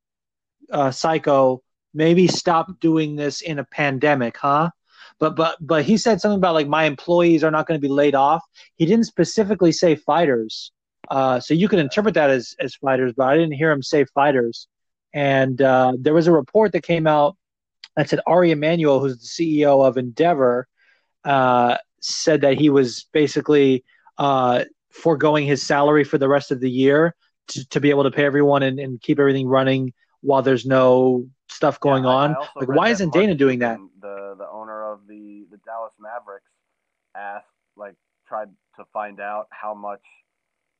uh, 0.73 0.91
psycho, 0.91 1.61
maybe 1.93 2.27
stop 2.27 2.81
doing 2.81 3.15
this 3.15 3.43
in 3.43 3.59
a 3.59 3.65
pandemic, 3.65 4.39
huh? 4.39 4.71
But 5.19 5.37
but 5.37 5.59
but 5.61 5.85
he 5.85 5.99
said 5.99 6.23
something 6.23 6.39
about 6.39 6.55
like 6.55 6.69
my 6.69 6.85
employees 6.85 7.45
are 7.45 7.51
not 7.51 7.67
going 7.67 7.79
to 7.79 7.87
be 7.87 7.93
laid 7.93 8.15
off. 8.15 8.43
He 8.77 8.87
didn't 8.87 9.05
specifically 9.05 9.73
say 9.73 9.95
fighters, 9.95 10.73
uh, 11.11 11.39
so 11.39 11.53
you 11.53 11.69
could 11.69 11.81
interpret 11.81 12.15
that 12.15 12.31
as 12.31 12.55
as 12.59 12.75
fighters, 12.77 13.13
but 13.15 13.25
I 13.29 13.37
didn't 13.37 13.53
hear 13.53 13.71
him 13.71 13.83
say 13.83 14.07
fighters. 14.07 14.67
And 15.13 15.61
uh, 15.61 15.93
there 15.99 16.15
was 16.15 16.27
a 16.27 16.33
report 16.33 16.73
that 16.73 16.83
came 16.83 17.07
out 17.07 17.37
that 17.97 18.09
said 18.09 18.21
Ari 18.27 18.53
Emanuel, 18.53 19.01
who's 19.01 19.19
the 19.19 19.27
CEO 19.27 19.87
of 19.87 19.97
Endeavor, 19.97 20.69
uh, 21.25 21.77
said 22.01 22.43
that 22.43 22.59
he 22.59 22.71
was 22.71 23.07
basically 23.13 23.85
uh, 24.19 24.65
foregoing 24.91 25.47
his 25.47 25.63
salary 25.63 26.05
for 26.05 26.19
the 26.19 26.29
rest 26.29 26.51
of 26.51 26.61
the 26.61 26.71
year 26.71 27.15
to, 27.49 27.69
to 27.71 27.81
be 27.81 27.91
able 27.91 28.05
to 28.05 28.11
pay 28.11 28.25
everyone 28.25 28.63
and, 28.63 28.79
and 28.79 29.01
keep 29.01 29.19
everything 29.19 29.47
running 29.49 29.93
while 30.23 30.43
there's 30.43 30.67
no 30.67 31.27
stuff 31.49 31.81
going 31.81 32.05
Yeah, 32.05 32.11
on. 32.11 32.37
Like, 32.57 32.69
why 32.69 32.89
isn't 32.91 33.13
Dana 33.13 33.35
doing 33.35 33.59
that? 33.61 33.79
The 34.01 34.35
the 34.39 34.49
owner 34.49 34.93
of 34.93 35.07
the 35.07 35.47
the 35.51 35.59
Dallas 35.59 35.93
Mavericks 35.99 36.51
asked 37.17 37.47
like 37.77 37.95
tried 38.27 38.49
to 38.77 38.85
find 38.93 39.21
out 39.21 39.47
how 39.51 39.75
much 39.75 40.03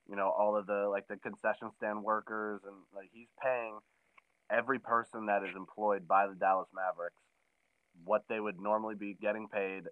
you 0.09 0.17
know 0.17 0.31
all 0.31 0.57
of 0.57 0.67
the 0.67 0.89
like 0.89 1.07
the 1.09 1.17
concession 1.17 1.71
stand 1.77 2.03
workers 2.03 2.61
and 2.65 2.77
like 2.95 3.09
he's 3.13 3.29
paying 3.43 3.79
every 4.51 4.79
person 4.79 5.27
that 5.27 5.43
is 5.43 5.55
employed 5.57 6.07
by 6.09 6.27
the 6.27 6.35
Dallas 6.35 6.69
Mavericks 6.75 7.21
what 8.05 8.23
they 8.29 8.41
would 8.41 8.59
normally 8.61 8.95
be 8.95 9.17
getting 9.21 9.49
paid 9.49 9.85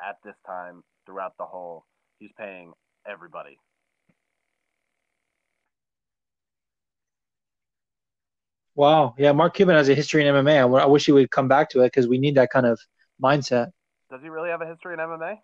at 0.00 0.16
this 0.24 0.36
time 0.46 0.82
throughout 1.06 1.34
the 1.38 1.44
whole. 1.44 1.84
He's 2.18 2.30
paying 2.38 2.72
everybody. 3.06 3.58
Wow. 8.74 9.14
Yeah, 9.18 9.32
Mark 9.32 9.54
Cuban 9.54 9.76
has 9.76 9.88
a 9.88 9.94
history 9.94 10.26
in 10.26 10.34
MMA. 10.34 10.80
I 10.80 10.86
wish 10.86 11.06
he 11.06 11.12
would 11.12 11.30
come 11.30 11.48
back 11.48 11.70
to 11.70 11.80
it 11.80 11.86
because 11.86 12.08
we 12.08 12.18
need 12.18 12.36
that 12.36 12.50
kind 12.50 12.66
of 12.66 12.80
mindset. 13.22 13.72
Does 14.10 14.22
he 14.22 14.28
really 14.28 14.50
have 14.50 14.62
a 14.62 14.66
history 14.66 14.94
in 14.94 15.00
MMA? 15.00 15.36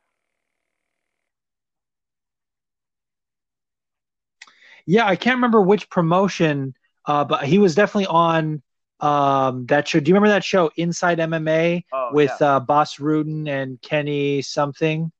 Yeah, 4.87 5.07
I 5.07 5.17
can't 5.17 5.37
remember 5.37 5.61
which 5.61 5.91
promotion, 5.91 6.75
uh, 7.07 7.25
but 7.25 7.45
he 7.45 7.59
was 7.59 7.75
definitely 7.75 8.07
on 8.07 8.63
um, 9.01 9.67
that 9.67 9.87
show. 9.89 10.01
Do 10.01 10.09
you 10.09 10.15
remember 10.15 10.31
that 10.33 10.45
show, 10.45 10.71
Inside 10.77 11.19
MMA, 11.19 11.85
Oh, 11.93 12.11
with 12.13 12.33
yeah. 12.41 12.57
uh, 12.57 12.61
Bas 12.61 12.97
Rutten 12.97 13.49
and 13.49 13.81
Kenny 13.83 14.43
something? 14.43 15.13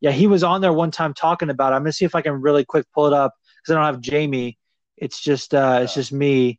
Yeah, 0.00 0.12
he 0.12 0.26
was 0.26 0.42
on 0.42 0.62
there 0.62 0.72
one 0.72 0.90
time 0.90 1.12
talking 1.12 1.50
about 1.50 1.72
it. 1.72 1.76
I'm 1.76 1.82
gonna 1.82 1.92
see 1.92 2.06
if 2.06 2.14
I 2.14 2.22
can 2.22 2.40
really 2.40 2.64
quick 2.64 2.86
pull 2.94 3.06
it 3.06 3.12
up 3.12 3.34
because 3.58 3.72
I 3.72 3.74
don't 3.76 3.84
have 3.84 4.00
Jamie. 4.00 4.58
It's 4.96 5.20
just 5.20 5.54
uh, 5.54 5.80
it's 5.82 5.94
just 5.94 6.12
me. 6.12 6.58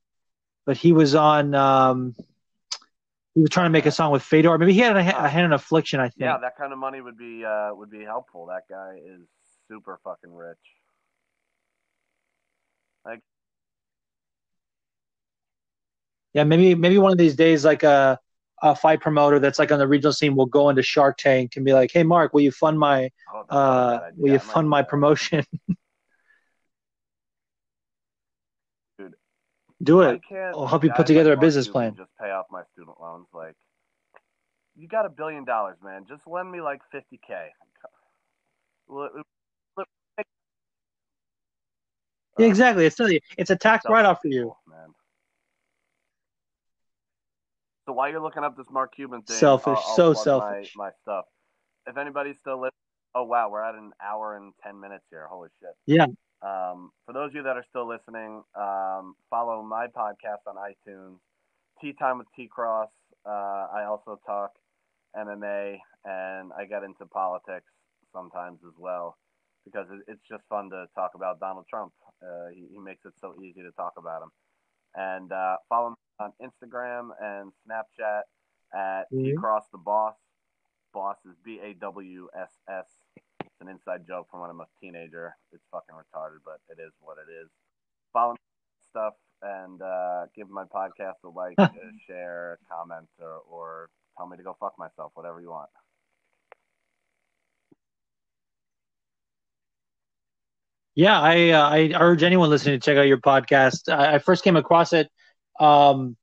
But 0.65 0.77
he 0.77 0.93
was 0.93 1.15
on. 1.15 1.55
Um, 1.55 2.15
he 3.33 3.41
was 3.41 3.49
trying 3.49 3.65
to 3.65 3.71
make 3.71 3.85
a 3.87 3.91
song 3.91 4.11
with 4.11 4.21
Fedor. 4.21 4.57
Maybe 4.57 4.73
he 4.73 4.79
had 4.79 4.95
a, 4.95 4.99
a 4.99 5.27
hand 5.27 5.45
in 5.45 5.53
affliction. 5.53 5.99
I 5.99 6.09
think. 6.09 6.19
Yeah, 6.21 6.37
that 6.37 6.55
kind 6.55 6.71
of 6.71 6.77
money 6.77 7.01
would 7.01 7.17
be 7.17 7.43
uh, 7.43 7.73
would 7.73 7.89
be 7.89 8.03
helpful. 8.03 8.45
That 8.47 8.63
guy 8.69 8.97
is 9.03 9.21
super 9.67 9.99
fucking 10.03 10.31
rich. 10.31 10.57
Like 13.05 13.21
Yeah, 16.33 16.43
maybe 16.45 16.75
maybe 16.75 16.97
one 16.97 17.11
of 17.11 17.17
these 17.17 17.35
days, 17.35 17.65
like 17.65 17.83
a 17.83 18.19
a 18.61 18.75
fight 18.75 19.01
promoter 19.01 19.39
that's 19.39 19.57
like 19.59 19.71
on 19.71 19.79
the 19.79 19.87
regional 19.87 20.13
scene 20.13 20.35
will 20.35 20.45
go 20.45 20.69
into 20.69 20.83
Shark 20.83 21.17
Tank 21.17 21.55
and 21.55 21.65
be 21.65 21.73
like, 21.73 21.91
"Hey, 21.91 22.03
Mark, 22.03 22.33
will 22.33 22.41
you 22.41 22.51
fund 22.51 22.77
my 22.77 23.09
oh, 23.33 23.43
that's 23.43 23.51
not 23.51 23.57
a 23.57 23.95
uh, 23.95 24.11
will 24.15 24.31
you 24.31 24.39
fund 24.39 24.69
my 24.69 24.81
promotion?" 24.83 25.43
Dude, 28.97 29.15
Do 29.81 30.01
it. 30.01 30.21
I'll 30.53 30.67
help 30.67 30.83
you 30.83 30.91
put 30.91 31.07
together 31.07 31.33
a 31.33 31.37
business 31.37 31.67
plan. 31.67 31.95
Just 31.97 32.11
pay 32.19 32.29
off 32.29 32.45
my 32.51 32.61
student 32.73 32.99
loans. 33.01 33.27
Like, 33.33 33.55
you 34.75 34.87
got 34.87 35.05
a 35.05 35.09
billion 35.09 35.43
dollars, 35.43 35.77
man. 35.83 36.05
Just 36.07 36.27
lend 36.27 36.51
me 36.51 36.61
like 36.61 36.81
fifty 36.91 37.19
k. 37.25 37.49
Yeah, 42.37 42.47
exactly. 42.47 42.85
It's 42.85 42.99
a, 42.99 43.19
it's 43.37 43.49
a 43.49 43.55
tax 43.55 43.85
write 43.89 44.05
off 44.05 44.19
for 44.21 44.27
you. 44.27 44.55
man. 44.67 44.93
So 47.91 47.95
while 47.95 48.09
you're 48.09 48.21
looking 48.21 48.45
up 48.45 48.55
this 48.55 48.67
Mark 48.71 48.95
Cuban 48.95 49.21
thing, 49.23 49.35
Selfish, 49.35 49.77
I'll, 49.77 49.89
I'll 49.89 49.95
so 49.97 50.13
selfish. 50.13 50.71
My, 50.77 50.85
my 50.85 50.91
stuff. 51.01 51.25
If 51.85 51.97
anybody's 51.97 52.37
still 52.37 52.55
listening, 52.55 52.71
oh 53.15 53.23
wow, 53.23 53.49
we're 53.51 53.61
at 53.61 53.75
an 53.75 53.91
hour 54.01 54.37
and 54.37 54.53
ten 54.63 54.79
minutes 54.79 55.03
here. 55.09 55.27
Holy 55.29 55.49
shit. 55.59 55.71
Yeah. 55.87 56.05
Um, 56.41 56.91
for 57.05 57.11
those 57.11 57.31
of 57.31 57.35
you 57.35 57.43
that 57.43 57.57
are 57.57 57.65
still 57.69 57.85
listening, 57.85 58.43
um, 58.55 59.15
follow 59.29 59.61
my 59.61 59.87
podcast 59.87 60.47
on 60.47 60.55
iTunes, 60.55 61.17
Tea 61.81 61.91
Time 61.99 62.17
with 62.17 62.27
T 62.33 62.47
Cross. 62.49 62.91
Uh, 63.25 63.67
I 63.75 63.83
also 63.89 64.17
talk 64.25 64.51
MMA 65.13 65.77
and 66.05 66.51
I 66.57 66.63
get 66.63 66.83
into 66.83 67.05
politics 67.07 67.73
sometimes 68.13 68.59
as 68.65 68.73
well 68.79 69.17
because 69.65 69.87
it, 69.91 69.99
it's 70.07 70.23
just 70.29 70.43
fun 70.47 70.69
to 70.69 70.85
talk 70.95 71.11
about 71.13 71.41
Donald 71.41 71.65
Trump. 71.69 71.91
Uh, 72.23 72.51
he, 72.53 72.67
he 72.71 72.79
makes 72.79 73.03
it 73.03 73.11
so 73.19 73.33
easy 73.43 73.61
to 73.61 73.71
talk 73.71 73.95
about 73.97 74.21
him. 74.23 74.29
And 74.95 75.33
uh, 75.33 75.57
follow 75.67 75.89
me 75.89 75.95
on 76.21 76.33
Instagram 76.41 77.09
and 77.19 77.51
Snapchat 77.65 78.21
at 78.73 79.09
T 79.09 79.33
Mhm. 79.33 79.37
Cross 79.37 79.69
the 79.69 79.77
Boss. 79.77 80.15
Boss 80.93 81.17
is 81.25 81.35
B 81.43 81.59
A 81.59 81.73
W 81.73 82.29
S 82.35 82.59
S. 82.69 83.03
It's 83.39 83.61
an 83.61 83.67
inside 83.67 84.05
joke 84.05 84.29
from 84.29 84.41
when 84.41 84.49
I'm 84.49 84.61
a 84.61 84.67
teenager. 84.79 85.35
It's 85.51 85.65
fucking 85.71 85.95
retarded, 85.95 86.39
but 86.45 86.59
it 86.69 86.79
is 86.79 86.93
what 86.99 87.17
it 87.17 87.31
is. 87.31 87.49
Follow 88.13 88.33
me 88.33 88.39
on 88.39 88.83
stuff 88.89 89.13
and 89.41 89.81
uh, 89.81 90.27
give 90.35 90.49
my 90.49 90.65
podcast 90.65 91.23
a 91.23 91.29
like, 91.29 91.55
a 91.57 91.71
share, 92.05 92.53
a 92.61 92.73
comment, 92.73 93.09
or, 93.19 93.41
or 93.49 93.89
tell 94.17 94.27
me 94.27 94.37
to 94.37 94.43
go 94.43 94.55
fuck 94.59 94.77
myself, 94.77 95.11
whatever 95.15 95.41
you 95.41 95.49
want. 95.49 95.69
Yeah, 100.93 101.19
I 101.19 101.49
uh, 101.49 101.69
I 101.69 101.91
urge 101.97 102.21
anyone 102.21 102.49
listening 102.49 102.79
to 102.79 102.85
check 102.85 102.97
out 102.97 103.07
your 103.07 103.17
podcast. 103.17 103.91
I, 103.91 104.15
I 104.15 104.19
first 104.19 104.43
came 104.43 104.57
across 104.57 104.91
it 104.91 105.09
um, 105.61 106.17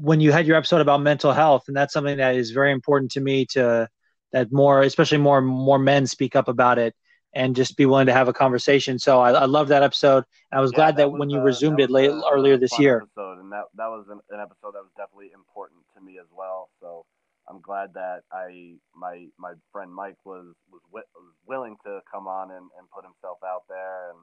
when 0.00 0.20
you 0.20 0.32
had 0.32 0.46
your 0.46 0.56
episode 0.56 0.80
about 0.80 1.00
mental 1.02 1.32
health, 1.32 1.64
and 1.68 1.76
that's 1.76 1.92
something 1.92 2.18
that 2.18 2.34
is 2.36 2.50
very 2.50 2.72
important 2.72 3.12
to 3.12 3.20
me 3.20 3.46
to 3.46 3.88
that 4.32 4.52
more, 4.52 4.82
especially 4.82 5.18
more 5.18 5.40
more 5.40 5.78
men 5.78 6.06
speak 6.06 6.36
up 6.36 6.48
about 6.48 6.78
it. 6.78 6.94
and 7.34 7.54
just 7.56 7.76
be 7.76 7.86
willing 7.86 8.06
to 8.06 8.12
have 8.14 8.28
a 8.28 8.32
conversation. 8.32 8.98
So 8.98 9.20
I, 9.20 9.30
I 9.32 9.44
love 9.46 9.68
that 9.68 9.82
episode. 9.82 10.24
I 10.52 10.60
was 10.60 10.72
Yeah, 10.72 10.78
glad 10.78 10.96
that, 10.96 11.08
that 11.08 11.10
was, 11.10 11.20
when 11.20 11.30
you 11.30 11.40
resumed 11.40 11.80
it 11.80 11.90
late 11.90 12.10
a- 12.10 12.22
earlier 12.32 12.56
this 12.58 12.78
year. 12.78 13.06
Episode, 13.12 13.38
and 13.40 13.52
that 13.52 13.66
that 13.76 13.88
was 13.88 14.06
an, 14.10 14.20
an 14.30 14.40
episode 14.40 14.72
that 14.74 14.82
was 14.84 14.92
definitely 14.96 15.30
important 15.32 15.82
to 15.94 16.00
me 16.00 16.18
as 16.18 16.26
well. 16.32 16.70
So 16.80 17.04
I'm 17.48 17.60
glad 17.60 17.94
that 17.94 18.22
I 18.32 18.76
my 18.94 19.26
my 19.38 19.54
friend 19.72 19.92
Mike 19.94 20.18
was 20.24 20.54
was, 20.70 20.82
wi- 20.90 21.10
was 21.14 21.34
willing 21.46 21.76
to 21.84 22.00
come 22.12 22.26
on 22.26 22.50
and, 22.50 22.68
and 22.78 22.90
put 22.90 23.04
himself 23.04 23.38
out 23.44 23.64
there, 23.68 24.10
and 24.10 24.20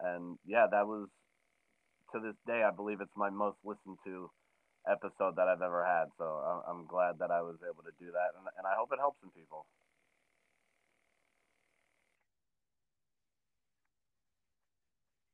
and 0.00 0.38
yeah, 0.46 0.66
that 0.70 0.86
was 0.86 1.08
to 2.12 2.20
this 2.20 2.36
day 2.46 2.62
I 2.62 2.70
believe 2.74 3.00
it's 3.00 3.16
my 3.16 3.30
most 3.30 3.58
listened 3.64 3.98
to 4.04 4.30
episode 4.88 5.36
that 5.36 5.48
I've 5.48 5.62
ever 5.62 5.84
had. 5.84 6.06
So 6.18 6.24
I'm, 6.24 6.60
I'm 6.68 6.86
glad 6.86 7.18
that 7.20 7.30
I 7.30 7.42
was 7.42 7.56
able 7.64 7.82
to 7.84 7.94
do 7.98 8.10
that, 8.12 8.36
and, 8.38 8.46
and 8.58 8.66
I 8.66 8.74
hope 8.76 8.90
it 8.92 8.98
helps 8.98 9.20
some 9.20 9.30
people. 9.36 9.66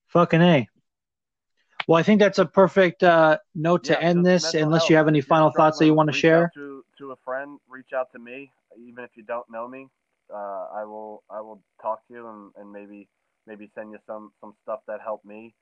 Fucking 0.08 0.40
A. 0.42 0.68
Well, 1.86 1.98
I 1.98 2.02
think 2.02 2.20
that's 2.20 2.38
a 2.38 2.46
perfect 2.46 3.02
uh, 3.02 3.38
note 3.54 3.84
to 3.84 3.92
Yeah, 3.92 4.00
end 4.00 4.24
this, 4.24 4.54
unless 4.54 4.88
you 4.88 4.96
have 4.96 5.08
any 5.08 5.20
If 5.20 5.26
final 5.26 5.50
thoughts 5.50 5.78
that 5.78 5.86
you 5.86 5.94
want 5.94 6.08
to 6.10 6.16
share. 6.16 6.50
To, 6.54 6.82
to 6.98 7.12
a 7.12 7.16
friend, 7.24 7.58
reach 7.68 7.92
out 7.94 8.12
to 8.12 8.18
me, 8.18 8.50
even 8.78 9.04
if 9.04 9.10
you 9.16 9.24
don't 9.24 9.46
know 9.50 9.68
me. 9.68 9.88
Uh, 10.32 10.66
I 10.74 10.84
will 10.84 11.22
I 11.30 11.40
will 11.40 11.62
talk 11.82 12.06
to 12.08 12.14
you 12.14 12.26
and, 12.28 12.52
and 12.56 12.72
maybe 12.72 13.08
maybe 13.46 13.70
send 13.74 13.90
you 13.92 13.98
some, 14.06 14.32
some 14.40 14.54
stuff 14.62 14.80
that 14.86 15.00
helped 15.04 15.26
me 15.26 15.54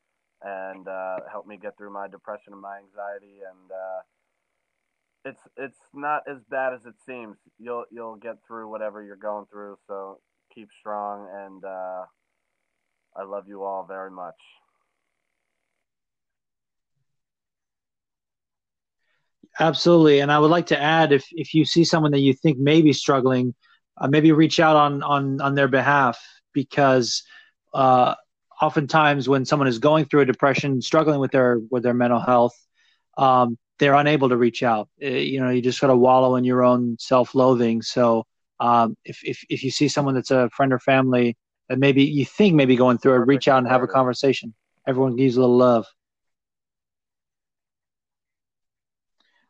and 0.45 0.87
uh, 0.89 1.17
helped 1.31 1.49
me 1.49 1.57
get 1.57 1.77
through 1.77 1.93
my 1.93 2.09
depression 2.09 2.53
and 2.53 2.63
my 2.63 2.79
anxiety. 2.79 3.41
And 3.49 3.71
uh, 3.71 4.01
it's 5.25 5.43
it's 5.57 5.79
not 5.95 6.23
as 6.29 6.39
bad 6.51 6.75
as 6.75 6.85
it 6.87 6.95
seems. 7.07 7.37
You'll 7.59 7.85
you'll 7.91 8.17
get 8.17 8.37
through 8.47 8.71
whatever 8.71 9.03
you're 9.03 9.17
going 9.17 9.47
through. 9.51 9.77
So 9.87 10.21
keep 10.55 10.69
strong, 10.81 11.29
and 11.33 11.65
uh, 11.65 12.05
I 13.17 13.25
love 13.25 13.45
you 13.47 13.63
all 13.63 13.85
very 13.85 14.11
much. 14.11 14.35
Absolutely, 19.61 20.21
and 20.21 20.33
I 20.33 20.39
would 20.39 20.51
like 20.51 20.67
to 20.67 20.81
add, 20.81 21.13
if 21.13 21.27
if 21.33 21.55
you 21.55 21.65
see 21.65 21.85
someone 21.85 22.13
that 22.13 22.21
you 22.21 22.33
think 22.33 22.59
may 22.59 22.81
be 22.81 22.93
struggling, 22.93 23.55
uh, 23.99 24.09
maybe 24.09 24.33
reach 24.33 24.59
out 24.61 24.77
on 24.77 25.03
on 25.03 25.41
on 25.41 25.55
their 25.55 25.69
behalf 25.69 26.19
because 26.55 27.23
uh, 27.75 28.15
oftentimes 28.63 29.29
when 29.29 29.45
someone 29.45 29.69
is 29.69 29.79
going 29.79 30.05
through 30.07 30.21
a 30.21 30.25
depression, 30.25 30.81
struggling 30.81 31.21
with 31.21 31.33
their 31.33 31.59
with 31.71 31.83
their 31.83 31.95
mental 31.95 32.21
health, 32.21 32.55
um, 33.19 33.59
they're 33.79 33.95
unable 33.95 34.29
to 34.29 34.37
reach 34.37 34.63
out. 34.63 34.89
Uh, 35.03 35.09
you 35.09 35.41
know, 35.41 35.51
you 35.51 35.61
just 35.61 35.79
sort 35.79 35.91
of 35.91 35.99
wallow 35.99 36.37
in 36.37 36.45
your 36.45 36.63
own 36.63 36.97
self-loathing. 36.99 37.83
So, 37.83 38.25
um, 38.61 38.97
if 39.05 39.19
if 39.25 39.45
if 39.51 39.65
you 39.65 39.71
see 39.71 39.89
someone 39.89 40.15
that's 40.15 40.31
a 40.31 40.49
friend 40.51 40.73
or 40.73 40.79
family 40.79 41.37
that 41.69 41.79
maybe 41.79 42.05
you 42.05 42.25
think 42.25 42.55
maybe 42.55 42.77
going 42.77 42.99
through 42.99 43.15
it, 43.15 43.27
reach 43.27 43.49
out 43.49 43.59
and 43.59 43.69
have 43.69 43.83
a 43.83 43.89
conversation. 43.89 44.55
Everyone 44.87 45.17
needs 45.17 45.37
a 45.37 45.41
little 45.41 45.57
love. 45.57 45.87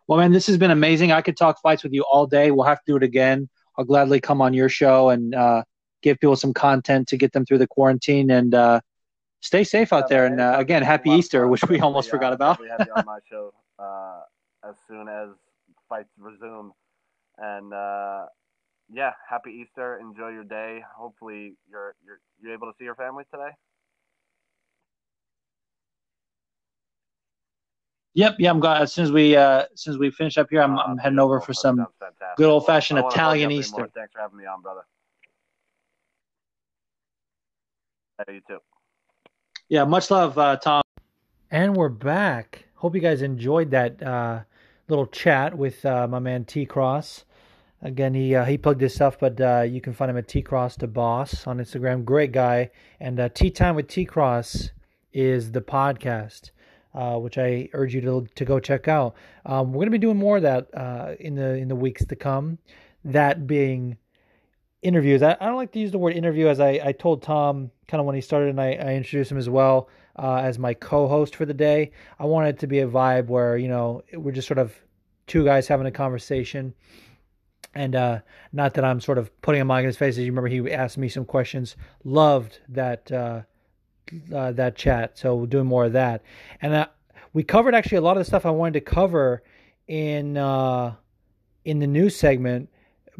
Well, 0.08 0.18
man, 0.18 0.32
this 0.32 0.46
has 0.46 0.58
been 0.58 0.70
amazing. 0.70 1.12
I 1.12 1.22
could 1.22 1.36
talk 1.36 1.60
fights 1.62 1.82
with 1.84 1.92
you 1.92 2.04
all 2.10 2.26
day. 2.26 2.50
We'll 2.50 2.66
have 2.66 2.78
to 2.78 2.84
do 2.86 2.96
it 2.96 3.02
again. 3.02 3.48
I'll 3.78 3.84
gladly 3.84 4.20
come 4.20 4.42
on 4.42 4.52
your 4.52 4.68
show 4.68 5.10
and 5.10 5.34
uh, 5.34 5.62
give 6.02 6.18
people 6.18 6.36
some 6.36 6.52
content 6.52 7.08
to 7.08 7.16
get 7.16 7.32
them 7.32 7.46
through 7.46 7.58
the 7.58 7.66
quarantine 7.66 8.30
and 8.30 8.54
uh, 8.54 8.80
stay 9.42 9.64
safe 9.64 9.92
out 9.92 10.08
there. 10.08 10.24
And 10.26 10.40
uh, 10.40 10.54
again, 10.56 10.82
happy 10.82 11.10
a 11.10 11.12
lot 11.12 11.14
of 11.14 11.18
Easter, 11.20 11.48
which 11.48 11.62
we 11.64 11.80
almost 11.80 12.08
forgot 12.08 12.32
about. 12.32 12.58
definitely 12.58 12.70
have 12.70 12.86
you 12.86 12.94
on 12.94 13.04
my 13.04 13.18
show 13.30 13.52
uh, 13.78 14.20
as 14.68 14.76
soon 14.88 15.08
as 15.08 15.28
fights 15.88 16.08
resume. 16.18 16.72
And 17.38 17.74
uh, 17.74 18.26
yeah, 18.92 19.12
happy 19.28 19.50
Easter. 19.62 19.98
Enjoy 19.98 20.28
your 20.28 20.44
day. 20.44 20.82
Hopefully, 20.96 21.54
you're 21.70 21.94
you're 22.04 22.20
you're 22.40 22.54
able 22.54 22.70
to 22.70 22.76
see 22.78 22.84
your 22.84 22.94
family 22.94 23.24
today. 23.30 23.50
Yep, 28.14 28.36
yeah, 28.38 28.50
I'm 28.50 28.60
glad. 28.60 28.82
As 28.82 28.92
soon 28.92 29.04
as 29.04 29.12
we 29.12 29.34
uh, 29.34 29.64
as 29.72 29.80
soon 29.80 29.94
as 29.94 29.98
we 29.98 30.10
finish 30.10 30.36
up 30.36 30.48
here, 30.50 30.60
I'm, 30.60 30.78
Uh, 30.78 30.82
I'm 30.82 30.98
heading 30.98 31.18
over 31.18 31.40
for 31.40 31.54
some 31.54 31.86
good 32.36 32.48
old-fashioned 32.50 32.98
I 32.98 33.00
don't 33.00 33.10
wanna 33.10 33.22
hold 33.22 33.38
you 33.38 33.46
Italian 33.46 33.50
Easter. 33.52 33.90
Thanks 33.94 34.12
for 34.12 34.20
having 34.20 34.36
me 34.36 34.44
on, 34.44 34.60
brother. 34.60 34.82
Hey, 38.26 38.34
you 38.34 38.40
too. 38.46 38.60
Yeah, 39.72 39.84
much 39.84 40.10
love, 40.10 40.36
uh, 40.36 40.58
Tom. 40.58 40.82
And 41.50 41.74
we're 41.74 41.88
back. 41.88 42.66
Hope 42.74 42.94
you 42.94 43.00
guys 43.00 43.22
enjoyed 43.22 43.70
that 43.70 44.02
uh, 44.02 44.40
little 44.88 45.06
chat 45.06 45.56
with 45.56 45.86
uh, 45.86 46.06
my 46.06 46.18
man 46.18 46.44
T 46.44 46.66
Cross. 46.66 47.24
Again, 47.80 48.12
he 48.12 48.34
uh, 48.34 48.44
he 48.44 48.58
plugged 48.58 48.82
his 48.82 48.94
stuff, 48.94 49.18
but 49.18 49.40
uh, 49.40 49.62
you 49.62 49.80
can 49.80 49.94
find 49.94 50.10
him 50.10 50.18
at 50.18 50.28
T 50.28 50.42
Cross 50.42 50.76
to 50.76 50.86
Boss 50.86 51.46
on 51.46 51.56
Instagram. 51.56 52.04
Great 52.04 52.32
guy. 52.32 52.68
And 53.00 53.18
uh, 53.18 53.30
Tea 53.30 53.50
Time 53.50 53.74
with 53.74 53.88
T 53.88 54.04
Cross 54.04 54.72
is 55.14 55.52
the 55.52 55.62
podcast, 55.62 56.50
uh, 56.92 57.16
which 57.16 57.38
I 57.38 57.70
urge 57.72 57.94
you 57.94 58.02
to 58.02 58.26
to 58.34 58.44
go 58.44 58.60
check 58.60 58.88
out. 58.88 59.14
Um, 59.46 59.72
we're 59.72 59.86
gonna 59.86 59.92
be 59.92 59.96
doing 59.96 60.18
more 60.18 60.36
of 60.36 60.42
that 60.42 60.68
uh, 60.74 61.14
in 61.18 61.34
the 61.34 61.54
in 61.54 61.68
the 61.68 61.76
weeks 61.76 62.04
to 62.04 62.14
come. 62.14 62.58
That 63.06 63.46
being 63.46 63.96
interviews. 64.82 65.22
I, 65.22 65.34
I 65.40 65.46
don't 65.46 65.56
like 65.56 65.72
to 65.72 65.78
use 65.78 65.92
the 65.92 65.98
word 65.98 66.14
interview 66.14 66.48
as 66.48 66.60
I, 66.60 66.78
I 66.84 66.92
told 66.92 67.22
Tom 67.22 67.70
kind 67.92 68.00
of 68.00 68.06
when 68.06 68.14
he 68.14 68.22
started 68.22 68.48
and 68.48 68.58
I, 68.58 68.72
I 68.72 68.94
introduced 68.94 69.30
him 69.30 69.36
as 69.36 69.50
well 69.50 69.90
uh, 70.18 70.36
as 70.36 70.58
my 70.58 70.72
co-host 70.72 71.36
for 71.36 71.44
the 71.44 71.52
day. 71.52 71.92
I 72.18 72.24
want 72.24 72.48
it 72.48 72.58
to 72.60 72.66
be 72.66 72.78
a 72.78 72.88
vibe 72.88 73.26
where, 73.26 73.58
you 73.58 73.68
know, 73.68 74.02
we're 74.14 74.32
just 74.32 74.48
sort 74.48 74.56
of 74.56 74.74
two 75.26 75.44
guys 75.44 75.68
having 75.68 75.86
a 75.86 75.90
conversation. 75.90 76.72
And 77.74 77.94
uh, 77.94 78.20
not 78.50 78.72
that 78.74 78.84
I'm 78.86 78.98
sort 78.98 79.18
of 79.18 79.30
putting 79.42 79.60
a 79.60 79.66
mic 79.66 79.80
in 79.80 79.86
his 79.88 79.98
face. 79.98 80.14
As 80.14 80.20
you 80.20 80.32
remember, 80.32 80.48
he 80.48 80.72
asked 80.72 80.96
me 80.96 81.10
some 81.10 81.26
questions. 81.26 81.76
Loved 82.02 82.60
that 82.70 83.12
uh, 83.12 83.42
uh, 84.34 84.52
that 84.52 84.74
chat. 84.74 85.18
So 85.18 85.36
we're 85.36 85.46
doing 85.46 85.66
more 85.66 85.84
of 85.84 85.92
that. 85.92 86.22
And 86.62 86.72
uh, 86.72 86.86
we 87.34 87.42
covered 87.42 87.74
actually 87.74 87.98
a 87.98 88.02
lot 88.02 88.16
of 88.16 88.22
the 88.22 88.24
stuff 88.24 88.46
I 88.46 88.50
wanted 88.50 88.74
to 88.74 88.80
cover 88.80 89.42
in 89.86 90.38
uh, 90.38 90.94
in 91.66 91.78
the 91.78 91.86
news 91.86 92.16
segment 92.16 92.70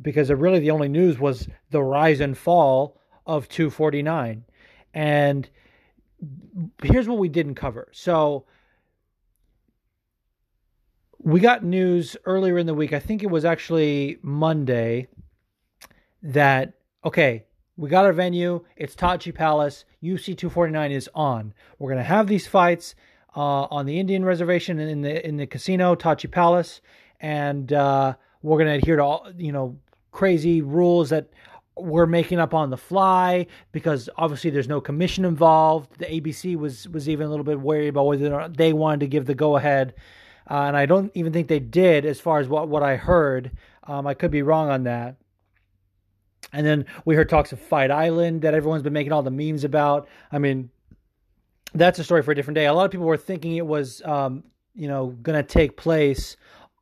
because 0.01 0.31
really 0.31 0.61
the 0.61 0.71
only 0.71 0.89
news 0.89 1.19
was 1.19 1.47
the 1.71 1.83
rise 1.83 2.21
and 2.21 2.39
fall 2.39 2.99
of 3.27 3.51
249. 3.51 4.45
And 4.95 5.49
here's 6.83 7.09
what 7.09 7.19
we 7.19 7.29
didn't 7.29 7.55
cover. 7.55 7.89
So 7.93 8.45
we 11.19 11.41
got 11.41 11.65
news 11.65 12.17
earlier 12.25 12.59
in 12.59 12.67
the 12.67 12.75
week. 12.75 12.93
I 12.93 12.99
think 12.99 13.23
it 13.23 13.31
was 13.31 13.45
actually 13.45 14.19
Monday 14.23 15.09
that 16.23 16.75
okay, 17.05 17.45
we 17.77 17.89
got 17.89 18.05
our 18.05 18.13
venue. 18.13 18.65
It's 18.77 18.95
Tachi 18.95 19.35
Palace. 19.35 19.85
UFC 20.03 20.37
249 20.37 20.93
is 20.93 21.09
on. 21.15 21.55
We're 21.79 21.91
gonna 21.91 22.03
have 22.03 22.27
these 22.27 22.47
fights 22.47 22.95
uh, 23.37 23.65
on 23.65 23.87
the 23.87 23.99
Indian 23.99 24.25
reservation 24.25 24.79
and 24.79 24.91
in 24.91 25.03
the 25.03 25.27
in 25.27 25.37
the 25.37 25.47
casino 25.47 25.95
Tachi 25.95 26.31
Palace, 26.31 26.81
and 27.21 27.73
uh, 27.73 28.15
we're 28.43 28.59
gonna 28.59 28.75
adhere 28.75 28.97
to 28.97 29.03
all 29.03 29.33
you 29.37 29.53
know 29.53 29.79
crazy 30.11 30.61
rules 30.61 31.11
that 31.11 31.29
we're 31.83 32.07
making 32.07 32.39
up 32.39 32.55
on 32.55 32.71
the 32.71 32.77
fly 32.77 33.47
because 33.73 34.09
obviously 34.17 34.51
there's 34.51 34.69
no 34.69 34.81
commission 34.81 35.25
involved. 35.25 35.99
The 35.99 36.07
ABC 36.07 36.57
was 36.57 36.89
was 36.89 37.09
even 37.09 37.27
a 37.27 37.31
little 37.31 37.45
bit 37.45 37.61
worried 37.61 37.89
about 37.89 38.07
whether 38.07 38.27
or 38.27 38.41
not 38.41 38.57
they 38.57 38.73
wanted 38.73 39.01
to 39.01 39.07
give 39.09 39.27
the 39.27 39.35
go 39.35 39.57
ahead, 39.57 39.95
uh, 40.51 40.63
and 40.63 40.77
I 40.77 40.87
don't 40.87 41.11
even 41.15 41.33
think 41.33 41.49
they 41.49 41.61
did 41.61 42.05
as 42.05 42.21
far 42.21 42.41
as 42.41 42.49
what 42.49 42.69
what 42.69 42.83
I 42.83 42.97
heard. 42.97 43.51
Um, 43.85 44.07
I 44.07 44.15
could 44.15 44.31
be 44.31 44.43
wrong 44.43 44.71
on 44.71 44.85
that. 44.85 45.17
And 46.53 46.67
then 46.67 46.87
we 47.05 47.15
heard 47.15 47.29
talks 47.29 47.53
of 47.53 47.61
Fight 47.61 47.91
Island 47.91 48.43
that 48.43 48.55
everyone's 48.55 48.83
been 48.83 48.93
making 48.93 49.13
all 49.13 49.23
the 49.23 49.31
memes 49.31 49.65
about. 49.65 50.09
I 50.31 50.39
mean, 50.39 50.71
that's 51.75 51.99
a 51.99 52.05
story 52.05 52.23
for 52.23 52.33
a 52.33 52.35
different 52.35 52.57
day. 52.57 52.67
A 52.67 52.75
lot 52.75 52.85
of 52.85 52.91
people 52.91 53.07
were 53.07 53.17
thinking 53.17 53.57
it 53.57 53.67
was, 53.67 54.03
um, 54.03 54.45
you 54.75 54.89
know, 54.89 55.09
going 55.23 55.37
to 55.37 55.47
take 55.47 55.77
place 55.77 56.37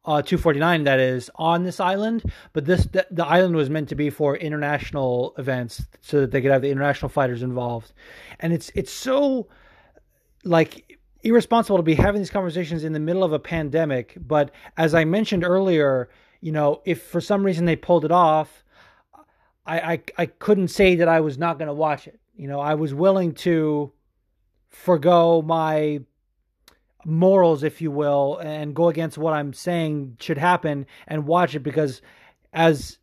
uh, 0.04 0.22
249 0.22 0.84
that 0.84 0.98
is 0.98 1.30
on 1.34 1.62
this 1.62 1.78
island, 1.78 2.22
but 2.52 2.64
this 2.64 2.86
the, 2.86 3.06
the 3.10 3.26
island 3.26 3.54
was 3.54 3.68
meant 3.68 3.88
to 3.90 3.94
be 3.94 4.08
for 4.08 4.36
international 4.36 5.34
events 5.36 5.82
so 6.00 6.20
that 6.20 6.30
they 6.30 6.40
could 6.40 6.50
have 6.50 6.62
the 6.62 6.70
international 6.70 7.08
fighters 7.08 7.42
involved. 7.42 7.92
And 8.38 8.52
it's 8.52 8.70
it's 8.74 8.92
so 8.92 9.48
like 10.44 10.98
irresponsible 11.22 11.76
to 11.76 11.82
be 11.82 11.94
having 11.94 12.20
these 12.20 12.30
conversations 12.30 12.82
in 12.84 12.94
the 12.94 13.00
middle 13.00 13.22
of 13.22 13.32
a 13.32 13.38
pandemic, 13.38 14.16
but 14.18 14.52
as 14.76 14.94
I 14.94 15.04
mentioned 15.04 15.44
earlier, 15.44 16.08
you 16.40 16.52
know, 16.52 16.80
if 16.86 17.02
for 17.02 17.20
some 17.20 17.44
reason 17.44 17.66
they 17.66 17.76
pulled 17.76 18.06
it 18.06 18.10
off, 18.10 18.64
I, 19.66 19.80
I, 19.80 20.02
I 20.16 20.26
couldn't 20.26 20.68
say 20.68 20.96
that 20.96 21.08
I 21.08 21.20
was 21.20 21.36
not 21.36 21.58
going 21.58 21.68
to 21.68 21.74
watch 21.74 22.06
it. 22.06 22.18
You 22.34 22.48
know, 22.48 22.58
I 22.58 22.74
was 22.74 22.94
willing 22.94 23.34
to 23.34 23.92
forego 24.70 25.42
my 25.42 26.00
morals, 27.04 27.62
if 27.62 27.80
you 27.80 27.90
will, 27.90 28.38
and 28.38 28.74
go 28.74 28.88
against 28.88 29.18
what 29.18 29.32
I'm 29.32 29.52
saying 29.52 30.16
should 30.20 30.38
happen 30.38 30.86
and 31.06 31.26
watch 31.26 31.54
it 31.54 31.60
because, 31.60 32.02
as 32.52 32.98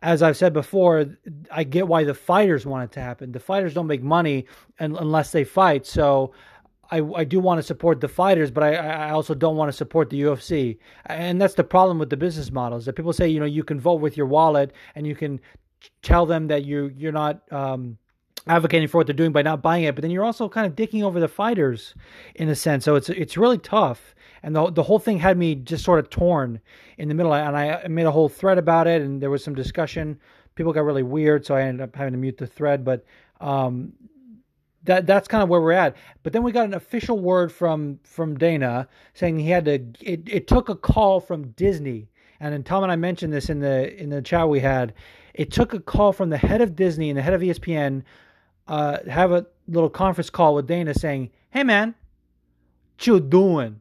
as 0.00 0.20
I've 0.20 0.36
said 0.36 0.52
before, 0.52 1.16
I 1.50 1.62
get 1.62 1.86
why 1.86 2.02
the 2.02 2.14
fighters 2.14 2.66
want 2.66 2.84
it 2.84 2.92
to 2.94 3.00
happen. 3.00 3.30
The 3.30 3.40
fighters 3.40 3.72
don't 3.72 3.86
make 3.86 4.02
money 4.02 4.46
unless 4.78 5.32
they 5.32 5.44
fight, 5.44 5.86
so. 5.86 6.32
I, 6.90 7.00
I 7.16 7.24
do 7.24 7.40
want 7.40 7.56
to 7.58 7.62
support 7.62 8.02
the 8.02 8.08
fighters, 8.08 8.50
but 8.50 8.62
I, 8.62 8.74
I 8.74 9.10
also 9.12 9.34
don't 9.34 9.56
want 9.56 9.70
to 9.70 9.72
support 9.74 10.10
the 10.10 10.20
UFC. 10.20 10.76
And 11.06 11.40
that's 11.40 11.54
the 11.54 11.64
problem 11.64 11.98
with 11.98 12.10
the 12.10 12.18
business 12.18 12.50
models 12.50 12.84
that 12.84 12.92
people 12.92 13.14
say, 13.14 13.28
you 13.28 13.40
know, 13.40 13.46
you 13.46 13.64
can 13.64 13.80
vote 13.80 14.02
with 14.02 14.14
your 14.14 14.26
wallet 14.26 14.74
and 14.94 15.06
you 15.06 15.16
can 15.16 15.40
tell 16.02 16.26
them 16.26 16.48
that 16.48 16.66
you 16.66 16.92
you're 16.94 17.10
not 17.10 17.50
um, 17.50 17.96
advocating 18.46 18.88
for 18.88 18.98
what 18.98 19.06
they're 19.06 19.14
doing 19.14 19.32
by 19.32 19.42
not 19.42 19.62
buying 19.62 19.84
it, 19.84 19.94
but 19.94 20.02
then 20.02 20.10
you're 20.10 20.24
also 20.24 20.48
kind 20.48 20.66
of 20.66 20.74
dicking 20.74 21.02
over 21.02 21.20
the 21.20 21.28
fighters 21.28 21.94
in 22.34 22.48
a 22.48 22.54
sense. 22.54 22.84
So 22.84 22.94
it's 22.94 23.08
it's 23.08 23.36
really 23.36 23.58
tough, 23.58 24.14
and 24.42 24.54
the 24.54 24.70
the 24.70 24.82
whole 24.82 24.98
thing 24.98 25.18
had 25.18 25.38
me 25.38 25.54
just 25.54 25.84
sort 25.84 25.98
of 25.98 26.10
torn 26.10 26.60
in 26.98 27.08
the 27.08 27.14
middle. 27.14 27.34
And 27.34 27.56
I 27.56 27.86
made 27.88 28.06
a 28.06 28.10
whole 28.10 28.28
thread 28.28 28.58
about 28.58 28.86
it, 28.86 29.02
and 29.02 29.20
there 29.20 29.30
was 29.30 29.44
some 29.44 29.54
discussion. 29.54 30.18
People 30.54 30.72
got 30.72 30.84
really 30.84 31.02
weird, 31.02 31.46
so 31.46 31.54
I 31.54 31.62
ended 31.62 31.82
up 31.82 31.96
having 31.96 32.12
to 32.12 32.18
mute 32.18 32.36
the 32.36 32.46
thread. 32.46 32.84
But 32.84 33.04
um, 33.40 33.92
that 34.84 35.06
that's 35.06 35.28
kind 35.28 35.42
of 35.42 35.48
where 35.48 35.60
we're 35.60 35.72
at. 35.72 35.96
But 36.22 36.32
then 36.32 36.42
we 36.42 36.52
got 36.52 36.66
an 36.66 36.74
official 36.74 37.18
word 37.18 37.52
from 37.52 38.00
from 38.02 38.36
Dana 38.36 38.88
saying 39.14 39.38
he 39.38 39.50
had 39.50 39.64
to. 39.66 39.74
It, 40.00 40.22
it 40.26 40.46
took 40.46 40.68
a 40.68 40.74
call 40.74 41.20
from 41.20 41.50
Disney, 41.50 42.08
and 42.40 42.52
then 42.52 42.62
Tom 42.62 42.82
and 42.82 42.90
I 42.90 42.96
mentioned 42.96 43.32
this 43.32 43.48
in 43.50 43.60
the 43.60 43.96
in 44.00 44.10
the 44.10 44.22
chat 44.22 44.48
we 44.48 44.60
had. 44.60 44.94
It 45.34 45.50
took 45.50 45.72
a 45.72 45.80
call 45.80 46.12
from 46.12 46.28
the 46.28 46.36
head 46.36 46.60
of 46.60 46.76
Disney 46.76 47.08
and 47.08 47.16
the 47.16 47.22
head 47.22 47.34
of 47.34 47.40
ESPN. 47.40 48.02
Uh, 48.66 48.98
have 49.08 49.32
a 49.32 49.46
little 49.68 49.90
conference 49.90 50.30
call 50.30 50.54
with 50.54 50.66
Dana 50.66 50.94
saying, 50.94 51.30
"Hey 51.50 51.64
man, 51.64 51.94
what 52.94 53.06
you 53.06 53.20
doing? 53.20 53.80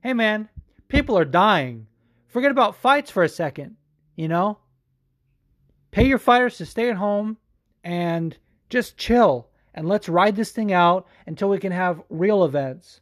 Hey 0.00 0.12
man, 0.12 0.48
people 0.88 1.18
are 1.18 1.24
dying. 1.24 1.86
Forget 2.26 2.50
about 2.50 2.76
fights 2.76 3.10
for 3.10 3.22
a 3.22 3.28
second. 3.28 3.76
You 4.16 4.28
know, 4.28 4.58
pay 5.90 6.06
your 6.06 6.18
fighters 6.18 6.58
to 6.58 6.66
stay 6.66 6.90
at 6.90 6.96
home 6.96 7.38
and 7.82 8.36
just 8.68 8.96
chill." 8.96 9.48
and 9.78 9.88
let's 9.88 10.08
ride 10.08 10.34
this 10.34 10.50
thing 10.50 10.72
out 10.72 11.06
until 11.28 11.48
we 11.48 11.56
can 11.56 11.70
have 11.70 12.02
real 12.10 12.42
events. 12.44 13.00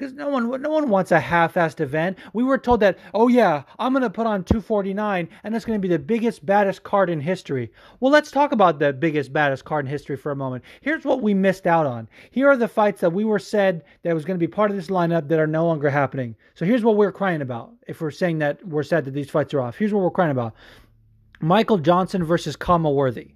Because 0.00 0.14
no 0.14 0.30
one, 0.30 0.62
no 0.62 0.70
one 0.70 0.88
wants 0.88 1.12
a 1.12 1.20
half-assed 1.20 1.78
event. 1.78 2.16
We 2.32 2.42
were 2.42 2.56
told 2.56 2.80
that, 2.80 2.98
oh 3.12 3.28
yeah, 3.28 3.64
I'm 3.78 3.92
to 3.92 4.08
put 4.08 4.26
on 4.26 4.44
249, 4.44 5.28
and 5.44 5.54
it's 5.54 5.66
to 5.66 5.78
be 5.78 5.88
the 5.88 5.98
biggest, 5.98 6.46
baddest 6.46 6.84
card 6.84 7.10
in 7.10 7.20
history. 7.20 7.70
Well, 8.00 8.10
let's 8.10 8.30
talk 8.30 8.52
about 8.52 8.78
the 8.78 8.94
biggest, 8.94 9.30
baddest 9.30 9.66
card 9.66 9.84
in 9.84 9.90
history 9.90 10.16
for 10.16 10.32
a 10.32 10.36
moment. 10.36 10.64
Here's 10.80 11.04
what 11.04 11.20
we 11.20 11.34
missed 11.34 11.66
out 11.66 11.84
on. 11.84 12.08
Here 12.30 12.48
are 12.48 12.56
the 12.56 12.66
fights 12.66 13.02
that 13.02 13.12
we 13.12 13.26
were 13.26 13.38
said 13.38 13.84
that 14.02 14.14
was 14.14 14.24
to 14.24 14.38
be 14.38 14.46
part 14.46 14.70
of 14.70 14.76
this 14.78 14.86
lineup 14.86 15.28
that 15.28 15.38
are 15.38 15.46
no 15.46 15.66
longer 15.66 15.90
happening. 15.90 16.34
So 16.54 16.64
here's 16.64 16.82
what 16.82 16.96
we're 16.96 17.12
crying 17.12 17.42
about. 17.42 17.74
If 17.86 18.00
we're 18.00 18.10
saying 18.10 18.38
that 18.38 18.66
we're 18.66 18.82
sad 18.82 19.04
that 19.04 19.10
these 19.10 19.28
fights 19.28 19.52
are 19.52 19.60
off, 19.60 19.76
here's 19.76 19.92
what 19.92 20.02
we're 20.02 20.10
crying 20.10 20.30
about: 20.30 20.54
Michael 21.42 21.76
Johnson 21.76 22.24
versus 22.24 22.56
Khama 22.56 22.90
Worthy. 22.90 23.34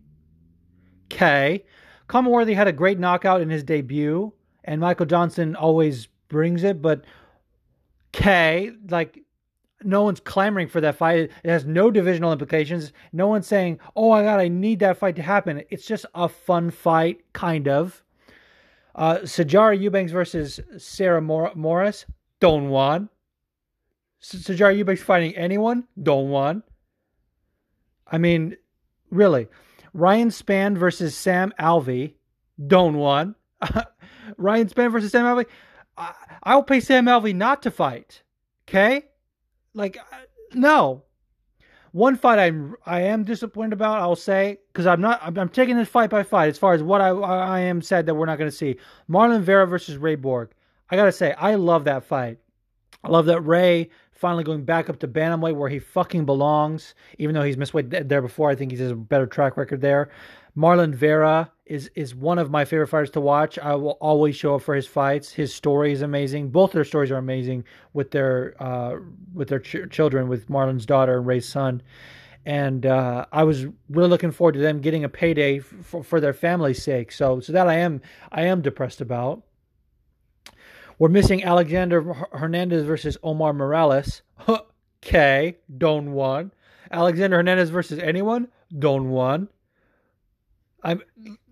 Okay. 1.12 1.66
Khama 2.08 2.30
Worthy 2.30 2.54
had 2.54 2.68
a 2.68 2.72
great 2.72 2.98
knockout 2.98 3.42
in 3.42 3.50
his 3.50 3.64
debut, 3.64 4.32
and 4.64 4.80
Michael 4.80 5.04
Johnson 5.04 5.56
always 5.56 6.08
brings 6.28 6.64
it, 6.64 6.80
but 6.82 7.04
K, 8.12 8.72
like, 8.88 9.20
no 9.82 10.02
one's 10.02 10.20
clamoring 10.20 10.68
for 10.68 10.80
that 10.80 10.96
fight. 10.96 11.30
It 11.42 11.50
has 11.50 11.64
no 11.64 11.90
divisional 11.90 12.32
implications. 12.32 12.92
No 13.12 13.28
one's 13.28 13.46
saying, 13.46 13.80
oh 13.94 14.10
my 14.10 14.22
God, 14.22 14.40
I 14.40 14.48
need 14.48 14.78
that 14.80 14.96
fight 14.96 15.16
to 15.16 15.22
happen. 15.22 15.62
It's 15.70 15.86
just 15.86 16.06
a 16.14 16.28
fun 16.28 16.70
fight, 16.70 17.20
kind 17.32 17.68
of. 17.68 18.02
Uh, 18.94 19.18
Sijara 19.18 19.78
Eubanks 19.78 20.12
versus 20.12 20.60
Sarah 20.78 21.20
Mor- 21.20 21.52
Moras, 21.54 22.06
don't 22.40 22.68
want. 22.68 23.10
Sijara 24.22 24.76
Eubanks 24.76 25.02
fighting 25.02 25.36
anyone, 25.36 25.84
don't 26.02 26.30
want. 26.30 26.64
I 28.06 28.18
mean, 28.18 28.56
really. 29.10 29.48
Ryan 29.92 30.28
Spann 30.28 30.76
versus 30.76 31.16
Sam 31.16 31.52
Alvey. 31.58 32.14
Don't 32.66 32.96
want. 32.96 33.36
Ryan 34.36 34.68
Spann 34.68 34.92
versus 34.92 35.12
Sam 35.12 35.24
Alvey. 35.24 35.46
I, 35.96 36.54
will 36.54 36.62
pay 36.62 36.80
Sam 36.80 37.06
Alvey 37.06 37.34
not 37.34 37.62
to 37.62 37.70
fight. 37.70 38.22
Okay? 38.68 39.04
Like, 39.74 39.96
uh, 39.96 40.16
no. 40.54 41.02
One 41.92 42.16
fight 42.16 42.40
I'm 42.40 42.74
I 42.84 43.02
am 43.02 43.22
disappointed 43.22 43.72
about. 43.72 44.00
I'll 44.00 44.16
say 44.16 44.58
because 44.72 44.84
I'm 44.84 45.00
not 45.00 45.20
I'm, 45.22 45.38
I'm, 45.38 45.48
taking 45.48 45.76
this 45.76 45.88
fight 45.88 46.10
by 46.10 46.24
fight 46.24 46.48
as 46.48 46.58
far 46.58 46.74
as 46.74 46.82
what 46.82 47.00
I 47.00 47.10
I 47.10 47.60
am 47.60 47.80
said 47.80 48.06
that 48.06 48.16
we're 48.16 48.26
not 48.26 48.36
going 48.36 48.50
to 48.50 48.56
see. 48.56 48.78
Marlon 49.08 49.42
Vera 49.42 49.64
versus 49.64 49.96
Ray 49.96 50.16
Borg. 50.16 50.50
I 50.90 50.96
gotta 50.96 51.12
say 51.12 51.34
I 51.34 51.54
love 51.54 51.84
that 51.84 52.02
fight. 52.04 52.38
I 53.04 53.10
love 53.10 53.26
that 53.26 53.42
Ray 53.42 53.90
finally 54.10 54.42
going 54.42 54.64
back 54.64 54.90
up 54.90 54.98
to 55.00 55.08
bantamweight 55.08 55.54
where 55.54 55.68
he 55.68 55.78
fucking 55.78 56.24
belongs. 56.24 56.96
Even 57.18 57.32
though 57.32 57.42
he's 57.42 57.56
missed 57.56 57.74
weight 57.74 57.90
there 57.90 58.22
before, 58.22 58.50
I 58.50 58.56
think 58.56 58.72
he 58.72 58.78
has 58.78 58.90
a 58.90 58.96
better 58.96 59.26
track 59.26 59.56
record 59.56 59.80
there. 59.80 60.10
Marlon 60.56 60.94
Vera 60.94 61.52
is 61.66 61.90
is 61.94 62.14
one 62.14 62.38
of 62.38 62.50
my 62.50 62.64
favorite 62.64 62.88
fighters 62.88 63.10
to 63.10 63.20
watch. 63.20 63.58
I 63.58 63.74
will 63.74 63.96
always 64.00 64.36
show 64.36 64.56
up 64.56 64.62
for 64.62 64.74
his 64.74 64.86
fights. 64.86 65.32
His 65.32 65.54
story 65.54 65.92
is 65.92 66.02
amazing. 66.02 66.50
Both 66.50 66.72
their 66.72 66.84
stories 66.84 67.10
are 67.10 67.16
amazing 67.16 67.64
with 67.92 68.10
their 68.10 68.54
uh, 68.62 68.96
with 69.32 69.48
their 69.48 69.60
ch- 69.60 69.90
children, 69.90 70.28
with 70.28 70.50
Marlon's 70.50 70.86
daughter 70.86 71.16
and 71.16 71.26
Ray's 71.26 71.48
son. 71.48 71.82
And 72.46 72.84
uh, 72.84 73.24
I 73.32 73.44
was 73.44 73.66
really 73.88 74.08
looking 74.08 74.30
forward 74.30 74.52
to 74.52 74.60
them 74.60 74.80
getting 74.80 75.04
a 75.04 75.08
payday 75.08 75.60
for, 75.60 76.04
for 76.04 76.20
their 76.20 76.34
family's 76.34 76.82
sake. 76.82 77.10
So 77.12 77.40
so 77.40 77.52
that 77.52 77.68
I 77.68 77.76
am 77.76 78.02
I 78.30 78.42
am 78.42 78.60
depressed 78.60 79.00
about. 79.00 79.42
We're 80.98 81.08
missing 81.08 81.42
Alexander 81.42 82.02
Hernandez 82.32 82.84
versus 82.84 83.16
Omar 83.22 83.52
Morales. 83.52 84.22
Okay, 85.06 85.58
don't 85.76 86.12
one. 86.12 86.50
Alexander 86.90 87.36
Hernandez 87.36 87.68
versus 87.68 87.98
anyone? 87.98 88.48
Don't 88.78 89.10
one. 89.10 89.48
I'm. 90.82 91.02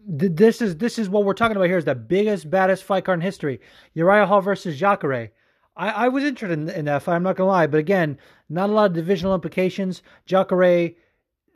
This 0.07 0.61
is 0.61 0.77
this 0.79 0.99
is 0.99 1.09
what 1.09 1.25
we're 1.25 1.35
talking 1.35 1.57
about 1.57 1.69
here. 1.69 1.79
Is 1.79 1.85
the 1.85 1.95
biggest 1.95 2.51
baddest 2.51 2.85
fight 2.85 3.05
card 3.05 3.19
in 3.19 3.23
history. 3.23 3.61
Uriah 3.95 4.27
Hall 4.27 4.41
versus 4.41 4.79
Jacare. 4.79 5.31
I, 5.77 5.89
I 5.89 6.09
was 6.09 6.25
interested 6.25 6.59
in, 6.59 6.69
in 6.69 6.85
that 6.87 7.03
fight. 7.03 7.17
I'm 7.17 7.23
not 7.23 7.37
gonna 7.37 7.51
lie, 7.51 7.67
but 7.67 7.79
again, 7.79 8.19
not 8.49 8.69
a 8.69 8.73
lot 8.73 8.91
of 8.91 8.93
divisional 8.95 9.35
implications. 9.35 10.03
Jacare, 10.27 10.91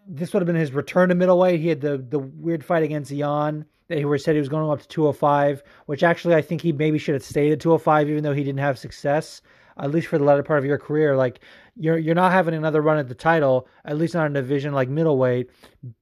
this 0.09 0.33
would 0.33 0.41
have 0.41 0.47
been 0.47 0.57
his 0.57 0.73
return 0.73 1.09
to 1.09 1.15
middleweight. 1.15 1.61
He 1.61 1.69
had 1.69 1.81
the 1.81 1.99
the 1.99 2.19
weird 2.19 2.65
fight 2.65 2.83
against 2.83 3.11
Yan 3.11 3.67
that 3.89 3.99
he 3.99 4.19
said 4.19 4.35
he 4.35 4.41
was 4.41 4.49
going 4.49 4.69
up 4.71 4.81
to 4.81 4.89
205, 4.89 5.63
which 5.87 6.03
actually 6.03 6.35
I 6.35 6.43
think 6.43 6.61
he 6.61 6.73
maybe 6.73 6.99
should 6.99 7.15
have 7.15 7.23
stayed 7.23 7.53
at 7.53 7.61
205, 7.61 8.11
even 8.11 8.25
though 8.25 8.33
he 8.33 8.45
didn't 8.45 8.61
have 8.61 8.79
success, 8.79 9.43
at 9.79 9.91
least 9.91 10.09
for 10.09 10.19
the 10.19 10.25
latter 10.25 10.43
part 10.43 10.59
of 10.59 10.65
your 10.65 10.79
career. 10.79 11.17
Like 11.17 11.41
you're 11.77 11.99
you're 11.99 12.15
not 12.15 12.33
having 12.33 12.55
another 12.55 12.81
run 12.81 12.99
at 12.99 13.09
the 13.09 13.15
title, 13.15 13.69
at 13.85 13.99
least 13.99 14.15
not 14.15 14.27
in 14.27 14.37
a 14.37 14.41
division 14.41 14.73
like 14.73 14.89
middleweight. 14.89 15.51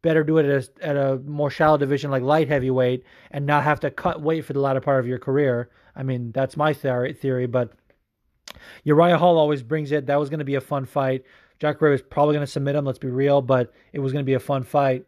Better 0.02 0.24
do 0.24 0.38
it 0.38 0.46
at 0.46 0.68
a, 0.68 0.86
at 0.86 0.96
a 0.96 1.16
more 1.18 1.50
shallow 1.50 1.76
division 1.76 2.10
like 2.10 2.22
light 2.22 2.48
heavyweight, 2.48 3.04
and 3.30 3.46
not 3.46 3.64
have 3.64 3.80
to 3.80 3.90
cut 3.90 4.22
weight 4.22 4.44
for 4.44 4.52
the 4.52 4.60
latter 4.60 4.80
part 4.80 5.00
of 5.00 5.06
your 5.06 5.18
career. 5.18 5.70
I 5.96 6.02
mean, 6.02 6.32
that's 6.32 6.56
my 6.56 6.72
theory, 6.72 7.46
but 7.46 7.72
Uriah 8.84 9.18
Hall 9.18 9.38
always 9.38 9.62
brings 9.62 9.92
it. 9.92 10.06
That 10.06 10.18
was 10.18 10.28
going 10.28 10.38
to 10.38 10.44
be 10.44 10.56
a 10.56 10.60
fun 10.60 10.84
fight. 10.84 11.24
Jack 11.60 11.76
Jacare 11.76 11.90
was 11.90 12.02
probably 12.02 12.34
going 12.34 12.46
to 12.46 12.50
submit 12.50 12.74
him. 12.74 12.84
Let's 12.84 12.98
be 12.98 13.08
real, 13.08 13.40
but 13.40 13.72
it 13.92 14.00
was 14.00 14.12
going 14.12 14.24
to 14.24 14.26
be 14.26 14.34
a 14.34 14.40
fun 14.40 14.64
fight. 14.64 15.06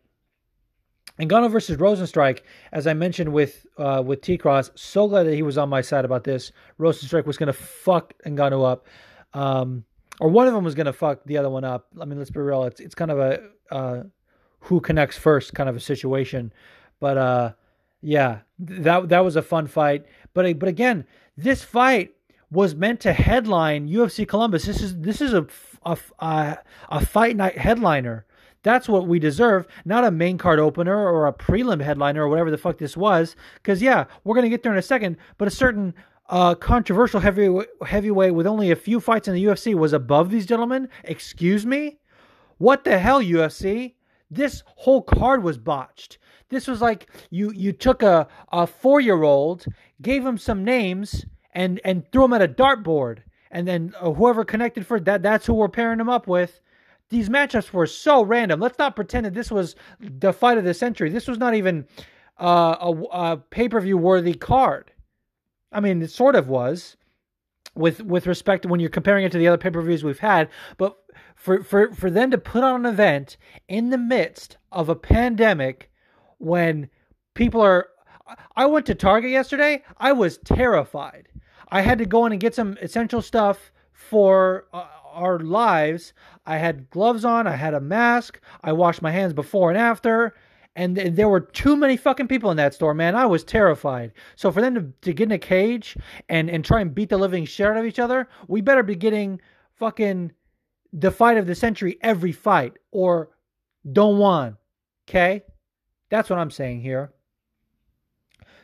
Ngannou 1.21 1.51
versus 1.51 1.79
Rozenstruik, 1.79 2.41
as 2.73 2.87
I 2.87 2.93
mentioned 2.93 3.33
with 3.33 3.67
uh, 3.79 4.03
with 4.05 4.21
T 4.21 4.37
Cross, 4.37 4.71
so 4.75 5.09
glad 5.09 5.25
that 5.25 5.35
he 5.35 5.43
was 5.43 5.57
on 5.57 5.69
my 5.69 5.81
side 5.81 6.05
about 6.05 6.25
this. 6.25 6.53
Rozenstruik 6.79 7.25
was 7.27 7.39
going 7.39 7.47
to 7.47 7.53
fuck 7.53 8.13
Ngannou 8.27 8.71
up, 8.71 8.87
um, 9.33 9.85
or 10.21 10.29
one 10.29 10.47
of 10.47 10.53
them 10.53 10.65
was 10.65 10.75
going 10.75 10.87
to 10.87 10.93
fuck 10.93 11.25
the 11.25 11.39
other 11.39 11.49
one 11.49 11.65
up. 11.65 11.87
I 12.01 12.05
mean, 12.05 12.19
let's 12.19 12.31
be 12.31 12.41
real. 12.41 12.65
It's 12.65 12.81
it's 12.81 12.95
kind 12.95 13.11
of 13.11 13.19
a 13.19 13.41
uh, 13.71 14.03
who 14.61 14.81
connects 14.81 15.17
first 15.17 15.55
kind 15.55 15.69
of 15.69 15.77
a 15.77 15.81
situation, 15.81 16.53
but 17.01 17.17
uh, 17.17 17.53
yeah, 18.03 18.41
that 18.59 19.09
that 19.09 19.21
was 19.25 19.37
a 19.37 19.43
fun 19.43 19.67
fight. 19.67 20.05
But 20.35 20.59
but 20.59 20.69
again, 20.69 21.07
this 21.37 21.63
fight 21.63 22.15
was 22.51 22.75
meant 22.75 23.01
to 23.01 23.13
headline 23.13 23.89
UFC 23.89 24.27
Columbus. 24.29 24.65
This 24.67 24.83
is 24.83 24.99
this 25.01 25.21
is 25.21 25.33
a, 25.35 25.47
a, 25.85 26.59
a 26.91 27.05
fight 27.05 27.37
night 27.37 27.59
headliner. 27.59 28.27
That's 28.67 28.89
what 28.89 29.07
we 29.07 29.21
deserve, 29.21 29.65
not 29.85 30.03
a 30.03 30.11
main 30.11 30.39
card 30.39 30.59
opener 30.59 30.97
or 30.97 31.29
a 31.29 31.33
prelim 31.33 31.81
headliner 31.81 32.25
or 32.25 32.29
whatever 32.29 32.51
the 32.51 32.59
fuck 32.59 32.79
this 32.79 32.97
was. 32.97 33.37
Because, 33.55 33.81
yeah, 33.81 34.07
we're 34.25 34.35
going 34.35 34.43
to 34.43 34.51
get 34.51 34.65
there 34.65 34.73
in 34.73 34.79
a 34.79 34.83
second, 34.83 35.19
but 35.39 35.47
a 35.47 35.53
certain 35.53 35.95
uh, 36.31 36.57
controversial 36.57 37.21
heavy, 37.21 37.49
heavyweight 37.87 38.35
with 38.35 38.45
only 38.45 38.73
a 38.73 38.75
few 38.75 38.99
fights 38.99 39.29
in 39.29 39.35
the 39.35 39.45
UFC 39.45 39.73
was 39.73 39.93
above 39.93 40.31
these 40.31 40.47
gentlemen. 40.47 40.89
Excuse 41.05 41.65
me? 41.65 41.99
What 42.59 42.83
the 42.83 42.99
hell, 42.99 43.23
UFC? 43.23 43.95
This 44.33 44.65
whole 44.67 45.03
card 45.03 45.45
was 45.45 45.59
botched. 45.59 46.19
This 46.49 46.67
was 46.67 46.81
like 46.81 47.09
you 47.31 47.53
you 47.53 47.73
took 47.73 48.03
a, 48.03 48.27
a 48.51 48.67
four 48.67 49.01
year 49.01 49.23
old, 49.23 49.65
gave 50.03 50.27
him 50.27 50.39
some 50.39 50.65
names, 50.65 51.25
and 51.53 51.81
and 51.85 52.03
threw 52.11 52.25
him 52.25 52.33
at 52.33 52.43
a 52.43 52.49
dartboard, 52.49 53.19
and 53.53 53.69
then 53.69 53.95
uh, 54.01 54.11
whoever 54.11 54.45
connected 54.45 54.85
for 54.85 54.99
that 54.99 55.23
that's 55.23 55.47
who 55.47 55.55
we're 55.55 55.69
pairing 55.69 56.01
him 56.01 56.09
up 56.09 56.27
with 56.27 56.61
these 57.09 57.29
matchups 57.29 57.73
were 57.73 57.87
so 57.87 58.23
random. 58.25 58.61
Let's 58.61 58.79
not 58.79 58.97
pretend 58.97 59.27
that 59.27 59.35
this 59.35 59.51
was 59.51 59.77
the 60.01 60.33
fight 60.33 60.59
of 60.59 60.65
the 60.65 60.75
century. 60.75 61.11
This 61.11 61.29
was 61.29 61.39
not 61.39 61.55
even 61.55 61.87
uh, 62.41 62.77
a, 62.81 62.93
a 63.13 63.37
pay 63.37 63.69
per 63.69 63.81
view 63.81 63.97
worthy 63.97 64.35
card. 64.35 64.93
I 65.73 65.81
mean, 65.81 66.03
it 66.03 66.11
sort 66.11 66.35
of 66.35 66.49
was 66.49 66.97
with 67.75 68.03
with 68.03 68.27
respect 68.27 68.63
to 68.63 68.69
when 68.69 68.81
you're 68.81 68.91
comparing 68.91 69.25
it 69.25 69.33
to 69.33 69.39
the 69.39 69.49
other 69.49 69.59
pay 69.59 69.71
per 69.71 69.83
views 69.83 70.03
we've 70.03 70.19
had, 70.19 70.49
but 70.79 70.97
for, 71.35 71.63
for 71.63 71.93
for 71.95 72.11
them 72.11 72.31
to 72.31 72.39
put 72.39 72.65
on 72.65 72.87
an 72.87 72.93
event 72.93 73.37
in 73.69 73.91
the 73.91 73.99
midst 73.99 74.57
of 74.73 74.89
a 74.89 74.97
pandemic 74.97 75.91
when 76.39 76.89
people 77.35 77.61
are 77.61 77.89
I 78.57 78.67
went 78.67 78.87
to 78.87 78.95
Target 78.95 79.31
yesterday. 79.31 79.83
I 79.99 80.13
was 80.13 80.39
terrified. 80.39 81.29
I 81.69 81.81
had 81.81 81.99
to 81.99 82.07
go 82.07 82.27
in 82.27 82.33
and 82.33 82.41
get 82.41 82.55
some 82.55 82.77
essential 82.81 83.23
stuff 83.23 83.73
for 83.93 84.67
uh, 84.73 84.87
our 85.17 85.41
lives. 85.41 86.13
I 86.45 86.59
had 86.59 86.91
gloves 86.91 87.25
on, 87.25 87.47
I 87.47 87.57
had 87.57 87.75
a 87.75 87.81
mask, 87.81 88.41
I 88.63 88.73
washed 88.73 89.03
my 89.03 89.11
hands 89.11 89.33
before 89.33 89.71
and 89.71 89.79
after, 89.79 90.35
and 90.77 90.95
th- 90.95 91.15
there 91.15 91.29
were 91.29 91.41
too 91.41 91.75
many 91.75 91.97
fucking 91.97 92.29
people 92.29 92.51
in 92.51 92.59
that 92.59 92.75
store, 92.75 92.95
man. 92.95 93.17
I 93.17 93.27
was 93.27 93.43
terrified. 93.43 94.13
So 94.37 94.53
for 94.53 94.61
them 94.61 94.75
to, 94.75 94.93
to 95.03 95.13
get 95.15 95.25
in 95.25 95.33
a 95.33 95.39
cage 95.39 95.97
and 96.29 96.51
and 96.51 96.65
try 96.65 96.81
and 96.81 96.95
beat 96.95 97.09
the 97.09 97.17
living 97.17 97.47
shit 97.47 97.67
out 97.67 97.79
of 97.79 97.87
each 97.87 97.99
other, 97.99 98.29
we 98.47 98.61
better 98.61 98.83
be 98.83 98.95
getting 98.95 99.41
fucking 99.75 100.33
the 100.93 101.11
fight 101.11 101.39
of 101.39 101.47
the 101.47 101.55
century 101.55 101.99
every 102.03 102.33
fight, 102.33 102.75
or 102.93 103.31
don't 103.91 104.19
want. 104.19 104.57
Okay, 105.09 105.43
that's 106.11 106.29
what 106.29 106.39
I'm 106.39 106.51
saying 106.51 106.83
here. 106.83 107.13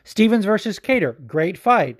Stephens 0.03 0.45
versus 0.45 0.79
Kattar, 0.79 1.25
great 1.25 1.57
fight. 1.57 1.99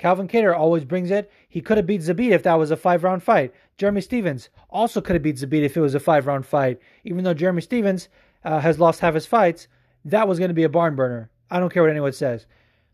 Calvin 0.00 0.28
Kattar 0.28 0.56
always 0.56 0.86
brings 0.86 1.10
it. 1.10 1.30
He 1.46 1.60
could 1.60 1.76
have 1.76 1.86
beat 1.86 2.00
Zabit 2.00 2.30
if 2.30 2.42
that 2.44 2.54
was 2.54 2.70
a 2.70 2.76
five 2.76 3.04
round 3.04 3.22
fight. 3.22 3.52
Jeremy 3.76 4.00
Stephens 4.00 4.48
also 4.70 5.02
could 5.02 5.12
have 5.12 5.22
beat 5.22 5.36
Zabit 5.36 5.62
if 5.62 5.76
it 5.76 5.80
was 5.82 5.94
a 5.94 6.00
five 6.00 6.26
round 6.26 6.46
fight. 6.46 6.80
Even 7.04 7.22
though 7.22 7.34
Jeremy 7.34 7.60
Stephens 7.60 8.08
uh, 8.42 8.60
has 8.60 8.80
lost 8.80 9.00
half 9.00 9.12
his 9.12 9.26
fights, 9.26 9.68
that 10.06 10.26
was 10.26 10.38
going 10.38 10.48
to 10.48 10.54
be 10.54 10.62
a 10.62 10.70
barn 10.70 10.96
burner. 10.96 11.28
I 11.50 11.60
don't 11.60 11.70
care 11.70 11.82
what 11.82 11.90
anyone 11.90 12.14
says. 12.14 12.46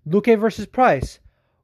Luque 0.05 0.37
versus 0.37 0.66
Price. 0.66 1.20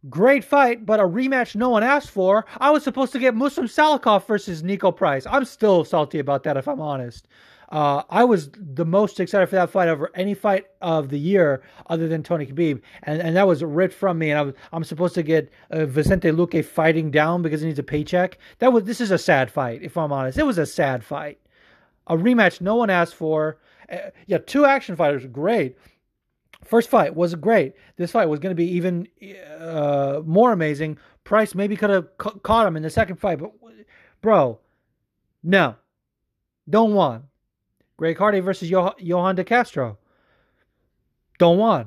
Great 0.08 0.44
fight, 0.44 0.86
but 0.86 1.00
a 1.00 1.02
rematch 1.02 1.56
no 1.56 1.70
one 1.70 1.82
asked 1.82 2.10
for. 2.10 2.46
I 2.58 2.70
was 2.70 2.84
supposed 2.84 3.10
to 3.10 3.18
get 3.18 3.34
Muslim 3.34 3.66
Salikhov 3.66 4.24
versus 4.28 4.62
Niko 4.62 4.94
Price. 4.94 5.26
I'm 5.26 5.44
still 5.44 5.84
salty 5.84 6.20
about 6.20 6.44
that, 6.44 6.56
if 6.56 6.68
I'm 6.68 6.80
honest. 6.80 7.26
Uh, 7.72 8.02
I 8.10 8.24
was 8.24 8.50
the 8.54 8.84
most 8.84 9.18
excited 9.18 9.46
for 9.46 9.56
that 9.56 9.70
fight 9.70 9.88
over 9.88 10.10
any 10.14 10.34
fight 10.34 10.66
of 10.82 11.08
the 11.08 11.18
year 11.18 11.62
other 11.86 12.06
than 12.06 12.22
Tony 12.22 12.44
Khabib, 12.44 12.82
and, 13.04 13.22
and 13.22 13.34
that 13.34 13.46
was 13.46 13.64
ripped 13.64 13.94
from 13.94 14.18
me. 14.18 14.28
And 14.28 14.38
I 14.38 14.42
was, 14.42 14.54
I'm 14.74 14.84
supposed 14.84 15.14
to 15.14 15.22
get 15.22 15.50
uh, 15.70 15.86
Vicente 15.86 16.30
Luque 16.30 16.62
fighting 16.62 17.10
down 17.10 17.40
because 17.40 17.62
he 17.62 17.68
needs 17.68 17.78
a 17.78 17.82
paycheck. 17.82 18.36
That 18.58 18.74
was 18.74 18.84
this 18.84 19.00
is 19.00 19.10
a 19.10 19.16
sad 19.16 19.50
fight, 19.50 19.82
if 19.82 19.96
I'm 19.96 20.12
honest. 20.12 20.36
It 20.36 20.44
was 20.44 20.58
a 20.58 20.66
sad 20.66 21.02
fight, 21.02 21.40
a 22.06 22.14
rematch 22.14 22.60
no 22.60 22.76
one 22.76 22.90
asked 22.90 23.14
for. 23.14 23.58
Uh, 23.90 24.10
yeah, 24.26 24.36
two 24.36 24.66
action 24.66 24.94
fighters, 24.94 25.24
great. 25.24 25.78
First 26.64 26.90
fight 26.90 27.16
was 27.16 27.34
great. 27.36 27.72
This 27.96 28.10
fight 28.10 28.28
was 28.28 28.38
going 28.38 28.54
to 28.54 28.54
be 28.54 28.70
even 28.72 29.08
uh, 29.58 30.20
more 30.26 30.52
amazing. 30.52 30.98
Price 31.24 31.54
maybe 31.54 31.76
could 31.76 31.88
have 31.88 32.18
ca- 32.18 32.38
caught 32.42 32.66
him 32.66 32.76
in 32.76 32.82
the 32.82 32.90
second 32.90 33.16
fight, 33.16 33.38
but 33.38 33.50
bro, 34.20 34.60
no, 35.42 35.76
don't 36.68 36.92
want. 36.92 37.24
Greg 38.02 38.18
Hardy 38.18 38.40
versus 38.40 38.68
Yo- 38.68 38.96
Yorgan 39.00 39.36
De 39.36 39.44
Castro. 39.44 39.96
Don't 41.38 41.56
want. 41.56 41.86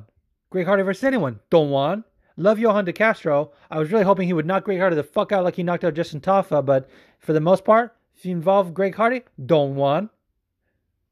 Greg 0.49 0.65
Hardy 0.65 0.81
versus 0.81 1.03
anyone. 1.03 1.41
Don't 1.49 1.69
want. 1.69 2.05
Love 2.37 2.57
Yorgan 2.57 2.85
De 2.85 2.93
Castro. 2.93 3.51
I 3.69 3.79
was 3.79 3.91
really 3.91 4.05
hoping 4.05 4.25
he 4.25 4.31
would 4.31 4.45
knock 4.45 4.63
Greg 4.63 4.79
Hardy 4.79 4.95
the 4.95 5.03
fuck 5.03 5.33
out 5.33 5.43
like 5.43 5.57
he 5.57 5.63
knocked 5.63 5.83
out 5.83 5.93
Justin 5.93 6.21
Tafa, 6.21 6.65
but 6.65 6.89
for 7.19 7.33
the 7.33 7.41
most 7.41 7.65
part, 7.65 7.97
if 8.15 8.25
you 8.25 8.31
involve 8.31 8.73
Greg 8.73 8.95
Hardy, 8.95 9.23
don't 9.45 9.75
want. 9.75 10.09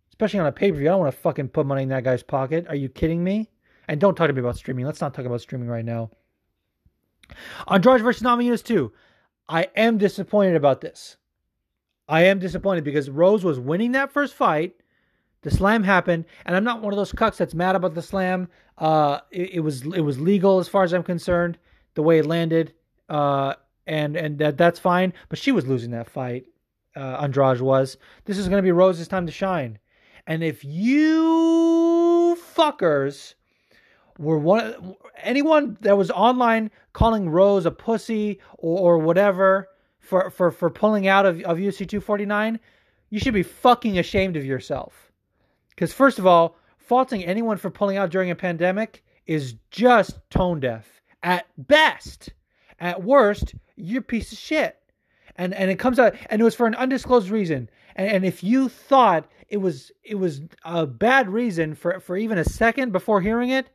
Especially 0.08 0.40
on 0.40 0.46
a 0.46 0.54
pay 0.54 0.72
per 0.72 0.78
view. 0.78 0.88
I 0.88 0.92
don't 0.92 1.02
want 1.02 1.14
to 1.14 1.20
fucking 1.20 1.50
put 1.50 1.66
money 1.66 1.84
in 1.84 1.90
that 1.90 2.06
guy's 2.06 2.24
pocket. 2.24 2.66
Are 2.70 2.76
you 2.76 2.88
kidding 2.88 3.26
me? 3.26 3.50
And 3.90 4.00
don't 4.00 4.16
talk 4.16 4.28
to 4.28 4.34
me 4.34 4.40
about 4.40 4.56
streaming. 4.56 4.86
Let's 4.86 5.02
not 5.02 5.14
talk 5.14 5.26
about 5.26 5.42
streaming 5.42 5.68
right 5.68 5.84
now. 5.84 6.12
Andrade 7.68 8.04
versus 8.04 8.24
Namajunas 8.24 8.64
2. 8.64 8.90
I 9.50 9.68
am 9.76 9.98
disappointed 9.98 10.56
about 10.56 10.80
this. 10.80 11.18
I 12.08 12.22
am 12.22 12.40
disappointed 12.40 12.86
because 12.86 13.10
Rose 13.10 13.44
was 13.44 13.60
winning 13.60 13.92
that 13.92 14.10
first 14.10 14.34
fight 14.34 14.76
the 15.44 15.52
slam 15.52 15.84
happened, 15.84 16.26
and 16.45 16.56
I'm 16.56 16.64
not 16.64 16.82
one 16.82 16.94
of 16.94 16.98
those 16.98 17.11
cucks 17.11 17.38
that's 17.38 17.53
mad 17.53 17.76
about 17.76 17.94
the 17.94 18.02
slam. 18.02 18.48
Uh, 18.78 19.20
it, 19.30 19.56
it, 19.56 19.60
was 19.60 19.84
it 19.84 20.02
was 20.02 20.20
legal 20.20 20.60
as 20.60 20.68
far 20.68 20.84
as 20.84 20.94
I'm 20.94 21.03
concerned, 21.03 21.57
the 21.94 22.02
way 22.02 22.20
it 22.20 22.26
landed, 22.26 22.74
uh, 23.10 23.53
and 23.86 24.15
and 24.15 24.40
that 24.40 24.57
that's 24.57 24.80
fine. 24.80 25.14
But 25.30 25.38
she 25.38 25.52
was 25.52 25.68
losing 25.68 25.91
that 25.91 26.10
fight. 26.10 26.45
Uh, 26.95 27.18
Andrade 27.22 27.61
was. 27.61 27.98
This 28.26 28.38
is 28.38 28.48
going 28.48 28.57
to 28.57 28.64
be 28.64 28.72
Rose's 28.72 29.07
time 29.07 29.26
to 29.26 29.32
shine, 29.32 29.80
and 30.26 30.44
if 30.44 30.64
you 30.64 32.38
fuckers 32.56 33.36
were 34.18 34.38
one 34.38 34.95
anyone 35.18 35.78
that 35.82 35.98
was 35.98 36.10
online 36.11 36.72
calling 36.94 37.30
Rose 37.30 37.65
a 37.65 37.72
pussy 37.72 38.40
or, 38.57 38.95
or 38.95 38.98
whatever 38.99 39.68
for, 39.99 40.30
for 40.30 40.52
for 40.52 40.70
pulling 40.70 41.07
out 41.07 41.26
of, 41.26 41.41
of 41.41 41.57
UFC 41.57 41.88
249, 41.88 42.60
you 43.10 43.20
should 43.20 43.34
be 43.34 43.44
fucking 43.44 43.99
ashamed 43.99 44.38
of 44.38 44.45
yourself. 44.45 45.03
Because, 45.76 45.94
first 45.94 46.20
of 46.20 46.28
all, 46.28 46.58
faulting 46.78 47.24
anyone 47.24 47.58
for 47.58 47.70
pulling 47.70 47.98
out 47.98 48.12
during 48.12 48.30
a 48.32 48.36
pandemic 48.36 49.04
is 49.26 49.56
just 49.72 50.20
tone 50.30 50.60
deaf 50.60 51.02
at 51.24 51.45
best. 51.58 52.34
At 52.80 53.04
worst, 53.04 53.56
you're 53.76 54.02
a 54.02 54.04
piece 54.04 54.32
of 54.32 54.38
shit. 54.38 54.78
And 55.36 55.54
and 55.54 55.72
it 55.72 55.80
comes 55.80 55.98
out 55.98 56.16
and 56.30 56.40
it 56.40 56.44
was 56.44 56.54
for 56.54 56.68
an 56.68 56.76
undisclosed 56.76 57.30
reason. 57.30 57.70
And, 57.95 58.08
and 58.08 58.26
if 58.26 58.44
you 58.44 58.70
thought 58.70 59.32
it 59.50 59.58
was 59.58 59.91
it 60.04 60.16
was 60.16 60.41
a 60.64 60.86
bad 60.86 61.30
reason 61.30 61.74
for, 61.74 62.00
for 62.00 62.18
even 62.18 62.38
a 62.38 62.44
second 62.44 62.91
before 62.91 63.22
hearing 63.22 63.50
it, 63.50 63.70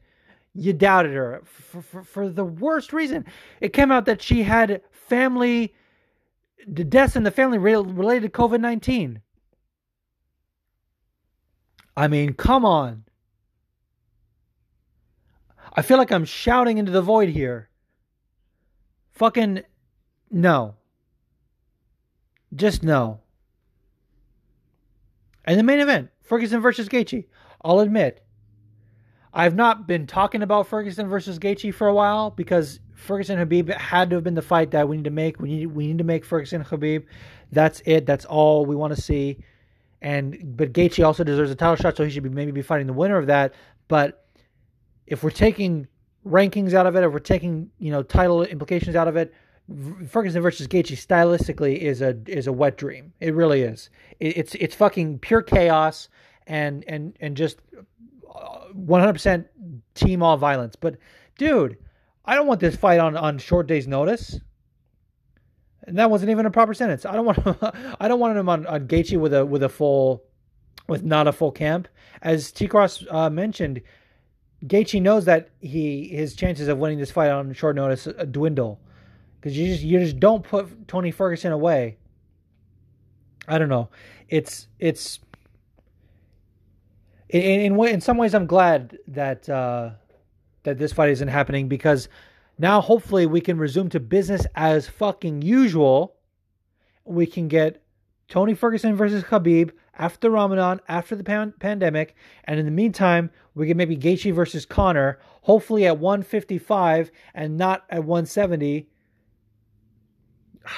you 0.54 0.72
doubted 0.72 1.14
her 1.14 1.42
for, 1.44 1.82
for, 1.82 2.02
for 2.04 2.28
the 2.28 2.44
worst 2.44 2.92
reason. 2.92 3.24
It 3.60 3.72
came 3.72 3.90
out 3.90 4.04
that 4.04 4.22
she 4.22 4.42
had 4.44 4.82
family 4.92 5.74
the 6.66 6.84
deaths 6.84 7.16
in 7.16 7.22
the 7.22 7.30
family 7.30 7.58
related 7.58 8.22
to 8.22 8.38
COVID 8.38 8.60
nineteen. 8.60 9.20
I 11.98 12.06
mean, 12.06 12.34
come 12.34 12.64
on. 12.64 13.02
I 15.74 15.82
feel 15.82 15.98
like 15.98 16.12
I'm 16.12 16.24
shouting 16.24 16.78
into 16.78 16.92
the 16.92 17.02
void 17.02 17.28
here. 17.28 17.70
Fucking 19.14 19.62
no. 20.30 20.76
Just 22.54 22.84
no. 22.84 23.18
And 25.44 25.58
the 25.58 25.64
main 25.64 25.80
event, 25.80 26.10
Ferguson 26.22 26.60
versus 26.60 26.88
Gaethje. 26.88 27.24
I'll 27.64 27.80
admit, 27.80 28.24
I've 29.34 29.56
not 29.56 29.88
been 29.88 30.06
talking 30.06 30.42
about 30.42 30.68
Ferguson 30.68 31.08
versus 31.08 31.40
Gaethje 31.40 31.74
for 31.74 31.88
a 31.88 31.94
while 31.94 32.30
because 32.30 32.78
Ferguson 32.94 33.38
Habib 33.38 33.70
had 33.70 34.10
to 34.10 34.16
have 34.16 34.24
been 34.24 34.36
the 34.36 34.42
fight 34.42 34.70
that 34.70 34.88
we 34.88 34.98
need 34.98 35.04
to 35.04 35.10
make. 35.10 35.40
We 35.40 35.48
need 35.48 35.66
we 35.66 35.88
need 35.88 35.98
to 35.98 36.04
make 36.04 36.24
Ferguson 36.24 36.60
Habib. 36.60 37.06
That's 37.50 37.82
it. 37.86 38.06
That's 38.06 38.24
all 38.24 38.66
we 38.66 38.76
want 38.76 38.94
to 38.94 39.02
see 39.02 39.40
and 40.00 40.56
but 40.56 40.72
Gaethje 40.72 41.04
also 41.04 41.24
deserves 41.24 41.50
a 41.50 41.54
title 41.54 41.76
shot, 41.76 41.96
so 41.96 42.04
he 42.04 42.10
should 42.10 42.22
be 42.22 42.28
maybe 42.28 42.52
be 42.52 42.62
fighting 42.62 42.86
the 42.86 42.92
winner 42.92 43.18
of 43.18 43.26
that. 43.26 43.54
But 43.88 44.26
if 45.06 45.22
we're 45.22 45.30
taking 45.30 45.88
rankings 46.26 46.74
out 46.74 46.86
of 46.86 46.96
it, 46.96 47.04
if 47.04 47.12
we're 47.12 47.18
taking 47.18 47.70
you 47.78 47.90
know 47.90 48.02
title 48.02 48.42
implications 48.42 48.94
out 48.94 49.08
of 49.08 49.16
it, 49.16 49.34
Ferguson 50.08 50.40
versus 50.40 50.66
Gaethje 50.68 50.96
stylistically 50.96 51.78
is 51.78 52.00
a 52.00 52.16
is 52.26 52.46
a 52.46 52.52
wet 52.52 52.78
dream. 52.78 53.12
It 53.20 53.34
really 53.34 53.62
is. 53.62 53.90
It, 54.20 54.36
it's 54.36 54.54
it's 54.54 54.74
fucking 54.74 55.18
pure 55.18 55.42
chaos 55.42 56.08
and 56.46 56.84
and 56.86 57.16
and 57.20 57.36
just 57.36 57.58
uh, 58.34 58.58
100% 58.74 59.44
team 59.94 60.22
all 60.22 60.36
violence. 60.36 60.76
But 60.76 60.96
dude, 61.36 61.76
I 62.24 62.34
don't 62.34 62.46
want 62.46 62.60
this 62.60 62.76
fight 62.76 63.00
on 63.00 63.16
on 63.16 63.38
short 63.38 63.66
days 63.66 63.88
notice 63.88 64.40
and 65.88 65.98
that 65.98 66.10
wasn't 66.10 66.30
even 66.30 66.46
a 66.46 66.50
proper 66.50 66.74
sentence. 66.74 67.06
I 67.06 67.14
don't 67.14 67.24
want 67.24 67.38
I 68.00 68.08
don't 68.08 68.20
want 68.20 68.36
him 68.36 68.48
on, 68.48 68.66
on 68.66 68.86
Gaethje 68.86 69.18
with 69.18 69.32
a 69.32 69.44
with 69.44 69.62
a 69.62 69.68
full 69.68 70.22
with 70.86 71.02
not 71.02 71.26
a 71.26 71.32
full 71.32 71.50
camp. 71.50 71.88
As 72.22 72.52
T 72.52 72.68
Cross 72.68 73.04
uh, 73.10 73.30
mentioned, 73.30 73.80
Gaethje 74.64 75.00
knows 75.00 75.24
that 75.24 75.48
he 75.60 76.08
his 76.08 76.36
chances 76.36 76.68
of 76.68 76.78
winning 76.78 76.98
this 76.98 77.10
fight 77.10 77.30
on 77.30 77.52
short 77.54 77.74
notice 77.74 78.06
uh, 78.06 78.24
dwindle 78.30 78.78
because 79.40 79.56
you 79.56 79.66
just 79.66 79.82
you 79.82 79.98
just 79.98 80.20
don't 80.20 80.44
put 80.44 80.86
Tony 80.86 81.10
Ferguson 81.10 81.52
away. 81.52 81.96
I 83.48 83.58
don't 83.58 83.70
know. 83.70 83.88
It's 84.28 84.68
it's 84.78 85.20
in 87.30 87.72
in, 87.72 87.84
in 87.86 88.00
some 88.02 88.18
ways 88.18 88.34
I'm 88.34 88.46
glad 88.46 88.98
that 89.08 89.48
uh, 89.48 89.90
that 90.64 90.78
this 90.78 90.92
fight 90.92 91.08
isn't 91.10 91.28
happening 91.28 91.66
because 91.66 92.10
now, 92.58 92.80
hopefully, 92.80 93.26
we 93.26 93.40
can 93.40 93.58
resume 93.58 93.88
to 93.90 94.00
business 94.00 94.46
as 94.54 94.88
fucking 94.88 95.42
usual. 95.42 96.16
We 97.04 97.26
can 97.26 97.46
get 97.46 97.82
Tony 98.28 98.54
Ferguson 98.54 98.96
versus 98.96 99.22
Khabib 99.22 99.70
after 99.96 100.28
Ramadan, 100.30 100.80
after 100.88 101.14
the 101.14 101.24
pan- 101.24 101.54
pandemic, 101.60 102.14
and 102.44 102.58
in 102.58 102.66
the 102.66 102.72
meantime, 102.72 103.30
we 103.54 103.66
get 103.66 103.76
maybe 103.76 103.96
Gaethje 103.96 104.34
versus 104.34 104.66
Conor, 104.66 105.18
hopefully 105.42 105.86
at 105.86 105.98
155 105.98 107.10
and 107.34 107.56
not 107.56 107.84
at 107.90 108.04
170. 108.04 108.88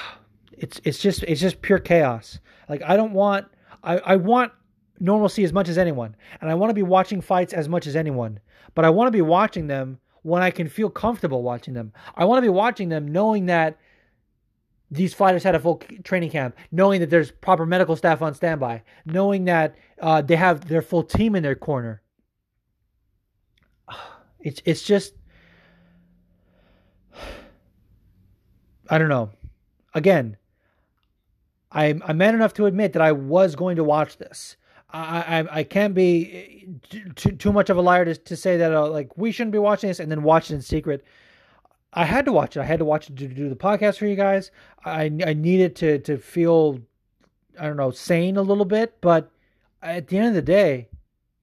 It's 0.57 0.79
it's 0.83 0.99
just 0.99 1.23
it's 1.23 1.41
just 1.41 1.63
pure 1.63 1.79
chaos. 1.79 2.37
Like 2.69 2.83
I 2.83 2.95
don't 2.95 3.13
want 3.13 3.47
I, 3.83 3.97
I 3.97 4.15
want 4.17 4.51
normalcy 4.99 5.43
as 5.43 5.51
much 5.51 5.67
as 5.69 5.79
anyone, 5.79 6.15
and 6.39 6.51
I 6.51 6.53
want 6.53 6.69
to 6.69 6.75
be 6.75 6.83
watching 6.83 7.19
fights 7.19 7.51
as 7.51 7.67
much 7.67 7.87
as 7.87 7.95
anyone, 7.95 8.39
but 8.75 8.85
I 8.85 8.91
want 8.91 9.07
to 9.07 9.11
be 9.11 9.23
watching 9.23 9.65
them 9.65 9.97
when 10.23 10.43
I 10.43 10.51
can 10.51 10.67
feel 10.67 10.89
comfortable 10.89 11.43
watching 11.43 11.73
them. 11.73 11.93
I 12.15 12.25
want 12.25 12.37
to 12.37 12.41
be 12.41 12.49
watching 12.49 12.89
them 12.89 13.11
knowing 13.11 13.47
that 13.47 13.77
these 14.91 15.13
fighters 15.13 15.43
had 15.43 15.55
a 15.55 15.59
full 15.59 15.81
training 16.03 16.31
camp, 16.31 16.55
knowing 16.71 16.99
that 16.99 17.09
there's 17.09 17.31
proper 17.31 17.65
medical 17.65 17.95
staff 17.95 18.21
on 18.21 18.33
standby, 18.33 18.83
knowing 19.05 19.45
that 19.45 19.75
uh, 20.01 20.21
they 20.21 20.35
have 20.35 20.67
their 20.67 20.81
full 20.81 21.03
team 21.03 21.35
in 21.35 21.43
their 21.43 21.55
corner. 21.55 22.01
It's 24.43 24.59
it's 24.65 24.81
just 24.81 25.13
I 28.89 28.97
don't 28.97 29.07
know. 29.07 29.29
Again, 29.93 30.37
I'm 31.71 32.01
I'm 32.07 32.17
man 32.17 32.33
enough 32.33 32.55
to 32.55 32.65
admit 32.65 32.93
that 32.93 33.03
I 33.03 33.11
was 33.11 33.55
going 33.55 33.75
to 33.75 33.83
watch 33.83 34.17
this. 34.17 34.57
I, 34.93 35.39
I, 35.39 35.57
I 35.59 35.63
can't 35.63 35.93
be 35.93 36.67
too, 37.15 37.31
too 37.31 37.53
much 37.53 37.69
of 37.69 37.77
a 37.77 37.81
liar 37.81 38.05
to, 38.05 38.15
to 38.15 38.35
say 38.35 38.57
that 38.57 38.73
uh, 38.73 38.87
like 38.89 39.17
we 39.17 39.31
shouldn't 39.31 39.53
be 39.53 39.59
watching 39.59 39.89
this 39.89 39.99
and 39.99 40.11
then 40.11 40.23
watch 40.23 40.51
it 40.51 40.55
in 40.55 40.61
secret. 40.61 41.03
I 41.93 42.05
had 42.05 42.25
to 42.25 42.31
watch 42.31 42.55
it. 42.55 42.61
I 42.61 42.65
had 42.65 42.79
to 42.79 42.85
watch 42.85 43.09
it 43.09 43.17
to 43.17 43.27
do 43.27 43.49
the 43.49 43.55
podcast 43.55 43.97
for 43.97 44.05
you 44.05 44.15
guys. 44.15 44.51
I 44.85 45.03
I 45.25 45.33
needed 45.33 45.75
to 45.77 45.99
to 45.99 46.17
feel 46.17 46.79
I 47.59 47.67
don't 47.67 47.77
know 47.77 47.91
sane 47.91 48.37
a 48.37 48.41
little 48.41 48.65
bit, 48.65 48.99
but 49.01 49.31
at 49.81 50.07
the 50.07 50.17
end 50.17 50.27
of 50.29 50.33
the 50.33 50.41
day, 50.41 50.89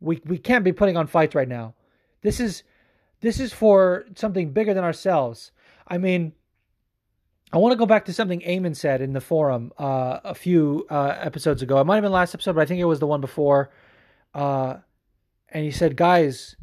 we 0.00 0.20
we 0.24 0.38
can't 0.38 0.64
be 0.64 0.72
putting 0.72 0.96
on 0.96 1.06
fights 1.06 1.34
right 1.34 1.48
now. 1.48 1.74
This 2.22 2.40
is 2.40 2.62
this 3.20 3.40
is 3.40 3.52
for 3.52 4.06
something 4.14 4.52
bigger 4.52 4.74
than 4.74 4.84
ourselves. 4.84 5.52
I 5.86 5.98
mean, 5.98 6.32
I 7.52 7.56
want 7.56 7.72
to 7.72 7.78
go 7.78 7.86
back 7.86 8.04
to 8.06 8.12
something 8.12 8.40
Eamon 8.40 8.76
said 8.76 9.00
in 9.00 9.14
the 9.14 9.20
forum 9.20 9.72
uh, 9.78 10.20
a 10.22 10.34
few 10.34 10.86
uh, 10.90 11.16
episodes 11.18 11.62
ago. 11.62 11.80
It 11.80 11.84
might 11.84 11.96
have 11.96 12.02
been 12.02 12.12
last 12.12 12.34
episode, 12.34 12.54
but 12.54 12.60
I 12.60 12.66
think 12.66 12.80
it 12.80 12.84
was 12.84 13.00
the 13.00 13.06
one 13.06 13.20
before. 13.20 13.70
Uh, 14.34 14.76
and 15.48 15.64
he 15.64 15.70
said, 15.70 15.96
"Guys, 15.96 16.56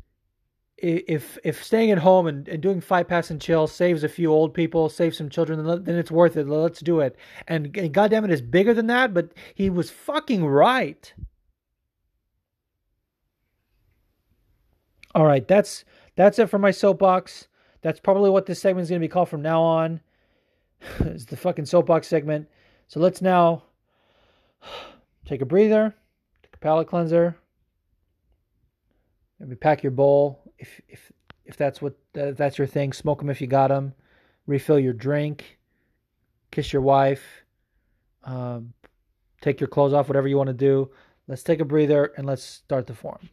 if 0.78 1.40
if 1.44 1.64
staying 1.64 1.90
at 1.90 1.98
home 1.98 2.28
and, 2.28 2.48
and 2.48 2.62
doing 2.62 2.82
Fight 2.82 3.08
Pass 3.08 3.32
and 3.32 3.42
chill 3.42 3.66
saves 3.66 4.04
a 4.04 4.10
few 4.10 4.32
old 4.32 4.54
people, 4.54 4.90
saves 4.90 5.18
some 5.18 5.30
children, 5.30 5.66
then, 5.66 5.84
then 5.84 5.96
it's 5.96 6.12
worth 6.12 6.38
it. 6.38 6.48
Let's 6.48 6.82
do 6.82 7.00
it." 7.00 7.16
And, 7.48 7.76
and 7.76 7.92
goddamn 7.92 8.26
it, 8.26 8.32
is 8.32 8.42
bigger 8.42 8.74
than 8.76 8.88
that. 8.88 9.12
But 9.14 9.32
he 9.56 9.72
was 9.72 9.90
fucking 9.90 10.46
right. 10.46 11.12
All 15.16 15.26
right, 15.26 15.48
that's 15.48 15.84
that's 16.16 16.38
it 16.38 16.50
for 16.50 16.60
my 16.60 16.72
soapbox. 16.72 17.48
That's 17.82 18.00
probably 18.00 18.30
what 18.30 18.46
this 18.46 18.60
segment 18.60 18.84
is 18.84 18.90
going 18.90 19.02
to 19.02 19.08
be 19.08 19.12
called 19.12 19.30
from 19.30 19.42
now 19.42 19.62
on. 19.64 20.02
it's 21.00 21.26
the 21.26 21.38
fucking 21.38 21.66
soapbox 21.66 22.08
segment. 22.08 22.48
So 22.88 23.00
let's 23.00 23.22
now 23.22 23.64
take 25.26 25.42
a 25.42 25.46
breather, 25.46 25.94
take 26.44 26.56
a 26.56 26.58
palate 26.58 26.88
cleanser. 26.88 27.38
Maybe 29.40 29.56
pack 29.56 29.84
your 29.84 29.92
bowl 29.92 30.54
if 30.58 30.82
if 30.88 31.12
if 31.44 31.58
that's 31.58 31.82
what 31.82 31.96
that's 32.14 32.58
your 32.58 32.68
thing. 32.68 32.94
Smoke 32.94 33.20
them 33.20 33.30
if 33.30 33.42
you 33.42 33.48
got 33.48 33.68
them. 33.68 33.94
Refill 34.48 34.80
your 34.80 34.94
drink. 34.94 35.60
Kiss 36.52 36.72
your 36.72 36.82
wife. 36.82 37.44
Um, 38.24 38.74
take 39.42 39.60
your 39.60 39.68
clothes 39.68 39.94
off. 39.94 40.08
Whatever 40.08 40.28
you 40.28 40.38
want 40.38 40.48
to 40.48 40.54
do. 40.54 40.90
Let's 41.28 41.44
take 41.44 41.60
a 41.60 41.66
breather 41.66 42.14
and 42.18 42.26
let's 42.26 42.44
start 42.44 42.88
the 42.88 42.94
forum. 42.94 43.30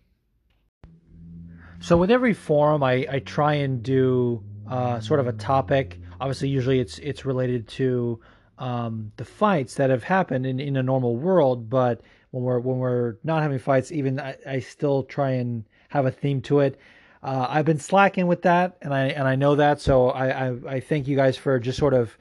So 1.80 1.96
with 1.96 2.10
every 2.10 2.32
forum, 2.32 2.82
I, 2.82 3.06
I 3.10 3.18
try 3.18 3.54
and 3.54 3.82
do 3.82 4.42
uh, 4.68 5.00
sort 5.00 5.20
of 5.20 5.26
a 5.26 5.32
topic. 5.32 6.00
Obviously, 6.22 6.48
usually 6.48 6.78
it's 6.78 7.00
it's 7.00 7.24
related 7.24 7.66
to 7.66 8.20
um, 8.58 9.10
the 9.16 9.24
fights 9.24 9.74
that 9.74 9.90
have 9.90 10.04
happened 10.04 10.46
in, 10.46 10.60
in 10.60 10.76
a 10.76 10.82
normal 10.82 11.16
world. 11.16 11.68
But 11.68 12.00
when 12.30 12.44
we're 12.44 12.60
when 12.60 12.78
we're 12.78 13.16
not 13.24 13.42
having 13.42 13.58
fights, 13.58 13.90
even 13.90 14.20
I, 14.20 14.36
I 14.46 14.60
still 14.60 15.02
try 15.02 15.30
and 15.32 15.64
have 15.88 16.06
a 16.06 16.12
theme 16.12 16.40
to 16.42 16.60
it. 16.60 16.78
Uh, 17.24 17.46
I've 17.48 17.64
been 17.64 17.80
slacking 17.80 18.28
with 18.28 18.42
that, 18.42 18.76
and 18.82 18.94
I 18.94 19.06
and 19.06 19.26
I 19.26 19.34
know 19.34 19.56
that. 19.56 19.80
So 19.80 20.10
I, 20.10 20.46
I 20.46 20.56
I 20.68 20.80
thank 20.80 21.08
you 21.08 21.16
guys 21.16 21.36
for 21.36 21.58
just 21.58 21.76
sort 21.76 21.92
of 21.92 22.16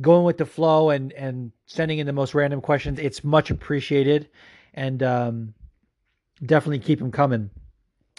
going 0.00 0.24
with 0.24 0.38
the 0.38 0.46
flow 0.46 0.88
and 0.88 1.12
and 1.12 1.52
sending 1.66 1.98
in 1.98 2.06
the 2.06 2.12
most 2.14 2.34
random 2.34 2.62
questions. 2.62 2.98
It's 2.98 3.22
much 3.22 3.50
appreciated, 3.50 4.30
and 4.72 5.02
um, 5.02 5.54
definitely 6.46 6.78
keep 6.78 7.00
them 7.00 7.12
coming. 7.12 7.50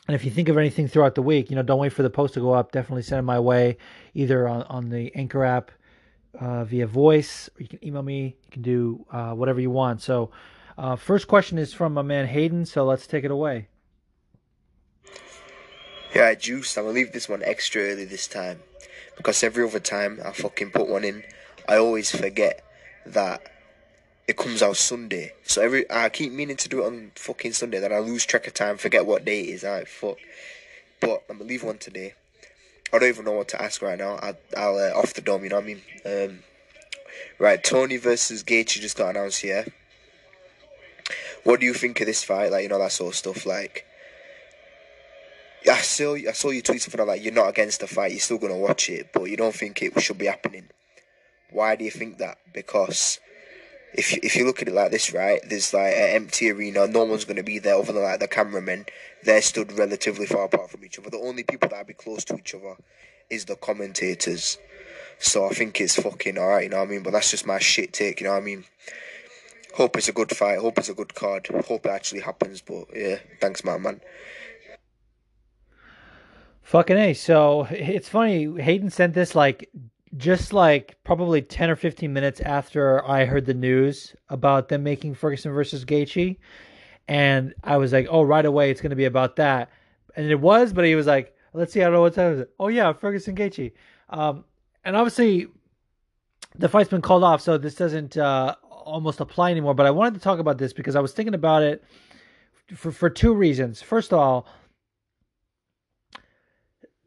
And 0.07 0.15
if 0.15 0.25
you 0.25 0.31
think 0.31 0.49
of 0.49 0.57
anything 0.57 0.88
throughout 0.88 1.15
the 1.15 1.21
week, 1.21 1.49
you 1.49 1.55
know, 1.55 1.63
don't 1.63 1.80
wait 1.80 1.93
for 1.93 2.03
the 2.03 2.09
post 2.09 2.34
to 2.34 2.41
go 2.41 2.51
up. 2.53 2.71
Definitely 2.71 3.03
send 3.03 3.19
it 3.19 3.23
my 3.23 3.39
way, 3.39 3.77
either 4.13 4.47
on, 4.47 4.63
on 4.63 4.89
the 4.89 5.15
Anchor 5.15 5.45
app 5.45 5.71
uh, 6.39 6.65
via 6.65 6.88
voice, 6.88 7.49
or 7.55 7.61
you 7.61 7.67
can 7.69 7.85
email 7.85 8.03
me. 8.03 8.35
You 8.45 8.51
can 8.51 8.61
do 8.61 9.05
uh, 9.11 9.31
whatever 9.31 9.61
you 9.61 9.69
want. 9.69 10.01
So, 10.01 10.31
uh, 10.77 10.95
first 10.95 11.27
question 11.27 11.57
is 11.57 11.73
from 11.73 11.93
my 11.93 12.01
man 12.01 12.27
Hayden. 12.27 12.65
So 12.65 12.84
let's 12.84 13.07
take 13.07 13.23
it 13.23 13.31
away. 13.31 13.67
Yeah, 16.13 16.34
Juice. 16.35 16.77
I'm 16.77 16.84
gonna 16.84 16.95
leave 16.95 17.11
this 17.11 17.30
one 17.30 17.41
extra 17.43 17.81
early 17.81 18.05
this 18.05 18.27
time 18.27 18.59
because 19.15 19.43
every 19.43 19.65
other 19.65 19.80
time 19.80 20.19
I 20.23 20.31
fucking 20.31 20.71
put 20.71 20.88
one 20.88 21.03
in, 21.03 21.23
I 21.67 21.77
always 21.77 22.11
forget 22.11 22.63
that 23.05 23.52
it 24.28 24.38
comes 24.38 24.62
out 24.62 24.78
Sunday. 24.78 25.34
So 25.44 25.62
every 25.62 25.90
I 25.91 26.10
keep 26.10 26.32
meaning 26.32 26.58
to 26.58 26.70
do 26.70 26.84
it 26.84 26.88
on 26.88 27.12
fucking 27.16 27.54
Sunday. 27.54 27.80
Then 27.80 27.94
I 27.94 28.00
lose 28.00 28.26
track 28.26 28.48
of 28.48 28.54
time, 28.54 28.78
forget 28.78 29.06
what 29.06 29.26
day 29.26 29.41
it 29.41 29.50
is. 29.50 29.64
Alright, 29.64 29.88
fuck. 29.88 30.18
But 31.00 31.24
I'm 31.30 31.38
gonna 31.38 31.50
leave 31.50 31.64
one 31.64 31.78
today. 31.78 32.14
I 32.94 33.00
don't 33.00 33.10
even 33.10 33.26
know 33.26 33.32
what 33.34 33.48
to 33.50 33.62
ask 33.62 33.82
right 33.82 33.98
now. 33.98 34.16
I, 34.16 34.36
I'll 34.56 34.78
uh, 34.78 34.91
off 34.98 35.16
the 35.16 35.22
dome. 35.22 35.44
You 35.44 35.50
know 35.50 35.56
what 35.56 35.64
I 35.64 35.68
mean? 35.68 35.82
Um, 36.06 36.40
right, 37.40 37.62
Tony 37.62 37.98
versus 37.98 38.44
Gaethje 38.44 38.80
just 38.80 38.98
got 38.98 39.10
announced 39.10 39.41
here. 39.41 39.66
What 41.44 41.60
do 41.60 41.66
you 41.66 41.74
think 41.74 42.00
of 42.00 42.08
this 42.08 42.24
fight? 42.24 42.52
Like 42.52 42.64
you 42.64 42.70
know 42.70 42.80
that 42.80 42.91
sort 42.91 43.14
of 43.14 43.18
stuff. 43.18 43.45
Like 43.45 43.86
I 45.70 45.82
saw 45.82 46.14
I 46.14 46.32
saw 46.32 46.52
you 46.52 46.62
tweet 46.62 46.82
something 46.82 47.06
like 47.06 47.24
you're 47.24 47.34
not 47.34 47.50
against 47.50 47.82
the 47.82 47.88
fight. 47.88 48.12
You're 48.12 48.20
still 48.22 48.38
gonna 48.38 48.58
watch 48.58 48.90
it, 48.90 49.10
but 49.12 49.24
you 49.24 49.36
don't 49.36 49.56
think 49.56 49.82
it 49.82 50.00
should 50.02 50.18
be 50.18 50.28
happening. 50.28 50.70
Why 51.50 51.76
do 51.76 51.84
you 51.84 51.91
think 51.91 52.20
that? 52.20 52.38
Because 52.54 53.20
if 53.94 54.14
you, 54.14 54.20
if 54.24 54.36
you 54.36 54.45
look 54.45 54.61
at 54.61 54.68
it 54.68 54.74
like 54.74 54.91
this, 54.91 55.14
right, 55.14 55.40
there's 55.48 55.74
like 55.74 55.94
an 55.94 56.15
empty 56.15 56.49
arena, 56.49 56.88
no 56.88 57.03
one's 57.03 57.26
going 57.26 57.38
to 57.38 57.44
be 57.44 57.60
there 57.60 57.76
other 57.76 57.94
than 57.94 58.03
like 58.03 58.20
the 58.20 58.28
cameramen. 58.28 58.86
They're 59.24 59.41
stood 59.41 59.72
relatively 59.74 60.26
far 60.26 60.45
apart 60.45 60.72
from 60.72 60.84
each 60.84 60.99
other. 60.99 61.10
The 61.10 61.20
only 61.20 61.44
people 61.44 61.70
that 61.70 61.88
be 61.88 61.94
close 61.94 62.24
to 62.26 62.36
each 62.36 62.56
other 62.56 62.76
is 63.30 63.45
the 63.45 63.56
commentators. 63.56 64.57
So 65.20 65.45
I 65.45 65.49
think 65.49 65.80
it's 65.80 65.95
fucking 65.95 66.38
alright, 66.38 66.64
you 66.64 66.70
know 66.70 66.80
what 66.80 66.88
I 66.88 66.91
mean? 66.91 67.03
But 67.03 67.14
that's 67.14 67.32
just 67.32 67.48
my 67.48 67.60
shit 67.60 67.94
take, 67.94 68.20
you 68.20 68.28
know 68.28 68.34
what 68.34 68.41
I 68.41 68.45
mean? 68.45 68.65
Hope 69.76 69.98
it's 69.98 70.07
a 70.07 70.14
good 70.14 70.30
fight. 70.36 70.60
Hope 70.60 70.78
it's 70.78 70.90
a 70.90 70.94
good 70.94 71.15
card. 71.15 71.48
Hope 71.68 71.88
it 71.88 71.91
actually 71.91 72.22
happens. 72.22 72.61
But 72.61 72.86
yeah, 72.95 73.18
thanks, 73.41 73.64
man, 73.64 73.82
man. 73.82 74.02
Fucking 76.61 76.98
a. 76.98 77.14
So 77.15 77.68
it's 77.72 78.07
funny. 78.07 78.61
Hayden 78.61 78.91
sent 78.91 79.15
this 79.15 79.34
like 79.34 79.70
just 80.18 80.53
like 80.53 80.98
probably 81.03 81.41
10 81.41 81.69
or 81.69 81.76
15 81.76 82.11
minutes 82.11 82.40
after 82.41 83.03
I 83.07 83.26
heard 83.26 83.45
the 83.45 83.53
news 83.53 84.15
about 84.30 84.69
them 84.69 84.84
making 84.84 85.15
Ferguson 85.15 85.52
versus 85.52 85.85
Gaethje. 85.85 86.38
And 87.07 87.53
I 87.64 87.77
was 87.77 87.91
like, 87.91 88.07
oh, 88.10 88.22
right 88.22 88.45
away, 88.45 88.69
it's 88.69 88.81
going 88.81 88.91
to 88.91 88.95
be 88.95 89.06
about 89.06 89.35
that. 89.38 89.69
And 90.15 90.30
it 90.30 90.40
was, 90.40 90.72
but 90.72 90.85
he 90.85 90.95
was 90.95 91.07
like, 91.07 91.35
let's 91.53 91.73
see, 91.73 91.81
I 91.81 91.85
don't 91.85 91.94
know 91.94 92.02
what 92.02 92.14
time 92.14 92.34
is 92.34 92.40
it. 92.41 92.53
Oh, 92.60 92.68
yeah, 92.68 92.94
Ferguson 92.94 93.35
Gaethje. 93.35 93.73
Um, 94.10 94.45
and 94.85 94.95
obviously, 94.95 95.48
the 96.56 96.69
fight's 96.69 96.90
been 96.90 97.02
called 97.02 97.23
off, 97.23 97.41
so 97.41 97.57
this 97.57 97.76
doesn't 97.76 98.15
uh, 98.15 98.56
almost 98.69 99.19
apply 99.19 99.52
anymore. 99.52 99.73
But 99.73 99.88
I 99.88 99.91
wanted 99.91 100.14
to 100.15 100.19
talk 100.19 100.40
about 100.40 100.60
this 100.60 100.73
because 100.73 100.95
I 100.95 100.99
was 100.99 101.14
thinking 101.14 101.34
about 101.34 101.64
it 101.64 101.84
for, 102.76 102.91
for 102.91 103.10
two 103.10 103.34
reasons. 103.34 103.81
First 103.81 104.14
of 104.14 104.19
all, 104.19 104.48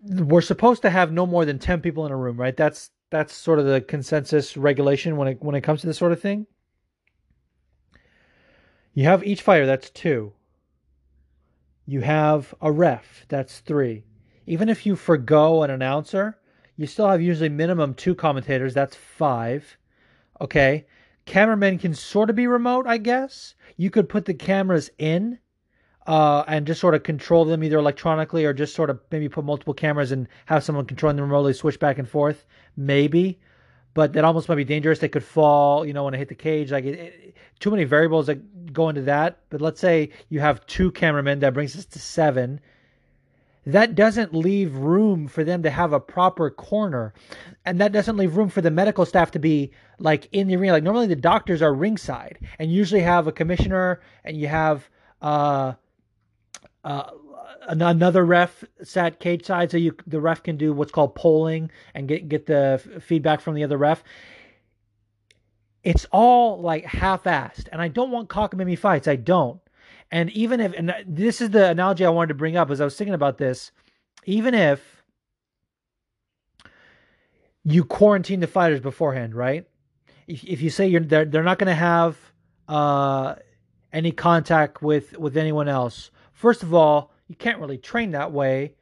we're 0.03 0.41
supposed 0.41 0.83
to 0.83 0.91
have 0.91 1.13
no 1.13 1.27
more 1.27 1.45
than 1.45 1.59
10 1.59 1.81
people 1.81 2.07
in 2.07 2.13
a 2.13 2.17
room, 2.17 2.39
right? 2.39 2.57
That's 2.57 2.91
that's 3.11 3.35
sort 3.35 3.59
of 3.59 3.67
the 3.67 3.81
consensus 3.81 4.57
regulation 4.57 5.17
when 5.17 5.29
it 5.29 5.43
when 5.43 5.55
it 5.55 5.61
comes 5.61 5.81
to 5.81 5.87
this 5.87 5.99
sort 5.99 6.13
of 6.13 6.21
thing. 6.21 6.47
You 8.95 9.05
have 9.05 9.25
each 9.25 9.43
fighter, 9.43 9.67
that's 9.67 9.91
two. 9.91 10.33
You 11.85 12.01
have 12.01 12.55
a 12.61 12.73
ref, 12.73 13.27
that's 13.29 13.61
three. 13.61 14.05
Even 14.47 14.69
if 14.69 14.87
you 14.87 14.97
forego 14.97 15.63
an 15.63 15.71
announcer, 15.71 16.39
you 16.77 16.87
still 16.87 17.09
have 17.09 17.21
usually 17.21 17.49
minimum 17.49 17.95
two 17.95 18.15
commentators, 18.15 18.75
that's 18.75 18.97
five. 18.97 19.77
Okay. 20.41 20.87
Cameramen 21.27 21.79
can 21.79 21.93
sort 21.93 22.31
of 22.31 22.37
be 22.37 22.47
remote, 22.47 22.87
I 22.87 22.99
guess. 22.99 23.55
You 23.77 23.91
could 23.91 24.09
put 24.09 24.27
the 24.27 24.35
cameras 24.35 24.91
in 24.97 25.41
uh, 26.07 26.45
and 26.47 26.67
just 26.67 26.81
sort 26.81 26.95
of 26.95 27.03
control 27.03 27.45
them 27.45 27.65
either 27.65 27.79
electronically 27.79 28.45
or 28.45 28.53
just 28.53 28.75
sort 28.75 28.91
of 28.91 29.01
maybe 29.11 29.29
put 29.29 29.45
multiple 29.45 29.75
cameras 29.75 30.13
and 30.13 30.29
have 30.47 30.63
someone 30.63 30.87
controlling 30.87 31.17
them 31.17 31.25
remotely, 31.25 31.53
switch 31.53 31.81
back 31.81 31.99
and 31.99 32.09
forth, 32.09 32.47
maybe. 32.77 33.39
But 33.95 34.13
that 34.13 34.25
almost 34.25 34.49
might 34.49 34.57
be 34.57 34.65
dangerous. 34.65 34.99
They 34.99 35.09
could 35.09 35.25
fall, 35.25 35.85
you 35.85 35.93
know, 35.93 36.05
when 36.05 36.15
I 36.15 36.19
hit 36.19 36.29
the 36.29 36.35
cage. 36.35 36.71
Like 36.71 36.85
it, 36.85 36.99
it, 36.99 37.37
too 37.59 37.71
many 37.71 37.85
variables 37.85 38.27
that 38.27 38.73
go 38.73 38.89
into 38.89 39.03
that. 39.03 39.39
But 39.51 39.61
let's 39.61 39.81
say 39.81 40.11
you 40.29 40.41
have 40.41 40.65
two 40.67 40.93
cameramen, 40.93 41.41
that 41.41 41.55
brings 41.55 41.75
us 41.77 41.87
to 41.87 41.99
seven. 41.99 42.61
That 43.65 43.97
doesn't 43.97 44.33
leave 44.33 44.77
room 44.77 45.27
for 45.27 45.43
them 45.43 45.65
to 45.65 45.71
have 45.71 45.93
a 45.93 45.99
proper 45.99 46.51
corner, 46.51 47.15
and 47.65 47.81
that 47.81 47.91
doesn't 47.91 48.17
leave 48.17 48.37
room 48.37 48.49
for 48.49 48.61
the 48.61 48.71
medical 48.71 49.05
staff 49.05 49.33
to 49.33 49.41
be 49.41 49.73
like 49.99 50.29
in 50.31 50.47
the 50.47 50.55
arena. 50.55 50.75
Like 50.75 50.85
normally, 50.85 51.09
the 51.09 51.17
doctors 51.17 51.63
are 51.63 51.75
ringside, 51.75 52.39
and 52.61 52.71
usually 52.71 53.01
have 53.01 53.27
a 53.27 53.33
commissioner, 53.33 54.01
and 54.25 54.37
you 54.37 54.47
have 54.47 54.89
uh 55.21 55.73
uh, 56.87 57.11
another 57.69 58.25
ref 58.25 58.65
sat 58.83 59.19
cage 59.19 59.45
side, 59.45 59.73
so 59.73 59.77
you 59.77 59.95
the 60.07 60.21
ref 60.21 60.43
can 60.43 60.57
do 60.57 60.73
what's 60.73 60.93
called 60.93 61.17
polling 61.17 61.71
and 61.95 62.07
get 62.07 62.29
get 62.29 62.47
the 62.47 62.81
f- 62.81 63.03
feedback 63.03 63.41
from 63.41 63.55
the 63.55 63.65
other 63.65 63.77
ref. 63.77 64.05
It's 65.83 66.07
all 66.13 66.61
like 66.61 66.85
half-assed, 66.85 67.69
and 67.73 67.83
I 67.83 67.89
don't 67.89 68.11
want 68.11 68.29
cockamamie 68.29 68.79
fights. 68.79 69.09
I 69.09 69.17
don't. 69.17 69.61
And 70.11 70.31
even 70.31 70.61
if, 70.61 70.73
and 70.75 70.95
this 71.07 71.41
is 71.41 71.51
the 71.51 71.71
analogy 71.71 72.05
I 72.05 72.11
wanted 72.11 72.29
to 72.29 72.35
bring 72.35 72.57
up 72.57 72.71
as 72.71 72.81
I 72.81 72.85
was 72.85 72.97
thinking 72.97 73.15
about 73.15 73.39
this, 73.39 73.73
even 74.25 74.55
if 74.55 75.03
you 77.65 77.85
quarantine 77.85 78.41
the 78.41 78.47
fighters 78.47 78.81
beforehand, 78.81 79.35
right? 79.35 79.67
If, 80.29 80.45
if 80.45 80.61
you 80.61 80.71
say 80.71 80.87
you're 80.87 81.01
they're, 81.01 81.25
they're 81.25 81.43
not 81.43 81.59
going 81.59 81.69
to 81.69 81.75
have 81.75 82.17
uh, 82.69 83.35
any 83.93 84.13
contact 84.13 84.83
with 84.83 85.19
with 85.19 85.37
anyone 85.37 85.69
else. 85.69 86.13
First 86.37 86.63
of 86.63 86.75
all, 86.75 87.13
you 87.29 87.35
can't 87.35 87.59
really 87.59 87.79
train 87.79 88.11
that 88.11 88.31
way, 88.31 88.75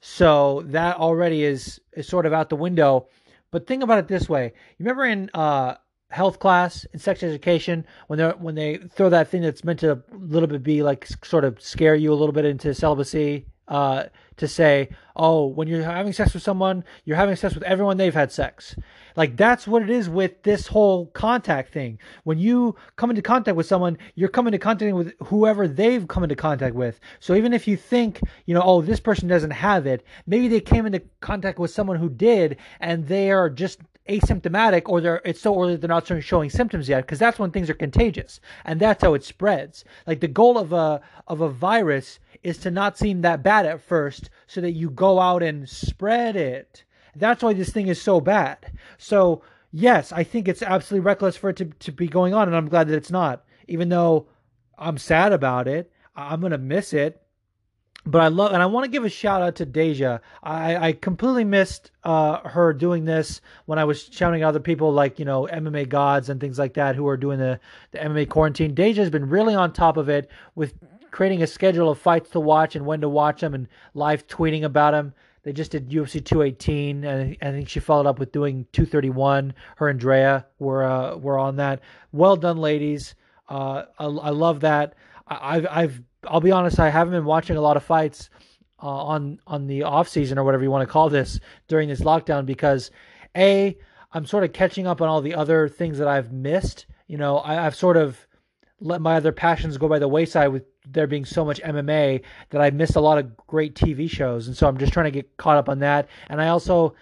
so 0.00 0.62
that 0.66 0.96
already 0.96 1.42
is 1.42 1.80
is 1.92 2.06
sort 2.06 2.26
of 2.26 2.32
out 2.32 2.48
the 2.48 2.56
window. 2.56 3.08
But 3.50 3.66
think 3.66 3.82
about 3.82 3.98
it 3.98 4.06
this 4.06 4.28
way: 4.28 4.52
you 4.78 4.84
remember 4.84 5.04
in 5.04 5.30
uh, 5.34 5.74
health 6.10 6.38
class 6.38 6.84
in 6.92 7.00
sex 7.00 7.24
education 7.24 7.84
when 8.06 8.20
they 8.20 8.28
when 8.30 8.54
they 8.54 8.78
throw 8.94 9.08
that 9.08 9.28
thing 9.28 9.42
that's 9.42 9.64
meant 9.64 9.80
to 9.80 9.92
a 9.92 10.02
little 10.12 10.46
bit 10.46 10.62
be 10.62 10.84
like 10.84 11.08
sort 11.24 11.44
of 11.44 11.60
scare 11.60 11.96
you 11.96 12.12
a 12.12 12.14
little 12.14 12.32
bit 12.32 12.44
into 12.44 12.72
celibacy 12.72 13.46
uh, 13.70 14.04
to 14.36 14.48
say, 14.48 14.88
oh, 15.16 15.46
when 15.46 15.68
you're 15.68 15.82
having 15.82 16.12
sex 16.12 16.34
with 16.34 16.42
someone, 16.42 16.82
you're 17.04 17.16
having 17.16 17.36
sex 17.36 17.54
with 17.54 17.62
everyone 17.62 17.96
they've 17.96 18.12
had 18.14 18.32
sex. 18.32 18.74
Like 19.16 19.36
that's 19.36 19.66
what 19.66 19.82
it 19.82 19.90
is 19.90 20.08
with 20.08 20.42
this 20.42 20.66
whole 20.66 21.06
contact 21.06 21.72
thing. 21.72 21.98
When 22.24 22.38
you 22.38 22.74
come 22.96 23.10
into 23.10 23.22
contact 23.22 23.56
with 23.56 23.66
someone, 23.66 23.98
you're 24.14 24.28
coming 24.28 24.52
into 24.52 24.62
contact 24.62 24.94
with 24.94 25.12
whoever 25.24 25.68
they've 25.68 26.08
come 26.08 26.22
into 26.22 26.36
contact 26.36 26.74
with. 26.74 27.00
So 27.20 27.34
even 27.34 27.52
if 27.52 27.68
you 27.68 27.76
think, 27.76 28.20
you 28.46 28.54
know, 28.54 28.62
oh, 28.64 28.82
this 28.82 29.00
person 29.00 29.28
doesn't 29.28 29.50
have 29.50 29.86
it, 29.86 30.04
maybe 30.26 30.48
they 30.48 30.60
came 30.60 30.86
into 30.86 31.02
contact 31.20 31.58
with 31.58 31.70
someone 31.70 31.98
who 31.98 32.08
did, 32.08 32.56
and 32.80 33.06
they 33.06 33.30
are 33.30 33.50
just 33.50 33.80
asymptomatic 34.08 34.82
or 34.86 35.00
they're 35.00 35.20
it's 35.24 35.40
so 35.40 35.60
early 35.60 35.76
they're 35.76 35.88
not 35.88 36.10
showing 36.20 36.50
symptoms 36.50 36.88
yet 36.88 37.02
because 37.02 37.18
that's 37.18 37.38
when 37.38 37.50
things 37.50 37.70
are 37.70 37.74
contagious 37.74 38.40
and 38.64 38.80
that's 38.80 39.04
how 39.04 39.14
it 39.14 39.22
spreads 39.22 39.84
like 40.06 40.20
the 40.20 40.26
goal 40.26 40.58
of 40.58 40.72
a 40.72 41.00
of 41.28 41.40
a 41.40 41.48
virus 41.48 42.18
is 42.42 42.58
to 42.58 42.70
not 42.70 42.96
seem 42.96 43.20
that 43.20 43.42
bad 43.42 43.66
at 43.66 43.82
first 43.82 44.30
so 44.46 44.60
that 44.60 44.72
you 44.72 44.90
go 44.90 45.20
out 45.20 45.42
and 45.42 45.68
spread 45.68 46.36
it. 46.36 46.84
That's 47.14 47.42
why 47.42 47.52
this 47.52 47.70
thing 47.70 47.88
is 47.88 48.00
so 48.00 48.20
bad. 48.20 48.58
So, 48.98 49.42
yes, 49.72 50.12
I 50.12 50.24
think 50.24 50.48
it's 50.48 50.62
absolutely 50.62 51.04
reckless 51.04 51.36
for 51.36 51.50
it 51.50 51.56
to, 51.56 51.66
to 51.66 51.92
be 51.92 52.06
going 52.06 52.34
on, 52.34 52.48
and 52.48 52.56
I'm 52.56 52.68
glad 52.68 52.88
that 52.88 52.96
it's 52.96 53.10
not. 53.10 53.44
Even 53.68 53.88
though 53.88 54.26
I'm 54.78 54.98
sad 54.98 55.32
about 55.32 55.68
it, 55.68 55.92
I'm 56.16 56.40
to 56.40 56.58
miss 56.58 56.92
it. 56.92 57.22
But 58.06 58.22
I 58.22 58.28
love, 58.28 58.52
and 58.52 58.62
I 58.62 58.66
want 58.66 58.84
to 58.84 58.90
give 58.90 59.04
a 59.04 59.10
shout 59.10 59.42
out 59.42 59.56
to 59.56 59.66
Deja. 59.66 60.20
I, 60.42 60.88
I 60.88 60.92
completely 60.92 61.44
missed 61.44 61.90
uh, 62.02 62.38
her 62.48 62.72
doing 62.72 63.04
this 63.04 63.42
when 63.66 63.78
I 63.78 63.84
was 63.84 64.08
shouting 64.10 64.42
at 64.42 64.48
other 64.48 64.60
people 64.60 64.92
like, 64.92 65.18
you 65.18 65.24
know, 65.26 65.46
MMA 65.52 65.88
gods 65.88 66.30
and 66.30 66.40
things 66.40 66.58
like 66.58 66.74
that 66.74 66.96
who 66.96 67.06
are 67.08 67.18
doing 67.18 67.38
the, 67.38 67.60
the 67.90 67.98
MMA 67.98 68.28
quarantine. 68.28 68.74
Deja 68.74 69.02
has 69.02 69.10
been 69.10 69.28
really 69.28 69.54
on 69.54 69.72
top 69.72 69.98
of 69.98 70.08
it 70.08 70.30
with 70.54 70.74
creating 71.10 71.42
a 71.42 71.46
schedule 71.46 71.90
of 71.90 71.98
fights 71.98 72.30
to 72.30 72.40
watch 72.40 72.74
and 72.74 72.86
when 72.86 73.02
to 73.02 73.08
watch 73.08 73.40
them 73.42 73.54
and 73.54 73.68
live 73.94 74.26
tweeting 74.26 74.64
about 74.64 74.92
them. 74.92 75.12
They 75.42 75.52
just 75.52 75.70
did 75.70 75.90
UFC 75.90 76.24
218, 76.24 77.04
and 77.04 77.36
I 77.40 77.50
think 77.50 77.68
she 77.68 77.80
followed 77.80 78.06
up 78.06 78.18
with 78.18 78.30
doing 78.30 78.66
231. 78.72 79.54
Her 79.76 79.88
and 79.88 79.98
Drea 79.98 80.46
were 80.58 80.84
uh, 80.84 81.16
were 81.16 81.38
on 81.38 81.56
that. 81.56 81.80
Well 82.12 82.36
done, 82.36 82.58
ladies. 82.58 83.14
Uh, 83.48 83.84
I, 83.98 84.04
I, 84.04 84.30
love 84.30 84.60
that. 84.60 84.94
I, 85.26 85.66
I've 85.68 86.02
I'll 86.26 86.40
be 86.40 86.52
honest, 86.52 86.78
I 86.78 86.90
haven't 86.90 87.12
been 87.12 87.24
watching 87.24 87.56
a 87.56 87.60
lot 87.60 87.76
of 87.76 87.82
fights 87.82 88.30
uh, 88.82 88.86
on 88.86 89.40
on 89.46 89.66
the 89.66 89.82
off 89.82 90.08
season 90.08 90.38
or 90.38 90.44
whatever 90.44 90.62
you 90.62 90.70
want 90.70 90.86
to 90.86 90.92
call 90.92 91.08
this 91.08 91.40
during 91.68 91.88
this 91.88 92.00
lockdown 92.00 92.46
because 92.46 92.90
a 93.36 93.76
I'm 94.12 94.26
sort 94.26 94.44
of 94.44 94.52
catching 94.52 94.86
up 94.86 95.00
on 95.00 95.08
all 95.08 95.20
the 95.20 95.34
other 95.34 95.68
things 95.68 95.98
that 95.98 96.08
I've 96.08 96.32
missed. 96.32 96.86
You 97.06 97.18
know, 97.18 97.38
I, 97.38 97.66
I've 97.66 97.76
sort 97.76 97.96
of 97.96 98.26
let 98.80 99.00
my 99.00 99.16
other 99.16 99.32
passions 99.32 99.76
go 99.76 99.88
by 99.88 99.98
the 99.98 100.08
wayside 100.08 100.52
with 100.52 100.64
there 100.86 101.06
being 101.06 101.24
so 101.24 101.44
much 101.44 101.60
MMA 101.62 102.22
that 102.50 102.60
I 102.60 102.70
missed 102.70 102.96
a 102.96 103.00
lot 103.00 103.18
of 103.18 103.36
great 103.46 103.74
TV 103.74 104.08
shows, 104.08 104.46
and 104.46 104.56
so 104.56 104.66
I'm 104.66 104.78
just 104.78 104.92
trying 104.92 105.04
to 105.04 105.10
get 105.10 105.36
caught 105.36 105.56
up 105.56 105.68
on 105.68 105.80
that. 105.80 106.08
And 106.28 106.40
I 106.40 106.48
also 106.48 106.94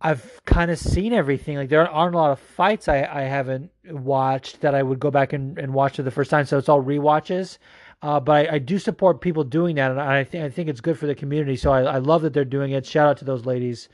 I've 0.00 0.40
kind 0.44 0.70
of 0.70 0.78
seen 0.78 1.12
everything. 1.12 1.56
Like 1.56 1.68
there 1.68 1.88
aren't 1.88 2.14
a 2.14 2.18
lot 2.18 2.30
of 2.30 2.38
fights 2.38 2.88
I, 2.88 3.02
I 3.04 3.22
haven't 3.22 3.70
watched 3.90 4.60
that 4.60 4.74
I 4.74 4.82
would 4.82 5.00
go 5.00 5.10
back 5.10 5.32
and, 5.32 5.58
and 5.58 5.74
watch 5.74 5.96
for 5.96 6.02
the 6.02 6.10
first 6.10 6.30
time. 6.30 6.46
So 6.46 6.58
it's 6.58 6.68
all 6.68 6.80
re-watches. 6.80 7.58
Uh, 8.00 8.20
but 8.20 8.48
I, 8.48 8.54
I, 8.54 8.58
do 8.58 8.78
support 8.78 9.20
people 9.20 9.42
doing 9.42 9.74
that, 9.76 9.90
and 9.90 10.00
I 10.00 10.22
think 10.22 10.44
I 10.44 10.50
think 10.50 10.68
it's 10.68 10.80
good 10.80 10.96
for 10.96 11.06
the 11.06 11.16
community. 11.16 11.56
So 11.56 11.72
I, 11.72 11.82
I 11.82 11.98
love 11.98 12.22
that 12.22 12.32
they're 12.32 12.44
doing 12.44 12.70
it. 12.70 12.86
Shout 12.86 13.08
out 13.08 13.16
to 13.18 13.24
those 13.24 13.44
ladies, 13.44 13.88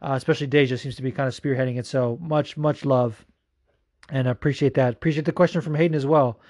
uh, 0.00 0.12
especially 0.12 0.46
Deja 0.46 0.78
seems 0.78 0.96
to 0.96 1.02
be 1.02 1.12
kind 1.12 1.28
of 1.28 1.34
spearheading 1.34 1.78
it. 1.78 1.84
So 1.84 2.18
much 2.22 2.56
much 2.56 2.86
love, 2.86 3.26
and 4.08 4.28
I 4.28 4.30
appreciate 4.30 4.74
that. 4.74 4.94
Appreciate 4.94 5.26
the 5.26 5.32
question 5.32 5.60
from 5.60 5.74
Hayden 5.74 5.94
as 5.94 6.06
well. 6.06 6.40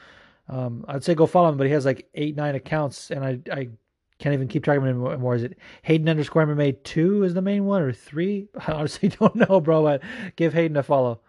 Um, 0.49 0.85
I'd 0.87 1.03
say 1.03 1.15
go 1.15 1.27
follow 1.27 1.49
him, 1.49 1.57
but 1.57 1.67
he 1.67 1.73
has 1.73 1.85
like 1.85 2.09
eight, 2.15 2.37
nine 2.37 2.55
accounts, 2.55 3.11
and 3.11 3.25
I, 3.25 3.41
I 3.53 3.69
can't 4.21 4.35
even 4.35 4.47
keep 4.47 4.63
track 4.63 4.79
of 4.79 4.85
him 4.85 5.05
anymore. 5.05 5.35
Is 5.35 5.43
it 5.43 5.59
Hayden 5.83 6.09
underscore 6.09 6.47
MMA 6.47 6.83
two 6.85 7.25
is 7.25 7.35
the 7.35 7.43
main 7.43 7.65
one 7.65 7.83
or 7.83 7.93
three? 7.93 8.49
I 8.69 8.73
honestly 8.73 9.09
don't 9.21 9.35
know, 9.35 9.61
bro. 9.61 9.83
But 9.83 10.03
give 10.37 10.53
Hayden 10.55 10.77
a 10.77 10.85
follow. 10.85 11.21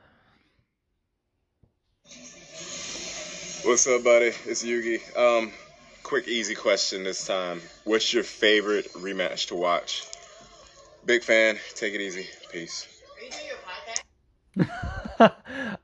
What's 3.63 3.85
up, 3.87 4.03
buddy? 4.03 4.31
It's 4.45 4.63
Yugi. 4.63 4.99
Um, 5.15 5.51
quick, 6.11 6.27
easy 6.27 6.55
question 6.55 7.05
this 7.05 7.25
time. 7.25 7.61
What's 7.85 8.13
your 8.13 8.23
favorite 8.23 8.91
rematch 8.95 9.47
to 9.47 9.55
watch? 9.55 10.05
Big 11.05 11.23
fan. 11.23 11.57
Take 11.73 11.93
it 11.93 12.01
easy. 12.01 12.27
Peace. 12.51 12.85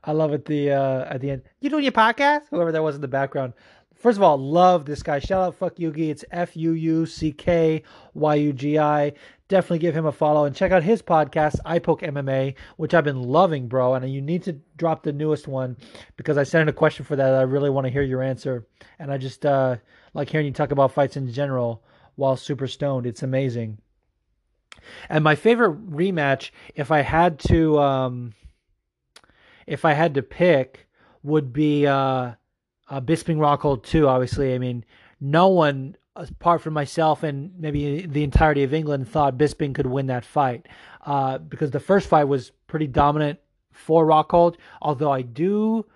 I 0.04 0.12
love 0.12 0.34
it. 0.34 0.44
The 0.44 0.72
uh, 0.72 1.06
at 1.08 1.22
the 1.22 1.30
end, 1.30 1.44
you 1.62 1.70
doing 1.70 1.82
your 1.82 1.92
podcast? 1.92 2.42
Whoever 2.50 2.72
that 2.72 2.82
was 2.82 2.94
in 2.94 3.00
the 3.00 3.08
background. 3.08 3.54
First 3.94 4.18
of 4.18 4.22
all, 4.22 4.36
love 4.36 4.84
this 4.84 5.02
guy. 5.02 5.18
Shout 5.18 5.40
out, 5.40 5.54
fuck 5.54 5.76
Yugi. 5.76 6.10
It's 6.10 6.26
F 6.30 6.54
U 6.58 6.72
U 6.72 7.06
C 7.06 7.32
K 7.32 7.82
Y 8.12 8.34
U 8.34 8.52
G 8.52 8.78
I. 8.78 9.14
Definitely 9.48 9.78
give 9.78 9.96
him 9.96 10.04
a 10.04 10.12
follow 10.12 10.44
and 10.44 10.54
check 10.54 10.72
out 10.72 10.82
his 10.82 11.00
podcast, 11.00 11.56
I 11.64 11.78
Poke 11.78 12.02
MMA, 12.02 12.54
which 12.76 12.92
I've 12.92 13.02
been 13.02 13.22
loving, 13.22 13.66
bro. 13.66 13.94
And 13.94 14.12
you 14.12 14.20
need 14.20 14.42
to 14.42 14.60
drop 14.76 15.04
the 15.04 15.12
newest 15.14 15.48
one 15.48 15.78
because 16.18 16.36
I 16.36 16.42
sent 16.42 16.60
in 16.60 16.68
a 16.68 16.72
question 16.74 17.06
for 17.06 17.16
that. 17.16 17.34
I 17.34 17.42
really 17.42 17.70
want 17.70 17.86
to 17.86 17.90
hear 17.90 18.02
your 18.02 18.22
answer, 18.22 18.66
and 18.98 19.10
I 19.10 19.16
just 19.16 19.46
uh, 19.46 19.78
like 20.14 20.30
hearing 20.30 20.46
you 20.46 20.52
talk 20.52 20.70
about 20.70 20.92
fights 20.92 21.16
in 21.16 21.32
general 21.32 21.82
while 22.16 22.36
super 22.36 22.66
stoned. 22.66 23.06
It's 23.06 23.22
amazing. 23.22 23.78
And 25.08 25.24
my 25.24 25.34
favorite 25.34 25.90
rematch, 25.90 26.50
if 26.74 26.90
I 26.90 27.02
had 27.02 27.38
to. 27.40 27.78
Um, 27.78 28.34
if 29.68 29.84
I 29.84 29.92
had 29.92 30.14
to 30.14 30.22
pick, 30.22 30.88
would 31.22 31.52
be 31.52 31.86
uh, 31.86 32.32
uh, 32.88 33.00
Bisping 33.00 33.36
Rockhold 33.36 33.84
too. 33.84 34.08
Obviously, 34.08 34.54
I 34.54 34.58
mean, 34.58 34.84
no 35.20 35.48
one 35.48 35.96
apart 36.16 36.60
from 36.60 36.74
myself 36.74 37.22
and 37.22 37.52
maybe 37.58 38.04
the 38.06 38.24
entirety 38.24 38.64
of 38.64 38.74
England 38.74 39.08
thought 39.08 39.38
Bisping 39.38 39.74
could 39.74 39.86
win 39.86 40.08
that 40.08 40.24
fight 40.24 40.66
uh, 41.06 41.38
because 41.38 41.70
the 41.70 41.78
first 41.78 42.08
fight 42.08 42.24
was 42.24 42.50
pretty 42.66 42.88
dominant 42.88 43.38
for 43.70 44.04
Rockhold. 44.04 44.56
Although 44.82 45.12
I 45.12 45.22
do 45.22 45.86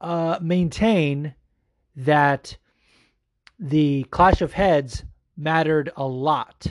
uh, 0.00 0.38
maintain 0.42 1.34
that 1.96 2.56
the 3.58 4.04
clash 4.04 4.40
of 4.40 4.52
heads 4.52 5.04
mattered 5.36 5.90
a 5.96 6.06
lot. 6.06 6.66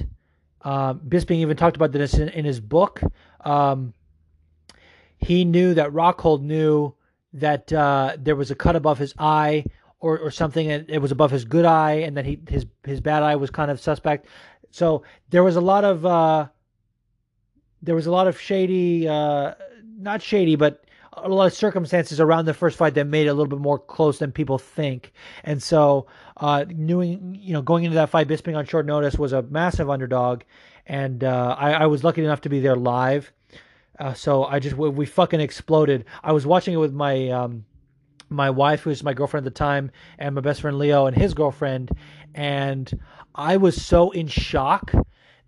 Uh, 0.61 0.93
Bisping 0.93 1.37
even 1.37 1.57
talked 1.57 1.75
about 1.75 1.91
this 1.91 2.15
in, 2.15 2.29
in 2.29 2.45
his 2.45 2.59
book. 2.59 3.01
Um, 3.41 3.93
he 5.17 5.45
knew 5.45 5.73
that 5.73 5.91
Rockhold 5.91 6.41
knew 6.41 6.93
that 7.33 7.71
uh, 7.71 8.17
there 8.19 8.35
was 8.35 8.51
a 8.51 8.55
cut 8.55 8.75
above 8.75 8.97
his 8.97 9.13
eye 9.17 9.65
or, 9.99 10.19
or 10.19 10.31
something, 10.31 10.69
and 10.71 10.89
it 10.89 10.99
was 10.99 11.11
above 11.11 11.31
his 11.31 11.45
good 11.45 11.65
eye, 11.65 11.93
and 11.93 12.17
that 12.17 12.25
he 12.25 12.39
his 12.47 12.65
his 12.83 13.01
bad 13.01 13.23
eye 13.23 13.35
was 13.35 13.49
kind 13.49 13.71
of 13.71 13.79
suspect. 13.79 14.27
So 14.71 15.03
there 15.29 15.43
was 15.43 15.55
a 15.55 15.61
lot 15.61 15.83
of 15.83 16.05
uh, 16.05 16.47
there 17.81 17.95
was 17.95 18.07
a 18.07 18.11
lot 18.11 18.27
of 18.27 18.39
shady, 18.39 19.07
uh, 19.07 19.53
not 19.97 20.21
shady, 20.21 20.55
but 20.55 20.83
a 21.23 21.29
lot 21.29 21.47
of 21.47 21.53
circumstances 21.53 22.19
around 22.19 22.45
the 22.45 22.53
first 22.53 22.77
fight 22.77 22.93
that 22.95 23.05
made 23.05 23.27
it 23.27 23.29
a 23.29 23.33
little 23.33 23.47
bit 23.47 23.59
more 23.59 23.79
close 23.79 24.19
than 24.19 24.31
people 24.31 24.57
think. 24.57 25.13
And 25.43 25.61
so, 25.61 26.07
uh, 26.37 26.65
knowing, 26.69 27.37
you 27.39 27.53
know, 27.53 27.61
going 27.61 27.83
into 27.83 27.95
that 27.95 28.09
fight, 28.09 28.27
Bisping 28.27 28.57
on 28.57 28.65
short 28.65 28.85
notice 28.85 29.15
was 29.15 29.33
a 29.33 29.41
massive 29.43 29.89
underdog. 29.89 30.43
And 30.85 31.23
uh, 31.23 31.55
I, 31.57 31.73
I, 31.73 31.85
was 31.87 32.03
lucky 32.03 32.23
enough 32.23 32.41
to 32.41 32.49
be 32.49 32.59
there 32.59 32.75
live. 32.75 33.31
Uh, 33.99 34.13
so 34.13 34.45
I 34.45 34.59
just 34.59 34.77
we, 34.77 35.05
fucking 35.05 35.41
exploded. 35.41 36.05
I 36.23 36.31
was 36.31 36.45
watching 36.45 36.73
it 36.73 36.77
with 36.77 36.93
my 36.93 37.29
um, 37.29 37.65
my 38.29 38.49
wife, 38.49 38.81
who's 38.81 39.03
my 39.03 39.13
girlfriend 39.13 39.45
at 39.45 39.53
the 39.53 39.57
time, 39.57 39.91
and 40.19 40.35
my 40.35 40.41
best 40.41 40.61
friend 40.61 40.77
Leo 40.77 41.07
and 41.07 41.17
his 41.17 41.33
girlfriend, 41.33 41.91
and 42.35 42.99
I 43.33 43.57
was 43.57 43.81
so 43.81 44.11
in 44.11 44.27
shock 44.27 44.93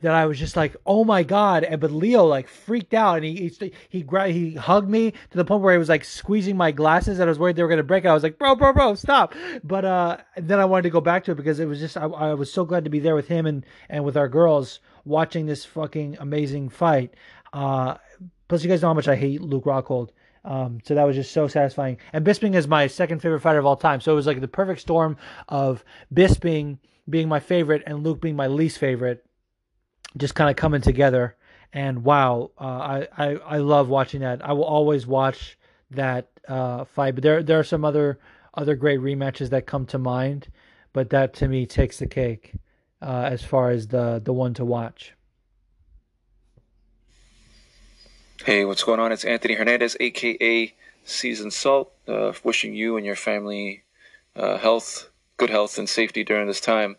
that 0.01 0.13
I 0.13 0.25
was 0.25 0.39
just 0.39 0.55
like, 0.55 0.75
"Oh 0.85 1.03
my 1.03 1.23
god!" 1.23 1.63
And 1.63 1.79
but 1.81 1.91
Leo 1.91 2.25
like 2.25 2.47
freaked 2.47 2.93
out, 2.93 3.17
and 3.17 3.25
he 3.25 3.49
he 3.49 3.73
he, 3.89 4.31
he 4.31 4.55
hugged 4.55 4.89
me 4.89 5.11
to 5.11 5.37
the 5.37 5.45
point 5.45 5.61
where 5.61 5.73
he 5.73 5.79
was 5.79 5.89
like 5.89 6.05
squeezing 6.05 6.57
my 6.57 6.71
glasses, 6.71 7.19
and 7.19 7.27
I 7.27 7.31
was 7.31 7.39
worried 7.39 7.55
they 7.55 7.63
were 7.63 7.69
gonna 7.69 7.83
break. 7.83 8.05
I 8.05 8.13
was 8.13 8.23
like, 8.23 8.37
"Bro, 8.37 8.55
bro, 8.55 8.73
bro, 8.73 8.95
stop!" 8.95 9.33
But 9.63 9.85
uh, 9.85 10.17
then 10.37 10.59
I 10.59 10.65
wanted 10.65 10.83
to 10.83 10.89
go 10.89 11.01
back 11.01 11.23
to 11.25 11.31
it 11.31 11.35
because 11.35 11.59
it 11.59 11.67
was 11.67 11.79
just 11.79 11.97
I, 11.97 12.05
I 12.05 12.33
was 12.33 12.51
so 12.51 12.65
glad 12.65 12.83
to 12.85 12.89
be 12.89 12.99
there 12.99 13.15
with 13.15 13.27
him 13.27 13.45
and 13.45 13.65
and 13.89 14.03
with 14.03 14.17
our 14.17 14.27
girls 14.27 14.79
watching 15.05 15.45
this 15.45 15.65
fucking 15.65 16.17
amazing 16.19 16.69
fight. 16.69 17.13
Uh, 17.51 17.95
Plus, 18.49 18.63
you 18.63 18.69
guys 18.69 18.81
know 18.81 18.87
how 18.89 18.93
much 18.95 19.07
I 19.07 19.15
hate 19.15 19.41
Luke 19.41 19.65
Rockhold. 19.65 20.09
Um, 20.43 20.79
so 20.83 20.95
that 20.95 21.03
was 21.03 21.15
just 21.15 21.31
so 21.31 21.47
satisfying. 21.47 21.97
And 22.11 22.25
Bisping 22.25 22.55
is 22.55 22.67
my 22.67 22.87
second 22.87 23.21
favorite 23.21 23.41
fighter 23.41 23.59
of 23.59 23.65
all 23.65 23.75
time. 23.75 24.01
So 24.01 24.11
it 24.11 24.15
was 24.15 24.25
like 24.25 24.41
the 24.41 24.47
perfect 24.47 24.81
storm 24.81 25.17
of 25.47 25.85
Bisping 26.13 26.79
being 27.07 27.29
my 27.29 27.39
favorite 27.39 27.83
and 27.85 28.03
Luke 28.03 28.19
being 28.19 28.35
my 28.35 28.47
least 28.47 28.79
favorite, 28.79 29.23
just 30.17 30.35
kind 30.35 30.49
of 30.49 30.55
coming 30.55 30.81
together. 30.81 31.35
And 31.71 32.03
wow, 32.03 32.51
uh, 32.59 32.63
I, 32.63 33.07
I 33.17 33.35
I 33.35 33.57
love 33.57 33.89
watching 33.89 34.21
that. 34.21 34.43
I 34.43 34.53
will 34.53 34.63
always 34.63 35.05
watch 35.05 35.57
that 35.91 36.29
uh, 36.47 36.85
fight. 36.85 37.15
But 37.15 37.23
there 37.23 37.43
there 37.43 37.59
are 37.59 37.63
some 37.63 37.85
other 37.85 38.19
other 38.55 38.75
great 38.75 38.99
rematches 38.99 39.49
that 39.49 39.67
come 39.67 39.85
to 39.87 39.99
mind, 39.99 40.47
but 40.93 41.11
that 41.11 41.33
to 41.35 41.47
me 41.47 41.65
takes 41.65 41.99
the 41.99 42.07
cake 42.07 42.53
uh, 43.01 43.29
as 43.31 43.43
far 43.43 43.69
as 43.69 43.87
the 43.87 44.19
the 44.23 44.33
one 44.33 44.53
to 44.55 44.65
watch. 44.65 45.13
Hey, 48.43 48.65
what's 48.65 48.83
going 48.83 48.99
on? 48.99 49.11
It's 49.11 49.25
Anthony 49.25 49.53
Hernandez, 49.53 49.95
aka 49.99 50.73
Seasoned 51.03 51.53
Salt. 51.53 51.91
Uh, 52.07 52.33
wishing 52.43 52.73
you 52.73 52.97
and 52.97 53.05
your 53.05 53.15
family 53.15 53.83
uh, 54.35 54.57
health, 54.57 55.09
good 55.37 55.51
health, 55.51 55.77
and 55.77 55.87
safety 55.87 56.23
during 56.23 56.47
this 56.47 56.61
time. 56.61 56.97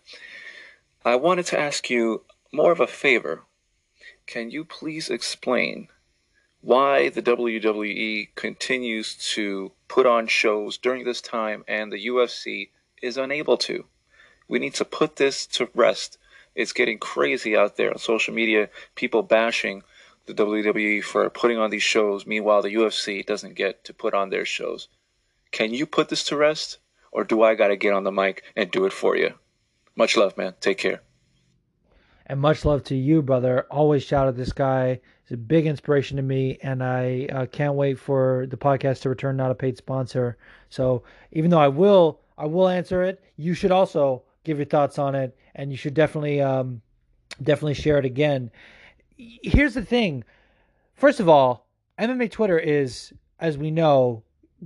I 1.04 1.16
wanted 1.16 1.46
to 1.46 1.58
ask 1.58 1.90
you 1.90 2.22
more 2.52 2.72
of 2.72 2.80
a 2.80 2.86
favor. 2.86 3.44
Can 4.26 4.50
you 4.50 4.64
please 4.64 5.08
explain 5.10 5.88
why 6.60 7.08
the 7.08 7.22
WWE 7.22 8.28
continues 8.34 9.14
to 9.34 9.72
put 9.88 10.06
on 10.06 10.26
shows 10.26 10.76
during 10.76 11.04
this 11.04 11.20
time 11.20 11.64
and 11.66 11.92
the 11.92 12.06
UFC 12.06 12.70
is 13.02 13.16
unable 13.16 13.56
to? 13.58 13.84
We 14.48 14.58
need 14.58 14.74
to 14.74 14.84
put 14.84 15.16
this 15.16 15.46
to 15.48 15.68
rest. 15.74 16.18
It's 16.54 16.72
getting 16.72 16.98
crazy 16.98 17.56
out 17.56 17.76
there 17.76 17.90
on 17.90 17.98
social 17.98 18.34
media, 18.34 18.68
people 18.94 19.22
bashing 19.22 19.82
the 20.26 20.34
WWE 20.34 21.02
for 21.02 21.30
putting 21.30 21.58
on 21.58 21.70
these 21.70 21.82
shows. 21.82 22.26
Meanwhile, 22.26 22.62
the 22.62 22.74
UFC 22.74 23.24
doesn't 23.24 23.54
get 23.54 23.84
to 23.84 23.94
put 23.94 24.14
on 24.14 24.30
their 24.30 24.44
shows. 24.44 24.88
Can 25.52 25.72
you 25.72 25.86
put 25.86 26.08
this 26.08 26.24
to 26.24 26.36
rest? 26.36 26.78
Or 27.12 27.24
do 27.24 27.42
I 27.42 27.54
got 27.54 27.68
to 27.68 27.76
get 27.76 27.92
on 27.92 28.04
the 28.04 28.12
mic 28.12 28.44
and 28.54 28.70
do 28.70 28.84
it 28.86 28.92
for 28.92 29.16
you? 29.16 29.34
Much 29.96 30.16
love, 30.16 30.36
man. 30.36 30.54
Take 30.60 30.78
care. 30.78 31.02
And 32.30 32.40
much 32.40 32.64
love 32.64 32.84
to 32.84 32.94
you, 32.94 33.22
brother. 33.22 33.66
Always 33.72 34.04
shout 34.04 34.28
at 34.28 34.36
this 34.36 34.52
guy. 34.52 35.00
He's 35.24 35.34
a 35.34 35.36
big 35.36 35.66
inspiration 35.66 36.16
to 36.16 36.22
me, 36.22 36.58
and 36.62 36.80
I 36.80 37.26
uh, 37.32 37.46
can't 37.46 37.74
wait 37.74 37.98
for 37.98 38.46
the 38.48 38.56
podcast 38.56 39.00
to 39.00 39.08
return, 39.08 39.36
not 39.36 39.50
a 39.50 39.54
paid 39.56 39.76
sponsor. 39.76 40.38
So 40.68 41.02
even 41.32 41.50
though 41.50 41.58
I 41.58 41.66
will, 41.66 42.20
I 42.38 42.46
will 42.46 42.68
answer 42.68 43.02
it. 43.02 43.20
You 43.36 43.52
should 43.52 43.72
also 43.72 44.22
give 44.44 44.58
your 44.58 44.66
thoughts 44.66 44.96
on 44.96 45.16
it, 45.16 45.36
and 45.56 45.72
you 45.72 45.76
should 45.76 45.94
definitely, 45.94 46.40
um, 46.40 46.82
definitely 47.42 47.74
share 47.74 47.98
it 47.98 48.04
again. 48.04 48.52
Here's 49.16 49.74
the 49.74 49.84
thing. 49.84 50.22
First 50.94 51.18
of 51.18 51.28
all, 51.28 51.66
MMA 51.98 52.30
Twitter 52.30 52.60
is, 52.60 53.12
as 53.40 53.58
we 53.58 53.72
know, 53.72 54.22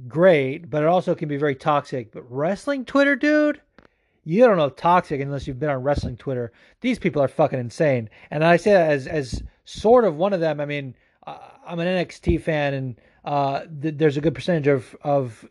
great, 0.07 0.69
but 0.69 0.83
it 0.83 0.89
also 0.89 1.15
can 1.15 1.31
be 1.31 1.39
very 1.39 1.55
toxic. 1.55 2.13
But 2.13 2.31
wrestling 2.31 2.85
Twitter, 2.85 3.17
dude, 3.17 3.63
you 4.25 4.45
don't 4.45 4.57
know 4.57 4.71
toxic 4.71 5.21
unless 5.21 5.47
you've 5.47 5.61
been 5.61 5.71
on 5.71 5.83
wrestling 5.83 6.17
Twitter. 6.17 6.53
These 6.81 6.99
people 6.99 7.23
are 7.23 7.29
fucking 7.29 7.59
insane. 7.59 8.09
And 8.31 8.45
I 8.45 8.57
say 8.57 8.73
that 8.73 8.91
as 8.91 9.07
as 9.07 9.43
sort 9.65 10.05
of 10.05 10.17
one 10.17 10.33
of 10.33 10.41
them. 10.41 10.61
I 10.61 10.67
mean, 10.67 10.95
uh, 11.27 11.39
I'm 11.67 11.79
an 11.79 11.87
NXT 11.87 12.41
fan, 12.43 12.75
and 12.75 13.01
uh, 13.25 13.65
th- 13.83 13.95
there's 13.97 14.17
a 14.17 14.21
good 14.21 14.35
percentage 14.35 14.67
of 14.67 14.97
of 15.03 15.47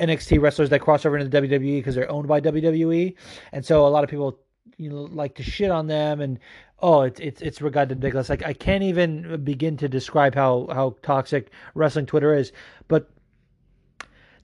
NXT 0.00 0.40
wrestlers 0.40 0.70
that 0.70 0.80
cross 0.80 1.04
over 1.06 1.16
into 1.16 1.28
the 1.28 1.46
WWE 1.46 1.78
because 1.78 1.94
they're 1.94 2.10
owned 2.10 2.28
by 2.28 2.40
WWE, 2.40 3.14
and 3.52 3.64
so 3.64 3.86
a 3.86 3.88
lot 3.88 4.04
of 4.04 4.10
people 4.10 4.38
you 4.78 4.90
know 4.90 5.02
like 5.04 5.34
to 5.34 5.42
shit 5.42 5.70
on 5.70 5.86
them 5.86 6.20
and 6.20 6.38
oh 6.80 7.02
it's 7.02 7.18
it's 7.20 7.40
it's 7.40 7.62
regarded 7.62 7.96
ridiculous 7.96 8.28
like 8.28 8.44
i 8.44 8.52
can't 8.52 8.82
even 8.82 9.42
begin 9.42 9.74
to 9.76 9.88
describe 9.88 10.34
how 10.34 10.68
how 10.70 10.94
toxic 11.02 11.50
wrestling 11.74 12.04
twitter 12.04 12.34
is 12.34 12.52
but 12.88 13.08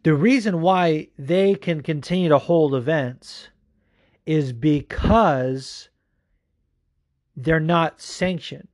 the 0.03 0.15
reason 0.15 0.61
why 0.61 1.09
they 1.19 1.55
can 1.55 1.83
continue 1.83 2.29
to 2.29 2.39
hold 2.39 2.75
events 2.75 3.49
is 4.27 4.53
because 4.53 5.89
they're 7.37 7.61
not 7.61 8.01
sanctioned. 8.01 8.69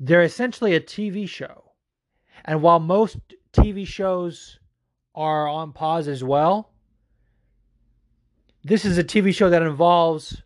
They're 0.00 0.22
essentially 0.22 0.74
a 0.74 0.80
TV 0.80 1.28
show. 1.28 1.72
And 2.44 2.62
while 2.62 2.80
most 2.80 3.18
TV 3.52 3.86
shows 3.86 4.58
are 5.14 5.48
on 5.48 5.72
pause 5.72 6.08
as 6.08 6.22
well, 6.22 6.70
this 8.64 8.84
is 8.84 8.98
a 8.98 9.04
TV 9.04 9.34
show 9.34 9.50
that 9.50 9.62
involves 9.62 10.42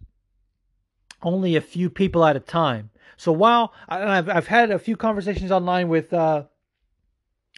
only 1.22 1.56
a 1.56 1.60
few 1.60 1.90
people 1.90 2.24
at 2.24 2.36
a 2.36 2.40
time. 2.40 2.90
So 3.16 3.32
while 3.32 3.72
I've 3.88 4.28
I've 4.28 4.46
had 4.46 4.70
a 4.70 4.78
few 4.78 4.96
conversations 4.96 5.52
online 5.52 5.88
with 5.88 6.12
uh, 6.12 6.44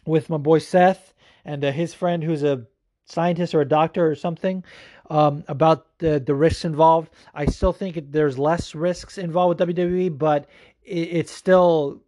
with 0.05 0.29
my 0.29 0.37
boy 0.37 0.59
Seth 0.59 1.14
and 1.45 1.65
uh, 1.65 1.73
his 1.73 1.95
friend 1.95 2.23
who's 2.23 2.43
a 2.43 2.67
scientist 3.07 3.55
or 3.55 3.61
a 3.61 3.69
doctor 3.69 4.07
or 4.07 4.15
something 4.15 4.65
um, 5.11 5.45
about 5.49 5.99
the 5.99 6.21
the 6.21 6.35
risks 6.35 6.65
involved. 6.65 7.11
I 7.35 7.47
still 7.47 7.73
think 7.73 7.99
there's 8.11 8.39
less 8.39 8.75
risks 8.75 9.19
involved 9.19 9.61
with 9.61 9.69
WWE, 9.69 10.17
but 10.17 10.47
it, 10.83 11.09
it's 11.13 11.33
still 11.33 12.01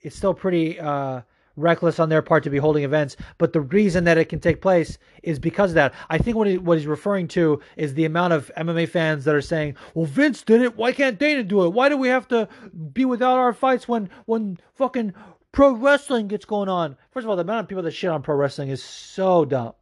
it's 0.00 0.16
still 0.16 0.34
pretty 0.34 0.78
uh, 0.78 1.22
reckless 1.56 1.98
on 1.98 2.08
their 2.08 2.22
part 2.22 2.44
to 2.44 2.50
be 2.50 2.58
holding 2.58 2.84
events. 2.84 3.16
But 3.38 3.52
the 3.52 3.60
reason 3.60 4.04
that 4.04 4.18
it 4.18 4.28
can 4.28 4.40
take 4.40 4.60
place 4.60 4.98
is 5.22 5.38
because 5.38 5.70
of 5.70 5.76
that. 5.76 5.94
I 6.10 6.18
think 6.18 6.36
what 6.36 6.46
he, 6.46 6.58
what 6.58 6.78
he's 6.78 6.86
referring 6.86 7.28
to 7.28 7.60
is 7.76 7.94
the 7.94 8.04
amount 8.04 8.32
of 8.32 8.50
MMA 8.56 8.88
fans 8.88 9.24
that 9.24 9.34
are 9.34 9.40
saying, 9.40 9.76
"Well, 9.94 10.06
Vince 10.06 10.42
did 10.42 10.62
it. 10.62 10.76
Why 10.76 10.92
can't 10.92 11.18
Dana 11.18 11.42
do 11.42 11.64
it? 11.64 11.72
Why 11.72 11.88
do 11.88 11.96
we 11.96 12.08
have 12.08 12.28
to 12.28 12.48
be 12.92 13.04
without 13.04 13.38
our 13.38 13.52
fights 13.52 13.88
when 13.88 14.10
when 14.26 14.58
fucking 14.74 15.14
pro 15.54 15.72
wrestling 15.72 16.28
gets 16.28 16.44
going 16.44 16.68
on?" 16.68 16.96
First 17.12 17.24
of 17.24 17.30
all, 17.30 17.36
the 17.36 17.42
amount 17.42 17.60
of 17.60 17.68
people 17.68 17.84
that 17.84 17.92
shit 17.92 18.10
on 18.10 18.22
pro 18.22 18.36
wrestling 18.36 18.68
is 18.68 18.82
so 18.82 19.46
dumb, 19.46 19.72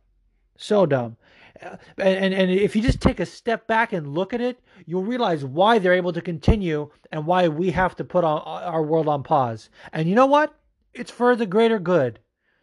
so 0.57 0.87
dumb. 0.87 1.17
Uh, 1.61 1.77
and, 1.99 2.25
and 2.25 2.35
and 2.35 2.51
if 2.51 2.77
you 2.77 2.83
just 2.83 3.01
take 3.01 3.19
a 3.21 3.27
step 3.27 3.67
back 3.67 3.93
and 3.93 4.15
look 4.15 4.33
at 4.33 4.41
it, 4.41 4.61
you'll 4.87 5.03
realize 5.03 5.45
why 5.45 5.79
they're 5.79 5.95
able 5.95 6.13
to 6.13 6.21
continue 6.21 6.91
and 7.11 7.27
why 7.27 7.49
we 7.49 7.71
have 7.71 7.97
to 7.97 8.05
put 8.05 8.25
on, 8.25 8.41
our 8.43 8.83
world 8.83 9.09
on 9.09 9.23
pause. 9.23 9.71
And 9.93 10.09
you 10.09 10.15
know 10.15 10.27
what? 10.27 10.55
It's 10.95 11.11
for 11.11 11.35
the 11.35 11.47
greater 11.47 11.79
good. 11.79 12.21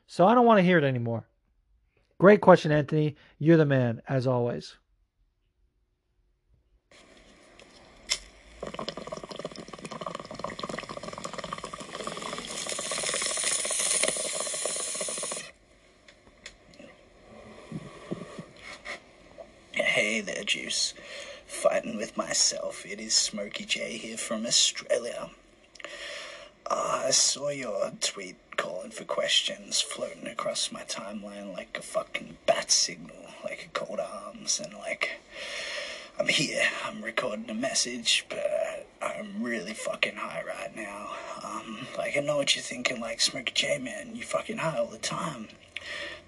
So 0.07 0.25
I 0.25 0.33
don't 0.33 0.45
want 0.45 0.57
to 0.57 0.63
hear 0.63 0.77
it 0.77 0.83
anymore. 0.83 1.27
Great 2.19 2.41
question, 2.41 2.71
Anthony. 2.71 3.15
You're 3.37 3.57
the 3.57 3.65
man, 3.65 4.01
as 4.09 4.27
always. 4.27 4.75
Hey 19.73 20.21
there, 20.21 20.35
Juice. 20.49 20.95
Fighting 21.45 21.95
with 21.95 22.17
myself. 22.17 22.83
It 22.83 22.99
is 22.99 23.13
Smokey 23.13 23.65
J 23.65 23.97
here 23.97 24.17
from 24.17 24.47
Australia. 24.47 25.29
Uh, 26.65 27.03
I 27.05 27.11
saw 27.11 27.49
your 27.49 27.91
tweet 28.01 28.35
calling 28.57 28.89
for 28.89 29.03
questions 29.03 29.79
floating 29.79 30.25
across 30.25 30.71
my 30.71 30.81
timeline 30.81 31.53
like 31.53 31.77
a 31.77 31.83
fucking 31.83 32.37
bat 32.47 32.71
signal, 32.71 33.27
like 33.43 33.65
a 33.67 33.79
cold 33.79 33.99
arms, 33.99 34.59
and 34.59 34.73
like 34.73 35.19
I'm 36.19 36.27
here. 36.27 36.63
I'm 36.83 37.03
recording 37.03 37.51
a 37.51 37.53
message, 37.53 38.25
but 38.27 38.87
I'm 39.03 39.43
really 39.43 39.75
fucking 39.75 40.15
high 40.15 40.41
right 40.47 40.75
now. 40.75 41.11
Um, 41.45 41.85
like 41.95 42.17
I 42.17 42.21
know 42.21 42.37
what 42.37 42.55
you're 42.55 42.63
thinking, 42.63 42.99
like 42.99 43.21
Smokey 43.21 43.53
J, 43.53 43.77
man, 43.77 44.15
you 44.15 44.23
fucking 44.23 44.57
high 44.57 44.79
all 44.79 44.87
the 44.87 44.97
time. 44.97 45.49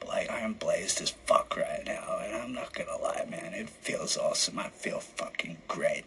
Like 0.08 0.30
I 0.30 0.40
am 0.40 0.54
blazed 0.54 1.02
as 1.02 1.12
fuck 1.12 1.56
right 1.56 1.84
now, 1.86 2.20
and 2.24 2.36
I'm 2.36 2.54
not 2.54 2.74
gonna 2.74 2.98
lie, 3.02 3.26
man, 3.30 3.54
it 3.54 3.70
feels 3.70 4.18
awesome. 4.18 4.60
I 4.60 4.70
feel 4.70 5.00
fucking 5.00 5.58
great. 5.68 6.06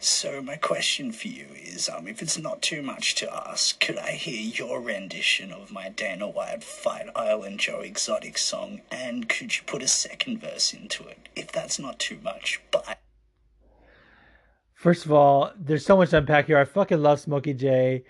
So 0.00 0.40
my 0.42 0.56
question 0.56 1.12
for 1.12 1.28
you 1.28 1.46
is, 1.54 1.88
um, 1.88 2.08
if 2.08 2.22
it's 2.22 2.38
not 2.38 2.62
too 2.62 2.82
much 2.82 3.14
to 3.16 3.32
ask, 3.32 3.78
could 3.80 3.98
I 3.98 4.12
hear 4.12 4.40
your 4.40 4.80
rendition 4.80 5.52
of 5.52 5.70
my 5.70 5.88
Dana 5.88 6.28
White 6.28 6.64
Fight 6.64 7.08
Island 7.14 7.60
Joe 7.60 7.80
Exotic 7.80 8.38
song, 8.38 8.80
and 8.90 9.28
could 9.28 9.56
you 9.56 9.62
put 9.66 9.82
a 9.82 9.88
second 9.88 10.40
verse 10.40 10.72
into 10.72 11.06
it, 11.06 11.28
if 11.36 11.52
that's 11.52 11.78
not 11.78 11.98
too 11.98 12.18
much? 12.22 12.60
Bye. 12.70 12.96
First 14.74 15.04
of 15.04 15.12
all, 15.12 15.50
there's 15.58 15.84
so 15.84 15.96
much 15.96 16.10
to 16.10 16.18
unpack 16.18 16.46
here. 16.46 16.58
I 16.58 16.64
fucking 16.64 17.02
love 17.02 17.20
Smokey 17.20 17.52
J. 17.54 18.04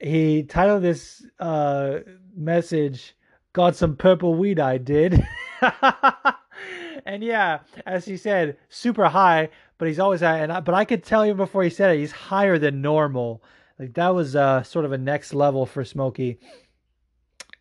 He 0.00 0.42
titled 0.42 0.82
this 0.82 1.24
uh, 1.38 1.98
message 2.34 3.14
got 3.56 3.74
some 3.74 3.96
purple 3.96 4.34
weed 4.34 4.60
I 4.60 4.76
did. 4.76 5.26
and 7.06 7.24
yeah, 7.24 7.60
as 7.86 8.04
he 8.04 8.18
said, 8.18 8.58
super 8.68 9.08
high, 9.08 9.48
but 9.78 9.88
he's 9.88 9.98
always 9.98 10.20
high. 10.20 10.40
And 10.40 10.52
I, 10.52 10.60
but 10.60 10.74
I 10.74 10.84
could 10.84 11.02
tell 11.02 11.24
you 11.24 11.32
before 11.32 11.62
he 11.62 11.70
said 11.70 11.96
it, 11.96 11.98
he's 11.98 12.12
higher 12.12 12.58
than 12.58 12.82
normal. 12.82 13.42
Like 13.78 13.94
that 13.94 14.14
was 14.14 14.36
uh, 14.36 14.62
sort 14.62 14.84
of 14.84 14.92
a 14.92 14.98
next 14.98 15.32
level 15.32 15.64
for 15.64 15.86
Smokey. 15.86 16.38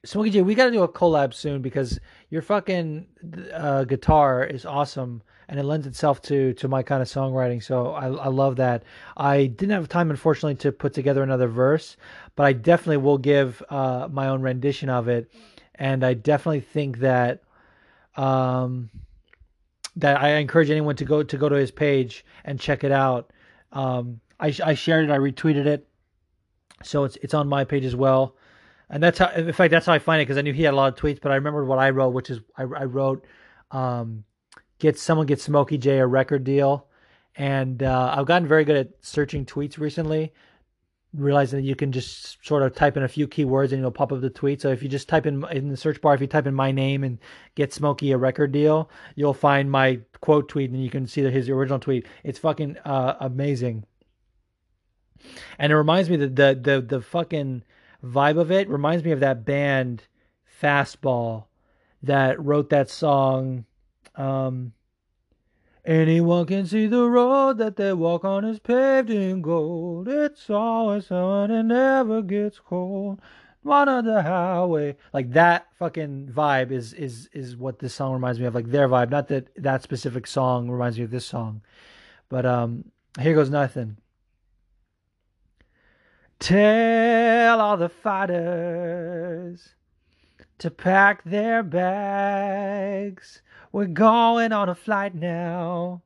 Smokey 0.04 0.32
J, 0.32 0.42
we 0.42 0.54
got 0.54 0.66
to 0.66 0.72
do 0.72 0.84
a 0.84 0.90
collab 0.90 1.34
soon 1.34 1.62
because 1.62 1.98
your 2.30 2.42
fucking 2.42 3.08
uh, 3.54 3.86
guitar 3.86 4.44
is 4.44 4.66
awesome 4.66 5.24
and 5.48 5.58
it 5.58 5.64
lends 5.64 5.88
itself 5.88 6.22
to 6.24 6.54
to 6.56 6.68
my 6.68 6.84
kind 6.84 7.02
of 7.02 7.08
songwriting. 7.08 7.64
So 7.64 7.92
I, 7.92 8.08
I 8.08 8.28
love 8.28 8.58
that. 8.58 8.84
I 9.16 9.46
didn't 9.46 9.72
have 9.72 9.88
time, 9.88 10.10
unfortunately, 10.10 10.56
to 10.56 10.74
put 10.74 10.94
together 10.94 11.24
another 11.24 11.48
verse, 11.48 11.96
but 12.36 12.46
I 12.46 12.52
definitely 12.52 12.98
will 12.98 13.18
give 13.18 13.64
uh, 13.70 14.10
my 14.12 14.28
own 14.28 14.42
rendition 14.42 14.90
of 14.90 15.08
it 15.08 15.32
and 15.76 16.04
I 16.04 16.14
definitely 16.14 16.62
think 16.62 17.00
that 17.00 17.44
um, 18.16 18.90
that 19.96 20.22
I 20.22 20.36
encourage 20.36 20.70
anyone 20.70 20.96
to 20.98 21.06
go 21.06 21.24
to 21.24 21.38
go 21.38 21.50
to 21.50 21.56
his 21.56 21.72
page 21.72 22.26
and 22.44 22.60
check 22.60 22.84
it 22.84 22.92
out. 22.92 23.32
Um, 23.72 24.20
I, 24.40 24.54
I 24.64 24.74
shared 24.74 25.06
it, 25.06 25.12
I 25.12 25.18
retweeted 25.18 25.66
it, 25.66 25.88
so 26.84 27.04
it's 27.04 27.18
it's 27.18 27.34
on 27.34 27.48
my 27.48 27.64
page 27.64 27.86
as 27.86 27.96
well. 27.96 28.36
And 28.90 29.02
that's 29.02 29.18
how, 29.18 29.32
in 29.32 29.52
fact, 29.52 29.72
that's 29.72 29.88
how 29.88 29.94
I 29.94 30.00
find 30.00 30.22
it 30.22 30.26
because 30.26 30.38
I 30.38 30.42
knew 30.42 30.54
he 30.54 30.64
had 30.64 30.74
a 30.74 30.78
lot 30.78 30.94
of 30.94 31.00
tweets, 31.00 31.20
but 31.20 31.32
I 31.32 31.36
remembered 31.36 31.66
what 31.66 31.80
I 31.80 31.90
wrote, 31.90 32.10
which 32.14 32.30
is 32.30 32.40
I, 32.56 32.64
I 32.64 32.86
wrote, 32.86 33.26
um, 33.72 34.26
get 34.78 35.00
someone 35.00 35.26
get 35.26 35.42
Smokey 35.42 35.80
J 35.80 35.98
a 35.98 36.06
record 36.06 36.44
deal, 36.44 36.88
and 37.36 37.82
uh, 37.82 38.14
I've 38.16 38.28
gotten 38.28 38.48
very 38.48 38.64
good 38.64 38.78
at 38.78 38.90
searching 39.02 39.46
tweets 39.46 39.80
recently. 39.80 40.34
Realizing 41.16 41.60
that 41.60 41.66
you 41.66 41.76
can 41.76 41.92
just 41.92 42.46
sort 42.46 42.64
of 42.64 42.76
type 42.76 42.98
in 42.98 43.04
a 43.04 43.08
few 43.08 43.28
keywords 43.28 43.72
and 43.72 43.80
it'll 43.80 43.92
pop 43.92 44.12
up 44.12 44.22
the 44.22 44.30
tweet. 44.30 44.62
So 44.62 44.70
if 44.70 44.84
you 44.84 44.90
just 44.90 45.08
type 45.08 45.26
in 45.26 45.46
in 45.52 45.70
the 45.70 45.78
search 45.78 46.02
bar, 46.02 46.14
if 46.14 46.22
you 46.22 46.28
type 46.28 46.48
in 46.48 46.54
my 46.54 46.72
name 46.72 47.04
and 47.04 47.20
get 47.56 47.74
Smokey 47.74 48.12
a 48.12 48.18
record 48.18 48.52
deal, 48.52 48.90
you'll 49.16 49.34
find 49.34 49.72
my 49.72 50.00
quote 50.22 50.50
tweet 50.50 50.72
and 50.72 50.84
you 50.84 50.90
can 50.90 51.08
see 51.08 51.22
his 51.22 51.50
original 51.50 51.80
tweet. 51.80 52.06
It's 52.24 52.40
fucking 52.40 52.78
uh, 52.84 53.16
amazing. 53.20 53.86
And 55.58 55.72
it 55.72 55.78
reminds 55.78 56.10
me 56.10 56.18
that 56.18 56.36
the 56.36 56.60
the 56.62 56.82
the 56.82 57.02
fucking 57.02 57.64
vibe 58.04 58.40
of 58.40 58.52
it 58.52 58.70
reminds 58.70 59.04
me 59.04 59.12
of 59.12 59.22
that 59.22 59.46
band 59.46 60.04
Fastball 60.62 61.46
that 62.04 62.44
wrote 62.44 62.70
that 62.70 62.90
song. 62.90 63.66
Um, 64.16 64.74
Anyone 65.86 66.48
can 66.48 66.66
see 66.66 66.88
the 66.88 67.08
road 67.08 67.60
that 67.60 67.76
they 67.76 67.94
walk 67.94 68.26
on 68.26 68.44
is 68.44 68.58
paved 68.58 69.12
in 69.12 69.44
gold. 69.44 70.08
It's 70.08 70.50
always 70.50 71.06
someone 71.08 71.52
and 71.52 71.70
never 71.70 72.24
gets 72.24 72.60
cold. 72.60 73.22
One 73.62 73.88
on 73.88 74.06
the 74.06 74.24
highway, 74.24 74.96
like 75.14 75.32
that 75.34 75.68
fucking 75.78 76.32
vibe 76.34 76.72
is 76.72 76.94
is 76.94 77.30
is 77.34 77.56
what 77.56 77.80
this 77.80 77.94
song 77.94 78.14
reminds 78.14 78.40
me 78.40 78.46
of. 78.48 78.56
Like 78.56 78.70
their 78.72 78.90
vibe, 78.90 79.12
not 79.12 79.28
that 79.28 79.50
that 79.58 79.84
specific 79.84 80.26
song 80.26 80.70
reminds 80.72 80.98
me 80.98 81.04
of 81.04 81.12
this 81.12 81.26
song, 81.26 81.62
but 82.30 82.46
um, 82.46 82.86
here 83.20 83.36
goes 83.36 83.50
nothing. 83.52 83.98
Tell 86.40 87.62
all 87.62 87.78
the 87.78 87.90
fighters 87.90 89.76
to 90.60 90.72
pack 90.72 91.24
their 91.24 91.64
bags. 91.64 93.42
We're 93.72 93.88
going 93.88 94.52
on 94.52 94.70
a 94.70 94.76
flight 94.76 95.16
now. 95.16 96.02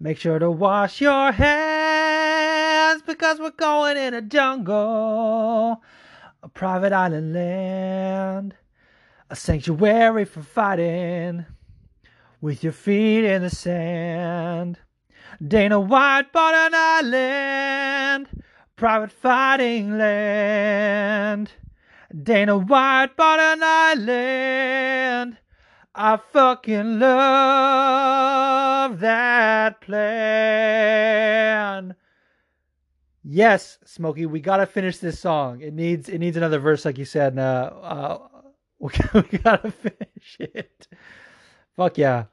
Make 0.00 0.18
sure 0.18 0.38
to 0.38 0.50
wash 0.50 1.00
your 1.00 1.32
hands 1.32 3.02
because 3.02 3.40
we're 3.40 3.50
going 3.50 3.96
in 3.96 4.14
a 4.14 4.22
jungle, 4.22 5.82
a 6.42 6.48
private 6.48 6.92
island 6.92 7.34
land, 7.34 8.54
a 9.28 9.36
sanctuary 9.36 10.24
for 10.24 10.42
fighting 10.42 11.46
with 12.40 12.62
your 12.62 12.72
feet 12.72 13.24
in 13.24 13.42
the 13.42 13.50
sand. 13.50 14.78
Dana 15.46 15.80
White 15.80 16.32
bought 16.32 16.54
an 16.54 16.72
island, 16.74 18.42
private 18.76 19.12
fighting 19.12 19.98
land. 19.98 21.50
Dana 22.22 22.56
White 22.56 23.16
bought 23.16 23.40
an 23.40 23.60
island. 23.62 25.38
I 26.00 26.16
fucking 26.16 27.00
love 27.00 29.00
that 29.00 29.80
plan. 29.80 30.76
Yes, 33.24 33.80
Smokey, 33.84 34.26
we 34.26 34.38
gotta 34.38 34.66
finish 34.66 34.98
this 34.98 35.18
song. 35.18 35.60
It 35.60 35.74
needs 35.74 36.08
it 36.08 36.20
needs 36.20 36.36
another 36.36 36.60
verse, 36.60 36.84
like 36.84 36.98
you 36.98 37.04
said. 37.04 37.36
Uh, 37.36 37.72
uh, 37.82 38.18
we 38.78 38.90
gotta 39.38 39.72
finish 39.72 40.36
it. 40.38 40.86
Fuck 41.76 41.98
yeah. 41.98 42.26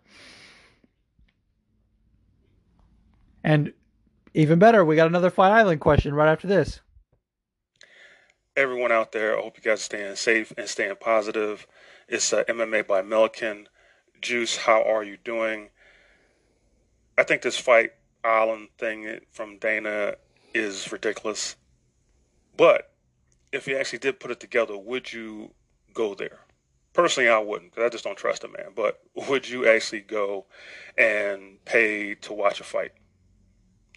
And 3.44 3.74
even 4.36 4.60
better, 4.60 4.86
we 4.86 4.96
got 4.96 5.08
another 5.08 5.32
Fight 5.32 5.52
Island 5.52 5.82
question 5.82 6.14
right 6.14 6.32
after 6.32 6.46
this. 6.46 6.82
Everyone 8.56 8.92
out 8.92 9.12
there, 9.12 9.36
I 9.36 9.42
hope 9.42 9.58
you 9.58 9.64
guys 9.64 9.80
are 9.80 9.84
staying 9.84 10.16
safe 10.18 10.54
and 10.56 10.70
staying 10.70 10.98
positive. 11.00 11.66
It's 12.07 12.32
uh, 12.34 12.44
MMA 12.44 12.88
by 12.88 13.02
Milliken. 13.02 13.68
Juice, 14.22 14.57
how 14.57 14.84
are 14.84 15.03
you 15.03 15.18
doing? 15.23 15.69
I 17.18 17.23
think 17.23 17.41
this 17.41 17.57
Fight 17.57 17.91
Island 18.23 18.69
thing 18.77 19.19
from 19.32 19.57
Dana 19.57 20.15
is 20.53 20.91
ridiculous. 20.91 21.56
But 22.57 22.91
if 23.52 23.68
you 23.68 23.77
actually 23.77 23.99
did 23.99 24.19
put 24.19 24.32
it 24.32 24.40
together, 24.40 24.77
would 24.77 25.11
you 25.11 25.52
go 25.94 26.14
there? 26.14 26.40
Personally, 26.94 27.30
I 27.30 27.40
wouldn't 27.40 27.72
because 27.72 27.86
I 27.86 27.90
just 27.90 28.03
don't 28.03 28.18
trust 28.18 28.44
a 28.44 28.48
man. 28.48 28.72
But 28.76 29.02
would 29.30 29.49
you 29.49 29.68
actually 29.68 30.02
go 30.02 30.45
and 30.98 31.64
pay 31.65 32.15
to 32.15 32.34
watch 32.34 32.60
a 32.60 32.64
fight? 32.64 32.91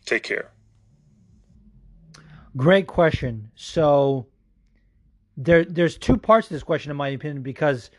Take 0.05 0.23
care. 0.23 0.51
Great 2.57 2.87
question. 2.87 3.51
So 3.55 4.27
there 5.39 5.65
there's 5.65 5.97
two 5.97 6.17
parts 6.17 6.49
to 6.49 6.55
this 6.55 6.65
question 6.65 6.91
in 6.91 6.97
my 6.97 7.09
opinion 7.09 7.43
because 7.43 7.91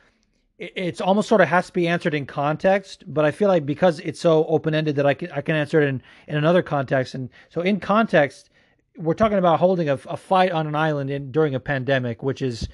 it, 0.57 0.74
it's 0.76 1.02
almost 1.02 1.30
sort 1.30 1.40
of 1.40 1.48
has 1.48 1.68
to 1.68 1.74
be 1.74 1.88
answered 1.88 2.14
in 2.14 2.26
context 2.26 3.06
but 3.07 3.24
i 3.24 3.32
feel 3.32 3.48
like 3.48 3.66
because 3.66 3.99
it's 4.02 4.20
so 4.20 4.45
open-ended 4.48 4.95
that 4.98 5.06
i 5.06 5.14
can 5.14 5.32
i 5.32 5.41
can 5.41 5.56
answer 5.56 5.82
it 5.82 5.88
in 5.88 6.03
in 6.28 6.36
another 6.36 6.61
context. 6.61 7.16
And 7.16 7.30
so 7.48 7.61
in 7.61 7.80
context 7.80 8.49
we're 8.98 9.14
talking 9.14 9.38
about 9.38 9.60
holding 9.60 9.88
a, 9.90 9.94
a 9.94 10.18
fight 10.18 10.52
on 10.52 10.68
an 10.68 10.76
island 10.76 11.10
in 11.10 11.32
during 11.32 11.56
a 11.56 11.60
pandemic 11.60 12.22
which 12.22 12.41
is 12.41 12.68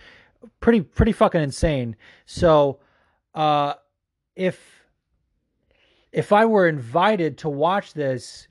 pretty 0.60 0.82
pretty 0.82 1.12
fucking 1.12 1.42
insane. 1.42 1.96
So 2.26 2.80
uh 3.36 3.76
if 4.36 4.84
if 6.12 6.34
i 6.34 6.46
were 6.46 6.68
invited 6.68 7.38
to 7.38 7.50
watch 7.50 7.94
this 7.94 8.48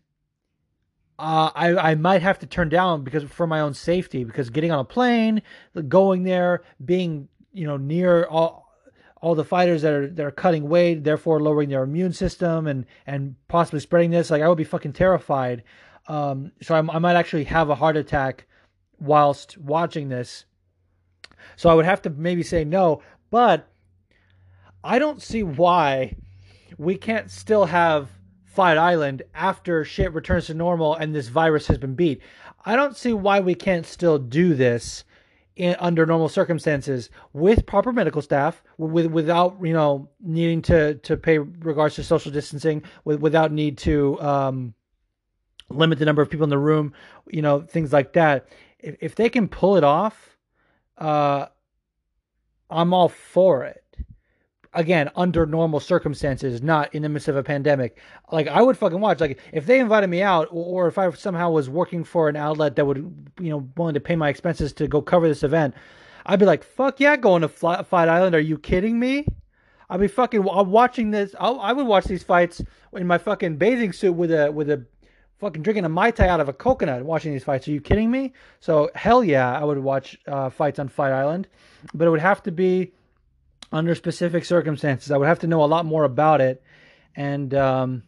uh, 1.19 1.51
I 1.55 1.77
I 1.77 1.95
might 1.95 2.23
have 2.23 2.39
to 2.41 2.47
turn 2.47 2.69
down 2.69 3.05
because 3.05 3.23
for 3.24 3.47
my 3.47 3.61
own 3.61 3.74
safety 3.74 4.24
because 4.24 4.51
getting 4.51 4.73
on 4.73 4.81
a 4.81 4.85
plane, 4.85 5.43
going 5.89 6.24
there, 6.24 6.62
being 6.85 7.28
you 7.53 7.66
know 7.66 7.77
near 7.77 8.24
all 8.24 8.65
all 9.23 9.35
the 9.35 9.45
fighters 9.45 9.82
that 9.82 9.93
are 9.93 10.09
that 10.09 10.27
are 10.27 10.31
cutting 10.31 10.69
weight, 10.69 11.05
therefore 11.05 11.41
lowering 11.41 11.69
their 11.69 11.85
immune 11.85 12.12
system 12.12 12.66
and 12.66 12.85
and 13.07 13.36
possibly 13.49 13.81
spreading 13.81 14.11
this, 14.11 14.31
like 14.31 14.43
I 14.43 14.49
would 14.49 14.59
be 14.59 14.65
fucking 14.65 14.93
terrified. 14.93 15.62
Um, 16.09 16.53
so 16.61 16.74
I, 16.74 16.78
I 16.78 16.99
might 16.99 17.16
actually 17.16 17.45
have 17.45 17.70
a 17.70 17.74
heart 17.77 17.97
attack 17.97 18.47
whilst 18.99 19.57
watching 19.57 20.09
this. 20.09 20.45
So 21.57 21.70
I 21.70 21.74
would 21.74 21.85
have 21.85 22.03
to 22.03 22.11
maybe 22.11 22.43
say 22.43 22.65
no, 22.65 23.03
but 23.31 23.69
I 24.82 24.99
don't 24.99 25.23
see 25.23 25.43
why 25.43 26.16
we 26.77 26.97
can't 26.97 27.31
still 27.31 27.66
have 27.66 28.11
Fight 28.55 28.78
Island 28.78 29.22
after 29.35 29.85
shit 29.85 30.12
returns 30.12 30.47
to 30.47 30.55
normal 30.55 30.94
and 30.94 31.12
this 31.12 31.26
virus 31.28 31.66
has 31.66 31.76
been 31.76 31.94
beat. 31.97 32.22
I 32.64 32.76
don't 32.76 32.97
see 32.97 33.12
why 33.12 33.40
we 33.40 33.56
can't 33.56 33.85
still 33.85 34.16
do 34.18 34.55
this 34.55 35.05
in, 35.56 35.74
under 35.81 36.06
normal 36.06 36.28
circumstances 36.28 37.10
with 37.32 37.66
proper 37.66 37.93
medical 37.93 38.22
staff, 38.22 38.62
with 38.78 39.06
without 39.06 39.59
you 39.62 39.72
know 39.72 40.09
needing 40.20 40.62
to 40.62 40.94
to 40.94 41.16
pay 41.16 41.39
regards 41.39 41.97
to 41.97 42.05
social 42.05 42.31
distancing, 42.31 42.82
with 43.05 43.20
without 43.20 43.52
need 43.52 43.76
to 43.78 44.20
um, 44.20 44.74
limit 45.68 45.98
the 45.98 46.05
number 46.05 46.22
of 46.22 46.31
people 46.31 46.44
in 46.44 46.51
the 46.51 46.59
room, 46.59 46.93
you 47.28 47.43
know 47.43 47.60
things 47.60 47.93
like 47.93 48.12
that. 48.14 48.48
If 48.78 48.97
if 49.01 49.14
they 49.16 49.28
can 49.28 49.48
pull 49.48 49.76
it 49.76 49.85
off, 49.85 50.36
uh, 50.97 51.47
I'm 52.70 52.94
all 52.94 53.09
for 53.09 53.64
it 53.64 53.84
again 54.75 55.11
under 55.17 55.47
normal 55.47 55.81
circumstances, 55.81 56.63
not 56.63 56.95
in 56.95 57.03
the 57.03 57.09
midst 57.09 57.29
of 57.29 57.37
a 57.37 57.43
pandemic. 57.43 57.99
Like 58.31 58.49
I 58.49 58.63
would 58.63 58.77
fucking 58.77 59.01
watch. 59.01 59.21
Like 59.21 59.39
if 59.53 59.67
they 59.67 59.81
invited 59.81 60.09
me 60.09 60.23
out, 60.23 60.49
or, 60.51 60.89
if 60.89 60.99
I 60.99 61.11
somehow 61.13 61.51
was 61.51 61.71
working 61.71 62.05
for 62.05 62.29
an 62.29 62.37
outlet 62.37 62.77
that 62.77 62.85
would, 62.87 62.99
you 63.41 63.51
know, 63.51 63.69
willing 63.77 63.95
to 63.95 64.01
pay 64.01 64.17
my 64.17 64.29
expenses 64.29 64.73
to 64.75 64.89
go 64.89 65.01
cover 65.01 65.29
this 65.29 65.43
event, 65.43 65.75
I'd 66.27 66.39
be 66.39 66.47
like, 66.47 66.65
fuck 66.65 67.01
yeah, 67.01 67.17
going 67.17 67.43
to 67.43 67.49
Fight 67.49 68.09
Island. 68.09 68.35
Are 68.35 68.41
you 68.41 68.59
kidding 68.59 68.99
me? 68.99 69.27
I'd 69.91 70.01
be 70.01 70.09
fucking 70.09 70.49
I'm 70.49 70.71
watching 70.71 71.11
this. 71.11 71.35
I'll, 71.39 71.61
I 71.61 71.73
would 71.73 71.87
watch 71.87 72.05
these 72.05 72.23
fights 72.23 72.63
in 72.95 73.07
my 73.07 73.19
fucking 73.19 73.57
bathing 73.57 73.93
suit 73.93 74.13
with 74.13 74.33
a 74.33 74.51
with 74.51 74.71
a 74.71 74.85
fucking 75.39 75.63
drinking 75.63 75.85
a 75.85 75.89
mai 75.89 76.11
tai 76.11 76.29
out 76.29 76.41
of 76.41 76.49
a 76.49 76.53
coconut 76.53 77.05
watching 77.05 77.33
these 77.33 77.45
fights. 77.45 77.69
Are 77.69 77.73
you 77.73 77.81
kidding 77.81 78.11
me? 78.11 78.33
So 78.61 78.91
hell 78.95 79.23
yeah, 79.23 79.59
I 79.59 79.65
would 79.65 79.79
watch 79.79 80.19
uh, 80.27 80.49
fights 80.49 80.79
on 80.79 80.89
Fight 80.89 81.13
Island, 81.13 81.49
but 81.93 82.07
it 82.07 82.11
would 82.11 82.21
have 82.21 82.43
to 82.45 82.53
be 82.53 82.93
under 83.75 83.97
specific 83.97 84.45
circumstances. 84.45 85.11
I 85.11 85.17
would 85.17 85.27
have 85.27 85.41
to 85.41 85.49
know 85.49 85.65
a 85.65 85.67
lot 85.67 85.85
more 85.85 86.05
about 86.05 86.41
it, 86.41 86.63
and 87.17 87.53
um, 87.55 88.05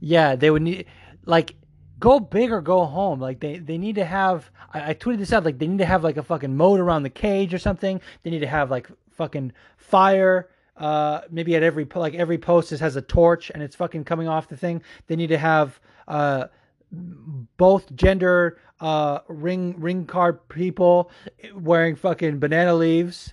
yeah, 0.00 0.36
they 0.36 0.50
would 0.50 0.60
need 0.60 0.84
like 1.24 1.54
go 1.98 2.20
big 2.20 2.52
or 2.52 2.60
go 2.60 2.84
home. 2.84 3.20
Like 3.20 3.40
they 3.40 3.58
they 3.58 3.78
need 3.78 3.94
to 3.94 4.04
have. 4.04 4.50
I, 4.72 4.90
I 4.90 4.94
tweeted 4.94 5.18
this 5.18 5.32
out. 5.32 5.44
Like 5.44 5.58
they 5.58 5.66
need 5.66 5.78
to 5.78 5.86
have 5.86 6.04
like 6.04 6.18
a 6.18 6.22
fucking 6.22 6.54
moat 6.54 6.78
around 6.78 7.04
the 7.04 7.10
cage 7.10 7.54
or 7.54 7.58
something. 7.58 8.02
They 8.22 8.30
need 8.30 8.40
to 8.40 8.46
have 8.46 8.70
like 8.70 8.88
fucking 9.12 9.54
fire. 9.78 10.50
Uh, 10.76 11.22
maybe 11.30 11.56
at 11.56 11.62
every 11.62 11.86
like 11.94 12.14
every 12.14 12.38
post 12.38 12.68
has 12.68 12.96
a 12.96 13.02
torch 13.02 13.50
and 13.50 13.62
it's 13.62 13.76
fucking 13.76 14.04
coming 14.04 14.28
off 14.28 14.48
the 14.48 14.58
thing. 14.58 14.82
They 15.06 15.16
need 15.16 15.28
to 15.28 15.38
have 15.38 15.80
uh 16.06 16.48
both 16.90 17.94
gender 17.94 18.58
uh 18.78 19.20
ring 19.28 19.80
ring 19.80 20.04
card 20.04 20.46
people 20.50 21.10
wearing 21.54 21.96
fucking 21.96 22.38
banana 22.38 22.74
leaves 22.74 23.32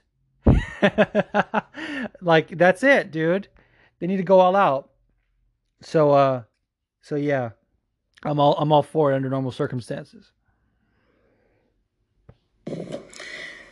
like 2.22 2.58
that's 2.58 2.84
it, 2.84 3.12
dude. 3.12 3.48
They 4.00 4.08
need 4.08 4.18
to 4.18 4.24
go 4.24 4.40
all 4.40 4.56
out. 4.56 4.90
So 5.82 6.12
uh 6.12 6.44
so 7.02 7.16
yeah. 7.16 7.52
I'm 8.24 8.40
all 8.40 8.56
I'm 8.58 8.72
all 8.72 8.84
for 8.84 9.12
it 9.12 9.16
under 9.16 9.30
normal 9.30 9.52
circumstances. 9.52 10.32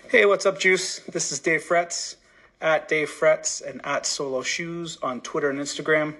Hey, 0.10 0.26
what's 0.26 0.46
up, 0.46 0.58
Juice? 0.58 1.00
This 1.00 1.32
is 1.32 1.40
Dave 1.40 1.62
Fretz. 1.64 2.16
at 2.62 2.88
Dave 2.88 3.10
Frets 3.10 3.62
and 3.62 3.86
at 3.86 4.06
Solo 4.06 4.42
Shoes 4.42 4.98
on 5.04 5.22
Twitter 5.22 5.50
and 5.50 5.60
Instagram. 5.60 6.16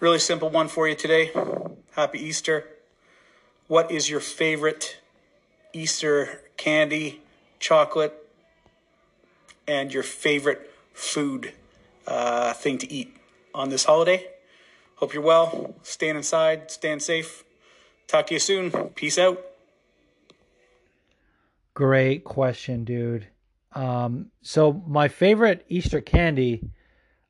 Really 0.00 0.18
simple 0.18 0.48
one 0.48 0.68
for 0.68 0.88
you 0.88 0.94
today. 0.94 1.30
Happy 1.92 2.18
Easter. 2.18 2.64
What 3.66 3.90
is 3.90 4.08
your 4.08 4.20
favorite 4.20 4.98
Easter 5.72 6.40
candy, 6.56 7.22
chocolate, 7.58 8.23
and 9.66 9.92
your 9.92 10.02
favorite 10.02 10.70
food 10.92 11.52
uh, 12.06 12.52
thing 12.52 12.78
to 12.78 12.92
eat 12.92 13.16
on 13.54 13.68
this 13.68 13.84
holiday? 13.84 14.26
Hope 14.96 15.12
you're 15.12 15.22
well. 15.22 15.74
Staying 15.82 16.16
inside, 16.16 16.70
staying 16.70 17.00
safe. 17.00 17.44
Talk 18.06 18.26
to 18.28 18.34
you 18.34 18.40
soon. 18.40 18.70
Peace 18.90 19.18
out. 19.18 19.44
Great 21.74 22.22
question, 22.24 22.84
dude. 22.84 23.26
Um, 23.72 24.30
so 24.42 24.72
my 24.86 25.08
favorite 25.08 25.64
Easter 25.68 26.00
candy, 26.00 26.70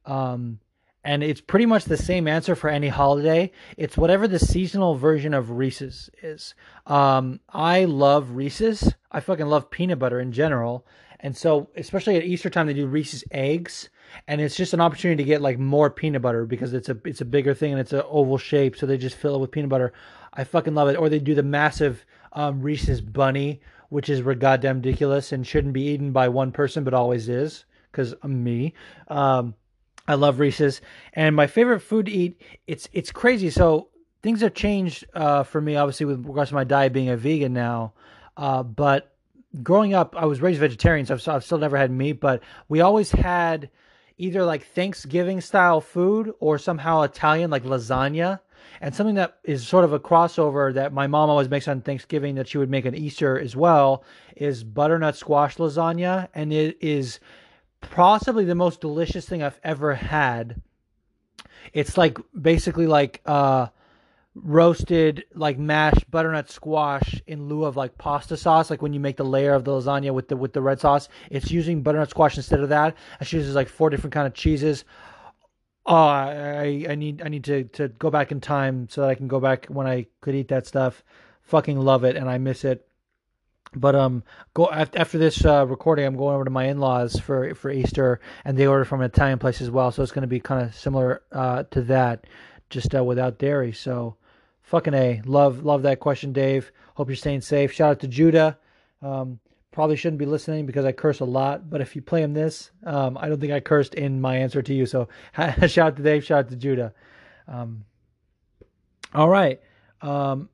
um, 0.04 0.60
and 1.02 1.22
it's 1.22 1.40
pretty 1.40 1.64
much 1.64 1.84
the 1.84 1.96
same 1.96 2.28
answer 2.28 2.54
for 2.54 2.68
any 2.68 2.88
holiday. 2.88 3.50
It's 3.78 3.96
whatever 3.96 4.28
the 4.28 4.38
seasonal 4.38 4.96
version 4.96 5.32
of 5.32 5.50
Reese's 5.50 6.10
is. 6.22 6.54
Um, 6.86 7.40
I 7.48 7.86
love 7.86 8.32
Reese's. 8.32 8.92
I 9.10 9.20
fucking 9.20 9.46
love 9.46 9.70
peanut 9.70 9.98
butter 9.98 10.20
in 10.20 10.32
general. 10.32 10.86
And 11.24 11.34
so, 11.34 11.70
especially 11.74 12.16
at 12.16 12.24
Easter 12.24 12.50
time, 12.50 12.66
they 12.66 12.74
do 12.74 12.86
Reese's 12.86 13.24
eggs, 13.30 13.88
and 14.28 14.42
it's 14.42 14.56
just 14.56 14.74
an 14.74 14.80
opportunity 14.82 15.24
to 15.24 15.26
get 15.26 15.40
like 15.40 15.58
more 15.58 15.88
peanut 15.88 16.20
butter 16.20 16.44
because 16.44 16.74
it's 16.74 16.90
a 16.90 16.98
it's 17.02 17.22
a 17.22 17.24
bigger 17.24 17.54
thing 17.54 17.72
and 17.72 17.80
it's 17.80 17.94
an 17.94 18.02
oval 18.04 18.36
shape, 18.36 18.76
so 18.76 18.84
they 18.84 18.98
just 18.98 19.16
fill 19.16 19.34
it 19.34 19.40
with 19.40 19.50
peanut 19.50 19.70
butter. 19.70 19.94
I 20.34 20.44
fucking 20.44 20.74
love 20.74 20.88
it. 20.88 20.96
Or 20.96 21.08
they 21.08 21.18
do 21.18 21.34
the 21.34 21.42
massive 21.42 22.04
um, 22.34 22.60
Reese's 22.60 23.00
bunny, 23.00 23.62
which 23.88 24.10
is 24.10 24.20
goddamn 24.20 24.76
ridiculous 24.76 25.32
and 25.32 25.46
shouldn't 25.46 25.72
be 25.72 25.84
eaten 25.84 26.12
by 26.12 26.28
one 26.28 26.52
person, 26.52 26.84
but 26.84 26.92
always 26.92 27.26
is 27.30 27.64
because 27.90 28.14
me. 28.22 28.74
Um, 29.08 29.54
I 30.06 30.16
love 30.16 30.40
Reese's, 30.40 30.82
and 31.14 31.34
my 31.34 31.46
favorite 31.46 31.80
food 31.80 32.04
to 32.04 32.12
eat. 32.12 32.38
It's 32.66 32.86
it's 32.92 33.10
crazy. 33.10 33.48
So 33.48 33.88
things 34.22 34.42
have 34.42 34.52
changed 34.52 35.06
uh, 35.14 35.42
for 35.44 35.62
me, 35.62 35.76
obviously, 35.76 36.04
with 36.04 36.26
regards 36.26 36.50
to 36.50 36.54
my 36.54 36.64
diet 36.64 36.92
being 36.92 37.08
a 37.08 37.16
vegan 37.16 37.54
now. 37.54 37.94
Uh, 38.36 38.62
but 38.62 39.13
growing 39.62 39.94
up, 39.94 40.14
I 40.16 40.26
was 40.26 40.40
raised 40.40 40.60
vegetarian, 40.60 41.06
so 41.06 41.14
I've, 41.14 41.28
I've 41.28 41.44
still 41.44 41.58
never 41.58 41.76
had 41.76 41.90
meat, 41.90 42.20
but 42.20 42.42
we 42.68 42.80
always 42.80 43.10
had 43.12 43.70
either 44.18 44.44
like 44.44 44.66
Thanksgiving 44.66 45.40
style 45.40 45.80
food 45.80 46.32
or 46.40 46.58
somehow 46.58 47.02
Italian, 47.02 47.50
like 47.50 47.64
lasagna. 47.64 48.40
And 48.80 48.94
something 48.94 49.16
that 49.16 49.38
is 49.44 49.66
sort 49.66 49.84
of 49.84 49.92
a 49.92 50.00
crossover 50.00 50.72
that 50.74 50.92
my 50.92 51.06
mom 51.06 51.30
always 51.30 51.48
makes 51.48 51.68
on 51.68 51.80
Thanksgiving 51.80 52.34
that 52.36 52.48
she 52.48 52.58
would 52.58 52.70
make 52.70 52.86
on 52.86 52.94
Easter 52.94 53.38
as 53.38 53.54
well 53.54 54.04
is 54.36 54.64
butternut 54.64 55.16
squash 55.16 55.56
lasagna. 55.56 56.28
And 56.34 56.52
it 56.52 56.78
is 56.80 57.20
possibly 57.80 58.44
the 58.44 58.54
most 58.54 58.80
delicious 58.80 59.26
thing 59.26 59.42
I've 59.42 59.60
ever 59.62 59.94
had. 59.94 60.62
It's 61.72 61.96
like 61.96 62.18
basically 62.40 62.86
like 62.86 63.20
uh 63.26 63.68
roasted 64.34 65.24
like 65.34 65.58
mashed 65.58 66.10
butternut 66.10 66.50
squash 66.50 67.22
in 67.26 67.48
lieu 67.48 67.64
of 67.64 67.76
like 67.76 67.96
pasta 67.98 68.36
sauce 68.36 68.68
like 68.68 68.82
when 68.82 68.92
you 68.92 68.98
make 68.98 69.16
the 69.16 69.24
layer 69.24 69.54
of 69.54 69.64
the 69.64 69.70
lasagna 69.70 70.12
with 70.12 70.28
the 70.28 70.36
with 70.36 70.52
the 70.52 70.62
red 70.62 70.80
sauce. 70.80 71.08
It's 71.30 71.50
using 71.50 71.82
butternut 71.82 72.10
squash 72.10 72.36
instead 72.36 72.60
of 72.60 72.70
that. 72.70 72.96
And 73.20 73.28
she 73.28 73.36
uses 73.36 73.54
like 73.54 73.68
four 73.68 73.90
different 73.90 74.12
kind 74.12 74.26
of 74.26 74.34
cheeses. 74.34 74.84
Oh 75.86 75.94
i 75.94 76.84
i 76.88 76.94
need 76.94 77.22
i 77.22 77.28
need 77.28 77.44
to 77.44 77.64
to 77.64 77.88
go 77.88 78.10
back 78.10 78.32
in 78.32 78.40
time 78.40 78.88
so 78.90 79.02
that 79.02 79.10
i 79.10 79.14
can 79.14 79.28
go 79.28 79.38
back 79.38 79.66
when 79.66 79.86
i 79.86 80.06
could 80.20 80.34
eat 80.34 80.48
that 80.48 80.66
stuff. 80.66 81.04
Fucking 81.42 81.78
love 81.78 82.04
it 82.04 82.16
and 82.16 82.28
i 82.28 82.38
miss 82.38 82.64
it. 82.64 82.88
But 83.76 83.94
um 83.94 84.24
go 84.52 84.68
after 84.70 85.18
this 85.18 85.44
uh, 85.44 85.66
recording 85.66 86.06
i'm 86.06 86.16
going 86.16 86.34
over 86.34 86.44
to 86.44 86.50
my 86.50 86.66
in-laws 86.66 87.18
for 87.20 87.54
for 87.54 87.70
easter 87.70 88.20
and 88.44 88.56
they 88.56 88.66
order 88.66 88.84
from 88.84 89.00
an 89.00 89.06
italian 89.06 89.38
place 89.40 89.60
as 89.60 89.70
well 89.70 89.90
so 89.90 90.02
it's 90.02 90.12
going 90.12 90.22
to 90.22 90.28
be 90.28 90.38
kind 90.38 90.64
of 90.64 90.74
similar 90.76 91.22
uh, 91.32 91.64
to 91.72 91.82
that 91.82 92.24
just 92.70 92.94
uh, 92.94 93.04
without 93.04 93.38
dairy. 93.38 93.72
So 93.72 94.16
Fucking 94.64 94.94
A. 94.94 95.22
Love 95.24 95.64
love 95.64 95.82
that 95.82 96.00
question, 96.00 96.32
Dave. 96.32 96.72
Hope 96.94 97.08
you're 97.08 97.16
staying 97.16 97.42
safe. 97.42 97.72
Shout 97.72 97.90
out 97.90 98.00
to 98.00 98.08
Judah. 98.08 98.58
Um, 99.02 99.38
probably 99.72 99.96
shouldn't 99.96 100.18
be 100.18 100.26
listening 100.26 100.64
because 100.64 100.84
I 100.84 100.92
curse 100.92 101.20
a 101.20 101.24
lot, 101.24 101.68
but 101.68 101.80
if 101.80 101.94
you 101.94 102.00
play 102.00 102.22
him 102.22 102.32
this, 102.32 102.70
um, 102.84 103.18
I 103.20 103.28
don't 103.28 103.40
think 103.40 103.52
I 103.52 103.60
cursed 103.60 103.94
in 103.94 104.20
my 104.20 104.36
answer 104.36 104.62
to 104.62 104.74
you. 104.74 104.86
So 104.86 105.08
shout 105.36 105.78
out 105.78 105.96
to 105.96 106.02
Dave, 106.02 106.24
shout 106.24 106.46
out 106.46 106.48
to 106.50 106.56
Judah. 106.56 106.94
Um, 107.46 107.84
all 109.12 109.28
right. 109.28 109.60
Um, 110.00 110.48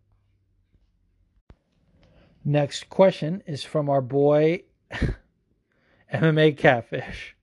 next 2.45 2.89
question 2.89 3.43
is 3.47 3.63
from 3.63 3.89
our 3.89 4.01
boy 4.01 4.65
MMA 6.13 6.57
Catfish. 6.57 7.37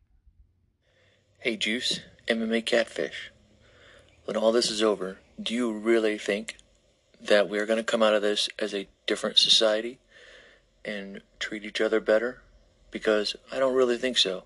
Hey, 1.37 1.55
Juice, 1.55 2.01
MMA 2.27 2.65
Catfish. 2.65 3.31
When 4.27 4.35
all 4.35 4.51
this 4.51 4.69
is 4.69 4.83
over, 4.83 5.19
do 5.41 5.53
you 5.53 5.71
really 5.71 6.17
think 6.17 6.57
that 7.21 7.47
we're 7.47 7.65
going 7.65 7.77
to 7.77 7.91
come 7.91 8.03
out 8.03 8.13
of 8.13 8.21
this 8.21 8.49
as 8.59 8.73
a 8.73 8.89
different 9.05 9.37
society 9.37 9.99
and 10.83 11.21
treat 11.39 11.63
each 11.63 11.79
other 11.79 12.01
better? 12.01 12.41
Because 12.91 13.37
I 13.53 13.57
don't 13.57 13.73
really 13.73 13.97
think 13.97 14.17
so. 14.17 14.43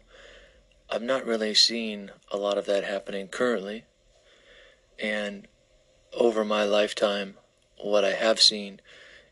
I've 0.87 1.01
not 1.01 1.25
really 1.25 1.55
seen 1.55 2.11
a 2.31 2.37
lot 2.37 2.59
of 2.59 2.67
that 2.67 2.83
happening 2.83 3.27
currently. 3.27 3.85
And 4.99 5.47
over 6.13 6.45
my 6.45 6.63
lifetime, 6.63 7.37
what 7.79 8.05
I 8.05 8.11
have 8.11 8.39
seen 8.39 8.81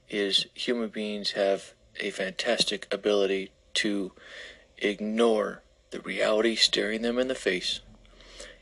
is 0.10 0.48
human 0.56 0.90
beings 0.90 1.34
have 1.34 1.76
a 2.00 2.10
fantastic 2.10 2.92
ability 2.92 3.52
to 3.76 4.14
ignore 4.80 5.62
the 5.92 6.00
reality 6.00 6.56
staring 6.56 7.04
them 7.04 7.20
in 7.20 7.28
the 7.28 7.36
face 7.36 7.82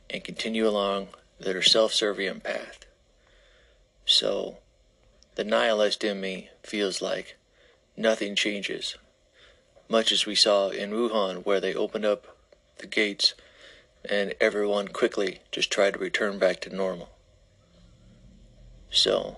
and 0.10 0.22
continue 0.22 0.68
along 0.68 1.08
their 1.40 1.62
self 1.62 1.94
serving 1.94 2.42
path. 2.42 2.86
So, 4.06 4.58
the 5.36 5.44
nihilist 5.44 6.04
in 6.04 6.22
me 6.22 6.50
feels 6.64 7.02
like 7.02 7.38
nothing 7.96 8.36
changes, 8.36 8.96
much 9.90 10.12
as 10.12 10.26
we 10.26 10.36
saw 10.36 10.70
in 10.70 10.92
Wuhan, 10.92 11.46
where 11.46 11.60
they 11.60 11.74
opened 11.74 12.06
up 12.06 12.38
the 12.78 12.88
gates 12.88 13.34
and 14.10 14.34
everyone 14.40 14.88
quickly 14.88 15.40
just 15.52 15.72
tried 15.72 15.94
to 15.94 16.00
return 16.00 16.40
back 16.40 16.62
to 16.62 16.76
normal. 16.76 17.10
So, 18.90 19.38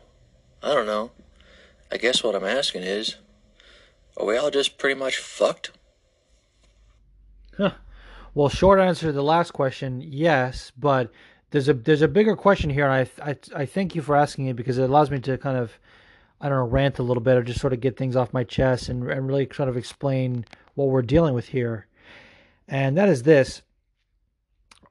I 0.61 0.73
don't 0.73 0.85
know. 0.85 1.11
I 1.91 1.97
guess 1.97 2.23
what 2.23 2.35
I'm 2.35 2.45
asking 2.45 2.83
is 2.83 3.15
are 4.17 4.25
we 4.25 4.37
all 4.37 4.51
just 4.51 4.77
pretty 4.77 4.99
much 4.99 5.17
fucked? 5.17 5.71
Huh. 7.57 7.71
Well, 8.33 8.49
short 8.49 8.79
answer 8.79 9.07
to 9.07 9.11
the 9.11 9.23
last 9.23 9.51
question, 9.51 10.01
yes, 10.01 10.71
but 10.77 11.11
there's 11.51 11.69
a 11.69 11.73
there's 11.73 12.01
a 12.01 12.07
bigger 12.07 12.35
question 12.35 12.69
here, 12.69 12.87
and 12.87 13.09
I, 13.21 13.31
I 13.31 13.61
I 13.61 13.65
thank 13.65 13.95
you 13.95 14.01
for 14.01 14.15
asking 14.15 14.47
it 14.47 14.55
because 14.55 14.77
it 14.77 14.89
allows 14.89 15.09
me 15.09 15.19
to 15.19 15.37
kind 15.37 15.57
of 15.57 15.79
I 16.39 16.47
don't 16.47 16.57
know 16.57 16.65
rant 16.65 16.99
a 16.99 17.03
little 17.03 17.21
bit 17.21 17.37
or 17.37 17.43
just 17.43 17.59
sort 17.59 17.73
of 17.73 17.81
get 17.81 17.97
things 17.97 18.15
off 18.15 18.33
my 18.33 18.43
chest 18.43 18.89
and 18.89 19.09
and 19.09 19.27
really 19.27 19.45
kind 19.45 19.69
of 19.69 19.77
explain 19.77 20.45
what 20.75 20.89
we're 20.89 21.01
dealing 21.01 21.33
with 21.33 21.47
here, 21.47 21.87
and 22.67 22.97
that 22.97 23.09
is 23.09 23.23
this. 23.23 23.61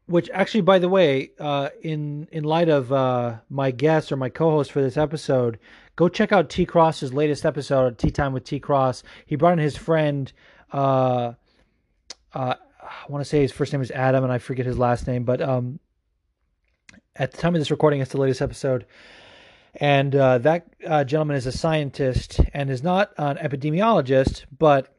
Which 0.07 0.31
actually, 0.33 0.63
by 0.63 0.79
the 0.79 0.89
way, 0.89 1.33
uh, 1.39 1.69
in 1.83 2.29
in 2.33 2.43
light 2.45 2.71
of 2.71 2.93
uh, 2.93 3.37
my 3.51 3.71
guest 3.71 4.11
or 4.11 4.17
my 4.17 4.31
co-host 4.31 4.73
for 4.73 4.81
this 4.81 4.97
episode, 4.97 5.59
go 5.97 6.09
check 6.09 6.33
out 6.33 6.49
T 6.49 6.65
Cross's 6.65 7.13
latest 7.13 7.45
episode, 7.45 7.99
Tea 7.99 8.11
Time 8.11 8.33
with 8.33 8.45
T 8.45 8.59
Cross. 8.59 9.03
He 9.27 9.37
brought 9.37 9.53
in 9.53 9.59
his 9.59 9.77
friend. 9.77 10.33
Uh, 10.73 11.35
uh, 12.33 12.55
I 12.83 13.11
want 13.11 13.23
to 13.23 13.29
say 13.29 13.43
his 13.43 13.53
first 13.53 13.73
name 13.73 13.83
is 13.83 13.91
Adam, 13.91 14.25
and 14.25 14.33
I 14.33 14.39
forget 14.39 14.65
his 14.65 14.79
last 14.79 15.07
name, 15.07 15.25
but 15.25 15.43
um, 15.43 15.79
at 17.19 17.33
the 17.33 17.39
time 17.39 17.55
of 17.55 17.61
this 17.61 17.71
recording, 17.71 18.01
it's 18.01 18.13
the 18.13 18.21
latest 18.21 18.41
episode. 18.41 18.87
And 19.75 20.15
uh, 20.15 20.39
that 20.39 20.67
uh, 20.87 21.05
gentleman 21.05 21.37
is 21.37 21.47
a 21.47 21.53
scientist 21.53 22.41
and 22.55 22.71
is 22.71 22.83
not 22.83 23.13
an 23.19 23.37
epidemiologist, 23.37 24.45
but 24.57 24.95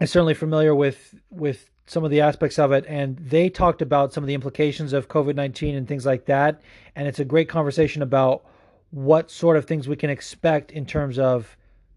is 0.00 0.10
certainly 0.10 0.34
familiar 0.34 0.74
with 0.74 1.14
with 1.30 1.70
some 1.86 2.04
of 2.04 2.10
the 2.10 2.20
aspects 2.20 2.58
of 2.58 2.72
it. 2.72 2.84
And 2.88 3.18
they 3.18 3.50
talked 3.50 3.82
about 3.82 4.12
some 4.12 4.24
of 4.24 4.28
the 4.28 4.34
implications 4.34 4.92
of 4.92 5.08
COVID 5.08 5.34
nineteen 5.34 5.74
and 5.74 5.88
things 5.88 6.06
like 6.06 6.26
that. 6.26 6.62
And 6.94 7.08
it's 7.08 7.18
a 7.18 7.24
great 7.24 7.48
conversation 7.48 8.02
about 8.02 8.44
what 8.90 9.30
sort 9.30 9.56
of 9.56 9.66
things 9.66 9.88
we 9.88 9.96
can 9.96 10.10
expect 10.10 10.70
in 10.70 10.86
terms 10.86 11.18
of 11.18 11.56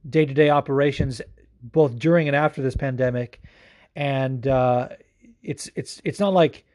day 0.10 0.26
to 0.26 0.34
day 0.34 0.50
operations, 0.50 1.22
both 1.62 1.98
during 2.00 2.28
and 2.28 2.36
after 2.36 2.62
this 2.62 2.76
pandemic. 2.76 3.42
And 3.96 4.48
uh, 4.48 4.90
it's 5.44 5.70
it's 5.76 6.02
it's 6.04 6.20
not 6.20 6.34
like 6.34 6.66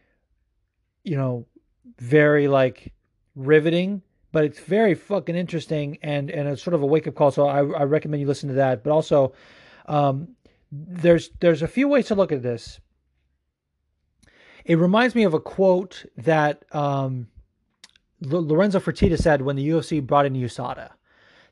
you 1.04 1.16
know 1.16 1.46
very 1.98 2.48
like 2.48 2.92
riveting, 3.34 4.02
but 4.32 4.44
it's 4.44 4.60
very 4.60 4.94
fucking 4.94 5.36
interesting 5.36 5.98
and 6.02 6.30
and 6.30 6.48
it's 6.48 6.62
sort 6.62 6.74
of 6.74 6.82
a 6.82 6.86
wake 6.86 7.06
up 7.06 7.14
call. 7.14 7.30
So 7.30 7.46
I, 7.46 7.58
I 7.58 7.84
recommend 7.84 8.20
you 8.20 8.26
listen 8.26 8.48
to 8.48 8.56
that. 8.56 8.82
But 8.82 8.92
also, 8.92 9.32
um, 9.86 10.28
there's 10.70 11.30
there's 11.40 11.62
a 11.62 11.68
few 11.68 11.88
ways 11.88 12.06
to 12.06 12.14
look 12.14 12.32
at 12.32 12.42
this. 12.42 12.80
It 14.64 14.78
reminds 14.78 15.14
me 15.14 15.24
of 15.24 15.34
a 15.34 15.40
quote 15.40 16.04
that 16.16 16.64
um, 16.72 17.26
Lorenzo 18.20 18.78
Fertitta 18.78 19.18
said 19.18 19.42
when 19.42 19.56
the 19.56 19.68
UFC 19.68 20.04
brought 20.04 20.26
in 20.26 20.34
USADA. 20.34 20.90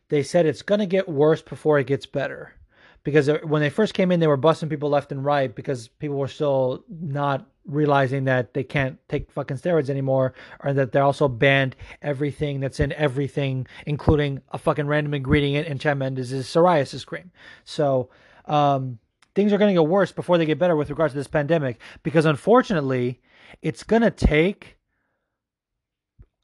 They 0.09 0.23
said 0.23 0.47
it's 0.47 0.63
going 0.63 0.81
to 0.81 0.87
get 0.87 1.09
worse 1.09 1.43
before 1.43 1.79
it 1.79 1.87
gets 1.87 2.07
better 2.07 2.55
because 3.03 3.31
when 3.45 3.63
they 3.63 3.71
first 3.71 3.95
came 3.95 4.13
in, 4.13 4.21
they 4.21 4.27
were 4.27 4.37
busting 4.37 4.69
people 4.69 4.91
left 4.91 5.13
and 5.13 5.25
right 5.25 5.55
because 5.55 5.89
people 5.89 6.17
were 6.17 6.29
still 6.29 6.85
not 6.89 7.47
realizing 7.67 8.25
that 8.25 8.53
they 8.53 8.65
can't 8.65 8.99
take 9.09 9.31
fucking 9.31 9.57
steroids 9.57 9.91
anymore, 9.91 10.35
or 10.65 10.73
that 10.73 10.93
they're 10.93 11.03
also 11.03 11.29
banned 11.29 11.77
everything 12.03 12.61
that's 12.61 12.81
in 12.81 12.93
everything, 12.93 13.67
including 13.87 14.41
a 14.51 14.59
fucking 14.59 14.87
random 14.87 15.15
ingredient 15.15 15.69
in 15.69 15.79
Chad 15.79 15.99
Mendes' 15.99 16.33
psoriasis 16.33 17.07
cream. 17.07 17.31
So 17.65 18.11
um, 18.47 18.99
things 19.35 19.53
are 19.53 19.59
going 19.59 19.75
to 19.75 19.81
get 19.81 19.89
worse 19.89 20.11
before 20.11 20.37
they 20.37 20.47
get 20.47 20.59
better 20.59 20.75
with 20.77 20.91
regards 20.91 21.13
to 21.15 21.19
this 21.19 21.29
pandemic, 21.29 21.81
because 22.03 22.27
unfortunately, 22.27 23.21
it's 23.63 23.85
going 23.85 24.03
to 24.03 24.11
take 24.11 24.77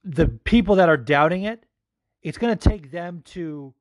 the 0.05 0.29
people 0.29 0.77
that 0.77 0.89
are 0.89 0.97
doubting 0.97 1.43
it. 1.43 1.65
It's 2.23 2.39
going 2.39 2.57
to 2.57 2.69
take 2.69 2.91
them 2.91 3.23
to 3.27 3.75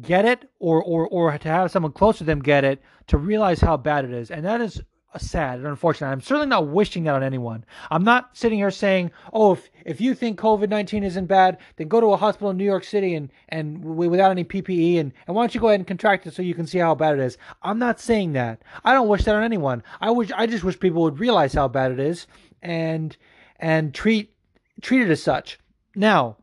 get 0.00 0.24
it 0.24 0.48
or, 0.58 0.82
or, 0.82 1.08
or 1.08 1.36
to 1.36 1.48
have 1.48 1.70
someone 1.70 1.92
close 1.92 2.18
to 2.18 2.24
them 2.24 2.40
get 2.40 2.64
it 2.64 2.82
to 3.08 3.18
realize 3.18 3.60
how 3.60 3.76
bad 3.76 4.04
it 4.04 4.12
is. 4.12 4.30
And 4.30 4.44
that 4.44 4.60
is 4.60 4.80
sad 5.18 5.58
and 5.58 5.66
unfortunate. 5.66 6.08
I'm 6.08 6.20
certainly 6.20 6.46
not 6.46 6.68
wishing 6.68 7.04
that 7.04 7.16
on 7.16 7.22
anyone. 7.22 7.64
I'm 7.90 8.04
not 8.04 8.36
sitting 8.36 8.58
here 8.58 8.70
saying, 8.70 9.10
"Oh, 9.32 9.52
if 9.52 9.68
if 9.84 10.00
you 10.00 10.14
think 10.14 10.38
COVID-19 10.38 11.02
isn't 11.02 11.26
bad, 11.26 11.58
then 11.76 11.88
go 11.88 12.00
to 12.00 12.12
a 12.12 12.16
hospital 12.16 12.50
in 12.50 12.56
New 12.56 12.64
York 12.64 12.84
City 12.84 13.14
and 13.14 13.32
and 13.48 13.84
without 13.84 14.30
any 14.30 14.44
PPE 14.44 15.00
and 15.00 15.12
and 15.26 15.34
why 15.34 15.42
don't 15.42 15.54
you 15.54 15.60
go 15.60 15.68
ahead 15.68 15.80
and 15.80 15.86
contract 15.86 16.26
it 16.26 16.34
so 16.34 16.42
you 16.42 16.54
can 16.54 16.66
see 16.66 16.78
how 16.78 16.94
bad 16.94 17.18
it 17.18 17.20
is." 17.20 17.38
I'm 17.62 17.78
not 17.78 17.98
saying 17.98 18.32
that. 18.34 18.62
I 18.84 18.92
don't 18.92 19.08
wish 19.08 19.24
that 19.24 19.34
on 19.34 19.42
anyone. 19.42 19.82
I 20.00 20.10
wish 20.10 20.30
I 20.32 20.46
just 20.46 20.62
wish 20.62 20.78
people 20.78 21.02
would 21.02 21.18
realize 21.18 21.54
how 21.54 21.66
bad 21.66 21.90
it 21.90 21.98
is 21.98 22.28
and 22.62 23.16
and 23.58 23.92
treat 23.92 24.32
treat 24.80 25.02
it 25.02 25.10
as 25.10 25.22
such. 25.22 25.58
Now, 25.96 26.36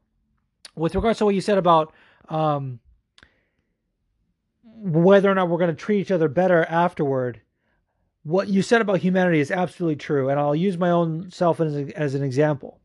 with 0.75 0.95
regards 0.95 1.19
to 1.19 1.25
what 1.25 1.35
you 1.35 1.41
said 1.41 1.57
about 1.57 1.93
um, 2.27 2.79
whether 4.79 5.29
or 5.29 5.35
not 5.35 5.49
we're 5.49 5.57
going 5.57 5.75
to 5.75 5.75
treat 5.75 6.01
each 6.01 6.11
other 6.11 6.27
better 6.27 6.63
afterward. 6.65 7.41
What 8.23 8.47
you 8.47 8.61
said 8.61 8.81
about 8.81 8.99
humanity 8.99 9.39
is 9.39 9.51
absolutely 9.51 9.95
true, 9.95 10.29
and 10.29 10.39
I'll 10.39 10.55
use 10.55 10.77
my 10.77 10.89
own 10.89 11.31
self 11.31 11.59
as, 11.59 11.75
as 11.91 12.13
an 12.13 12.23
example. 12.23 12.79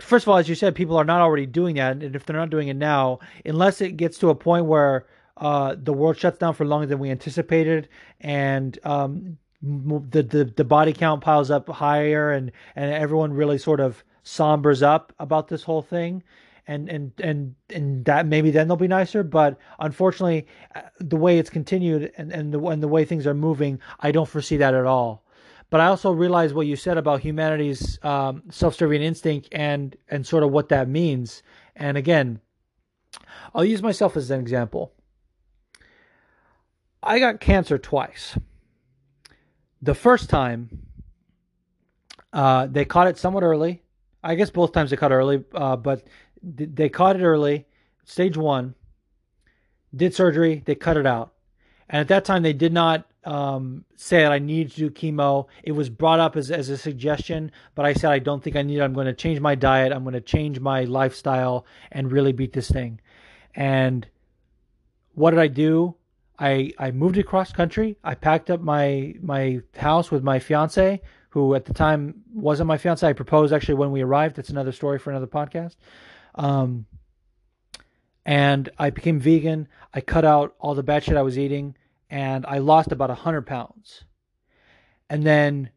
First 0.00 0.24
of 0.24 0.28
all, 0.28 0.36
as 0.36 0.48
you 0.48 0.54
said, 0.54 0.74
people 0.74 0.96
are 0.96 1.04
not 1.04 1.20
already 1.20 1.46
doing 1.46 1.76
that, 1.76 1.92
and 1.92 2.14
if 2.14 2.26
they're 2.26 2.36
not 2.36 2.50
doing 2.50 2.68
it 2.68 2.76
now, 2.76 3.20
unless 3.44 3.80
it 3.80 3.96
gets 3.96 4.18
to 4.18 4.30
a 4.30 4.34
point 4.34 4.66
where 4.66 5.06
uh, 5.36 5.76
the 5.80 5.92
world 5.92 6.18
shuts 6.18 6.38
down 6.38 6.54
for 6.54 6.64
longer 6.64 6.86
than 6.86 6.98
we 6.98 7.10
anticipated, 7.10 7.88
and 8.20 8.78
um, 8.84 9.38
the, 9.62 10.22
the 10.22 10.44
the 10.44 10.64
body 10.64 10.92
count 10.92 11.20
piles 11.20 11.50
up 11.50 11.68
higher, 11.68 12.32
and 12.32 12.52
and 12.76 12.92
everyone 12.92 13.32
really 13.32 13.58
sort 13.58 13.80
of 13.80 14.04
sombers 14.24 14.82
up 14.82 15.12
about 15.18 15.48
this 15.48 15.62
whole 15.62 15.82
thing, 15.82 16.22
and 16.68 16.88
and 16.88 17.12
and 17.20 17.54
and 17.74 18.04
that 18.04 18.26
maybe 18.26 18.50
then 18.50 18.68
they'll 18.68 18.76
be 18.76 18.86
nicer. 18.86 19.24
But 19.24 19.58
unfortunately, 19.80 20.46
uh, 20.76 20.82
the 21.00 21.16
way 21.16 21.38
it's 21.38 21.50
continued 21.50 22.12
and 22.16 22.30
and 22.30 22.52
the 22.52 22.60
and 22.60 22.82
the 22.82 22.88
way 22.88 23.04
things 23.04 23.26
are 23.26 23.34
moving, 23.34 23.80
I 23.98 24.12
don't 24.12 24.28
foresee 24.28 24.58
that 24.58 24.74
at 24.74 24.86
all. 24.86 25.24
But 25.70 25.80
I 25.80 25.86
also 25.86 26.12
realize 26.12 26.54
what 26.54 26.66
you 26.66 26.76
said 26.76 26.96
about 26.96 27.20
humanity's 27.20 27.98
um, 28.04 28.42
self-serving 28.50 29.02
instinct 29.02 29.48
and 29.52 29.96
and 30.08 30.26
sort 30.26 30.44
of 30.44 30.52
what 30.52 30.68
that 30.68 30.88
means. 30.88 31.42
And 31.74 31.96
again, 31.96 32.40
I'll 33.54 33.64
use 33.64 33.82
myself 33.82 34.16
as 34.16 34.30
an 34.30 34.40
example. 34.40 34.92
I 37.02 37.18
got 37.18 37.40
cancer 37.40 37.78
twice. 37.78 38.36
The 39.80 39.94
first 39.94 40.28
time, 40.28 40.86
uh, 42.32 42.66
they 42.66 42.84
caught 42.84 43.06
it 43.06 43.16
somewhat 43.16 43.44
early. 43.44 43.82
I 44.22 44.34
guess 44.34 44.50
both 44.50 44.72
times 44.72 44.90
they 44.90 44.96
caught 44.96 45.12
early, 45.12 45.44
uh, 45.54 45.76
but 45.76 46.06
they 46.42 46.88
caught 46.88 47.16
it 47.16 47.24
early, 47.24 47.66
stage 48.04 48.36
one, 48.36 48.74
did 49.94 50.14
surgery, 50.14 50.62
they 50.64 50.74
cut 50.74 50.96
it 50.96 51.06
out. 51.06 51.32
And 51.88 52.00
at 52.00 52.08
that 52.08 52.24
time, 52.24 52.42
they 52.42 52.52
did 52.52 52.72
not 52.72 53.06
um, 53.24 53.84
say 53.96 54.22
that 54.22 54.32
I 54.32 54.38
need 54.38 54.70
to 54.72 54.76
do 54.76 54.90
chemo. 54.90 55.46
It 55.62 55.72
was 55.72 55.88
brought 55.88 56.20
up 56.20 56.36
as, 56.36 56.50
as 56.50 56.68
a 56.68 56.76
suggestion, 56.76 57.50
but 57.74 57.84
I 57.84 57.92
said 57.92 58.10
I 58.10 58.18
don't 58.18 58.42
think 58.42 58.56
I 58.56 58.62
need 58.62 58.78
it. 58.78 58.82
I'm 58.82 58.94
going 58.94 59.06
to 59.06 59.14
change 59.14 59.40
my 59.40 59.54
diet. 59.54 59.92
I'm 59.92 60.02
going 60.02 60.14
to 60.14 60.20
change 60.20 60.60
my 60.60 60.84
lifestyle 60.84 61.66
and 61.90 62.12
really 62.12 62.32
beat 62.32 62.52
this 62.52 62.70
thing. 62.70 63.00
And 63.54 64.06
what 65.14 65.30
did 65.30 65.40
I 65.40 65.48
do? 65.48 65.96
I, 66.38 66.72
I 66.78 66.90
moved 66.92 67.18
across 67.18 67.52
country. 67.52 67.96
I 68.04 68.14
packed 68.14 68.50
up 68.50 68.60
my 68.60 69.14
my 69.20 69.60
house 69.76 70.10
with 70.10 70.22
my 70.22 70.38
fiance, 70.38 71.02
who 71.30 71.54
at 71.54 71.64
the 71.64 71.74
time 71.74 72.22
wasn't 72.32 72.68
my 72.68 72.78
fiance. 72.78 73.06
I 73.06 73.12
proposed 73.12 73.52
actually 73.52 73.74
when 73.74 73.90
we 73.90 74.02
arrived. 74.02 74.36
That's 74.36 74.50
another 74.50 74.72
story 74.72 74.98
for 74.98 75.10
another 75.10 75.26
podcast. 75.26 75.74
Um, 76.38 76.86
and 78.24 78.70
I 78.78 78.90
became 78.90 79.18
vegan. 79.20 79.68
I 79.92 80.00
cut 80.00 80.24
out 80.24 80.54
all 80.60 80.74
the 80.74 80.82
bad 80.82 81.04
shit 81.04 81.16
I 81.16 81.22
was 81.22 81.38
eating, 81.38 81.76
and 82.08 82.46
I 82.46 82.58
lost 82.58 82.92
about 82.92 83.10
100 83.10 83.46
pounds. 83.46 84.04
And 85.10 85.24
then, 85.24 85.70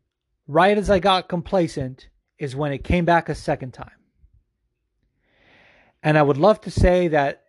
right 0.48 0.78
as 0.78 0.90
I 0.90 1.00
got 1.00 1.28
complacent, 1.28 2.10
is 2.38 2.56
when 2.56 2.72
it 2.72 2.84
came 2.84 3.06
back 3.06 3.30
a 3.30 3.36
second 3.36 3.74
time. 3.74 3.92
And 6.04 6.18
I 6.18 6.22
would 6.22 6.38
love 6.38 6.60
to 6.62 6.72
say 6.72 7.08
that 7.10 7.44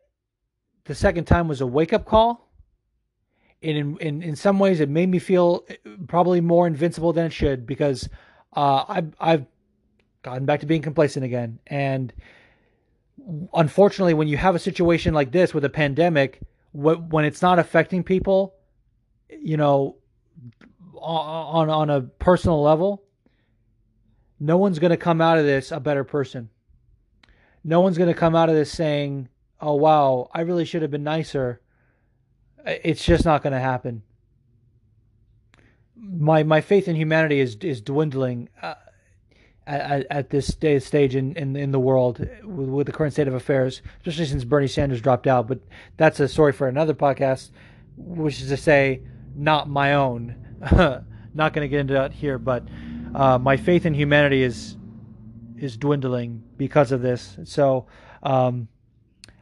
the 0.85 0.95
second 0.95 1.25
time 1.25 1.49
was 1.49 1.61
a 1.61 1.67
wake 1.67 1.93
up 1.93 2.05
call. 2.05 2.49
In, 3.61 3.97
in 3.99 4.23
in 4.23 4.37
some 4.37 4.59
ways, 4.59 4.81
it 4.81 4.89
made 4.89 5.09
me 5.09 5.21
feel 5.21 5.65
probably 6.09 6.41
more 6.41 6.67
invincible 6.67 7.13
than 7.13 7.27
it 7.27 7.33
should 7.33 7.65
because 7.65 8.09
uh, 8.55 8.85
I've 8.89 9.15
I've 9.21 9.47
gotten 10.23 10.47
back 10.47 10.61
to 10.61 10.67
being 10.67 10.83
complacent 10.83 11.25
again, 11.25 11.61
and 11.69 12.13
unfortunately, 13.55 14.15
when 14.15 14.29
you 14.29 14.37
have 14.37 14.55
a 14.55 14.59
situation 14.59 15.15
like 15.15 15.33
this 15.33 15.55
with 15.55 15.65
a 15.65 15.71
pandemic, 15.71 16.41
when 16.73 17.25
it's 17.25 17.43
not 17.43 17.59
affecting 17.59 18.03
people, 18.03 18.55
you 19.29 19.57
know, 19.57 19.97
on 20.95 21.69
on 21.69 21.91
a 21.91 22.03
personal 22.03 22.63
level, 22.63 23.03
no 24.41 24.57
one's 24.57 24.79
going 24.79 24.91
to 24.91 24.97
come 24.97 25.21
out 25.21 25.39
of 25.39 25.45
this 25.45 25.73
a 25.73 25.81
better 25.81 26.05
person. 26.05 26.51
No 27.65 27.81
one's 27.81 27.99
going 27.99 28.13
to 28.13 28.19
come 28.19 28.35
out 28.35 28.49
of 28.49 28.55
this 28.55 28.71
saying, 28.71 29.29
"Oh 29.61 29.75
wow, 29.75 30.31
I 30.33 30.41
really 30.43 30.65
should 30.65 30.83
have 30.83 30.91
been 30.91 31.05
nicer." 31.05 31.61
It's 32.65 33.05
just 33.05 33.25
not 33.25 33.43
going 33.43 33.53
to 33.53 33.61
happen. 33.61 34.03
My 35.97 36.43
my 36.43 36.61
faith 36.61 36.89
in 36.89 36.97
humanity 36.97 37.41
is 37.41 37.57
is 37.57 37.81
dwindling. 37.81 38.49
Uh, 38.61 38.75
at, 39.67 40.07
at 40.11 40.31
this 40.31 40.47
stage 40.47 41.15
in, 41.15 41.37
in, 41.37 41.57
in 41.57 41.71
the 41.73 41.79
world 41.79 42.19
with, 42.45 42.69
with, 42.69 42.87
the 42.87 42.93
current 42.93 43.13
state 43.13 43.29
of 43.29 43.35
affairs, 43.35 43.83
especially 43.99 44.27
since 44.27 44.45
Bernie 44.45 44.67
Sanders 44.67 45.01
dropped 45.01 45.27
out. 45.27 45.47
But 45.47 45.61
that's 45.97 46.21
a 46.21 46.29
story 46.29 46.53
for 46.53 46.69
another 46.69 46.95
podcast, 46.95 47.51
which 47.97 48.41
is 48.41 48.49
to 48.49 48.57
say, 48.57 49.03
not 49.35 49.69
my 49.69 49.95
own. 49.95 50.37
not 51.35 51.53
going 51.53 51.65
to 51.65 51.69
get 51.69 51.81
into 51.81 51.95
that 51.95 52.13
here, 52.13 52.39
but 52.39 52.67
uh, 53.15 53.39
my 53.39 53.57
faith 53.57 53.87
in 53.87 53.95
humanity 53.95 54.43
is 54.43 54.77
is 55.57 55.77
dwindling 55.77 56.43
because 56.57 56.91
of 56.91 57.03
this. 57.03 57.39
So 57.45 57.87
um, 58.23 58.69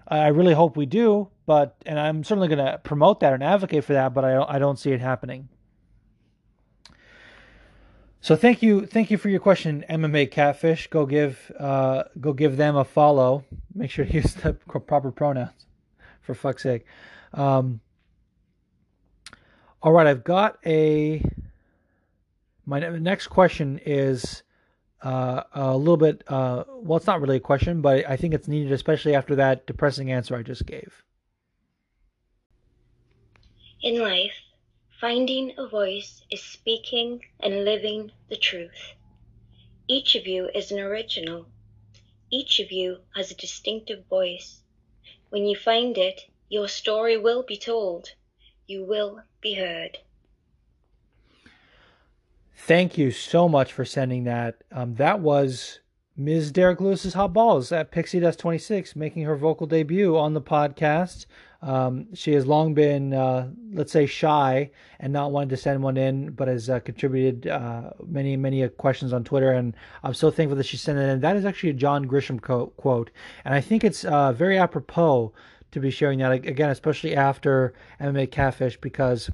I 0.06 0.28
really 0.28 0.52
hope 0.52 0.76
we 0.76 0.86
do, 0.86 1.28
but 1.46 1.76
and 1.86 1.98
I'm 1.98 2.24
certainly 2.24 2.48
going 2.48 2.64
to 2.64 2.78
promote 2.78 3.20
that 3.20 3.32
and 3.32 3.42
advocate 3.42 3.84
for 3.84 3.94
that, 3.94 4.14
but 4.14 4.24
I 4.24 4.42
I 4.42 4.58
don't 4.58 4.78
see 4.78 4.92
it 4.92 5.00
happening. 5.00 5.48
So 8.22 8.36
thank 8.36 8.62
you, 8.62 8.84
thank 8.84 9.10
you 9.10 9.16
for 9.16 9.30
your 9.30 9.40
question, 9.40 9.84
MMA 9.88 10.30
Catfish. 10.30 10.88
Go 10.88 11.06
give, 11.06 11.50
uh, 11.58 12.04
go 12.20 12.34
give 12.34 12.58
them 12.58 12.76
a 12.76 12.84
follow. 12.84 13.44
Make 13.74 13.90
sure 13.90 14.04
to 14.04 14.12
use 14.12 14.34
the 14.34 14.52
proper 14.86 15.10
pronouns, 15.10 15.66
for 16.20 16.34
fuck's 16.34 16.62
sake. 16.62 16.84
Um, 17.32 17.80
all 19.82 19.92
right, 19.92 20.06
I've 20.06 20.24
got 20.24 20.58
a. 20.66 21.24
My 22.66 22.78
next 22.78 23.28
question 23.28 23.80
is 23.86 24.42
uh, 25.02 25.42
a 25.54 25.76
little 25.76 25.96
bit. 25.96 26.22
Uh, 26.28 26.64
well, 26.68 26.98
it's 26.98 27.06
not 27.06 27.22
really 27.22 27.36
a 27.36 27.40
question, 27.40 27.80
but 27.80 28.08
I 28.08 28.16
think 28.16 28.34
it's 28.34 28.46
needed, 28.46 28.72
especially 28.72 29.14
after 29.14 29.34
that 29.36 29.66
depressing 29.66 30.12
answer 30.12 30.36
I 30.36 30.42
just 30.42 30.66
gave. 30.66 31.04
In 33.82 33.98
life, 33.98 34.32
Finding 35.00 35.54
a 35.56 35.66
voice 35.66 36.20
is 36.30 36.42
speaking 36.42 37.24
and 37.40 37.64
living 37.64 38.12
the 38.28 38.36
truth. 38.36 38.92
Each 39.88 40.14
of 40.14 40.26
you 40.26 40.50
is 40.54 40.70
an 40.70 40.78
original. 40.78 41.46
Each 42.30 42.60
of 42.60 42.70
you 42.70 42.98
has 43.16 43.30
a 43.30 43.34
distinctive 43.34 44.04
voice. 44.10 44.60
When 45.30 45.46
you 45.46 45.56
find 45.56 45.96
it, 45.96 46.20
your 46.50 46.68
story 46.68 47.16
will 47.16 47.42
be 47.42 47.56
told. 47.56 48.10
You 48.66 48.84
will 48.84 49.22
be 49.40 49.54
heard. 49.54 49.96
Thank 52.54 52.98
you 52.98 53.10
so 53.10 53.48
much 53.48 53.72
for 53.72 53.86
sending 53.86 54.24
that. 54.24 54.62
Um, 54.70 54.96
that 54.96 55.20
was 55.20 55.80
Ms. 56.14 56.52
Derek 56.52 56.78
Lewis's 56.78 57.14
Hot 57.14 57.32
Balls 57.32 57.72
at 57.72 57.90
Pixie 57.90 58.20
Dust 58.20 58.38
26, 58.38 58.94
making 58.94 59.22
her 59.22 59.34
vocal 59.34 59.66
debut 59.66 60.18
on 60.18 60.34
the 60.34 60.42
podcast. 60.42 61.24
Um, 61.62 62.14
she 62.14 62.32
has 62.32 62.46
long 62.46 62.72
been, 62.72 63.12
uh, 63.12 63.50
let's 63.72 63.92
say, 63.92 64.06
shy 64.06 64.70
and 64.98 65.12
not 65.12 65.30
wanting 65.30 65.50
to 65.50 65.56
send 65.58 65.82
one 65.82 65.96
in, 65.98 66.30
but 66.30 66.48
has 66.48 66.70
uh, 66.70 66.80
contributed 66.80 67.46
uh, 67.48 67.90
many, 68.06 68.36
many 68.36 68.66
questions 68.68 69.12
on 69.12 69.24
Twitter. 69.24 69.52
And 69.52 69.74
I'm 70.02 70.14
so 70.14 70.30
thankful 70.30 70.56
that 70.56 70.66
she 70.66 70.78
sent 70.78 70.98
it 70.98 71.02
in. 71.02 71.20
That 71.20 71.36
is 71.36 71.44
actually 71.44 71.70
a 71.70 71.74
John 71.74 72.06
Grisham 72.06 72.40
co- 72.40 72.68
quote. 72.68 73.10
And 73.44 73.54
I 73.54 73.60
think 73.60 73.84
it's 73.84 74.04
uh, 74.04 74.32
very 74.32 74.58
apropos 74.58 75.32
to 75.72 75.80
be 75.80 75.90
sharing 75.90 76.18
that 76.20 76.32
again, 76.32 76.70
especially 76.70 77.14
after 77.14 77.74
MMA 78.00 78.30
Catfish, 78.30 78.80
because 78.80 79.30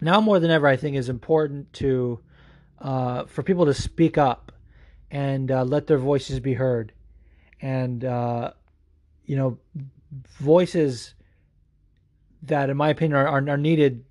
now 0.00 0.20
more 0.20 0.40
than 0.40 0.50
ever, 0.50 0.66
I 0.66 0.76
think 0.76 0.96
is 0.96 1.08
important 1.08 1.72
to 1.74 2.18
uh, 2.80 3.24
for 3.24 3.42
people 3.42 3.64
to 3.66 3.72
speak 3.72 4.18
up 4.18 4.52
and 5.10 5.50
uh, 5.50 5.64
let 5.64 5.86
their 5.86 5.96
voices 5.96 6.40
be 6.40 6.54
heard, 6.54 6.92
and 7.62 8.02
you 9.26 9.36
know, 9.36 9.58
voices 10.38 11.14
that, 12.42 12.70
in 12.70 12.76
my 12.76 12.90
opinion, 12.90 13.18
are, 13.18 13.28
are, 13.28 13.50
are 13.50 13.56
needed 13.56 14.04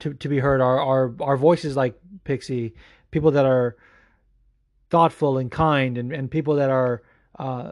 to, 0.00 0.14
to 0.14 0.28
be 0.28 0.38
heard 0.38 0.60
are, 0.60 0.80
are 0.80 1.14
are 1.20 1.36
voices 1.36 1.76
like 1.76 1.94
Pixie, 2.24 2.74
people 3.10 3.30
that 3.32 3.46
are 3.46 3.76
thoughtful 4.90 5.38
and 5.38 5.50
kind, 5.50 5.96
and, 5.96 6.12
and 6.12 6.30
people 6.30 6.56
that 6.56 6.70
are 6.70 7.02
uh, 7.38 7.70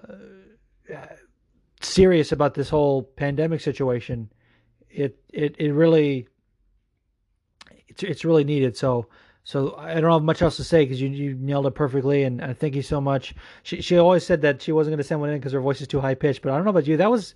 serious 1.81 2.33
about 2.33 2.55
this 2.55 2.69
whole 2.69 3.03
pandemic 3.03 3.61
situation. 3.61 4.31
It 4.91 5.19
it 5.33 5.57
it 5.59 5.73
really 5.73 6.29
it's 7.89 8.03
it's 8.03 8.25
really 8.25 8.45
needed. 8.45 8.77
So 8.77 9.07
so 9.45 9.75
I 9.77 10.01
don't 10.01 10.13
have 10.13 10.23
much 10.23 10.43
else 10.43 10.57
to 10.57 10.65
say 10.65 10.85
because 10.85 11.01
you 11.01 11.09
you 11.09 11.35
nailed 11.35 11.67
it 11.67 11.75
perfectly, 11.75 12.25
and, 12.25 12.41
and 12.41 12.57
thank 12.59 12.75
you 12.75 12.83
so 12.83 13.01
much. 13.01 13.35
She 13.63 13.81
she 13.81 13.99
always 13.99 14.25
said 14.25 14.43
that 14.43 14.63
she 14.63 14.73
wasn't 14.73 14.93
going 14.93 14.99
to 14.99 15.05
send 15.05 15.21
one 15.21 15.31
in 15.31 15.39
because 15.39 15.53
her 15.53 15.61
voice 15.61 15.81
is 15.81 15.89
too 15.89 16.01
high 16.01 16.15
pitched, 16.15 16.43
but 16.43 16.53
I 16.53 16.57
don't 16.57 16.65
know 16.65 16.71
about 16.71 16.87
you. 16.87 16.97
That 16.97 17.11
was 17.11 17.35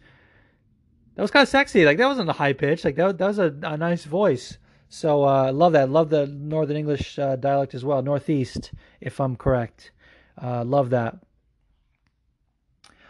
that 1.14 1.22
was 1.22 1.30
kind 1.30 1.42
of 1.42 1.48
sexy. 1.48 1.84
Like 1.84 1.98
that 1.98 2.06
wasn't 2.06 2.30
a 2.30 2.34
high 2.34 2.52
pitch. 2.52 2.84
Like 2.84 2.96
that 2.96 3.18
that 3.18 3.26
was 3.26 3.38
a, 3.38 3.54
a 3.62 3.76
nice 3.76 4.04
voice. 4.04 4.58
So 4.88 5.24
uh, 5.24 5.52
love 5.52 5.72
that. 5.72 5.90
Love 5.90 6.10
the 6.10 6.26
Northern 6.26 6.76
English 6.76 7.18
uh, 7.18 7.36
dialect 7.36 7.74
as 7.74 7.84
well. 7.84 8.02
Northeast, 8.02 8.72
if 9.00 9.20
I'm 9.20 9.36
correct. 9.36 9.90
Uh, 10.40 10.64
love 10.64 10.90
that. 10.90 11.16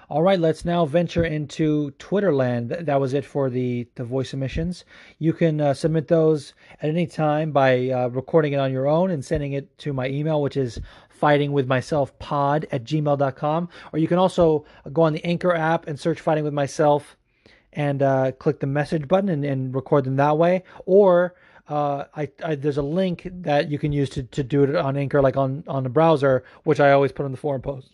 All 0.09 0.23
right, 0.23 0.39
let's 0.39 0.67
now 0.67 0.85
venture 0.85 1.25
into 1.25 1.91
Twitterland. 1.93 2.85
That 2.85 3.01
was 3.01 3.15
it 3.15 3.25
for 3.25 3.49
the, 3.49 3.89
the 3.95 4.05
voice 4.05 4.29
submissions. 4.29 4.85
You 5.19 5.33
can 5.33 5.59
uh, 5.59 5.73
submit 5.73 6.07
those 6.07 6.53
at 6.83 6.91
any 6.91 7.07
time 7.07 7.51
by 7.51 7.89
uh, 7.89 8.09
recording 8.09 8.53
it 8.53 8.59
on 8.61 8.71
your 8.71 8.87
own 8.87 9.11
and 9.11 9.25
sending 9.25 9.55
it 9.55 9.79
to 9.79 9.95
my 9.95 10.09
email, 10.09 10.43
which 10.43 10.59
is 10.59 10.81
fightingwithmyselfpod 11.19 12.67
at 12.71 12.85
gmail.com. 12.85 13.69
Or 13.93 13.99
you 13.99 14.07
can 14.07 14.19
also 14.19 14.67
go 14.93 15.03
on 15.03 15.15
the 15.15 15.25
Anchor 15.25 15.55
app 15.55 15.87
and 15.87 15.99
search 15.99 16.21
Fighting 16.21 16.45
With 16.45 16.53
Myself 16.53 17.17
and 17.73 18.03
uh, 18.03 18.33
click 18.33 18.61
the 18.61 18.67
message 18.67 19.09
button 19.09 19.29
and, 19.29 19.45
and 19.45 19.75
record 19.75 20.05
them 20.05 20.17
that 20.17 20.37
way. 20.37 20.65
Or 20.87 21.35
uh, 21.69 22.05
I, 22.15 22.29
I, 22.45 22.55
there's 22.55 22.79
a 22.79 22.83
link 22.83 23.29
that 23.33 23.71
you 23.71 23.79
can 23.79 23.93
use 23.93 24.11
to, 24.11 24.25
to 24.25 24.43
do 24.43 24.65
it 24.65 24.77
on 24.77 24.97
Anchor, 24.97 25.23
like 25.23 25.37
on 25.37 25.65
on 25.67 25.83
the 25.85 25.89
browser, 25.89 26.45
which 26.65 26.81
I 26.81 26.93
always 26.93 27.13
put 27.13 27.25
on 27.25 27.31
the 27.31 27.39
forum 27.39 27.63
post, 27.63 27.91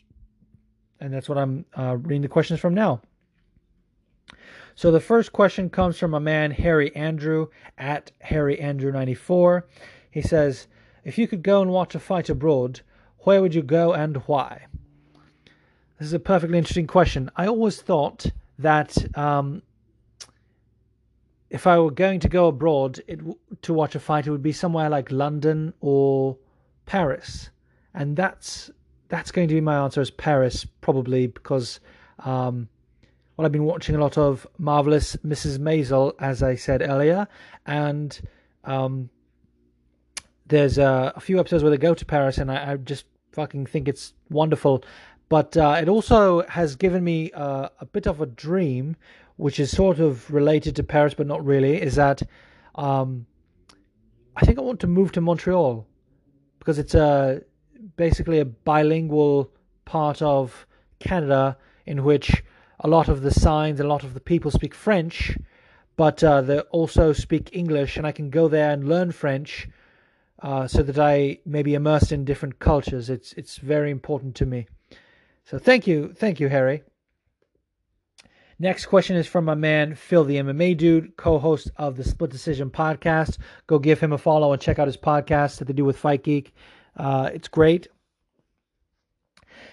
and 1.00 1.12
that's 1.12 1.28
what 1.28 1.38
I'm 1.38 1.64
uh, 1.76 1.96
reading 1.96 2.22
the 2.22 2.28
questions 2.28 2.60
from 2.60 2.74
now. 2.74 3.02
So 4.74 4.90
the 4.90 5.00
first 5.00 5.32
question 5.32 5.70
comes 5.70 5.98
from 5.98 6.14
a 6.14 6.20
man 6.20 6.50
Harry 6.52 6.94
Andrew 6.94 7.48
at 7.76 8.12
Harry 8.20 8.58
Andrew 8.60 8.92
94. 8.92 9.66
He 10.10 10.22
says, 10.22 10.66
"If 11.04 11.18
you 11.18 11.28
could 11.28 11.42
go 11.42 11.60
and 11.60 11.70
watch 11.70 11.94
a 11.94 12.00
fight 12.00 12.30
abroad, 12.30 12.80
where 13.18 13.42
would 13.42 13.54
you 13.54 13.62
go 13.62 13.92
and 13.92 14.16
why?" 14.26 14.66
This 15.98 16.06
is 16.06 16.12
a 16.14 16.20
perfectly 16.20 16.58
interesting 16.58 16.86
question. 16.86 17.30
I 17.36 17.46
always 17.48 17.82
thought 17.82 18.26
that 18.58 18.96
um, 19.18 19.62
if 21.50 21.66
I 21.66 21.78
were 21.78 21.90
going 21.90 22.20
to 22.20 22.28
go 22.28 22.48
abroad 22.48 23.00
it, 23.06 23.20
to 23.62 23.74
watch 23.74 23.94
a 23.94 24.00
fight, 24.00 24.26
it 24.26 24.30
would 24.30 24.42
be 24.42 24.52
somewhere 24.52 24.90
like 24.90 25.10
London 25.10 25.72
or 25.80 26.36
Paris, 26.86 27.50
and 27.94 28.16
that's 28.16 28.70
that's 29.08 29.30
going 29.30 29.48
to 29.48 29.54
be 29.54 29.60
my 29.60 29.76
answer 29.76 30.00
as 30.00 30.10
Paris 30.10 30.66
probably 30.82 31.26
because 31.26 31.80
um, 32.18 32.68
well 33.36 33.46
I've 33.46 33.52
been 33.52 33.64
watching 33.64 33.94
a 33.94 34.00
lot 34.00 34.18
of 34.18 34.46
marvelous 34.58 35.16
Mrs. 35.16 35.58
Maisel 35.58 36.12
as 36.18 36.42
I 36.42 36.54
said 36.54 36.82
earlier, 36.82 37.26
and 37.66 38.18
um, 38.64 39.08
there's 40.46 40.78
a 40.78 41.14
few 41.20 41.38
episodes 41.38 41.62
where 41.62 41.70
they 41.70 41.78
go 41.78 41.94
to 41.94 42.04
Paris, 42.04 42.38
and 42.38 42.50
I, 42.50 42.72
I 42.72 42.76
just 42.76 43.04
fucking 43.32 43.66
think 43.66 43.88
it's 43.88 44.14
wonderful. 44.30 44.84
But 45.28 45.56
uh, 45.56 45.76
it 45.80 45.88
also 45.88 46.42
has 46.48 46.74
given 46.74 47.04
me 47.04 47.30
uh, 47.32 47.68
a 47.80 47.86
bit 47.86 48.06
of 48.06 48.20
a 48.20 48.26
dream 48.26 48.96
which 49.38 49.58
is 49.58 49.70
sort 49.70 50.00
of 50.00 50.30
related 50.30 50.76
to 50.76 50.82
Paris 50.82 51.14
but 51.14 51.26
not 51.26 51.44
really, 51.44 51.80
is 51.80 51.94
that 51.94 52.22
um, 52.74 53.26
I 54.36 54.44
think 54.44 54.58
I 54.58 54.62
want 54.62 54.80
to 54.80 54.86
move 54.86 55.12
to 55.12 55.20
Montreal 55.20 55.86
because 56.58 56.78
it's 56.78 56.94
a 56.94 57.42
basically 57.96 58.40
a 58.40 58.44
bilingual 58.44 59.50
part 59.84 60.20
of 60.20 60.66
Canada 60.98 61.56
in 61.86 62.04
which 62.04 62.42
a 62.80 62.88
lot 62.88 63.08
of 63.08 63.22
the 63.22 63.30
signs, 63.30 63.80
a 63.80 63.86
lot 63.86 64.04
of 64.04 64.14
the 64.14 64.20
people 64.20 64.50
speak 64.50 64.74
French, 64.74 65.36
but 65.96 66.22
uh, 66.22 66.40
they 66.40 66.60
also 66.70 67.12
speak 67.12 67.50
English, 67.52 67.96
and 67.96 68.06
I 68.06 68.12
can 68.12 68.30
go 68.30 68.48
there 68.48 68.70
and 68.70 68.88
learn 68.88 69.12
French 69.12 69.68
uh, 70.42 70.66
so 70.66 70.82
that 70.82 70.98
I 70.98 71.38
may 71.44 71.62
be 71.62 71.74
immersed 71.74 72.12
in 72.12 72.24
different 72.24 72.58
cultures. 72.58 73.08
It's 73.08 73.32
it's 73.34 73.58
very 73.58 73.90
important 73.90 74.34
to 74.36 74.46
me. 74.46 74.66
So 75.44 75.58
thank 75.58 75.86
you, 75.86 76.12
thank 76.12 76.40
you, 76.40 76.48
Harry. 76.48 76.82
Next 78.60 78.86
question 78.86 79.14
is 79.14 79.28
from 79.28 79.44
my 79.44 79.54
man 79.54 79.94
Phil, 79.94 80.24
the 80.24 80.34
MMA 80.34 80.76
dude, 80.76 81.16
co-host 81.16 81.70
of 81.76 81.96
the 81.96 82.02
Split 82.02 82.32
Decision 82.32 82.70
podcast. 82.70 83.38
Go 83.68 83.78
give 83.78 84.00
him 84.00 84.12
a 84.12 84.18
follow 84.18 84.52
and 84.52 84.60
check 84.60 84.80
out 84.80 84.88
his 84.88 84.96
podcast 84.96 85.58
that 85.58 85.66
they 85.66 85.72
do 85.72 85.84
with 85.84 85.96
Fight 85.96 86.24
Geek. 86.24 86.52
Uh, 86.96 87.30
it's 87.32 87.46
great. 87.46 87.86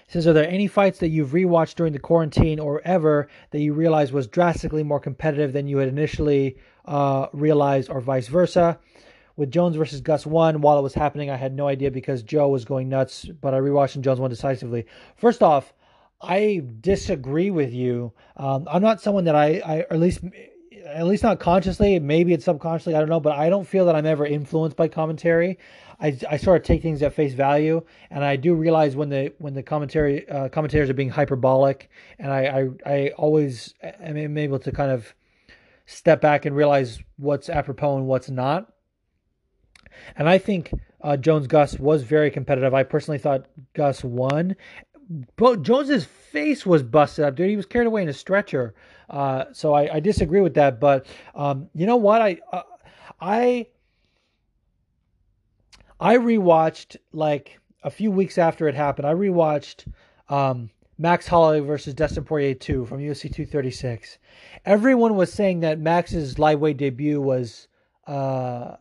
says, 0.08 0.28
are 0.28 0.34
there 0.34 0.48
any 0.48 0.68
fights 0.68 1.00
that 1.00 1.08
you've 1.08 1.32
rewatched 1.32 1.74
during 1.74 1.94
the 1.94 2.00
quarantine 2.00 2.60
or 2.60 2.80
ever 2.86 3.28
that 3.50 3.60
you 3.60 3.74
realized 3.74 4.14
was 4.14 4.28
drastically 4.28 4.84
more 4.84 5.00
competitive 5.00 5.52
than 5.52 5.68
you 5.68 5.78
had 5.78 5.90
initially 5.90 6.56
uh, 6.86 7.26
realized, 7.34 7.90
or 7.90 8.02
vice 8.02 8.28
versa? 8.28 8.78
With 9.36 9.50
Jones 9.50 9.76
versus 9.76 10.00
Gus 10.00 10.28
one, 10.28 10.62
while 10.62 10.78
it 10.78 10.84
was 10.84 10.94
happening, 10.94 11.32
I 11.32 11.38
had 11.38 11.56
no 11.56 11.68
idea 11.68 11.90
because 11.90 12.22
Joe 12.22 12.50
was 12.50 12.66
going 12.66 12.88
nuts, 12.88 13.26
but 13.42 13.56
I 13.56 13.58
rewatched 13.58 13.96
and 13.96 14.04
Jones 14.04 14.20
won 14.20 14.30
decisively. 14.30 14.86
First 15.16 15.42
off, 15.42 15.74
I 16.26 16.64
disagree 16.82 17.52
with 17.52 17.74
you. 17.74 18.14
Um, 18.38 18.68
I'm 18.70 18.82
not 18.82 19.02
someone 19.02 19.26
that 19.26 19.36
I, 19.36 19.62
I, 19.66 19.80
at 19.92 20.00
least, 20.00 20.22
at 20.86 21.06
least 21.06 21.24
not 21.24 21.40
consciously. 21.40 22.00
Maybe 22.00 22.34
it's 22.34 22.46
subconsciously. 22.46 22.96
I 22.96 23.00
don't 23.00 23.10
know, 23.10 23.20
but 23.20 23.38
I 23.38 23.50
don't 23.50 23.68
feel 23.68 23.86
that 23.86 23.96
I'm 23.96 24.06
ever 24.06 24.26
influenced 24.26 24.78
by 24.78 24.88
commentary. 24.88 25.58
I, 26.00 26.18
I 26.30 26.38
sort 26.38 26.58
of 26.58 26.64
take 26.68 26.82
things 26.82 27.02
at 27.02 27.14
face 27.14 27.34
value, 27.34 27.82
and 28.10 28.24
I 28.24 28.36
do 28.36 28.54
realize 28.54 28.96
when 28.96 29.10
the 29.10 29.34
when 29.38 29.54
the 29.54 29.64
commentary 29.64 30.28
uh, 30.28 30.50
commentators 30.50 30.90
are 30.90 30.94
being 30.94 31.10
hyperbolic, 31.10 31.90
and 32.20 32.32
I, 32.32 32.70
I 32.86 32.94
I 32.94 33.10
always 33.18 33.74
am 33.82 34.38
able 34.38 34.60
to 34.60 34.72
kind 34.72 34.92
of 34.92 35.14
step 35.86 36.20
back 36.20 36.46
and 36.46 36.56
realize 36.56 37.00
what's 37.18 37.50
apropos 37.50 37.98
and 37.98 38.08
what's 38.08 38.30
not. 38.30 38.72
And 40.18 40.28
I 40.28 40.38
think 40.38 40.72
uh, 41.02 41.18
Jones 41.18 41.48
Gus 41.48 41.80
was 41.80 42.04
very 42.04 42.32
competitive. 42.32 42.74
I 42.74 42.84
personally 42.84 43.20
thought 43.20 43.46
Gus 43.74 44.04
won, 44.04 44.56
but 45.36 45.62
Jones's 45.62 46.06
face 46.06 46.66
was 46.66 46.84
busted 46.84 47.26
up, 47.26 47.36
dude. 47.36 47.50
He 47.50 47.56
was 47.56 47.66
carried 47.66 47.88
away 47.88 48.02
in 48.02 48.10
a 48.10 48.14
stretcher. 48.14 48.74
Uh, 49.10 49.46
so 49.52 49.74
I, 49.74 49.96
I, 49.96 50.00
disagree 50.00 50.42
with 50.42 50.56
that. 50.56 50.80
But 50.80 51.06
um, 51.36 51.70
you 51.76 51.86
know 51.86 51.96
what? 51.96 52.22
I 52.22 52.40
uh, 52.52 52.64
I 53.22 53.68
I 56.00 56.18
rewatched 56.18 56.98
like 57.14 57.60
a 57.84 57.92
few 57.92 58.12
weeks 58.12 58.38
after 58.38 58.68
it 58.68 58.76
happened. 58.76 59.08
I 59.08 59.14
rewatched 59.14 59.86
um, 60.28 60.72
Max 60.98 61.28
Holloway 61.28 61.60
versus 61.60 61.94
Dustin 61.94 62.24
Poirier 62.24 62.56
2 62.56 62.86
from 62.86 63.00
UFC 63.00 63.24
236. 63.24 64.18
Everyone 64.66 65.16
was 65.16 65.32
saying 65.32 65.60
that 65.60 65.80
Max's 65.80 66.40
lightweight 66.40 66.78
debut 66.78 67.22
was 67.22 67.68
uh, 68.08 68.76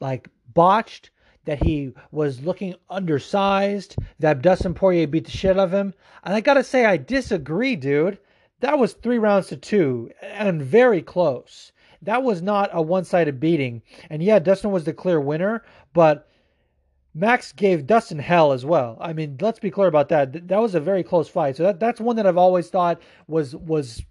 like 0.00 0.28
botched 0.54 1.10
that 1.48 1.62
he 1.62 1.90
was 2.10 2.42
looking 2.42 2.74
undersized, 2.90 3.96
that 4.18 4.42
Dustin 4.42 4.74
Poirier 4.74 5.06
beat 5.06 5.24
the 5.24 5.30
shit 5.30 5.58
out 5.58 5.64
of 5.64 5.72
him. 5.72 5.94
And 6.22 6.34
I 6.34 6.42
gotta 6.42 6.62
say, 6.62 6.84
I 6.84 6.98
disagree, 6.98 7.74
dude. 7.74 8.18
That 8.60 8.78
was 8.78 8.92
three 8.92 9.16
rounds 9.16 9.46
to 9.46 9.56
two 9.56 10.10
and 10.20 10.62
very 10.62 11.00
close. 11.00 11.72
That 12.02 12.22
was 12.22 12.42
not 12.42 12.68
a 12.74 12.82
one 12.82 13.04
sided 13.04 13.40
beating. 13.40 13.80
And 14.10 14.22
yeah, 14.22 14.38
Dustin 14.40 14.72
was 14.72 14.84
the 14.84 14.92
clear 14.92 15.22
winner, 15.22 15.64
but 15.94 16.28
Max 17.14 17.52
gave 17.52 17.86
Dustin 17.86 18.18
hell 18.18 18.52
as 18.52 18.66
well. 18.66 18.98
I 19.00 19.14
mean, 19.14 19.38
let's 19.40 19.58
be 19.58 19.70
clear 19.70 19.88
about 19.88 20.10
that. 20.10 20.48
That 20.48 20.60
was 20.60 20.74
a 20.74 20.80
very 20.80 21.02
close 21.02 21.30
fight. 21.30 21.56
So 21.56 21.62
that, 21.62 21.80
that's 21.80 21.98
one 21.98 22.16
that 22.16 22.26
I've 22.26 22.36
always 22.36 22.68
thought 22.68 23.00
was 23.26 23.56
was 23.56 24.04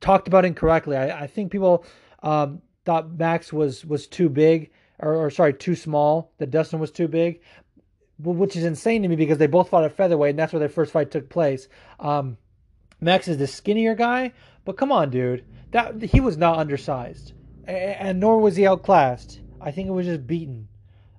talked 0.00 0.28
about 0.28 0.46
incorrectly. 0.46 0.96
I, 0.96 1.24
I 1.24 1.26
think 1.26 1.52
people 1.52 1.84
um, 2.22 2.62
thought 2.86 3.18
Max 3.18 3.52
was 3.52 3.84
was 3.84 4.06
too 4.06 4.30
big 4.30 4.70
or, 4.98 5.14
or 5.14 5.30
sorry, 5.30 5.54
too 5.54 5.74
small. 5.74 6.32
That 6.38 6.50
Dustin 6.50 6.80
was 6.80 6.90
too 6.90 7.08
big, 7.08 7.40
which 8.18 8.56
is 8.56 8.64
insane 8.64 9.02
to 9.02 9.08
me 9.08 9.16
because 9.16 9.38
they 9.38 9.46
both 9.46 9.68
fought 9.68 9.84
at 9.84 9.96
featherweight, 9.96 10.30
and 10.30 10.38
that's 10.38 10.52
where 10.52 10.60
their 10.60 10.68
first 10.68 10.92
fight 10.92 11.10
took 11.10 11.28
place. 11.28 11.68
Um, 11.98 12.36
Max 13.00 13.26
is 13.28 13.38
the 13.38 13.46
skinnier 13.46 13.94
guy, 13.94 14.32
but 14.64 14.76
come 14.76 14.92
on, 14.92 15.10
dude, 15.10 15.44
that 15.72 16.02
he 16.02 16.20
was 16.20 16.36
not 16.36 16.58
undersized, 16.58 17.32
and 17.66 18.20
nor 18.20 18.38
was 18.38 18.56
he 18.56 18.66
outclassed. 18.66 19.40
I 19.60 19.70
think 19.70 19.88
it 19.88 19.92
was 19.92 20.06
just 20.06 20.26
beaten, 20.26 20.68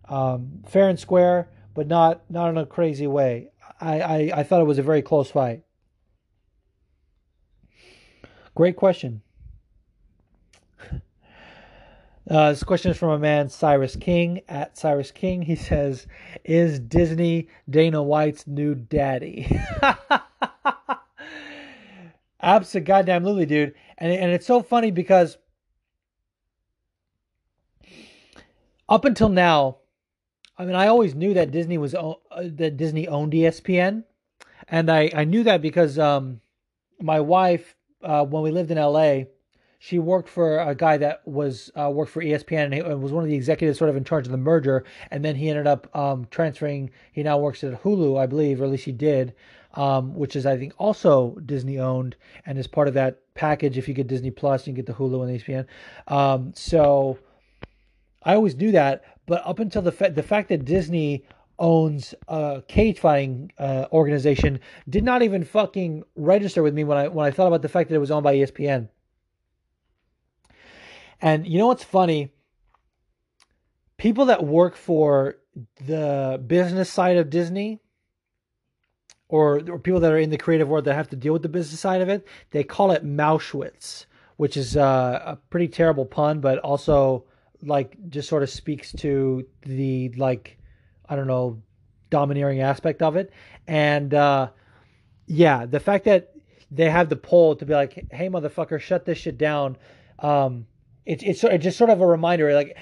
um, 0.08 0.64
fair 0.68 0.90
and 0.90 1.00
square, 1.00 1.50
but 1.74 1.88
not 1.88 2.30
not 2.30 2.50
in 2.50 2.58
a 2.58 2.66
crazy 2.66 3.08
way. 3.08 3.50
I, 3.82 4.00
I, 4.00 4.32
I 4.36 4.44
thought 4.44 4.62
it 4.62 4.66
was 4.66 4.78
a 4.78 4.84
very 4.84 5.02
close 5.02 5.30
fight. 5.32 5.64
Great 8.56 8.76
question. 8.76 9.23
Uh, 12.30 12.50
this 12.52 12.64
question 12.64 12.92
is 12.92 12.98
from 12.98 13.10
a 13.10 13.20
man, 13.20 13.50
Cyrus 13.50 13.98
King, 13.98 14.42
at 14.48 14.78
Cyrus 14.78 15.12
King. 15.12 15.42
He 15.42 15.56
says, 15.58 16.08
Is 16.46 16.80
Disney 16.80 17.50
Dana 17.70 18.02
White's 18.02 18.48
new 18.48 18.76
daddy? 18.76 19.60
Absolutely, 22.42 22.86
goddamn 22.86 23.26
Lily, 23.26 23.46
dude. 23.46 23.74
And, 23.98 24.12
and 24.12 24.32
it's 24.32 24.46
so 24.46 24.62
funny 24.62 24.92
because 24.92 25.38
up 28.88 29.04
until 29.06 29.30
now, 29.30 29.78
I 30.58 30.66
mean, 30.66 30.76
I 30.76 30.88
always 30.88 31.16
knew 31.16 31.34
that 31.34 31.52
Disney 31.52 31.78
was 31.78 31.94
uh, 31.96 32.14
that 32.32 32.78
Disney 32.78 33.08
owned 33.08 33.34
ESPN, 33.34 34.04
and 34.68 34.90
I 34.92 35.10
I 35.16 35.24
knew 35.24 35.44
that 35.44 35.62
because 35.62 35.98
um 35.98 36.42
my 37.02 37.20
wife 37.20 37.76
uh, 38.04 38.24
when 38.24 38.44
we 38.44 38.52
lived 38.52 38.70
in 38.70 38.78
LA, 38.78 39.24
she 39.86 40.00
worked 40.00 40.30
for 40.30 40.60
a 40.60 40.74
guy 40.74 40.96
that 40.96 41.28
was 41.28 41.70
uh, 41.76 41.90
worked 41.90 42.10
for 42.10 42.24
ESPN 42.24 42.64
and, 42.64 42.74
he, 42.74 42.82
was 42.82 43.12
one 43.12 43.22
of 43.22 43.30
the 43.30 43.36
executives 43.36 43.78
sort 43.78 43.90
of 43.90 43.98
in 43.98 44.06
charge 44.06 44.26
of 44.26 44.32
the 44.32 44.38
merger. 44.38 44.86
And 45.12 45.26
then 45.26 45.36
he 45.36 45.50
ended 45.50 45.68
up 45.68 45.94
um, 45.94 46.26
transferring. 46.32 46.90
He 47.12 47.22
now 47.22 47.38
works 47.38 47.66
at 47.66 47.84
Hulu, 47.84 48.18
I 48.18 48.26
believe, 48.26 48.62
or 48.62 48.64
at 48.64 48.70
least 48.70 48.86
he 48.86 48.94
did, 48.94 49.34
um, 49.74 50.16
which 50.16 50.38
is 50.38 50.46
I 50.46 50.56
think 50.56 50.72
also 50.78 51.36
Disney 51.46 51.80
owned 51.80 52.16
and 52.46 52.58
is 52.58 52.66
part 52.66 52.88
of 52.88 52.94
that 52.94 53.20
package. 53.34 53.78
If 53.78 53.90
you 53.90 53.94
get 53.94 54.08
Disney 54.08 54.32
Plus, 54.32 54.66
you 54.66 54.72
can 54.72 54.76
get 54.76 54.86
the 54.86 54.94
Hulu 54.94 55.22
and 55.22 55.38
the 55.38 55.44
ESPN. 55.44 55.66
Um, 56.08 56.54
so 56.56 57.20
I 58.24 58.36
always 58.36 58.56
knew 58.56 58.72
that, 58.72 59.04
but 59.26 59.46
up 59.46 59.60
until 59.60 59.82
the 59.82 59.92
fa- 59.92 60.14
the 60.16 60.24
fact 60.24 60.48
that 60.48 60.64
Disney 60.64 61.26
owns 61.60 62.16
a 62.30 62.64
cage 62.70 63.00
fighting 63.00 63.52
uh, 63.60 63.88
organization 63.92 64.62
did 64.90 65.04
not 65.04 65.24
even 65.24 65.44
fucking 65.44 66.06
register 66.16 66.64
with 66.64 66.74
me 66.74 66.86
when 66.86 66.98
I 66.98 67.10
when 67.10 67.26
I 67.26 67.32
thought 67.32 67.48
about 67.48 67.64
the 67.64 67.68
fact 67.68 67.90
that 67.90 67.96
it 67.96 68.00
was 68.00 68.12
owned 68.12 68.24
by 68.24 68.36
ESPN. 68.36 68.88
And 71.24 71.48
you 71.48 71.58
know 71.58 71.68
what's 71.68 71.86
funny? 71.86 72.34
People 73.96 74.26
that 74.26 74.44
work 74.44 74.76
for 74.76 75.38
the 75.88 76.44
business 76.46 76.90
side 76.92 77.16
of 77.16 77.30
Disney 77.30 77.80
or, 79.30 79.62
or 79.70 79.80
people 79.80 80.02
that 80.02 80.12
are 80.12 80.18
in 80.18 80.32
the 80.32 80.38
creative 80.38 80.68
world 80.68 80.84
that 80.84 80.96
have 80.96 81.10
to 81.12 81.16
deal 81.16 81.32
with 81.32 81.42
the 81.42 81.48
business 81.48 81.80
side 81.80 82.02
of 82.02 82.10
it, 82.10 82.28
they 82.52 82.66
call 82.66 82.92
it 82.92 83.06
Mauschwitz, 83.06 84.06
which 84.36 84.58
is 84.58 84.76
uh, 84.76 85.22
a 85.26 85.36
pretty 85.50 85.70
terrible 85.70 86.06
pun, 86.06 86.42
but 86.42 86.60
also 86.60 87.24
like 87.62 87.96
just 88.10 88.28
sort 88.28 88.44
of 88.44 88.50
speaks 88.50 88.92
to 88.92 89.48
the 89.62 90.10
like 90.18 90.58
I 91.08 91.16
don't 91.16 91.28
know 91.28 91.62
domineering 92.10 92.60
aspect 92.60 93.02
of 93.02 93.16
it. 93.16 93.32
And 93.66 94.14
uh, 94.14 94.50
yeah, 95.28 95.68
the 95.68 95.80
fact 95.80 96.04
that 96.04 96.34
they 96.70 96.90
have 96.90 97.08
the 97.08 97.16
pull 97.16 97.56
to 97.56 97.66
be 97.66 97.74
like, 97.74 98.12
"Hey, 98.12 98.28
motherfucker, 98.28 98.82
shut 98.82 99.06
this 99.06 99.20
shit 99.20 99.38
down." 99.38 99.78
Um, 100.20 100.66
it's 101.06 101.24
it's 101.24 101.44
it's 101.44 101.64
just 101.64 101.78
sort 101.78 101.90
of 101.90 102.02
a 102.02 102.08
reminder 102.08 102.54
like 102.54 102.78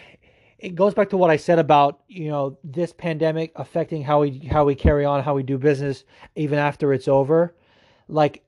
it 0.61 0.75
goes 0.75 0.93
back 0.93 1.09
to 1.09 1.17
what 1.17 1.31
I 1.31 1.37
said 1.37 1.59
about 1.59 2.01
you 2.07 2.29
know 2.29 2.57
this 2.63 2.93
pandemic 2.93 3.51
affecting 3.55 4.03
how 4.03 4.21
we 4.21 4.47
how 4.51 4.63
we 4.63 4.75
carry 4.75 5.05
on 5.05 5.23
how 5.23 5.33
we 5.33 5.43
do 5.43 5.57
business 5.57 6.03
even 6.35 6.59
after 6.59 6.93
it's 6.93 7.07
over. 7.07 7.55
Like 8.07 8.43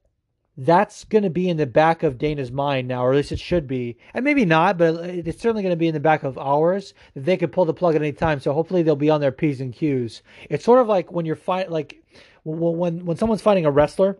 that's 0.56 1.04
going 1.06 1.24
to 1.24 1.32
be 1.32 1.50
in 1.50 1.58
the 1.58 1.66
back 1.66 2.04
of 2.04 2.20
Dana's 2.20 2.52
mind 2.52 2.88
now 2.88 3.04
or 3.04 3.12
at 3.12 3.18
least 3.18 3.32
it 3.32 3.40
should 3.40 3.68
be. 3.68 3.98
And 4.14 4.24
maybe 4.24 4.46
not 4.46 4.78
but 4.78 4.96
it's 5.04 5.42
certainly 5.42 5.64
going 5.64 5.74
to 5.74 5.78
be 5.78 5.88
in 5.88 5.96
the 5.96 6.00
back 6.00 6.24
of 6.24 6.38
ours. 6.38 6.94
They 7.16 7.38
could 7.38 7.52
pull 7.52 7.66
the 7.66 7.74
plug 7.74 7.96
at 7.96 8.02
any 8.02 8.14
time 8.14 8.40
so 8.40 8.54
hopefully 8.54 8.84
they'll 8.84 8.96
be 8.96 9.10
on 9.10 9.22
their 9.22 9.32
p's 9.32 9.60
and 9.60 9.74
q's. 9.74 10.22
It's 10.50 10.64
sort 10.64 10.80
of 10.80 10.88
like 10.88 11.12
when 11.12 11.26
you're 11.26 11.36
fight 11.36 11.72
like 11.72 12.04
when 12.44 13.06
when 13.06 13.18
someone's 13.18 13.42
fighting 13.42 13.66
a 13.66 13.72
wrestler 13.72 14.20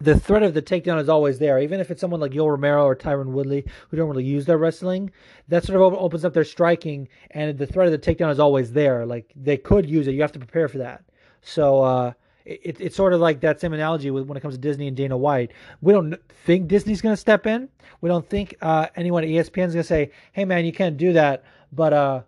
the 0.00 0.18
threat 0.18 0.42
of 0.42 0.54
the 0.54 0.62
takedown 0.62 1.00
is 1.00 1.08
always 1.08 1.38
there. 1.38 1.58
Even 1.58 1.78
if 1.78 1.90
it's 1.90 2.00
someone 2.00 2.20
like 2.20 2.32
Yoel 2.32 2.50
Romero 2.50 2.84
or 2.84 2.96
Tyron 2.96 3.26
Woodley 3.32 3.66
who 3.88 3.96
don't 3.96 4.08
really 4.08 4.24
use 4.24 4.46
their 4.46 4.58
wrestling, 4.58 5.10
that 5.48 5.64
sort 5.64 5.80
of 5.80 5.94
opens 5.94 6.24
up 6.24 6.32
their 6.32 6.44
striking, 6.44 7.08
and 7.32 7.56
the 7.58 7.66
threat 7.66 7.86
of 7.86 7.92
the 7.92 7.98
takedown 7.98 8.30
is 8.30 8.40
always 8.40 8.72
there. 8.72 9.04
Like 9.04 9.32
they 9.36 9.56
could 9.56 9.88
use 9.88 10.08
it. 10.08 10.12
You 10.12 10.22
have 10.22 10.32
to 10.32 10.38
prepare 10.38 10.68
for 10.68 10.78
that. 10.78 11.04
So 11.42 11.82
uh, 11.82 12.12
it, 12.44 12.80
it's 12.80 12.96
sort 12.96 13.12
of 13.12 13.20
like 13.20 13.40
that 13.40 13.60
same 13.60 13.74
analogy 13.74 14.10
with 14.10 14.26
when 14.26 14.36
it 14.36 14.40
comes 14.40 14.54
to 14.54 14.60
Disney 14.60 14.88
and 14.88 14.96
Dana 14.96 15.16
White. 15.16 15.52
We 15.82 15.92
don't 15.92 16.16
think 16.44 16.68
Disney's 16.68 17.02
going 17.02 17.12
to 17.12 17.20
step 17.20 17.46
in. 17.46 17.68
We 18.00 18.08
don't 18.08 18.28
think 18.28 18.56
uh, 18.62 18.86
anyone 18.96 19.22
at 19.22 19.30
ESPN 19.30 19.66
is 19.66 19.74
going 19.74 19.82
to 19.82 19.84
say, 19.84 20.12
"Hey, 20.32 20.46
man, 20.46 20.64
you 20.64 20.72
can't 20.72 20.96
do 20.96 21.12
that," 21.12 21.44
but 21.72 21.92
uh, 21.92 22.22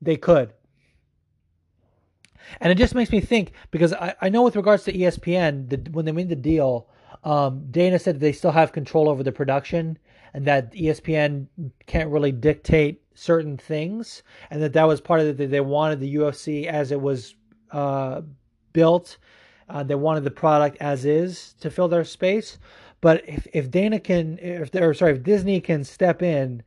they 0.00 0.16
could. 0.16 0.52
And 2.60 2.70
it 2.70 2.76
just 2.76 2.94
makes 2.94 3.10
me 3.10 3.20
think 3.20 3.52
because 3.70 3.92
I, 3.92 4.14
I 4.20 4.28
know 4.28 4.42
with 4.42 4.56
regards 4.56 4.84
to 4.84 4.92
ESPN, 4.92 5.68
the, 5.70 5.90
when 5.90 6.04
they 6.04 6.12
made 6.12 6.28
the 6.28 6.36
deal, 6.36 6.88
um, 7.24 7.66
Dana 7.70 7.98
said 7.98 8.20
they 8.20 8.32
still 8.32 8.52
have 8.52 8.72
control 8.72 9.08
over 9.08 9.22
the 9.22 9.32
production 9.32 9.98
and 10.34 10.44
that 10.46 10.72
ESPN 10.72 11.46
can't 11.86 12.10
really 12.10 12.32
dictate 12.32 13.00
certain 13.14 13.56
things, 13.56 14.24
and 14.50 14.60
that 14.60 14.72
that 14.72 14.88
was 14.88 15.00
part 15.00 15.20
of 15.20 15.40
it. 15.40 15.50
They 15.50 15.60
wanted 15.60 16.00
the 16.00 16.16
UFC 16.16 16.66
as 16.66 16.90
it 16.90 17.00
was 17.00 17.36
uh, 17.70 18.22
built. 18.72 19.18
Uh, 19.68 19.84
they 19.84 19.94
wanted 19.94 20.24
the 20.24 20.30
product 20.30 20.76
as 20.80 21.04
is 21.04 21.54
to 21.60 21.70
fill 21.70 21.88
their 21.88 22.04
space. 22.04 22.58
But 23.00 23.22
if, 23.28 23.46
if 23.52 23.70
Dana 23.70 24.00
can, 24.00 24.38
if 24.40 24.70
they're 24.70 24.92
sorry, 24.92 25.12
if 25.12 25.22
Disney 25.22 25.60
can 25.60 25.84
step 25.84 26.22
in, 26.22 26.62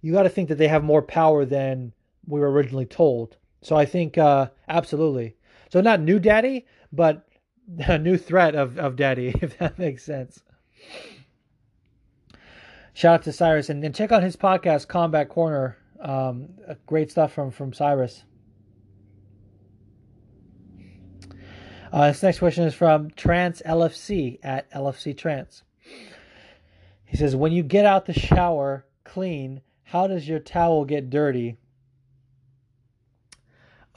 you 0.00 0.12
got 0.12 0.22
to 0.22 0.28
think 0.28 0.48
that 0.48 0.56
they 0.56 0.68
have 0.68 0.82
more 0.82 1.02
power 1.02 1.44
than 1.44 1.92
we 2.26 2.40
were 2.40 2.50
originally 2.50 2.86
told. 2.86 3.36
So 3.62 3.76
I 3.76 3.84
think 3.84 4.16
uh, 4.16 4.48
absolutely. 4.68 5.36
So 5.70 5.80
not 5.80 6.00
new 6.00 6.18
daddy, 6.18 6.66
but 6.92 7.28
a 7.78 7.98
new 7.98 8.16
threat 8.16 8.54
of, 8.54 8.78
of 8.78 8.96
daddy, 8.96 9.28
if 9.40 9.58
that 9.58 9.78
makes 9.78 10.04
sense. 10.04 10.42
Shout 12.92 13.14
out 13.14 13.22
to 13.24 13.32
Cyrus 13.32 13.68
and, 13.70 13.84
and 13.84 13.94
check 13.94 14.12
out 14.12 14.22
his 14.22 14.36
podcast, 14.36 14.88
Combat 14.88 15.28
Corner. 15.28 15.76
Um, 16.00 16.48
great 16.86 17.10
stuff 17.10 17.32
from, 17.32 17.50
from 17.50 17.72
Cyrus. 17.72 18.24
Uh, 21.92 22.08
this 22.08 22.22
next 22.22 22.38
question 22.38 22.64
is 22.64 22.74
from 22.74 23.10
Trance 23.10 23.62
LFC 23.66 24.38
at 24.42 24.70
LFC 24.72 25.16
Trance. 25.16 25.62
He 27.04 27.16
says, 27.16 27.34
When 27.34 27.52
you 27.52 27.62
get 27.62 27.84
out 27.84 28.06
the 28.06 28.12
shower 28.12 28.86
clean, 29.04 29.60
how 29.82 30.06
does 30.06 30.28
your 30.28 30.38
towel 30.38 30.84
get 30.84 31.10
dirty? 31.10 31.56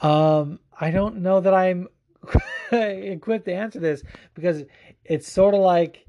Um, 0.00 0.58
I 0.78 0.90
don't 0.90 1.18
know 1.18 1.40
that 1.40 1.54
I'm 1.54 1.88
equipped 2.72 3.46
to 3.46 3.54
answer 3.54 3.80
this 3.80 4.02
because 4.34 4.64
it's 5.04 5.30
sort 5.30 5.54
of 5.54 5.60
like 5.60 6.04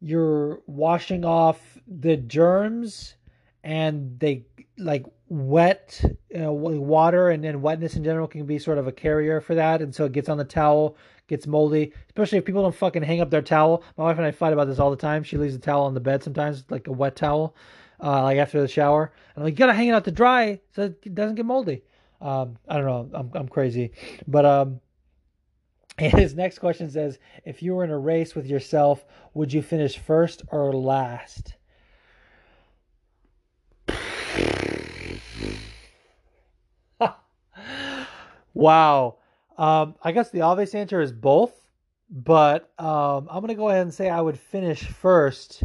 you're 0.00 0.60
washing 0.66 1.24
off 1.24 1.78
the 1.86 2.16
germs 2.16 3.14
and 3.64 4.18
they 4.20 4.44
like 4.78 5.04
wet 5.28 6.00
uh, 6.38 6.52
water 6.52 7.30
and, 7.30 7.44
and 7.44 7.60
wetness 7.60 7.96
in 7.96 8.04
general 8.04 8.28
can 8.28 8.46
be 8.46 8.58
sort 8.58 8.78
of 8.78 8.86
a 8.86 8.92
carrier 8.92 9.40
for 9.40 9.54
that. 9.54 9.82
And 9.82 9.94
so 9.94 10.04
it 10.04 10.12
gets 10.12 10.28
on 10.28 10.38
the 10.38 10.44
towel 10.44 10.96
gets 11.26 11.46
moldy 11.46 11.92
especially 12.06 12.38
if 12.38 12.44
people 12.46 12.62
don't 12.62 12.74
fucking 12.74 13.02
hang 13.02 13.20
up 13.20 13.30
their 13.30 13.42
towel. 13.42 13.82
My 13.98 14.04
wife 14.04 14.16
and 14.16 14.26
i 14.26 14.30
fight 14.30 14.52
about 14.52 14.66
this 14.66 14.78
all 14.78 14.90
the 14.90 14.96
time. 14.96 15.22
She 15.22 15.36
leaves 15.36 15.54
the 15.54 15.60
towel 15.60 15.84
on 15.84 15.94
the 15.94 16.00
bed 16.00 16.22
sometimes 16.22 16.64
like 16.70 16.86
a 16.86 16.92
wet 16.92 17.16
towel 17.16 17.54
uh, 18.02 18.22
like 18.22 18.38
after 18.38 18.60
the 18.60 18.68
shower. 18.68 19.12
And 19.34 19.42
I'm 19.42 19.44
like 19.44 19.52
you 19.52 19.58
gotta 19.58 19.74
hang 19.74 19.88
it 19.88 19.92
out 19.92 20.04
to 20.04 20.10
dry 20.10 20.60
so 20.74 20.82
it 20.82 21.14
doesn't 21.14 21.34
get 21.34 21.44
moldy. 21.44 21.82
Um, 22.20 22.56
i 22.68 22.76
don't 22.76 22.86
know. 22.86 23.10
I'm, 23.12 23.30
I'm 23.34 23.48
crazy. 23.48 23.92
But 24.26 24.46
um 24.46 24.80
and 25.98 26.12
his 26.12 26.34
next 26.34 26.58
question 26.60 26.88
says, 26.90 27.18
if 27.44 27.62
you 27.62 27.74
were 27.74 27.84
in 27.84 27.90
a 27.90 27.98
race 27.98 28.34
with 28.34 28.46
yourself, 28.46 29.04
would 29.34 29.52
you 29.52 29.60
finish 29.62 29.98
first 29.98 30.42
or 30.50 30.72
last? 30.72 31.54
wow. 38.54 39.16
Um, 39.56 39.96
I 40.02 40.12
guess 40.12 40.30
the 40.30 40.42
obvious 40.42 40.74
answer 40.74 41.00
is 41.00 41.12
both, 41.12 41.52
but 42.10 42.70
um, 42.78 43.26
I'm 43.30 43.40
going 43.40 43.48
to 43.48 43.54
go 43.54 43.68
ahead 43.68 43.82
and 43.82 43.92
say 43.92 44.08
I 44.08 44.20
would 44.20 44.38
finish 44.38 44.84
first 44.84 45.64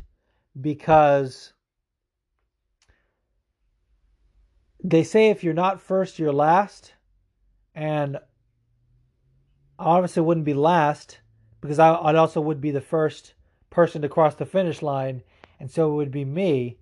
because 0.59 1.53
they 4.83 5.03
say 5.03 5.29
if 5.29 5.43
you're 5.43 5.53
not 5.53 5.79
first, 5.79 6.17
you're 6.17 6.33
last. 6.33 6.93
And 7.75 8.17
obviously 9.79 10.21
wouldn't 10.21 10.45
be 10.45 10.53
last 10.53 11.19
because 11.61 11.79
I, 11.79 11.91
I 11.91 12.15
also 12.15 12.41
would 12.41 12.61
be 12.61 12.71
the 12.71 12.81
first 12.81 13.33
person 13.69 14.01
to 14.01 14.09
cross 14.09 14.35
the 14.35 14.45
finish 14.45 14.81
line, 14.81 15.23
and 15.59 15.69
so 15.69 15.91
it 15.91 15.95
would 15.95 16.11
be 16.11 16.25
me. 16.25 16.77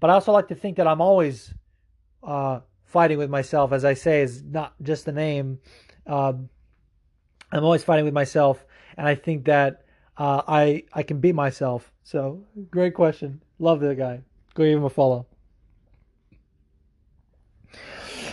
But 0.00 0.10
I 0.10 0.14
also 0.14 0.32
like 0.32 0.48
to 0.48 0.54
think 0.54 0.76
that 0.76 0.86
I'm 0.86 1.00
always 1.00 1.54
uh, 2.22 2.60
fighting 2.84 3.18
with 3.18 3.30
myself, 3.30 3.72
as 3.72 3.84
I 3.84 3.94
say, 3.94 4.22
is 4.22 4.42
not 4.42 4.74
just 4.82 5.04
the 5.04 5.12
name. 5.12 5.60
Um, 6.06 6.48
I'm 7.52 7.64
always 7.64 7.84
fighting 7.84 8.04
with 8.04 8.14
myself, 8.14 8.64
and 8.96 9.06
I 9.06 9.14
think 9.14 9.44
that 9.46 9.84
uh, 10.16 10.42
I 10.46 10.84
I 10.92 11.02
can 11.02 11.20
beat 11.20 11.34
myself. 11.34 11.92
So 12.02 12.44
great 12.70 12.94
question. 12.94 13.42
Love 13.58 13.80
the 13.80 13.94
guy. 13.94 14.22
Go 14.54 14.64
give 14.64 14.78
him 14.78 14.84
a 14.84 14.90
follow. 14.90 15.26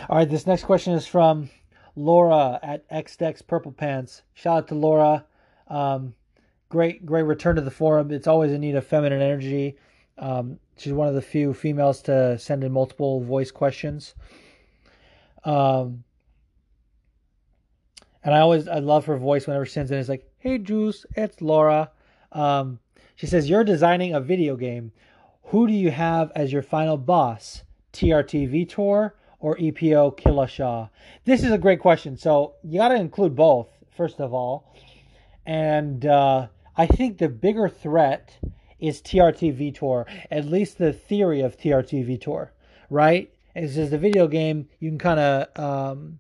All 0.10 0.18
right, 0.18 0.30
this 0.30 0.48
next 0.48 0.64
question 0.64 0.94
is 0.94 1.06
from 1.06 1.50
Laura 1.98 2.60
at 2.62 2.88
XDex 2.90 3.46
Purple 3.46 3.72
Pants. 3.72 4.22
Shout 4.36 4.58
out 4.58 4.68
to 4.68 4.76
Laura. 4.76 5.26
Um, 5.68 6.14
great, 6.70 7.06
great 7.06 7.24
return 7.24 7.56
to 7.56 7.62
the 7.62 7.72
forum. 7.72 8.12
It's 8.12 8.28
always 8.28 8.52
in 8.52 8.62
need 8.62 8.76
of 8.76 8.86
feminine 8.86 9.22
energy. 9.22 9.78
Um, 10.20 10.60
she's 10.78 10.94
one 10.94 11.08
of 11.08 11.16
the 11.16 11.22
few 11.22 11.54
females 11.54 12.02
to 12.04 12.38
send 12.38 12.64
in 12.64 12.72
multiple 12.72 13.22
voice 13.22 13.50
questions. 13.50 14.14
Um, 15.44 16.04
and 18.24 18.36
I 18.36 18.40
always 18.40 18.68
I 18.68 18.80
love 18.80 19.06
her 19.06 19.18
voice 19.18 19.48
whenever 19.48 19.66
she 19.66 19.74
sends 19.74 19.90
in. 19.90 19.98
It's 19.98 20.10
like, 20.10 20.30
"Hey, 20.38 20.58
Juice, 20.60 21.06
it's 21.16 21.42
Laura." 21.42 21.92
Um, 22.32 22.80
she 23.16 23.26
says, 23.26 23.50
"You're 23.50 23.64
designing 23.64 24.14
a 24.14 24.20
video 24.20 24.56
game. 24.56 24.92
Who 25.46 25.66
do 25.66 25.74
you 25.74 25.92
have 25.92 26.32
as 26.36 26.52
your 26.52 26.62
final 26.62 26.98
boss? 26.98 27.64
TRT 27.94 28.48
Vitor 28.48 29.14
or 29.40 29.58
EPO 29.58 30.18
Killshaw?" 30.18 30.90
This 31.26 31.44
is 31.44 31.52
a 31.52 31.58
great 31.58 31.80
question. 31.80 32.18
So 32.18 32.56
you 32.64 32.80
got 32.80 32.90
to 32.90 32.96
include 32.96 33.36
both 33.36 33.70
first 33.96 34.20
of 34.20 34.34
all, 34.34 34.76
and 35.46 36.06
uh, 36.06 36.48
I 36.76 36.86
think 36.86 37.18
the 37.18 37.30
bigger 37.30 37.68
threat 37.68 38.38
is 38.80 39.02
TRT 39.02 39.58
Vitor. 39.58 40.06
At 40.30 40.46
least 40.46 40.78
the 40.78 40.94
theory 40.94 41.42
of 41.42 41.58
TRT 41.58 42.08
Vitor, 42.08 42.50
right? 42.90 43.34
It's 43.56 43.74
just 43.74 43.92
a 43.92 43.98
video 43.98 44.28
game. 44.28 44.70
You 44.80 44.90
can 44.90 45.00
kind 45.00 45.20
of 45.20 45.60
um, 45.60 46.20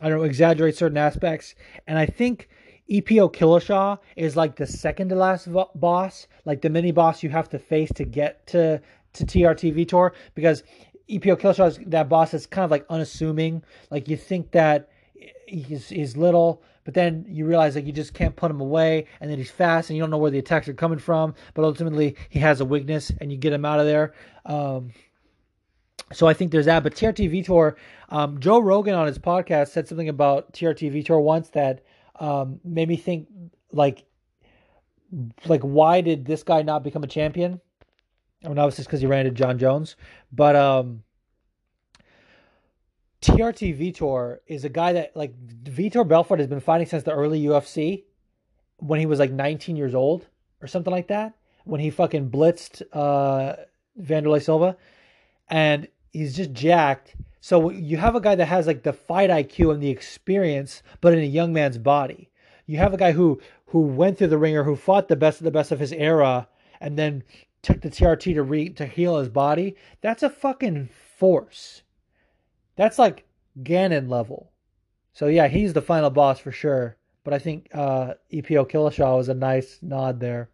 I 0.00 0.08
don't 0.08 0.18
know, 0.18 0.24
exaggerate 0.24 0.76
certain 0.76 0.98
aspects. 0.98 1.54
And 1.86 1.98
I 1.98 2.06
think 2.06 2.48
EPO 2.90 3.32
Killshaw 3.32 3.98
is 4.16 4.36
like 4.36 4.56
the 4.56 4.66
second 4.66 5.08
to 5.10 5.14
last 5.14 5.48
boss, 5.74 6.26
like 6.44 6.62
the 6.62 6.70
mini 6.70 6.92
boss 6.92 7.22
you 7.22 7.30
have 7.30 7.48
to 7.50 7.58
face 7.58 7.90
to 7.94 8.04
get 8.04 8.46
to 8.48 8.80
to 9.14 9.24
TRT 9.24 9.74
Vitor 9.76 10.10
because 10.34 10.64
EPO 11.08 11.38
Killshaw 11.40 11.68
is 11.68 11.78
that 11.86 12.08
boss 12.08 12.34
is 12.34 12.46
kind 12.46 12.64
of 12.64 12.70
like 12.70 12.86
unassuming. 12.88 13.62
Like 13.90 14.08
you 14.08 14.16
think 14.16 14.52
that 14.52 14.88
he's 15.46 15.88
he's 15.88 16.16
little, 16.16 16.62
but 16.84 16.94
then 16.94 17.26
you 17.28 17.46
realize 17.46 17.74
like 17.76 17.86
you 17.86 17.92
just 17.92 18.14
can't 18.14 18.34
put 18.34 18.50
him 18.50 18.60
away, 18.60 19.06
and 19.20 19.30
then 19.30 19.38
he's 19.38 19.50
fast, 19.50 19.90
and 19.90 19.96
you 19.96 20.02
don't 20.02 20.10
know 20.10 20.18
where 20.18 20.30
the 20.30 20.38
attacks 20.38 20.68
are 20.68 20.74
coming 20.74 20.98
from. 20.98 21.34
But 21.54 21.64
ultimately, 21.64 22.16
he 22.28 22.38
has 22.40 22.60
a 22.60 22.64
weakness, 22.64 23.12
and 23.20 23.30
you 23.30 23.38
get 23.38 23.52
him 23.52 23.64
out 23.64 23.80
of 23.80 23.86
there. 23.86 24.14
Um, 24.46 24.92
so 26.12 26.26
I 26.26 26.34
think 26.34 26.52
there's 26.52 26.66
that. 26.66 26.82
But 26.82 26.94
TRT 26.94 27.30
Vitor, 27.30 27.74
um, 28.08 28.40
Joe 28.40 28.60
Rogan 28.60 28.94
on 28.94 29.06
his 29.06 29.18
podcast 29.18 29.68
said 29.68 29.88
something 29.88 30.08
about 30.08 30.52
TRT 30.52 30.92
Vitor 30.92 31.20
once 31.22 31.50
that 31.50 31.82
um, 32.18 32.60
made 32.64 32.88
me 32.88 32.96
think 32.96 33.28
like, 33.72 34.04
like 35.46 35.62
why 35.62 36.00
did 36.00 36.24
this 36.24 36.42
guy 36.42 36.62
not 36.62 36.82
become 36.82 37.02
a 37.04 37.08
champion? 37.08 37.60
I 38.44 38.48
mean, 38.48 38.58
obviously 38.58 38.84
because 38.84 39.00
he 39.00 39.06
ran 39.06 39.26
into 39.26 39.38
Jon 39.38 39.58
Jones, 39.58 39.96
but 40.30 40.54
um, 40.54 41.02
TRT 43.22 43.78
Vitor 43.78 44.38
is 44.46 44.64
a 44.64 44.68
guy 44.68 44.92
that 44.92 45.16
like 45.16 45.34
Vitor 45.64 46.06
Belfort 46.06 46.40
has 46.40 46.48
been 46.48 46.60
fighting 46.60 46.86
since 46.86 47.04
the 47.04 47.12
early 47.12 47.42
UFC 47.42 48.04
when 48.78 49.00
he 49.00 49.06
was 49.06 49.18
like 49.18 49.32
19 49.32 49.76
years 49.76 49.94
old 49.94 50.26
or 50.60 50.66
something 50.66 50.92
like 50.92 51.08
that 51.08 51.32
when 51.64 51.80
he 51.80 51.88
fucking 51.88 52.30
blitzed 52.30 52.82
uh, 52.92 53.56
Wanderlei 53.98 54.42
Silva 54.42 54.76
and 55.48 55.88
he's 56.12 56.36
just 56.36 56.52
jacked. 56.52 57.16
So 57.40 57.70
you 57.70 57.96
have 57.96 58.14
a 58.14 58.20
guy 58.20 58.34
that 58.34 58.46
has 58.46 58.66
like 58.66 58.82
the 58.82 58.92
fight 58.92 59.30
IQ 59.30 59.72
and 59.72 59.82
the 59.82 59.90
experience, 59.90 60.82
but 61.00 61.12
in 61.12 61.20
a 61.20 61.26
young 61.26 61.52
man's 61.52 61.78
body. 61.78 62.30
You 62.66 62.78
have 62.78 62.94
a 62.94 62.98
guy 62.98 63.12
who 63.12 63.40
who 63.66 63.80
went 63.80 64.18
through 64.18 64.28
the 64.28 64.38
ringer, 64.38 64.64
who 64.64 64.76
fought 64.76 65.08
the 65.08 65.16
best 65.16 65.40
of 65.40 65.44
the 65.44 65.50
best 65.50 65.72
of 65.72 65.80
his 65.80 65.92
era, 65.92 66.48
and 66.80 66.98
then 66.98 67.22
took 67.64 67.80
the 67.80 67.90
TRT 67.90 68.34
to 68.34 68.42
re 68.42 68.68
to 68.70 68.86
heal 68.86 69.18
his 69.18 69.28
body. 69.28 69.76
That's 70.00 70.22
a 70.22 70.30
fucking 70.30 70.90
force. 71.16 71.82
That's 72.76 72.98
like 72.98 73.24
Ganon 73.62 74.08
level. 74.08 74.52
So 75.12 75.26
yeah, 75.26 75.48
he's 75.48 75.72
the 75.72 75.82
final 75.82 76.10
boss 76.10 76.38
for 76.38 76.52
sure. 76.52 76.96
But 77.24 77.34
I 77.34 77.38
think 77.38 77.68
uh, 77.72 78.14
EPO 78.32 78.70
Killshaw 78.70 79.16
was 79.16 79.28
a 79.28 79.34
nice 79.34 79.78
nod 79.80 80.20
there. 80.20 80.50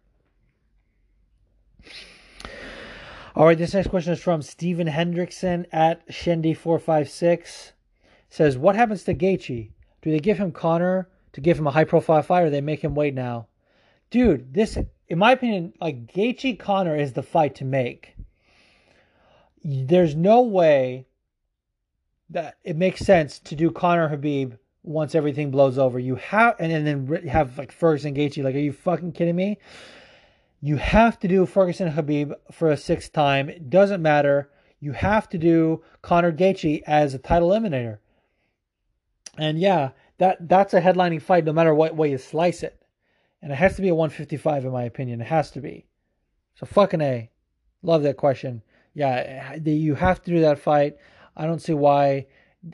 All 3.35 3.45
right, 3.45 3.57
this 3.57 3.73
next 3.73 3.89
question 3.89 4.13
is 4.13 4.21
from 4.21 4.41
Steven 4.41 4.87
Hendrickson 4.87 5.65
at 5.71 6.07
Shendy456. 6.07 7.71
Says, 8.29 8.57
What 8.57 8.75
happens 8.75 9.03
to 9.03 9.13
Gaethje? 9.13 9.71
Do 10.01 10.11
they 10.11 10.19
give 10.19 10.37
him 10.37 10.51
Conor 10.51 11.09
to 11.33 11.41
give 11.41 11.57
him 11.57 11.67
a 11.67 11.71
high 11.71 11.83
profile 11.83 12.21
fight 12.21 12.43
or 12.43 12.49
they 12.49 12.61
make 12.61 12.81
him 12.81 12.95
wait 12.95 13.13
now? 13.13 13.47
Dude, 14.09 14.53
this, 14.53 14.77
in 15.11 15.19
my 15.19 15.33
opinion, 15.33 15.73
like 15.81 16.07
Gaethje 16.07 16.57
Conor 16.57 16.95
is 16.95 17.11
the 17.11 17.21
fight 17.21 17.55
to 17.55 17.65
make. 17.65 18.15
There's 19.61 20.15
no 20.15 20.41
way 20.41 21.05
that 22.29 22.55
it 22.63 22.77
makes 22.77 23.01
sense 23.01 23.37
to 23.39 23.55
do 23.57 23.71
Conor 23.71 24.07
Khabib 24.07 24.57
once 24.83 25.13
everything 25.13 25.51
blows 25.51 25.77
over. 25.77 25.99
You 25.99 26.15
have, 26.15 26.55
and, 26.59 26.71
and 26.71 26.87
then 26.87 27.27
have 27.27 27.57
like 27.57 27.73
Ferguson 27.73 28.15
Gaethje. 28.15 28.41
Like, 28.41 28.55
are 28.55 28.59
you 28.59 28.71
fucking 28.71 29.11
kidding 29.11 29.35
me? 29.35 29.57
You 30.61 30.77
have 30.77 31.19
to 31.19 31.27
do 31.27 31.45
Ferguson 31.45 31.91
Khabib 31.91 32.33
for 32.49 32.71
a 32.71 32.77
sixth 32.77 33.11
time. 33.11 33.49
It 33.49 33.69
doesn't 33.69 34.01
matter. 34.01 34.49
You 34.79 34.93
have 34.93 35.27
to 35.31 35.37
do 35.37 35.83
Conor 36.01 36.31
Gaethje 36.31 36.83
as 36.87 37.13
a 37.13 37.19
title 37.19 37.49
eliminator. 37.49 37.97
And 39.37 39.59
yeah, 39.59 39.89
that 40.19 40.47
that's 40.47 40.73
a 40.73 40.79
headlining 40.79 41.21
fight 41.21 41.43
no 41.43 41.51
matter 41.51 41.75
what 41.75 41.97
way 41.97 42.11
you 42.11 42.17
slice 42.17 42.63
it. 42.63 42.80
And 43.41 43.51
it 43.51 43.55
has 43.55 43.75
to 43.75 43.81
be 43.81 43.89
a 43.89 43.95
155 43.95 44.65
in 44.65 44.71
my 44.71 44.83
opinion. 44.83 45.21
It 45.21 45.27
has 45.27 45.51
to 45.51 45.61
be. 45.61 45.85
So 46.55 46.65
fucking 46.65 47.01
A. 47.01 47.29
Love 47.81 48.03
that 48.03 48.17
question. 48.17 48.61
Yeah, 48.93 49.55
you 49.55 49.95
have 49.95 50.21
to 50.23 50.31
do 50.31 50.41
that 50.41 50.59
fight. 50.59 50.97
I 51.35 51.45
don't 51.45 51.61
see 51.61 51.73
why 51.73 52.27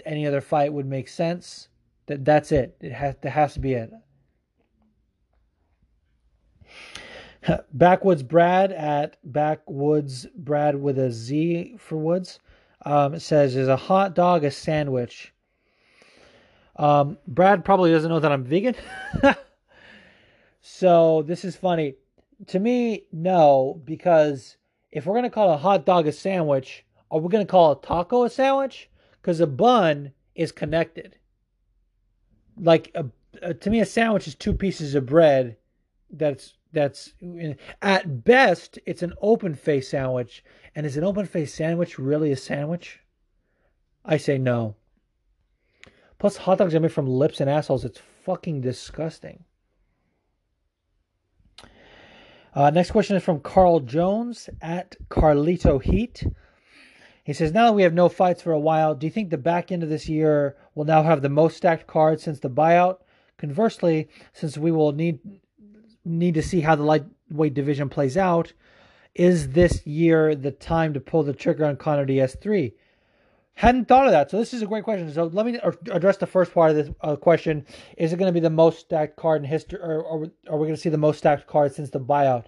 any 0.06 0.28
other 0.28 0.42
fight 0.42 0.74
would 0.74 0.86
make 0.86 1.08
sense. 1.08 1.70
That 2.08 2.26
that's 2.26 2.52
it. 2.52 2.76
It 2.82 2.92
has 2.92 3.16
that 3.22 3.30
has 3.30 3.54
to 3.54 3.60
be 3.60 3.74
it. 3.74 3.92
Backwoods 7.74 8.24
Brad 8.24 8.72
at 8.72 9.18
Backwoods 9.24 10.26
Brad 10.36 10.76
with 10.82 10.98
a 10.98 11.12
Z 11.12 11.76
for 11.78 11.98
Woods 11.98 12.40
um, 12.86 13.20
says, 13.20 13.56
Is 13.56 13.68
a 13.68 13.76
hot 13.76 14.16
dog 14.16 14.44
a 14.44 14.52
sandwich? 14.52 15.34
Um, 16.76 17.18
Brad 17.28 17.66
probably 17.66 17.92
doesn't 17.92 18.10
know 18.10 18.20
that 18.20 18.32
I'm 18.32 18.44
vegan. 18.44 18.76
so 20.70 21.22
this 21.22 21.46
is 21.46 21.56
funny. 21.56 21.96
To 22.48 22.60
me, 22.60 23.04
no, 23.14 23.82
because 23.86 24.58
if 24.92 25.06
we're 25.06 25.14
going 25.14 25.24
to 25.24 25.30
call 25.30 25.54
a 25.54 25.58
hot 25.58 25.86
dog 25.86 26.08
a 26.08 26.12
sandwich, 26.12 26.86
are 27.10 27.20
we 27.20 27.30
going 27.30 27.46
to 27.46 27.50
call 27.50 27.72
a 27.72 27.82
taco 27.82 28.26
a 28.26 28.30
sandwich? 28.30 28.90
Because 29.22 29.40
a 29.40 29.48
bun 29.48 30.12
is 30.36 30.52
connected. 30.52 31.16
Like, 32.60 32.92
a, 32.96 33.06
a, 33.42 33.54
to 33.54 33.70
me, 33.70 33.80
a 33.80 33.86
sandwich 33.86 34.28
is 34.28 34.36
two 34.36 34.54
pieces 34.54 34.94
of 34.94 35.06
bread 35.06 35.56
that's 36.10 36.54
that's 36.74 37.14
at 37.82 38.24
best 38.26 38.78
it's 38.86 39.02
an 39.02 39.14
open 39.22 39.56
face 39.56 39.90
sandwich 39.90 40.44
and 40.76 40.86
is 40.86 40.98
an 40.98 41.04
open 41.04 41.26
face 41.26 41.54
sandwich 41.54 41.98
really 41.98 42.32
a 42.32 42.38
sandwich 42.38 43.00
i 44.06 44.16
say 44.16 44.38
no 44.38 44.76
plus 46.20 46.38
hot 46.38 46.58
dogs 46.58 46.76
are 46.76 46.80
made 46.80 46.92
from 46.92 47.08
lips 47.08 47.42
and 47.42 47.50
assholes 47.50 47.84
it's 47.84 48.02
fucking 48.26 48.62
disgusting 48.62 49.44
uh, 52.58 52.70
next 52.70 52.92
question 52.92 53.16
is 53.16 53.24
from 53.24 53.40
carl 53.40 53.80
jones 53.80 54.50
at 54.62 54.96
carlito 55.10 55.82
heat 55.82 56.26
he 57.24 57.34
says 57.34 57.52
now 57.52 57.66
that 57.66 57.74
we 57.74 57.84
have 57.84 57.94
no 57.94 58.10
fights 58.10 58.42
for 58.42 58.52
a 58.52 58.60
while 58.60 58.96
do 58.96 59.08
you 59.08 59.12
think 59.12 59.30
the 59.30 59.38
back 59.38 59.72
end 59.72 59.84
of 59.84 59.90
this 59.90 60.10
year 60.10 60.56
will 60.76 60.86
now 60.86 61.04
have 61.04 61.22
the 61.22 61.30
most 61.30 61.58
stacked 61.58 61.88
cards 61.88 62.24
since 62.24 62.40
the 62.40 62.50
buyout 62.50 62.98
conversely 63.38 64.10
since 64.34 64.58
we 64.58 64.72
will 64.72 64.92
need 64.92 65.20
need 66.08 66.36
to 66.36 66.42
see 66.42 66.62
how 66.62 66.76
the 66.76 66.84
lightweight 66.84 67.54
division 67.54 67.90
plays 67.90 68.18
out. 68.18 68.54
Is 69.14 69.50
this 69.50 69.86
year 69.86 70.36
the 70.36 70.52
time 70.52 70.94
to 70.94 71.00
pull 71.00 71.24
the 71.24 71.34
trigger 71.34 71.66
on 71.66 71.76
Conor 71.78 72.06
DS3? 72.06 72.74
Hadn't 73.58 73.88
thought 73.88 74.06
of 74.06 74.12
that. 74.12 74.30
So 74.30 74.38
this 74.38 74.54
is 74.54 74.62
a 74.62 74.68
great 74.68 74.84
question. 74.84 75.12
So 75.12 75.32
let 75.34 75.44
me 75.44 75.60
address 75.90 76.18
the 76.18 76.28
first 76.28 76.54
part 76.54 76.70
of 76.70 76.78
this 76.78 76.90
uh, 77.02 77.16
question. 77.16 77.66
Is 77.98 78.14
it 78.14 78.18
going 78.18 78.30
to 78.30 78.34
be 78.34 78.40
the 78.40 78.52
most 78.52 78.82
stacked 78.82 79.16
card 79.16 79.42
in 79.42 79.50
history, 79.50 79.80
or, 79.80 80.04
or 80.04 80.28
are 80.48 80.60
we 80.60 80.68
going 80.68 80.76
to 80.76 80.78
see 80.78 80.90
the 80.90 80.98
most 81.00 81.18
stacked 81.18 81.48
card 81.48 81.74
since 81.74 81.90
the 81.90 82.00
buyout? 82.00 82.46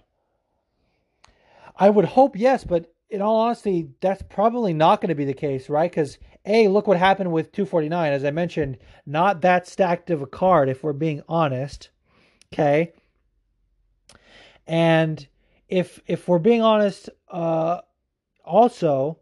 I 1.76 1.90
would 1.90 2.04
hope 2.04 2.36
yes, 2.36 2.62
but 2.62 2.94
in 3.08 3.22
all 3.22 3.40
honesty, 3.40 3.88
that's 4.00 4.22
probably 4.22 4.72
not 4.72 5.00
going 5.00 5.08
to 5.08 5.16
be 5.16 5.24
the 5.24 5.34
case, 5.34 5.68
right? 5.68 5.90
Because 5.90 6.16
a 6.46 6.68
look 6.68 6.86
what 6.86 6.96
happened 6.96 7.32
with 7.32 7.50
249. 7.50 8.12
As 8.12 8.24
I 8.24 8.30
mentioned, 8.30 8.78
not 9.04 9.40
that 9.40 9.66
stacked 9.66 10.10
of 10.10 10.22
a 10.22 10.28
card, 10.28 10.68
if 10.68 10.84
we're 10.84 10.92
being 10.92 11.22
honest. 11.28 11.90
Okay, 12.54 12.92
and 14.64 15.26
if 15.68 16.00
if 16.06 16.28
we're 16.28 16.38
being 16.38 16.62
honest, 16.62 17.10
uh, 17.28 17.80
also 18.44 19.18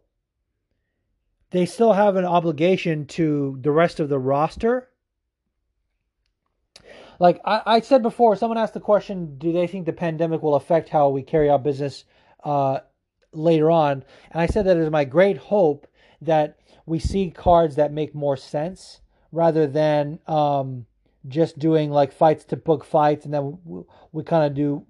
they 1.51 1.65
still 1.65 1.93
have 1.93 2.15
an 2.15 2.25
obligation 2.25 3.05
to 3.07 3.57
the 3.61 3.71
rest 3.71 3.99
of 3.99 4.09
the 4.09 4.19
roster. 4.19 4.89
Like 7.19 7.41
I, 7.43 7.61
I 7.65 7.79
said 7.81 8.01
before, 8.01 8.35
someone 8.35 8.57
asked 8.57 8.75
the 8.75 8.79
question, 8.79 9.37
do 9.37 9.51
they 9.51 9.67
think 9.67 9.85
the 9.85 9.93
pandemic 9.93 10.41
will 10.41 10.55
affect 10.55 10.89
how 10.89 11.09
we 11.09 11.21
carry 11.21 11.49
out 11.49 11.63
business 11.63 12.05
uh, 12.43 12.79
later 13.33 13.69
on? 13.69 14.03
And 14.31 14.41
I 14.41 14.45
said 14.45 14.65
that 14.65 14.77
is 14.77 14.89
my 14.89 15.03
great 15.03 15.37
hope 15.37 15.87
that 16.21 16.59
we 16.85 16.99
see 16.99 17.29
cards 17.29 17.75
that 17.75 17.91
make 17.91 18.15
more 18.15 18.37
sense 18.37 19.01
rather 19.31 19.67
than 19.67 20.19
um, 20.27 20.85
just 21.27 21.59
doing 21.59 21.91
like 21.91 22.11
fights 22.13 22.45
to 22.45 22.55
book 22.55 22.83
fights, 22.83 23.25
and 23.25 23.33
then 23.33 23.59
we, 23.63 23.83
we 24.11 24.23
kind 24.23 24.45
of 24.45 24.53
do, 24.53 24.85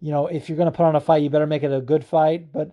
you 0.00 0.10
know, 0.10 0.26
if 0.28 0.48
you're 0.48 0.58
gonna 0.58 0.70
put 0.70 0.86
on 0.86 0.96
a 0.96 1.00
fight, 1.00 1.22
you 1.22 1.30
better 1.30 1.46
make 1.46 1.62
it 1.62 1.72
a 1.72 1.80
good 1.80 2.04
fight. 2.04 2.52
But 2.52 2.70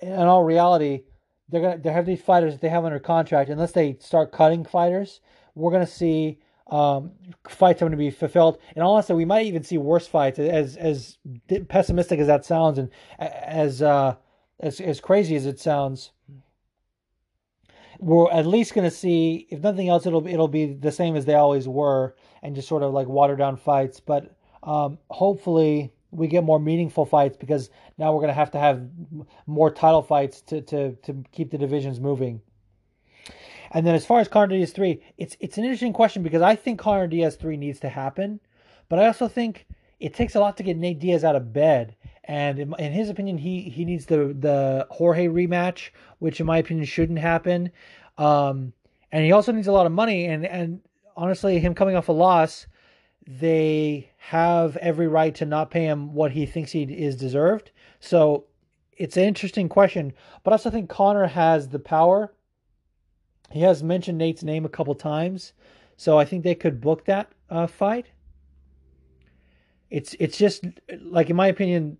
in 0.00 0.12
all 0.12 0.44
reality, 0.44 1.04
they're 1.48 1.60
gonna 1.60 1.78
they 1.78 1.92
have 1.92 2.06
these 2.06 2.20
fighters 2.20 2.54
that 2.54 2.60
they 2.60 2.68
have 2.68 2.84
under 2.84 2.98
contract. 2.98 3.50
Unless 3.50 3.72
they 3.72 3.96
start 4.00 4.32
cutting 4.32 4.64
fighters, 4.64 5.20
we're 5.54 5.72
gonna 5.72 5.86
see 5.86 6.38
um, 6.68 7.12
fights 7.48 7.80
going 7.80 7.92
to 7.92 7.98
be 7.98 8.10
fulfilled. 8.10 8.58
And 8.74 8.84
honestly, 8.84 9.14
we 9.14 9.24
might 9.24 9.46
even 9.46 9.62
see 9.62 9.78
worse 9.78 10.06
fights. 10.06 10.38
As 10.38 10.76
as 10.76 11.18
pessimistic 11.68 12.20
as 12.20 12.26
that 12.26 12.44
sounds, 12.44 12.78
and 12.78 12.90
as 13.18 13.82
uh, 13.82 14.16
as 14.60 14.80
as 14.80 15.00
crazy 15.00 15.34
as 15.36 15.46
it 15.46 15.58
sounds, 15.58 16.10
we're 17.98 18.30
at 18.30 18.46
least 18.46 18.74
going 18.74 18.88
to 18.88 18.94
see, 18.94 19.46
if 19.50 19.60
nothing 19.60 19.88
else, 19.88 20.06
it'll 20.06 20.26
it'll 20.26 20.48
be 20.48 20.74
the 20.74 20.92
same 20.92 21.16
as 21.16 21.24
they 21.24 21.34
always 21.34 21.66
were, 21.66 22.14
and 22.42 22.54
just 22.54 22.68
sort 22.68 22.82
of 22.82 22.92
like 22.92 23.08
watered 23.08 23.38
down 23.38 23.56
fights. 23.56 24.00
But 24.00 24.36
um, 24.62 24.98
hopefully, 25.10 25.92
we 26.10 26.26
get 26.26 26.44
more 26.44 26.58
meaningful 26.58 27.04
fights 27.04 27.36
because 27.36 27.70
now 27.98 28.12
we're 28.12 28.20
going 28.20 28.28
to 28.28 28.34
have 28.34 28.50
to 28.52 28.58
have 28.58 28.88
more 29.46 29.70
title 29.70 30.02
fights 30.02 30.40
to 30.42 30.62
to 30.62 30.92
to 31.02 31.24
keep 31.32 31.50
the 31.50 31.58
divisions 31.58 32.00
moving. 32.00 32.40
And 33.70 33.86
then 33.86 33.94
as 33.94 34.06
far 34.06 34.20
as 34.20 34.28
Conor 34.28 34.56
Diaz 34.56 34.72
three, 34.72 35.02
it's 35.18 35.36
it's 35.40 35.58
an 35.58 35.64
interesting 35.64 35.92
question 35.92 36.22
because 36.22 36.42
I 36.42 36.56
think 36.56 36.78
Conor 36.78 37.06
Diaz 37.06 37.36
three 37.36 37.56
needs 37.56 37.80
to 37.80 37.88
happen, 37.88 38.40
but 38.88 38.98
I 38.98 39.06
also 39.06 39.28
think 39.28 39.66
it 40.00 40.14
takes 40.14 40.34
a 40.34 40.40
lot 40.40 40.56
to 40.56 40.62
get 40.62 40.76
Nate 40.76 40.98
Diaz 40.98 41.24
out 41.24 41.36
of 41.36 41.52
bed. 41.52 41.96
And 42.24 42.58
in, 42.58 42.74
in, 42.78 42.92
his 42.92 43.08
opinion, 43.08 43.38
he 43.38 43.62
he 43.62 43.84
needs 43.84 44.06
the 44.06 44.34
the 44.38 44.86
Jorge 44.90 45.26
rematch, 45.26 45.90
which 46.18 46.40
in 46.40 46.46
my 46.46 46.58
opinion 46.58 46.86
shouldn't 46.86 47.18
happen. 47.18 47.70
Um, 48.16 48.72
and 49.12 49.24
he 49.24 49.32
also 49.32 49.52
needs 49.52 49.66
a 49.66 49.72
lot 49.72 49.86
of 49.86 49.92
money. 49.92 50.26
And 50.26 50.46
and 50.46 50.80
honestly, 51.16 51.58
him 51.58 51.74
coming 51.74 51.96
off 51.96 52.08
a 52.08 52.12
loss, 52.12 52.66
they 53.28 54.10
have 54.16 54.78
every 54.78 55.06
right 55.06 55.34
to 55.34 55.44
not 55.44 55.70
pay 55.70 55.84
him 55.84 56.14
what 56.14 56.32
he 56.32 56.46
thinks 56.46 56.72
he 56.72 56.84
is 56.84 57.14
deserved. 57.14 57.70
So 58.00 58.46
it's 58.96 59.18
an 59.18 59.24
interesting 59.24 59.68
question. 59.68 60.14
But 60.42 60.52
I 60.52 60.54
also 60.54 60.70
think 60.70 60.88
Conor 60.88 61.26
has 61.26 61.68
the 61.68 61.78
power. 61.78 62.32
He 63.50 63.60
has 63.60 63.82
mentioned 63.82 64.16
Nate's 64.16 64.42
name 64.42 64.64
a 64.64 64.70
couple 64.70 64.94
times, 64.94 65.52
so 65.98 66.18
I 66.18 66.24
think 66.24 66.42
they 66.42 66.54
could 66.54 66.80
book 66.80 67.04
that 67.04 67.30
uh, 67.50 67.66
fight. 67.66 68.06
It's 69.90 70.14
it's 70.18 70.38
just 70.38 70.64
like 71.02 71.28
in 71.28 71.36
my 71.36 71.48
opinion, 71.48 71.98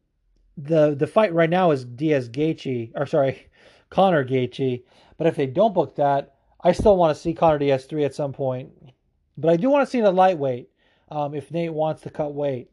the 0.57 0.95
the 0.95 1.07
fight 1.07 1.35
right 1.35 1.49
now 1.49 1.73
is 1.73 1.85
Diaz 1.85 2.31
Gaethje, 2.31 2.93
or 2.95 3.05
sorry, 3.05 3.49
Conor 3.91 4.25
Gaethje. 4.25 4.83
But 5.19 5.27
if 5.27 5.37
they 5.37 5.47
don't 5.47 5.75
book 5.75 5.97
that, 5.97 6.37
I 6.63 6.73
still 6.73 6.97
want 6.97 7.15
to 7.15 7.21
see 7.21 7.35
Conor 7.35 7.59
Diaz 7.59 7.85
three 7.85 8.05
at 8.05 8.15
some 8.15 8.33
point. 8.33 8.73
But 9.37 9.51
I 9.51 9.57
do 9.57 9.69
want 9.69 9.87
to 9.87 9.91
see 9.91 10.01
the 10.01 10.11
lightweight 10.11 10.71
um, 11.11 11.35
if 11.35 11.51
Nate 11.51 11.73
wants 11.73 12.03
to 12.03 12.11
cut 12.11 12.35
weight. 12.35 12.71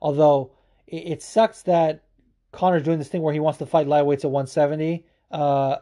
Although 0.00 0.52
it, 0.86 1.06
it, 1.06 1.22
sucks 1.22 1.62
that 1.62 2.04
Conor's 2.52 2.82
doing 2.82 2.98
this 2.98 3.08
thing 3.08 3.22
where 3.22 3.32
he 3.32 3.40
wants 3.40 3.58
to 3.58 3.66
fight 3.66 3.86
lightweights 3.86 4.24
at 4.24 4.30
170. 4.30 5.06
Uh, 5.30 5.76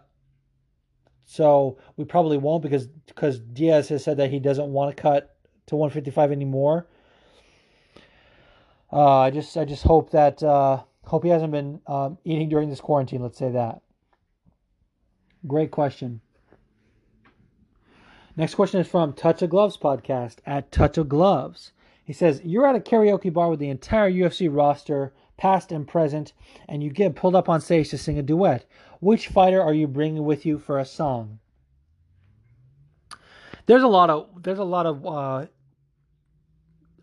so 1.25 1.79
we 1.97 2.05
probably 2.05 2.39
won't 2.39 2.63
because 2.63 2.87
because 2.87 3.39
Diaz 3.39 3.89
has 3.89 4.05
said 4.05 4.17
that 4.19 4.31
he 4.31 4.39
doesn't 4.39 4.69
want 4.69 4.95
to 4.95 5.01
cut 5.01 5.37
to 5.67 5.77
155 5.77 6.33
anymore. 6.33 6.87
Uh, 8.93 9.21
I 9.21 9.31
just 9.31 9.57
I 9.57 9.65
just 9.65 9.83
hope 9.83 10.11
that 10.11 10.43
uh, 10.43 10.83
Hope 11.05 11.25
he 11.25 11.31
hasn't 11.31 11.53
been 11.53 11.81
um, 11.87 12.19
eating 12.25 12.49
during 12.49 12.71
this 12.71 12.81
quarantine. 12.81 13.23
Let's 13.23 13.39
say 13.39 13.51
that. 13.51 13.83
Great 15.47 15.71
question. 15.71 16.21
Next 18.37 18.55
question 18.55 18.81
is 18.81 18.89
from 18.89 19.13
Touch 19.13 19.43
of 19.43 19.51
Gloves 19.51 19.77
podcast 19.77 20.37
at 20.47 20.71
Touch 20.73 20.97
of 20.97 21.09
Gloves. 21.09 21.73
He 22.05 22.13
says, 22.13 22.41
You're 22.45 22.67
at 22.67 22.77
a 22.77 22.81
karaoke 22.81 23.33
bar 23.33 23.49
with 23.49 23.61
the 23.61 23.69
entire 23.69 24.11
UFC 24.11 24.49
roster, 24.51 25.13
past 25.37 25.73
and 25.73 25.87
present, 25.87 26.33
and 26.69 26.83
you 26.83 26.91
get 26.91 27.17
pulled 27.17 27.35
up 27.35 27.49
on 27.49 27.61
stage 27.61 27.91
to 27.91 27.99
sing 27.99 28.19
a 28.19 28.23
duet. 28.23 28.67
Which 29.01 29.29
fighter 29.29 29.63
are 29.63 29.75
you 29.75 29.87
bringing 29.87 30.25
with 30.25 30.47
you 30.47 30.59
for 30.59 30.79
a 30.79 30.85
song? 30.85 31.39
There's 33.67 33.83
a 33.83 33.89
lot 33.89 34.11
of 34.11 34.43
there's 34.43 34.59
a 34.59 34.65
lot 34.65 34.87
of 34.87 35.07
uh, 35.07 35.09
uh 35.09 35.47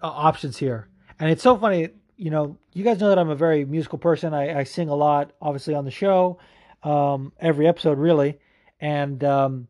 options 0.01 0.57
here, 0.57 0.89
and 1.19 1.29
it's 1.29 1.43
so 1.43 1.57
funny 1.57 1.89
you 2.19 2.29
know, 2.29 2.57
you 2.73 2.83
guys 2.83 2.99
know 2.99 3.07
that 3.07 3.17
I'm 3.17 3.29
a 3.29 3.35
very 3.35 3.63
musical 3.63 3.97
person. 3.97 4.33
I, 4.33 4.59
I 4.59 4.63
sing 4.65 4.89
a 4.89 4.95
lot, 4.95 5.31
obviously, 5.41 5.73
on 5.73 5.85
the 5.85 5.91
show, 5.91 6.37
um, 6.83 7.31
every 7.39 7.65
episode, 7.65 7.97
really. 7.97 8.39
And 8.81 9.23
um, 9.23 9.69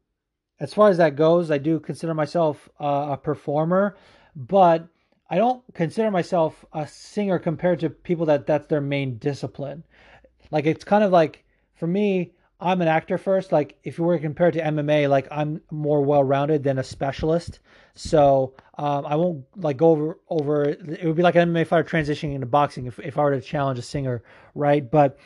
as 0.60 0.74
far 0.74 0.90
as 0.90 0.98
that 0.98 1.16
goes, 1.16 1.52
I 1.52 1.60
do 1.60 1.80
consider 1.80 2.16
myself 2.16 2.68
uh, 2.82 3.10
a 3.12 3.18
performer, 3.18 3.98
but 4.36 4.88
I 5.30 5.38
don't 5.38 5.62
consider 5.74 6.10
myself 6.12 6.66
a 6.74 6.88
singer 6.88 7.40
compared 7.40 7.80
to 7.82 7.90
people 7.90 8.26
that 8.28 8.48
that's 8.48 8.68
their 8.68 8.82
main 8.82 9.18
discipline. 9.18 9.84
Like, 10.52 10.66
it's 10.66 10.84
kind 10.84 11.04
of 11.04 11.12
like, 11.12 11.44
for 11.76 11.86
me, 11.86 12.32
I'm 12.62 12.82
an 12.82 12.90
actor 12.90 13.18
first. 13.18 13.52
Like 13.52 13.78
if 13.84 13.98
you 13.98 14.04
were 14.04 14.18
compared 14.20 14.54
to 14.54 14.62
MMA, 14.62 15.10
like 15.10 15.28
I'm 15.32 15.62
more 15.72 16.02
well 16.02 16.24
rounded 16.24 16.64
than 16.64 16.78
a 16.78 16.84
specialist. 16.84 17.60
So 17.96 18.54
um, 18.78 19.06
I 19.06 19.16
won't 19.16 19.46
like 19.56 19.78
go 19.78 19.92
over 19.92 20.20
over. 20.30 20.64
It 20.64 21.06
would 21.06 21.16
be 21.16 21.24
like 21.24 21.36
an 21.36 21.54
MMA 21.54 21.68
fighter 21.68 21.88
transitioning 21.88 22.34
into 22.34 22.48
boxing 22.48 22.86
if 22.86 23.00
if 23.00 23.18
I 23.18 23.24
were 23.24 23.32
to 23.32 23.42
challenge 23.42 23.80
a 23.80 23.82
singer, 23.82 24.24
right? 24.56 24.90
But 24.90 25.18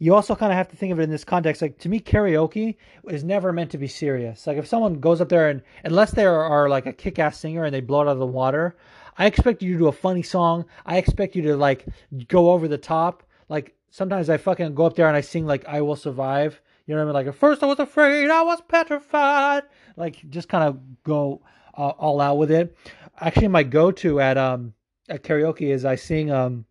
you 0.00 0.14
also 0.14 0.34
kind 0.34 0.50
of 0.50 0.56
have 0.56 0.68
to 0.68 0.76
think 0.76 0.92
of 0.92 0.98
it 0.98 1.04
in 1.04 1.10
this 1.10 1.24
context. 1.24 1.62
Like 1.62 1.78
to 1.78 1.88
me, 1.88 2.00
karaoke 2.00 2.76
is 3.08 3.22
never 3.22 3.52
meant 3.52 3.70
to 3.70 3.78
be 3.78 3.86
serious. 3.86 4.46
Like 4.48 4.56
if 4.56 4.66
someone 4.66 4.98
goes 4.98 5.20
up 5.20 5.28
there 5.28 5.48
and 5.48 5.62
unless 5.84 6.10
they 6.10 6.24
are, 6.24 6.42
are 6.42 6.68
like 6.68 6.86
a 6.86 6.92
kick-ass 6.92 7.38
singer 7.38 7.64
and 7.64 7.74
they 7.74 7.80
blow 7.80 8.00
it 8.00 8.08
out 8.08 8.12
of 8.12 8.18
the 8.18 8.26
water, 8.26 8.74
I 9.20 9.26
expect 9.26 9.62
you 9.62 9.74
to 9.74 9.78
do 9.78 9.86
a 9.88 9.92
funny 9.92 10.22
song. 10.22 10.64
I 10.86 10.96
expect 10.96 11.36
you 11.36 11.42
to 11.42 11.56
like 11.56 11.84
go 12.28 12.52
over 12.52 12.66
the 12.66 12.78
top. 12.78 13.22
Like 13.50 13.74
sometimes 13.90 14.30
I 14.30 14.38
fucking 14.38 14.74
go 14.74 14.86
up 14.86 14.96
there 14.96 15.08
and 15.08 15.16
I 15.16 15.20
sing 15.20 15.44
like 15.44 15.68
"I 15.68 15.82
Will 15.82 15.94
Survive." 15.94 16.58
You 16.86 16.94
know 16.94 17.02
what 17.04 17.10
I 17.10 17.12
mean? 17.12 17.14
Like 17.14 17.26
at 17.26 17.34
first 17.34 17.62
I 17.62 17.66
was 17.66 17.78
afraid, 17.78 18.30
I 18.30 18.42
was 18.42 18.62
petrified. 18.66 19.64
Like 19.98 20.28
just 20.30 20.48
kind 20.48 20.64
of 20.64 20.80
go 21.04 21.42
uh, 21.76 21.90
all 21.90 22.22
out 22.22 22.38
with 22.38 22.50
it. 22.50 22.74
Actually, 23.20 23.48
my 23.48 23.62
go-to 23.62 24.20
at 24.20 24.38
um 24.38 24.72
at 25.10 25.22
karaoke 25.22 25.70
is 25.70 25.84
I 25.84 25.96
sing 25.96 26.30
um 26.30 26.64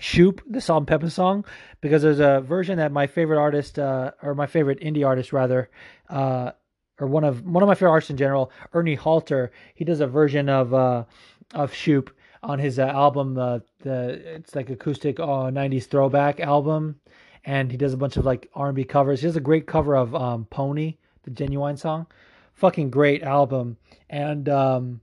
Shoop, 0.00 0.42
the 0.48 0.60
Salt-N-Pepa 0.60 1.10
song, 1.10 1.44
because 1.80 2.02
there's 2.02 2.20
a 2.20 2.40
version 2.40 2.78
that 2.78 2.92
my 2.92 3.06
favorite 3.06 3.38
artist, 3.38 3.78
uh, 3.78 4.12
or 4.22 4.34
my 4.34 4.46
favorite 4.46 4.80
indie 4.80 5.04
artist 5.06 5.32
rather, 5.32 5.70
uh, 6.08 6.52
or 7.00 7.06
one 7.06 7.24
of 7.24 7.44
one 7.44 7.62
of 7.62 7.68
my 7.68 7.74
favorite 7.74 7.92
artists 7.92 8.10
in 8.10 8.16
general, 8.16 8.50
Ernie 8.72 8.96
Halter, 8.96 9.52
he 9.74 9.84
does 9.84 10.00
a 10.00 10.06
version 10.06 10.48
of 10.48 10.74
uh, 10.74 11.04
of 11.54 11.72
Shoop 11.72 12.10
on 12.42 12.58
his 12.58 12.78
uh, 12.78 12.86
album, 12.86 13.36
uh, 13.38 13.60
the 13.80 14.34
it's 14.34 14.54
like 14.54 14.70
acoustic 14.70 15.18
uh, 15.18 15.50
'90s 15.50 15.86
throwback 15.86 16.40
album 16.40 17.00
and 17.48 17.70
he 17.70 17.78
does 17.78 17.94
a 17.94 17.96
bunch 17.96 18.18
of 18.18 18.26
like 18.26 18.50
R&B 18.54 18.84
covers. 18.84 19.20
He 19.20 19.26
has 19.26 19.36
a 19.36 19.40
great 19.40 19.66
cover 19.66 19.96
of 19.96 20.14
um, 20.14 20.44
Pony, 20.50 20.96
the 21.22 21.30
Ginuwine 21.30 21.78
song. 21.78 22.06
Fucking 22.52 22.90
great 22.90 23.22
album. 23.22 23.78
And 24.10 24.50
um, 24.50 25.00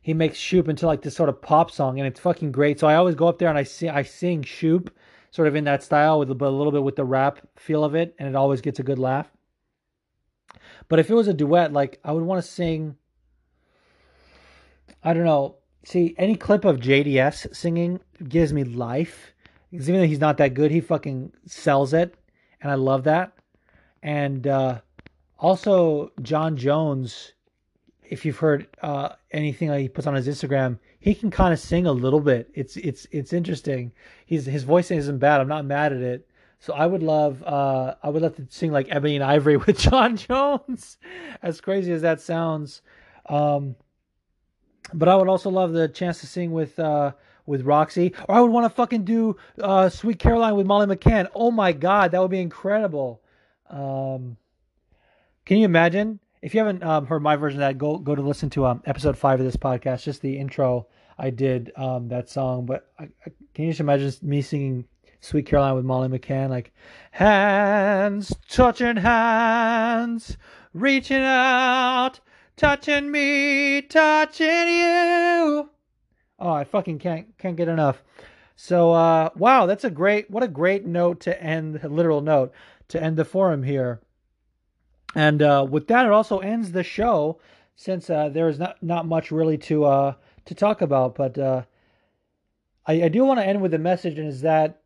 he 0.00 0.12
makes 0.12 0.38
Shoop 0.38 0.68
into 0.68 0.86
like 0.86 1.02
this 1.02 1.14
sort 1.14 1.28
of 1.28 1.40
pop 1.40 1.70
song, 1.70 1.98
and 1.98 2.06
it's 2.06 2.18
fucking 2.18 2.50
great. 2.50 2.80
So 2.80 2.88
I 2.88 2.96
always 2.96 3.14
go 3.14 3.28
up 3.28 3.38
there 3.38 3.48
and 3.48 3.56
I 3.56 3.62
sing, 3.62 3.90
I 3.90 4.02
sing 4.02 4.42
Shoop, 4.42 4.92
sort 5.30 5.46
of 5.46 5.54
in 5.54 5.62
that 5.64 5.84
style 5.84 6.18
with 6.18 6.30
a, 6.30 6.32
a 6.32 6.50
little 6.50 6.72
bit 6.72 6.82
with 6.82 6.96
the 6.96 7.04
rap 7.04 7.38
feel 7.56 7.84
of 7.84 7.94
it, 7.94 8.14
and 8.18 8.28
it 8.28 8.34
always 8.34 8.60
gets 8.60 8.80
a 8.80 8.82
good 8.82 8.98
laugh. 8.98 9.30
But 10.88 10.98
if 10.98 11.10
it 11.10 11.14
was 11.14 11.28
a 11.28 11.34
duet, 11.34 11.72
like 11.72 12.00
I 12.04 12.10
would 12.12 12.24
want 12.24 12.42
to 12.42 12.50
sing. 12.50 12.96
I 15.04 15.12
don't 15.12 15.24
know. 15.24 15.56
See, 15.84 16.14
any 16.16 16.36
clip 16.36 16.64
of 16.64 16.78
JDS 16.78 17.54
singing 17.54 18.00
gives 18.28 18.52
me 18.52 18.62
life 18.62 19.32
because 19.72 19.88
even 19.88 20.02
though 20.02 20.06
he's 20.06 20.20
not 20.20 20.36
that 20.36 20.54
good, 20.54 20.70
he 20.70 20.80
fucking 20.80 21.32
sells 21.46 21.94
it, 21.94 22.14
and 22.60 22.70
I 22.70 22.74
love 22.74 23.04
that. 23.04 23.32
And 24.02 24.46
uh, 24.46 24.80
also 25.38 26.12
Jon 26.20 26.56
Jones, 26.58 27.32
if 28.04 28.24
you've 28.26 28.38
heard 28.38 28.68
uh, 28.82 29.10
anything 29.30 29.68
that 29.68 29.80
he 29.80 29.88
puts 29.88 30.06
on 30.06 30.14
his 30.14 30.28
Instagram, 30.28 30.78
he 31.00 31.14
can 31.14 31.30
kind 31.30 31.54
of 31.54 31.58
sing 31.58 31.86
a 31.86 31.92
little 31.92 32.20
bit. 32.20 32.50
It's 32.54 32.76
it's 32.76 33.06
it's 33.10 33.32
interesting. 33.32 33.92
He's 34.26 34.44
his 34.44 34.62
voice 34.62 34.90
isn't 34.90 35.18
bad. 35.18 35.40
I'm 35.40 35.48
not 35.48 35.64
mad 35.64 35.92
at 35.92 36.02
it. 36.02 36.28
So 36.60 36.74
I 36.74 36.86
would 36.86 37.02
love 37.02 37.42
uh, 37.42 37.94
I 38.02 38.10
would 38.10 38.22
love 38.22 38.36
to 38.36 38.46
sing 38.50 38.72
like 38.72 38.88
Ebony 38.90 39.16
and 39.16 39.24
Ivory 39.24 39.56
with 39.66 39.78
Jon 39.78 40.18
Jones. 40.18 40.98
as 41.42 41.60
crazy 41.62 41.92
as 41.92 42.02
that 42.02 42.20
sounds. 42.20 42.82
Um, 43.26 43.76
but 44.94 45.08
I 45.08 45.16
would 45.16 45.28
also 45.28 45.50
love 45.50 45.72
the 45.72 45.88
chance 45.88 46.20
to 46.20 46.26
sing 46.26 46.52
with 46.52 46.78
uh, 46.78 47.12
with 47.46 47.62
Roxy, 47.62 48.14
or 48.28 48.34
I 48.34 48.40
would 48.40 48.50
want 48.50 48.64
to 48.64 48.70
fucking 48.70 49.04
do 49.04 49.36
uh, 49.60 49.88
Sweet 49.88 50.18
Caroline 50.18 50.56
with 50.56 50.66
Molly 50.66 50.86
McCann. 50.86 51.28
Oh 51.34 51.50
my 51.50 51.72
god, 51.72 52.12
that 52.12 52.20
would 52.20 52.30
be 52.30 52.40
incredible. 52.40 53.20
Um, 53.68 54.36
can 55.44 55.58
you 55.58 55.64
imagine? 55.64 56.20
If 56.40 56.54
you 56.54 56.58
haven't 56.60 56.82
um, 56.82 57.06
heard 57.06 57.22
my 57.22 57.36
version 57.36 57.62
of 57.62 57.68
that, 57.68 57.78
go 57.78 57.98
go 57.98 58.14
to 58.14 58.22
listen 58.22 58.50
to 58.50 58.66
um, 58.66 58.82
episode 58.86 59.16
five 59.16 59.40
of 59.40 59.46
this 59.46 59.56
podcast. 59.56 60.02
Just 60.02 60.22
the 60.22 60.38
intro 60.38 60.86
I 61.18 61.30
did 61.30 61.72
um, 61.76 62.08
that 62.08 62.28
song. 62.28 62.66
But 62.66 62.90
I, 62.98 63.04
I, 63.04 63.30
can 63.54 63.64
you 63.64 63.70
just 63.70 63.80
imagine 63.80 64.12
me 64.22 64.42
singing 64.42 64.84
Sweet 65.20 65.46
Caroline 65.46 65.76
with 65.76 65.84
Molly 65.84 66.08
McCann? 66.08 66.50
Like 66.50 66.72
hands 67.12 68.34
touching 68.48 68.96
hands, 68.96 70.36
reaching 70.74 71.22
out 71.22 72.20
touching 72.62 73.10
me, 73.10 73.82
touching 73.82 74.46
you. 74.46 75.68
Oh, 76.38 76.52
I 76.52 76.62
fucking 76.62 77.00
can't 77.00 77.36
can't 77.36 77.56
get 77.56 77.66
enough. 77.66 78.04
So 78.54 78.92
uh, 78.92 79.30
wow, 79.34 79.66
that's 79.66 79.82
a 79.82 79.90
great 79.90 80.30
what 80.30 80.44
a 80.44 80.48
great 80.48 80.86
note 80.86 81.18
to 81.22 81.42
end 81.42 81.82
literal 81.82 82.20
note 82.20 82.52
to 82.88 83.02
end 83.02 83.16
the 83.16 83.24
forum 83.24 83.64
here. 83.64 84.00
And 85.16 85.42
uh, 85.42 85.66
with 85.68 85.88
that, 85.88 86.06
it 86.06 86.12
also 86.12 86.38
ends 86.38 86.70
the 86.70 86.84
show 86.84 87.40
since 87.74 88.08
uh, 88.08 88.28
there 88.28 88.48
is 88.48 88.60
not 88.60 88.80
not 88.80 89.06
much 89.06 89.32
really 89.32 89.58
to 89.58 89.84
uh, 89.84 90.14
to 90.44 90.54
talk 90.54 90.82
about. 90.82 91.16
But 91.16 91.36
uh, 91.36 91.62
I, 92.86 93.02
I 93.02 93.08
do 93.08 93.24
want 93.24 93.40
to 93.40 93.46
end 93.46 93.60
with 93.60 93.74
a 93.74 93.78
message, 93.78 94.20
and 94.20 94.28
is 94.28 94.42
that 94.42 94.82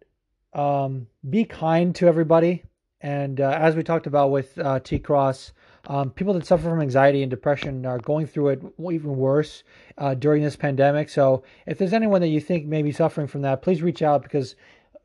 um, 0.54 1.08
be 1.28 1.44
kind 1.44 1.94
to 1.96 2.08
everybody. 2.08 2.64
And 3.02 3.38
uh, 3.38 3.50
as 3.60 3.76
we 3.76 3.82
talked 3.82 4.06
about 4.06 4.30
with 4.30 4.58
uh, 4.58 4.80
T 4.80 4.98
Cross, 4.98 5.52
um, 5.86 6.10
people 6.10 6.34
that 6.34 6.46
suffer 6.46 6.64
from 6.64 6.80
anxiety 6.80 7.22
and 7.22 7.30
depression 7.30 7.86
are 7.86 7.98
going 7.98 8.26
through 8.26 8.48
it 8.48 8.62
even 8.90 9.16
worse 9.16 9.62
uh, 9.98 10.14
during 10.14 10.42
this 10.42 10.56
pandemic. 10.56 11.08
So 11.08 11.44
if 11.66 11.78
there's 11.78 11.92
anyone 11.92 12.20
that 12.22 12.28
you 12.28 12.40
think 12.40 12.66
may 12.66 12.82
be 12.82 12.92
suffering 12.92 13.28
from 13.28 13.42
that, 13.42 13.62
please 13.62 13.82
reach 13.82 14.02
out 14.02 14.22
because 14.22 14.56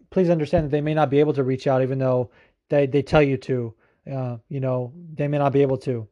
please 0.10 0.30
understand 0.30 0.66
that 0.66 0.72
they 0.72 0.82
may 0.82 0.94
not 0.94 1.10
be 1.10 1.20
able 1.20 1.34
to 1.34 1.44
reach 1.44 1.68
out 1.68 1.82
even 1.82 2.00
though 2.00 2.32
they, 2.70 2.88
they 2.88 3.02
tell 3.02 3.22
you 3.22 3.38
to. 3.38 3.74
Uh, 4.12 4.38
you 4.50 4.60
know, 4.60 4.92
they 5.14 5.28
may 5.28 5.38
not 5.38 5.54
be 5.54 5.62
able 5.62 5.78
to. 5.78 6.08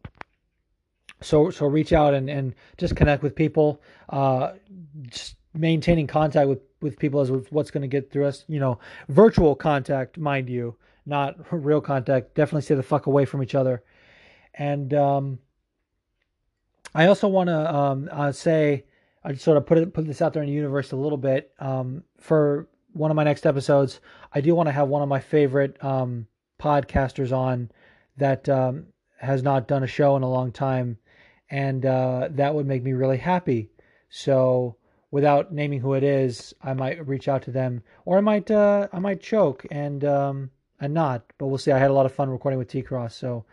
So 1.22 1.50
so 1.50 1.66
reach 1.66 1.91
out 1.91 2.14
and, 2.14 2.30
and 2.30 2.54
just 2.78 2.96
connect 2.96 3.24
with 3.24 3.36
people. 3.36 3.82
Uh, 4.08 4.54
just 5.08 5.36
maintaining 5.56 6.06
contact 6.06 6.48
with, 6.48 6.60
with 6.82 7.00
people 7.00 7.22
is 7.22 7.32
what's 7.50 7.72
going 7.72 7.82
to 7.82 7.88
get 7.88 8.12
through 8.12 8.28
us. 8.28 8.46
You 8.48 8.60
know, 8.60 8.80
virtual 9.10 9.56
contact, 9.56 10.20
mind 10.20 10.50
you, 10.50 10.76
not 11.08 11.36
real 11.52 11.82
contact. 11.82 12.36
Definitely 12.36 12.62
stay 12.62 12.76
the 12.76 12.84
fuck 12.84 13.08
away 13.08 13.26
from 13.26 13.41
each 13.41 13.56
other. 13.56 13.84
And 14.54 14.94
um, 14.94 15.40
I 16.94 17.08
also 17.08 17.28
want 17.28 17.48
to 17.48 17.76
um, 17.76 18.10
uh, 18.12 18.32
say, 18.32 18.86
I 19.24 19.34
sort 19.36 19.58
of 19.58 19.66
put 19.66 19.78
it 19.78 19.94
put 19.94 20.06
this 20.06 20.22
out 20.22 20.34
there 20.34 20.44
in 20.44 20.50
the 20.50 20.56
universe 20.56 20.92
a 20.92 20.96
little 20.96 21.18
bit. 21.18 21.52
Um, 21.60 22.04
for 22.20 22.68
one 22.94 23.12
of 23.12 23.16
my 23.16 23.24
next 23.24 23.46
episodes, 23.46 24.00
I 24.34 24.42
do 24.42 24.56
want 24.56 24.68
to 24.68 24.74
have 24.74 24.88
one 24.88 25.02
of 25.02 25.10
my 25.10 25.20
favorite 25.20 25.82
um, 25.84 26.28
podcasters 26.60 27.32
on 27.32 27.70
that 28.18 28.48
um, 28.50 28.88
has 29.18 29.44
not 29.44 29.68
done 29.68 29.84
a 29.84 29.88
show 29.88 30.16
in 30.16 30.24
a 30.24 30.30
long 30.30 30.52
time, 30.52 30.98
and 31.50 31.86
uh, 31.86 32.30
that 32.32 32.54
would 32.54 32.66
make 32.66 32.84
me 32.84 32.94
really 32.94 33.18
happy. 33.18 33.70
So 34.10 34.78
without 35.12 35.54
naming 35.54 35.80
who 35.80 35.94
it 35.94 36.04
is, 36.04 36.54
I 36.62 36.74
might 36.74 37.06
reach 37.08 37.28
out 37.28 37.44
to 37.44 37.52
them, 37.52 37.84
or 38.06 38.18
I 38.18 38.22
might 38.22 38.50
uh, 38.50 38.88
I 38.92 39.00
might 39.00 39.22
choke 39.22 39.66
and 39.70 40.04
um, 40.06 40.50
and 40.80 40.94
not. 40.94 41.24
But 41.38 41.48
we'll 41.48 41.58
see. 41.58 41.72
I 41.72 41.80
had 41.80 41.92
a 41.92 41.94
lot 41.94 42.06
of 42.06 42.14
fun 42.14 42.30
recording 42.30 42.58
with 42.58 42.70
T 42.70 42.82
Cross. 42.82 43.16
So 43.16 43.46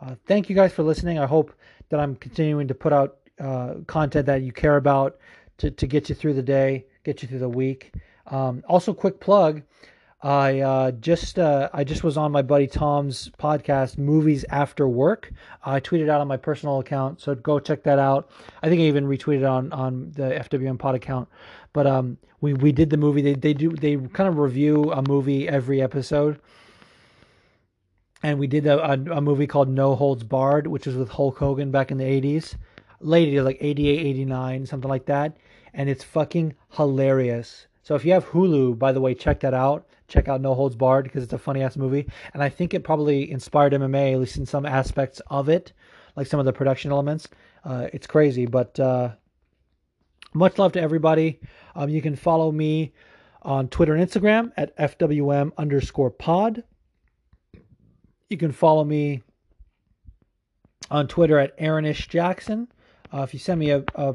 uh, 0.00 0.14
thank 0.26 0.48
you 0.48 0.56
guys 0.56 0.72
for 0.72 0.82
listening. 0.82 1.18
I 1.18 1.26
hope 1.26 1.52
that 1.90 2.00
I'm 2.00 2.16
continuing 2.16 2.68
to 2.68 2.74
put 2.74 2.92
out 2.92 3.18
uh, 3.38 3.74
content 3.86 4.26
that 4.26 4.42
you 4.42 4.52
care 4.52 4.76
about 4.76 5.18
to 5.58 5.70
to 5.70 5.86
get 5.86 6.08
you 6.08 6.14
through 6.14 6.34
the 6.34 6.42
day, 6.42 6.86
get 7.04 7.22
you 7.22 7.28
through 7.28 7.38
the 7.38 7.48
week. 7.48 7.92
Um, 8.26 8.62
also, 8.68 8.94
quick 8.94 9.20
plug. 9.20 9.62
I 10.22 10.60
uh, 10.60 10.90
just 10.92 11.38
uh, 11.38 11.70
I 11.72 11.82
just 11.84 12.04
was 12.04 12.18
on 12.18 12.30
my 12.30 12.42
buddy 12.42 12.66
Tom's 12.66 13.30
podcast, 13.38 13.96
Movies 13.96 14.44
After 14.50 14.86
Work. 14.86 15.32
I 15.64 15.80
tweeted 15.80 16.10
out 16.10 16.20
on 16.20 16.28
my 16.28 16.36
personal 16.36 16.78
account, 16.78 17.20
so 17.20 17.34
go 17.34 17.58
check 17.58 17.82
that 17.84 17.98
out. 17.98 18.30
I 18.62 18.68
think 18.68 18.80
I 18.80 18.84
even 18.84 19.06
retweeted 19.06 19.50
on 19.50 19.72
on 19.72 20.12
the 20.12 20.24
FWM 20.24 20.78
Pod 20.78 20.94
account. 20.94 21.28
But 21.72 21.86
um, 21.86 22.18
we 22.42 22.52
we 22.52 22.70
did 22.70 22.90
the 22.90 22.98
movie. 22.98 23.22
They 23.22 23.34
they 23.34 23.54
do 23.54 23.70
they 23.70 23.96
kind 23.96 24.28
of 24.28 24.36
review 24.36 24.92
a 24.92 25.02
movie 25.02 25.48
every 25.48 25.80
episode, 25.80 26.38
and 28.22 28.38
we 28.38 28.46
did 28.46 28.66
a, 28.66 28.92
a, 28.92 29.16
a 29.16 29.20
movie 29.20 29.46
called 29.46 29.68
No 29.68 29.94
Holds 29.94 30.24
Barred, 30.24 30.66
which 30.66 30.86
was 30.86 30.96
with 30.96 31.08
Hulk 31.08 31.38
Hogan 31.38 31.70
back 31.70 31.90
in 31.90 31.98
the 31.98 32.04
'80s, 32.04 32.56
late 33.00 33.38
like 33.40 33.58
'88, 33.60 34.06
'89, 34.06 34.66
something 34.66 34.90
like 34.90 35.06
that, 35.06 35.36
and 35.74 35.88
it's 35.88 36.04
fucking 36.04 36.54
hilarious. 36.70 37.66
So 37.82 37.94
if 37.94 38.04
you 38.04 38.12
have 38.12 38.26
Hulu, 38.26 38.78
by 38.78 38.92
the 38.92 39.00
way, 39.00 39.14
check 39.14 39.40
that 39.40 39.54
out 39.54 39.86
check 40.10 40.28
out 40.28 40.40
No 40.40 40.54
Holds 40.54 40.76
Barred 40.76 41.04
because 41.04 41.22
it's 41.22 41.32
a 41.32 41.38
funny 41.38 41.62
ass 41.62 41.76
movie, 41.76 42.06
and 42.34 42.42
I 42.42 42.50
think 42.50 42.74
it 42.74 42.84
probably 42.84 43.30
inspired 43.30 43.72
MMA 43.72 44.12
at 44.12 44.18
least 44.18 44.36
in 44.36 44.44
some 44.44 44.66
aspects 44.66 45.22
of 45.28 45.48
it, 45.48 45.72
like 46.16 46.26
some 46.26 46.40
of 46.40 46.46
the 46.46 46.52
production 46.52 46.90
elements. 46.90 47.28
Uh, 47.64 47.86
it's 47.92 48.06
crazy, 48.06 48.44
but 48.44 48.78
uh, 48.78 49.10
much 50.34 50.58
love 50.58 50.72
to 50.72 50.80
everybody. 50.80 51.40
Um, 51.74 51.88
you 51.88 52.02
can 52.02 52.16
follow 52.16 52.52
me 52.52 52.92
on 53.42 53.68
Twitter 53.68 53.94
and 53.94 54.06
Instagram 54.06 54.52
at 54.56 54.76
FWM 54.76 55.52
underscore 55.56 56.10
pod. 56.10 56.64
You 58.30 58.36
can 58.36 58.52
follow 58.52 58.84
me 58.84 59.22
on 60.88 61.08
Twitter 61.08 61.38
at 61.38 61.58
Aaronish 61.58 62.08
Jackson. 62.08 62.68
Uh, 63.12 63.22
if 63.22 63.34
you 63.34 63.40
send 63.40 63.58
me 63.58 63.70
a, 63.70 63.82
a 63.96 64.14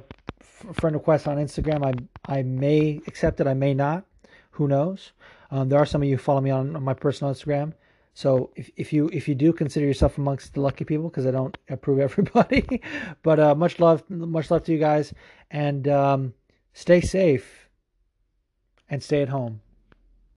friend 0.74 0.96
request 0.96 1.28
on 1.28 1.36
Instagram, 1.36 1.86
I 1.86 2.38
I 2.40 2.44
may 2.44 3.02
accept 3.08 3.42
it, 3.42 3.48
I 3.48 3.54
may 3.54 3.74
not. 3.74 4.06
Who 4.52 4.70
knows? 4.70 5.12
Um, 5.52 5.68
there 5.68 5.80
are 5.80 5.86
some 5.86 6.02
of 6.02 6.08
you 6.08 6.18
follow 6.18 6.40
me 6.40 6.50
on, 6.50 6.78
on 6.78 6.84
my 6.84 6.94
personal 6.94 7.34
Instagram. 7.34 7.74
So 8.14 8.52
if, 8.56 8.72
if 8.78 8.94
you 8.94 9.10
if 9.12 9.28
you 9.28 9.36
do 9.36 9.52
consider 9.52 9.86
yourself 9.86 10.18
amongst 10.18 10.54
the 10.54 10.62
lucky 10.62 10.86
people, 10.86 11.10
because 11.10 11.26
I 11.26 11.32
don't 11.32 11.58
approve 11.70 12.00
everybody, 12.00 12.82
but 13.22 13.38
uh, 13.38 13.54
much 13.54 13.82
love, 13.82 14.10
much 14.10 14.50
love 14.50 14.64
to 14.64 14.72
you 14.72 14.80
guys, 14.80 15.14
and 15.52 15.90
um, 15.90 16.34
stay 16.74 17.02
safe 17.02 17.68
and 18.90 19.04
stay 19.04 19.22
at 19.22 19.28
home. 19.28 19.60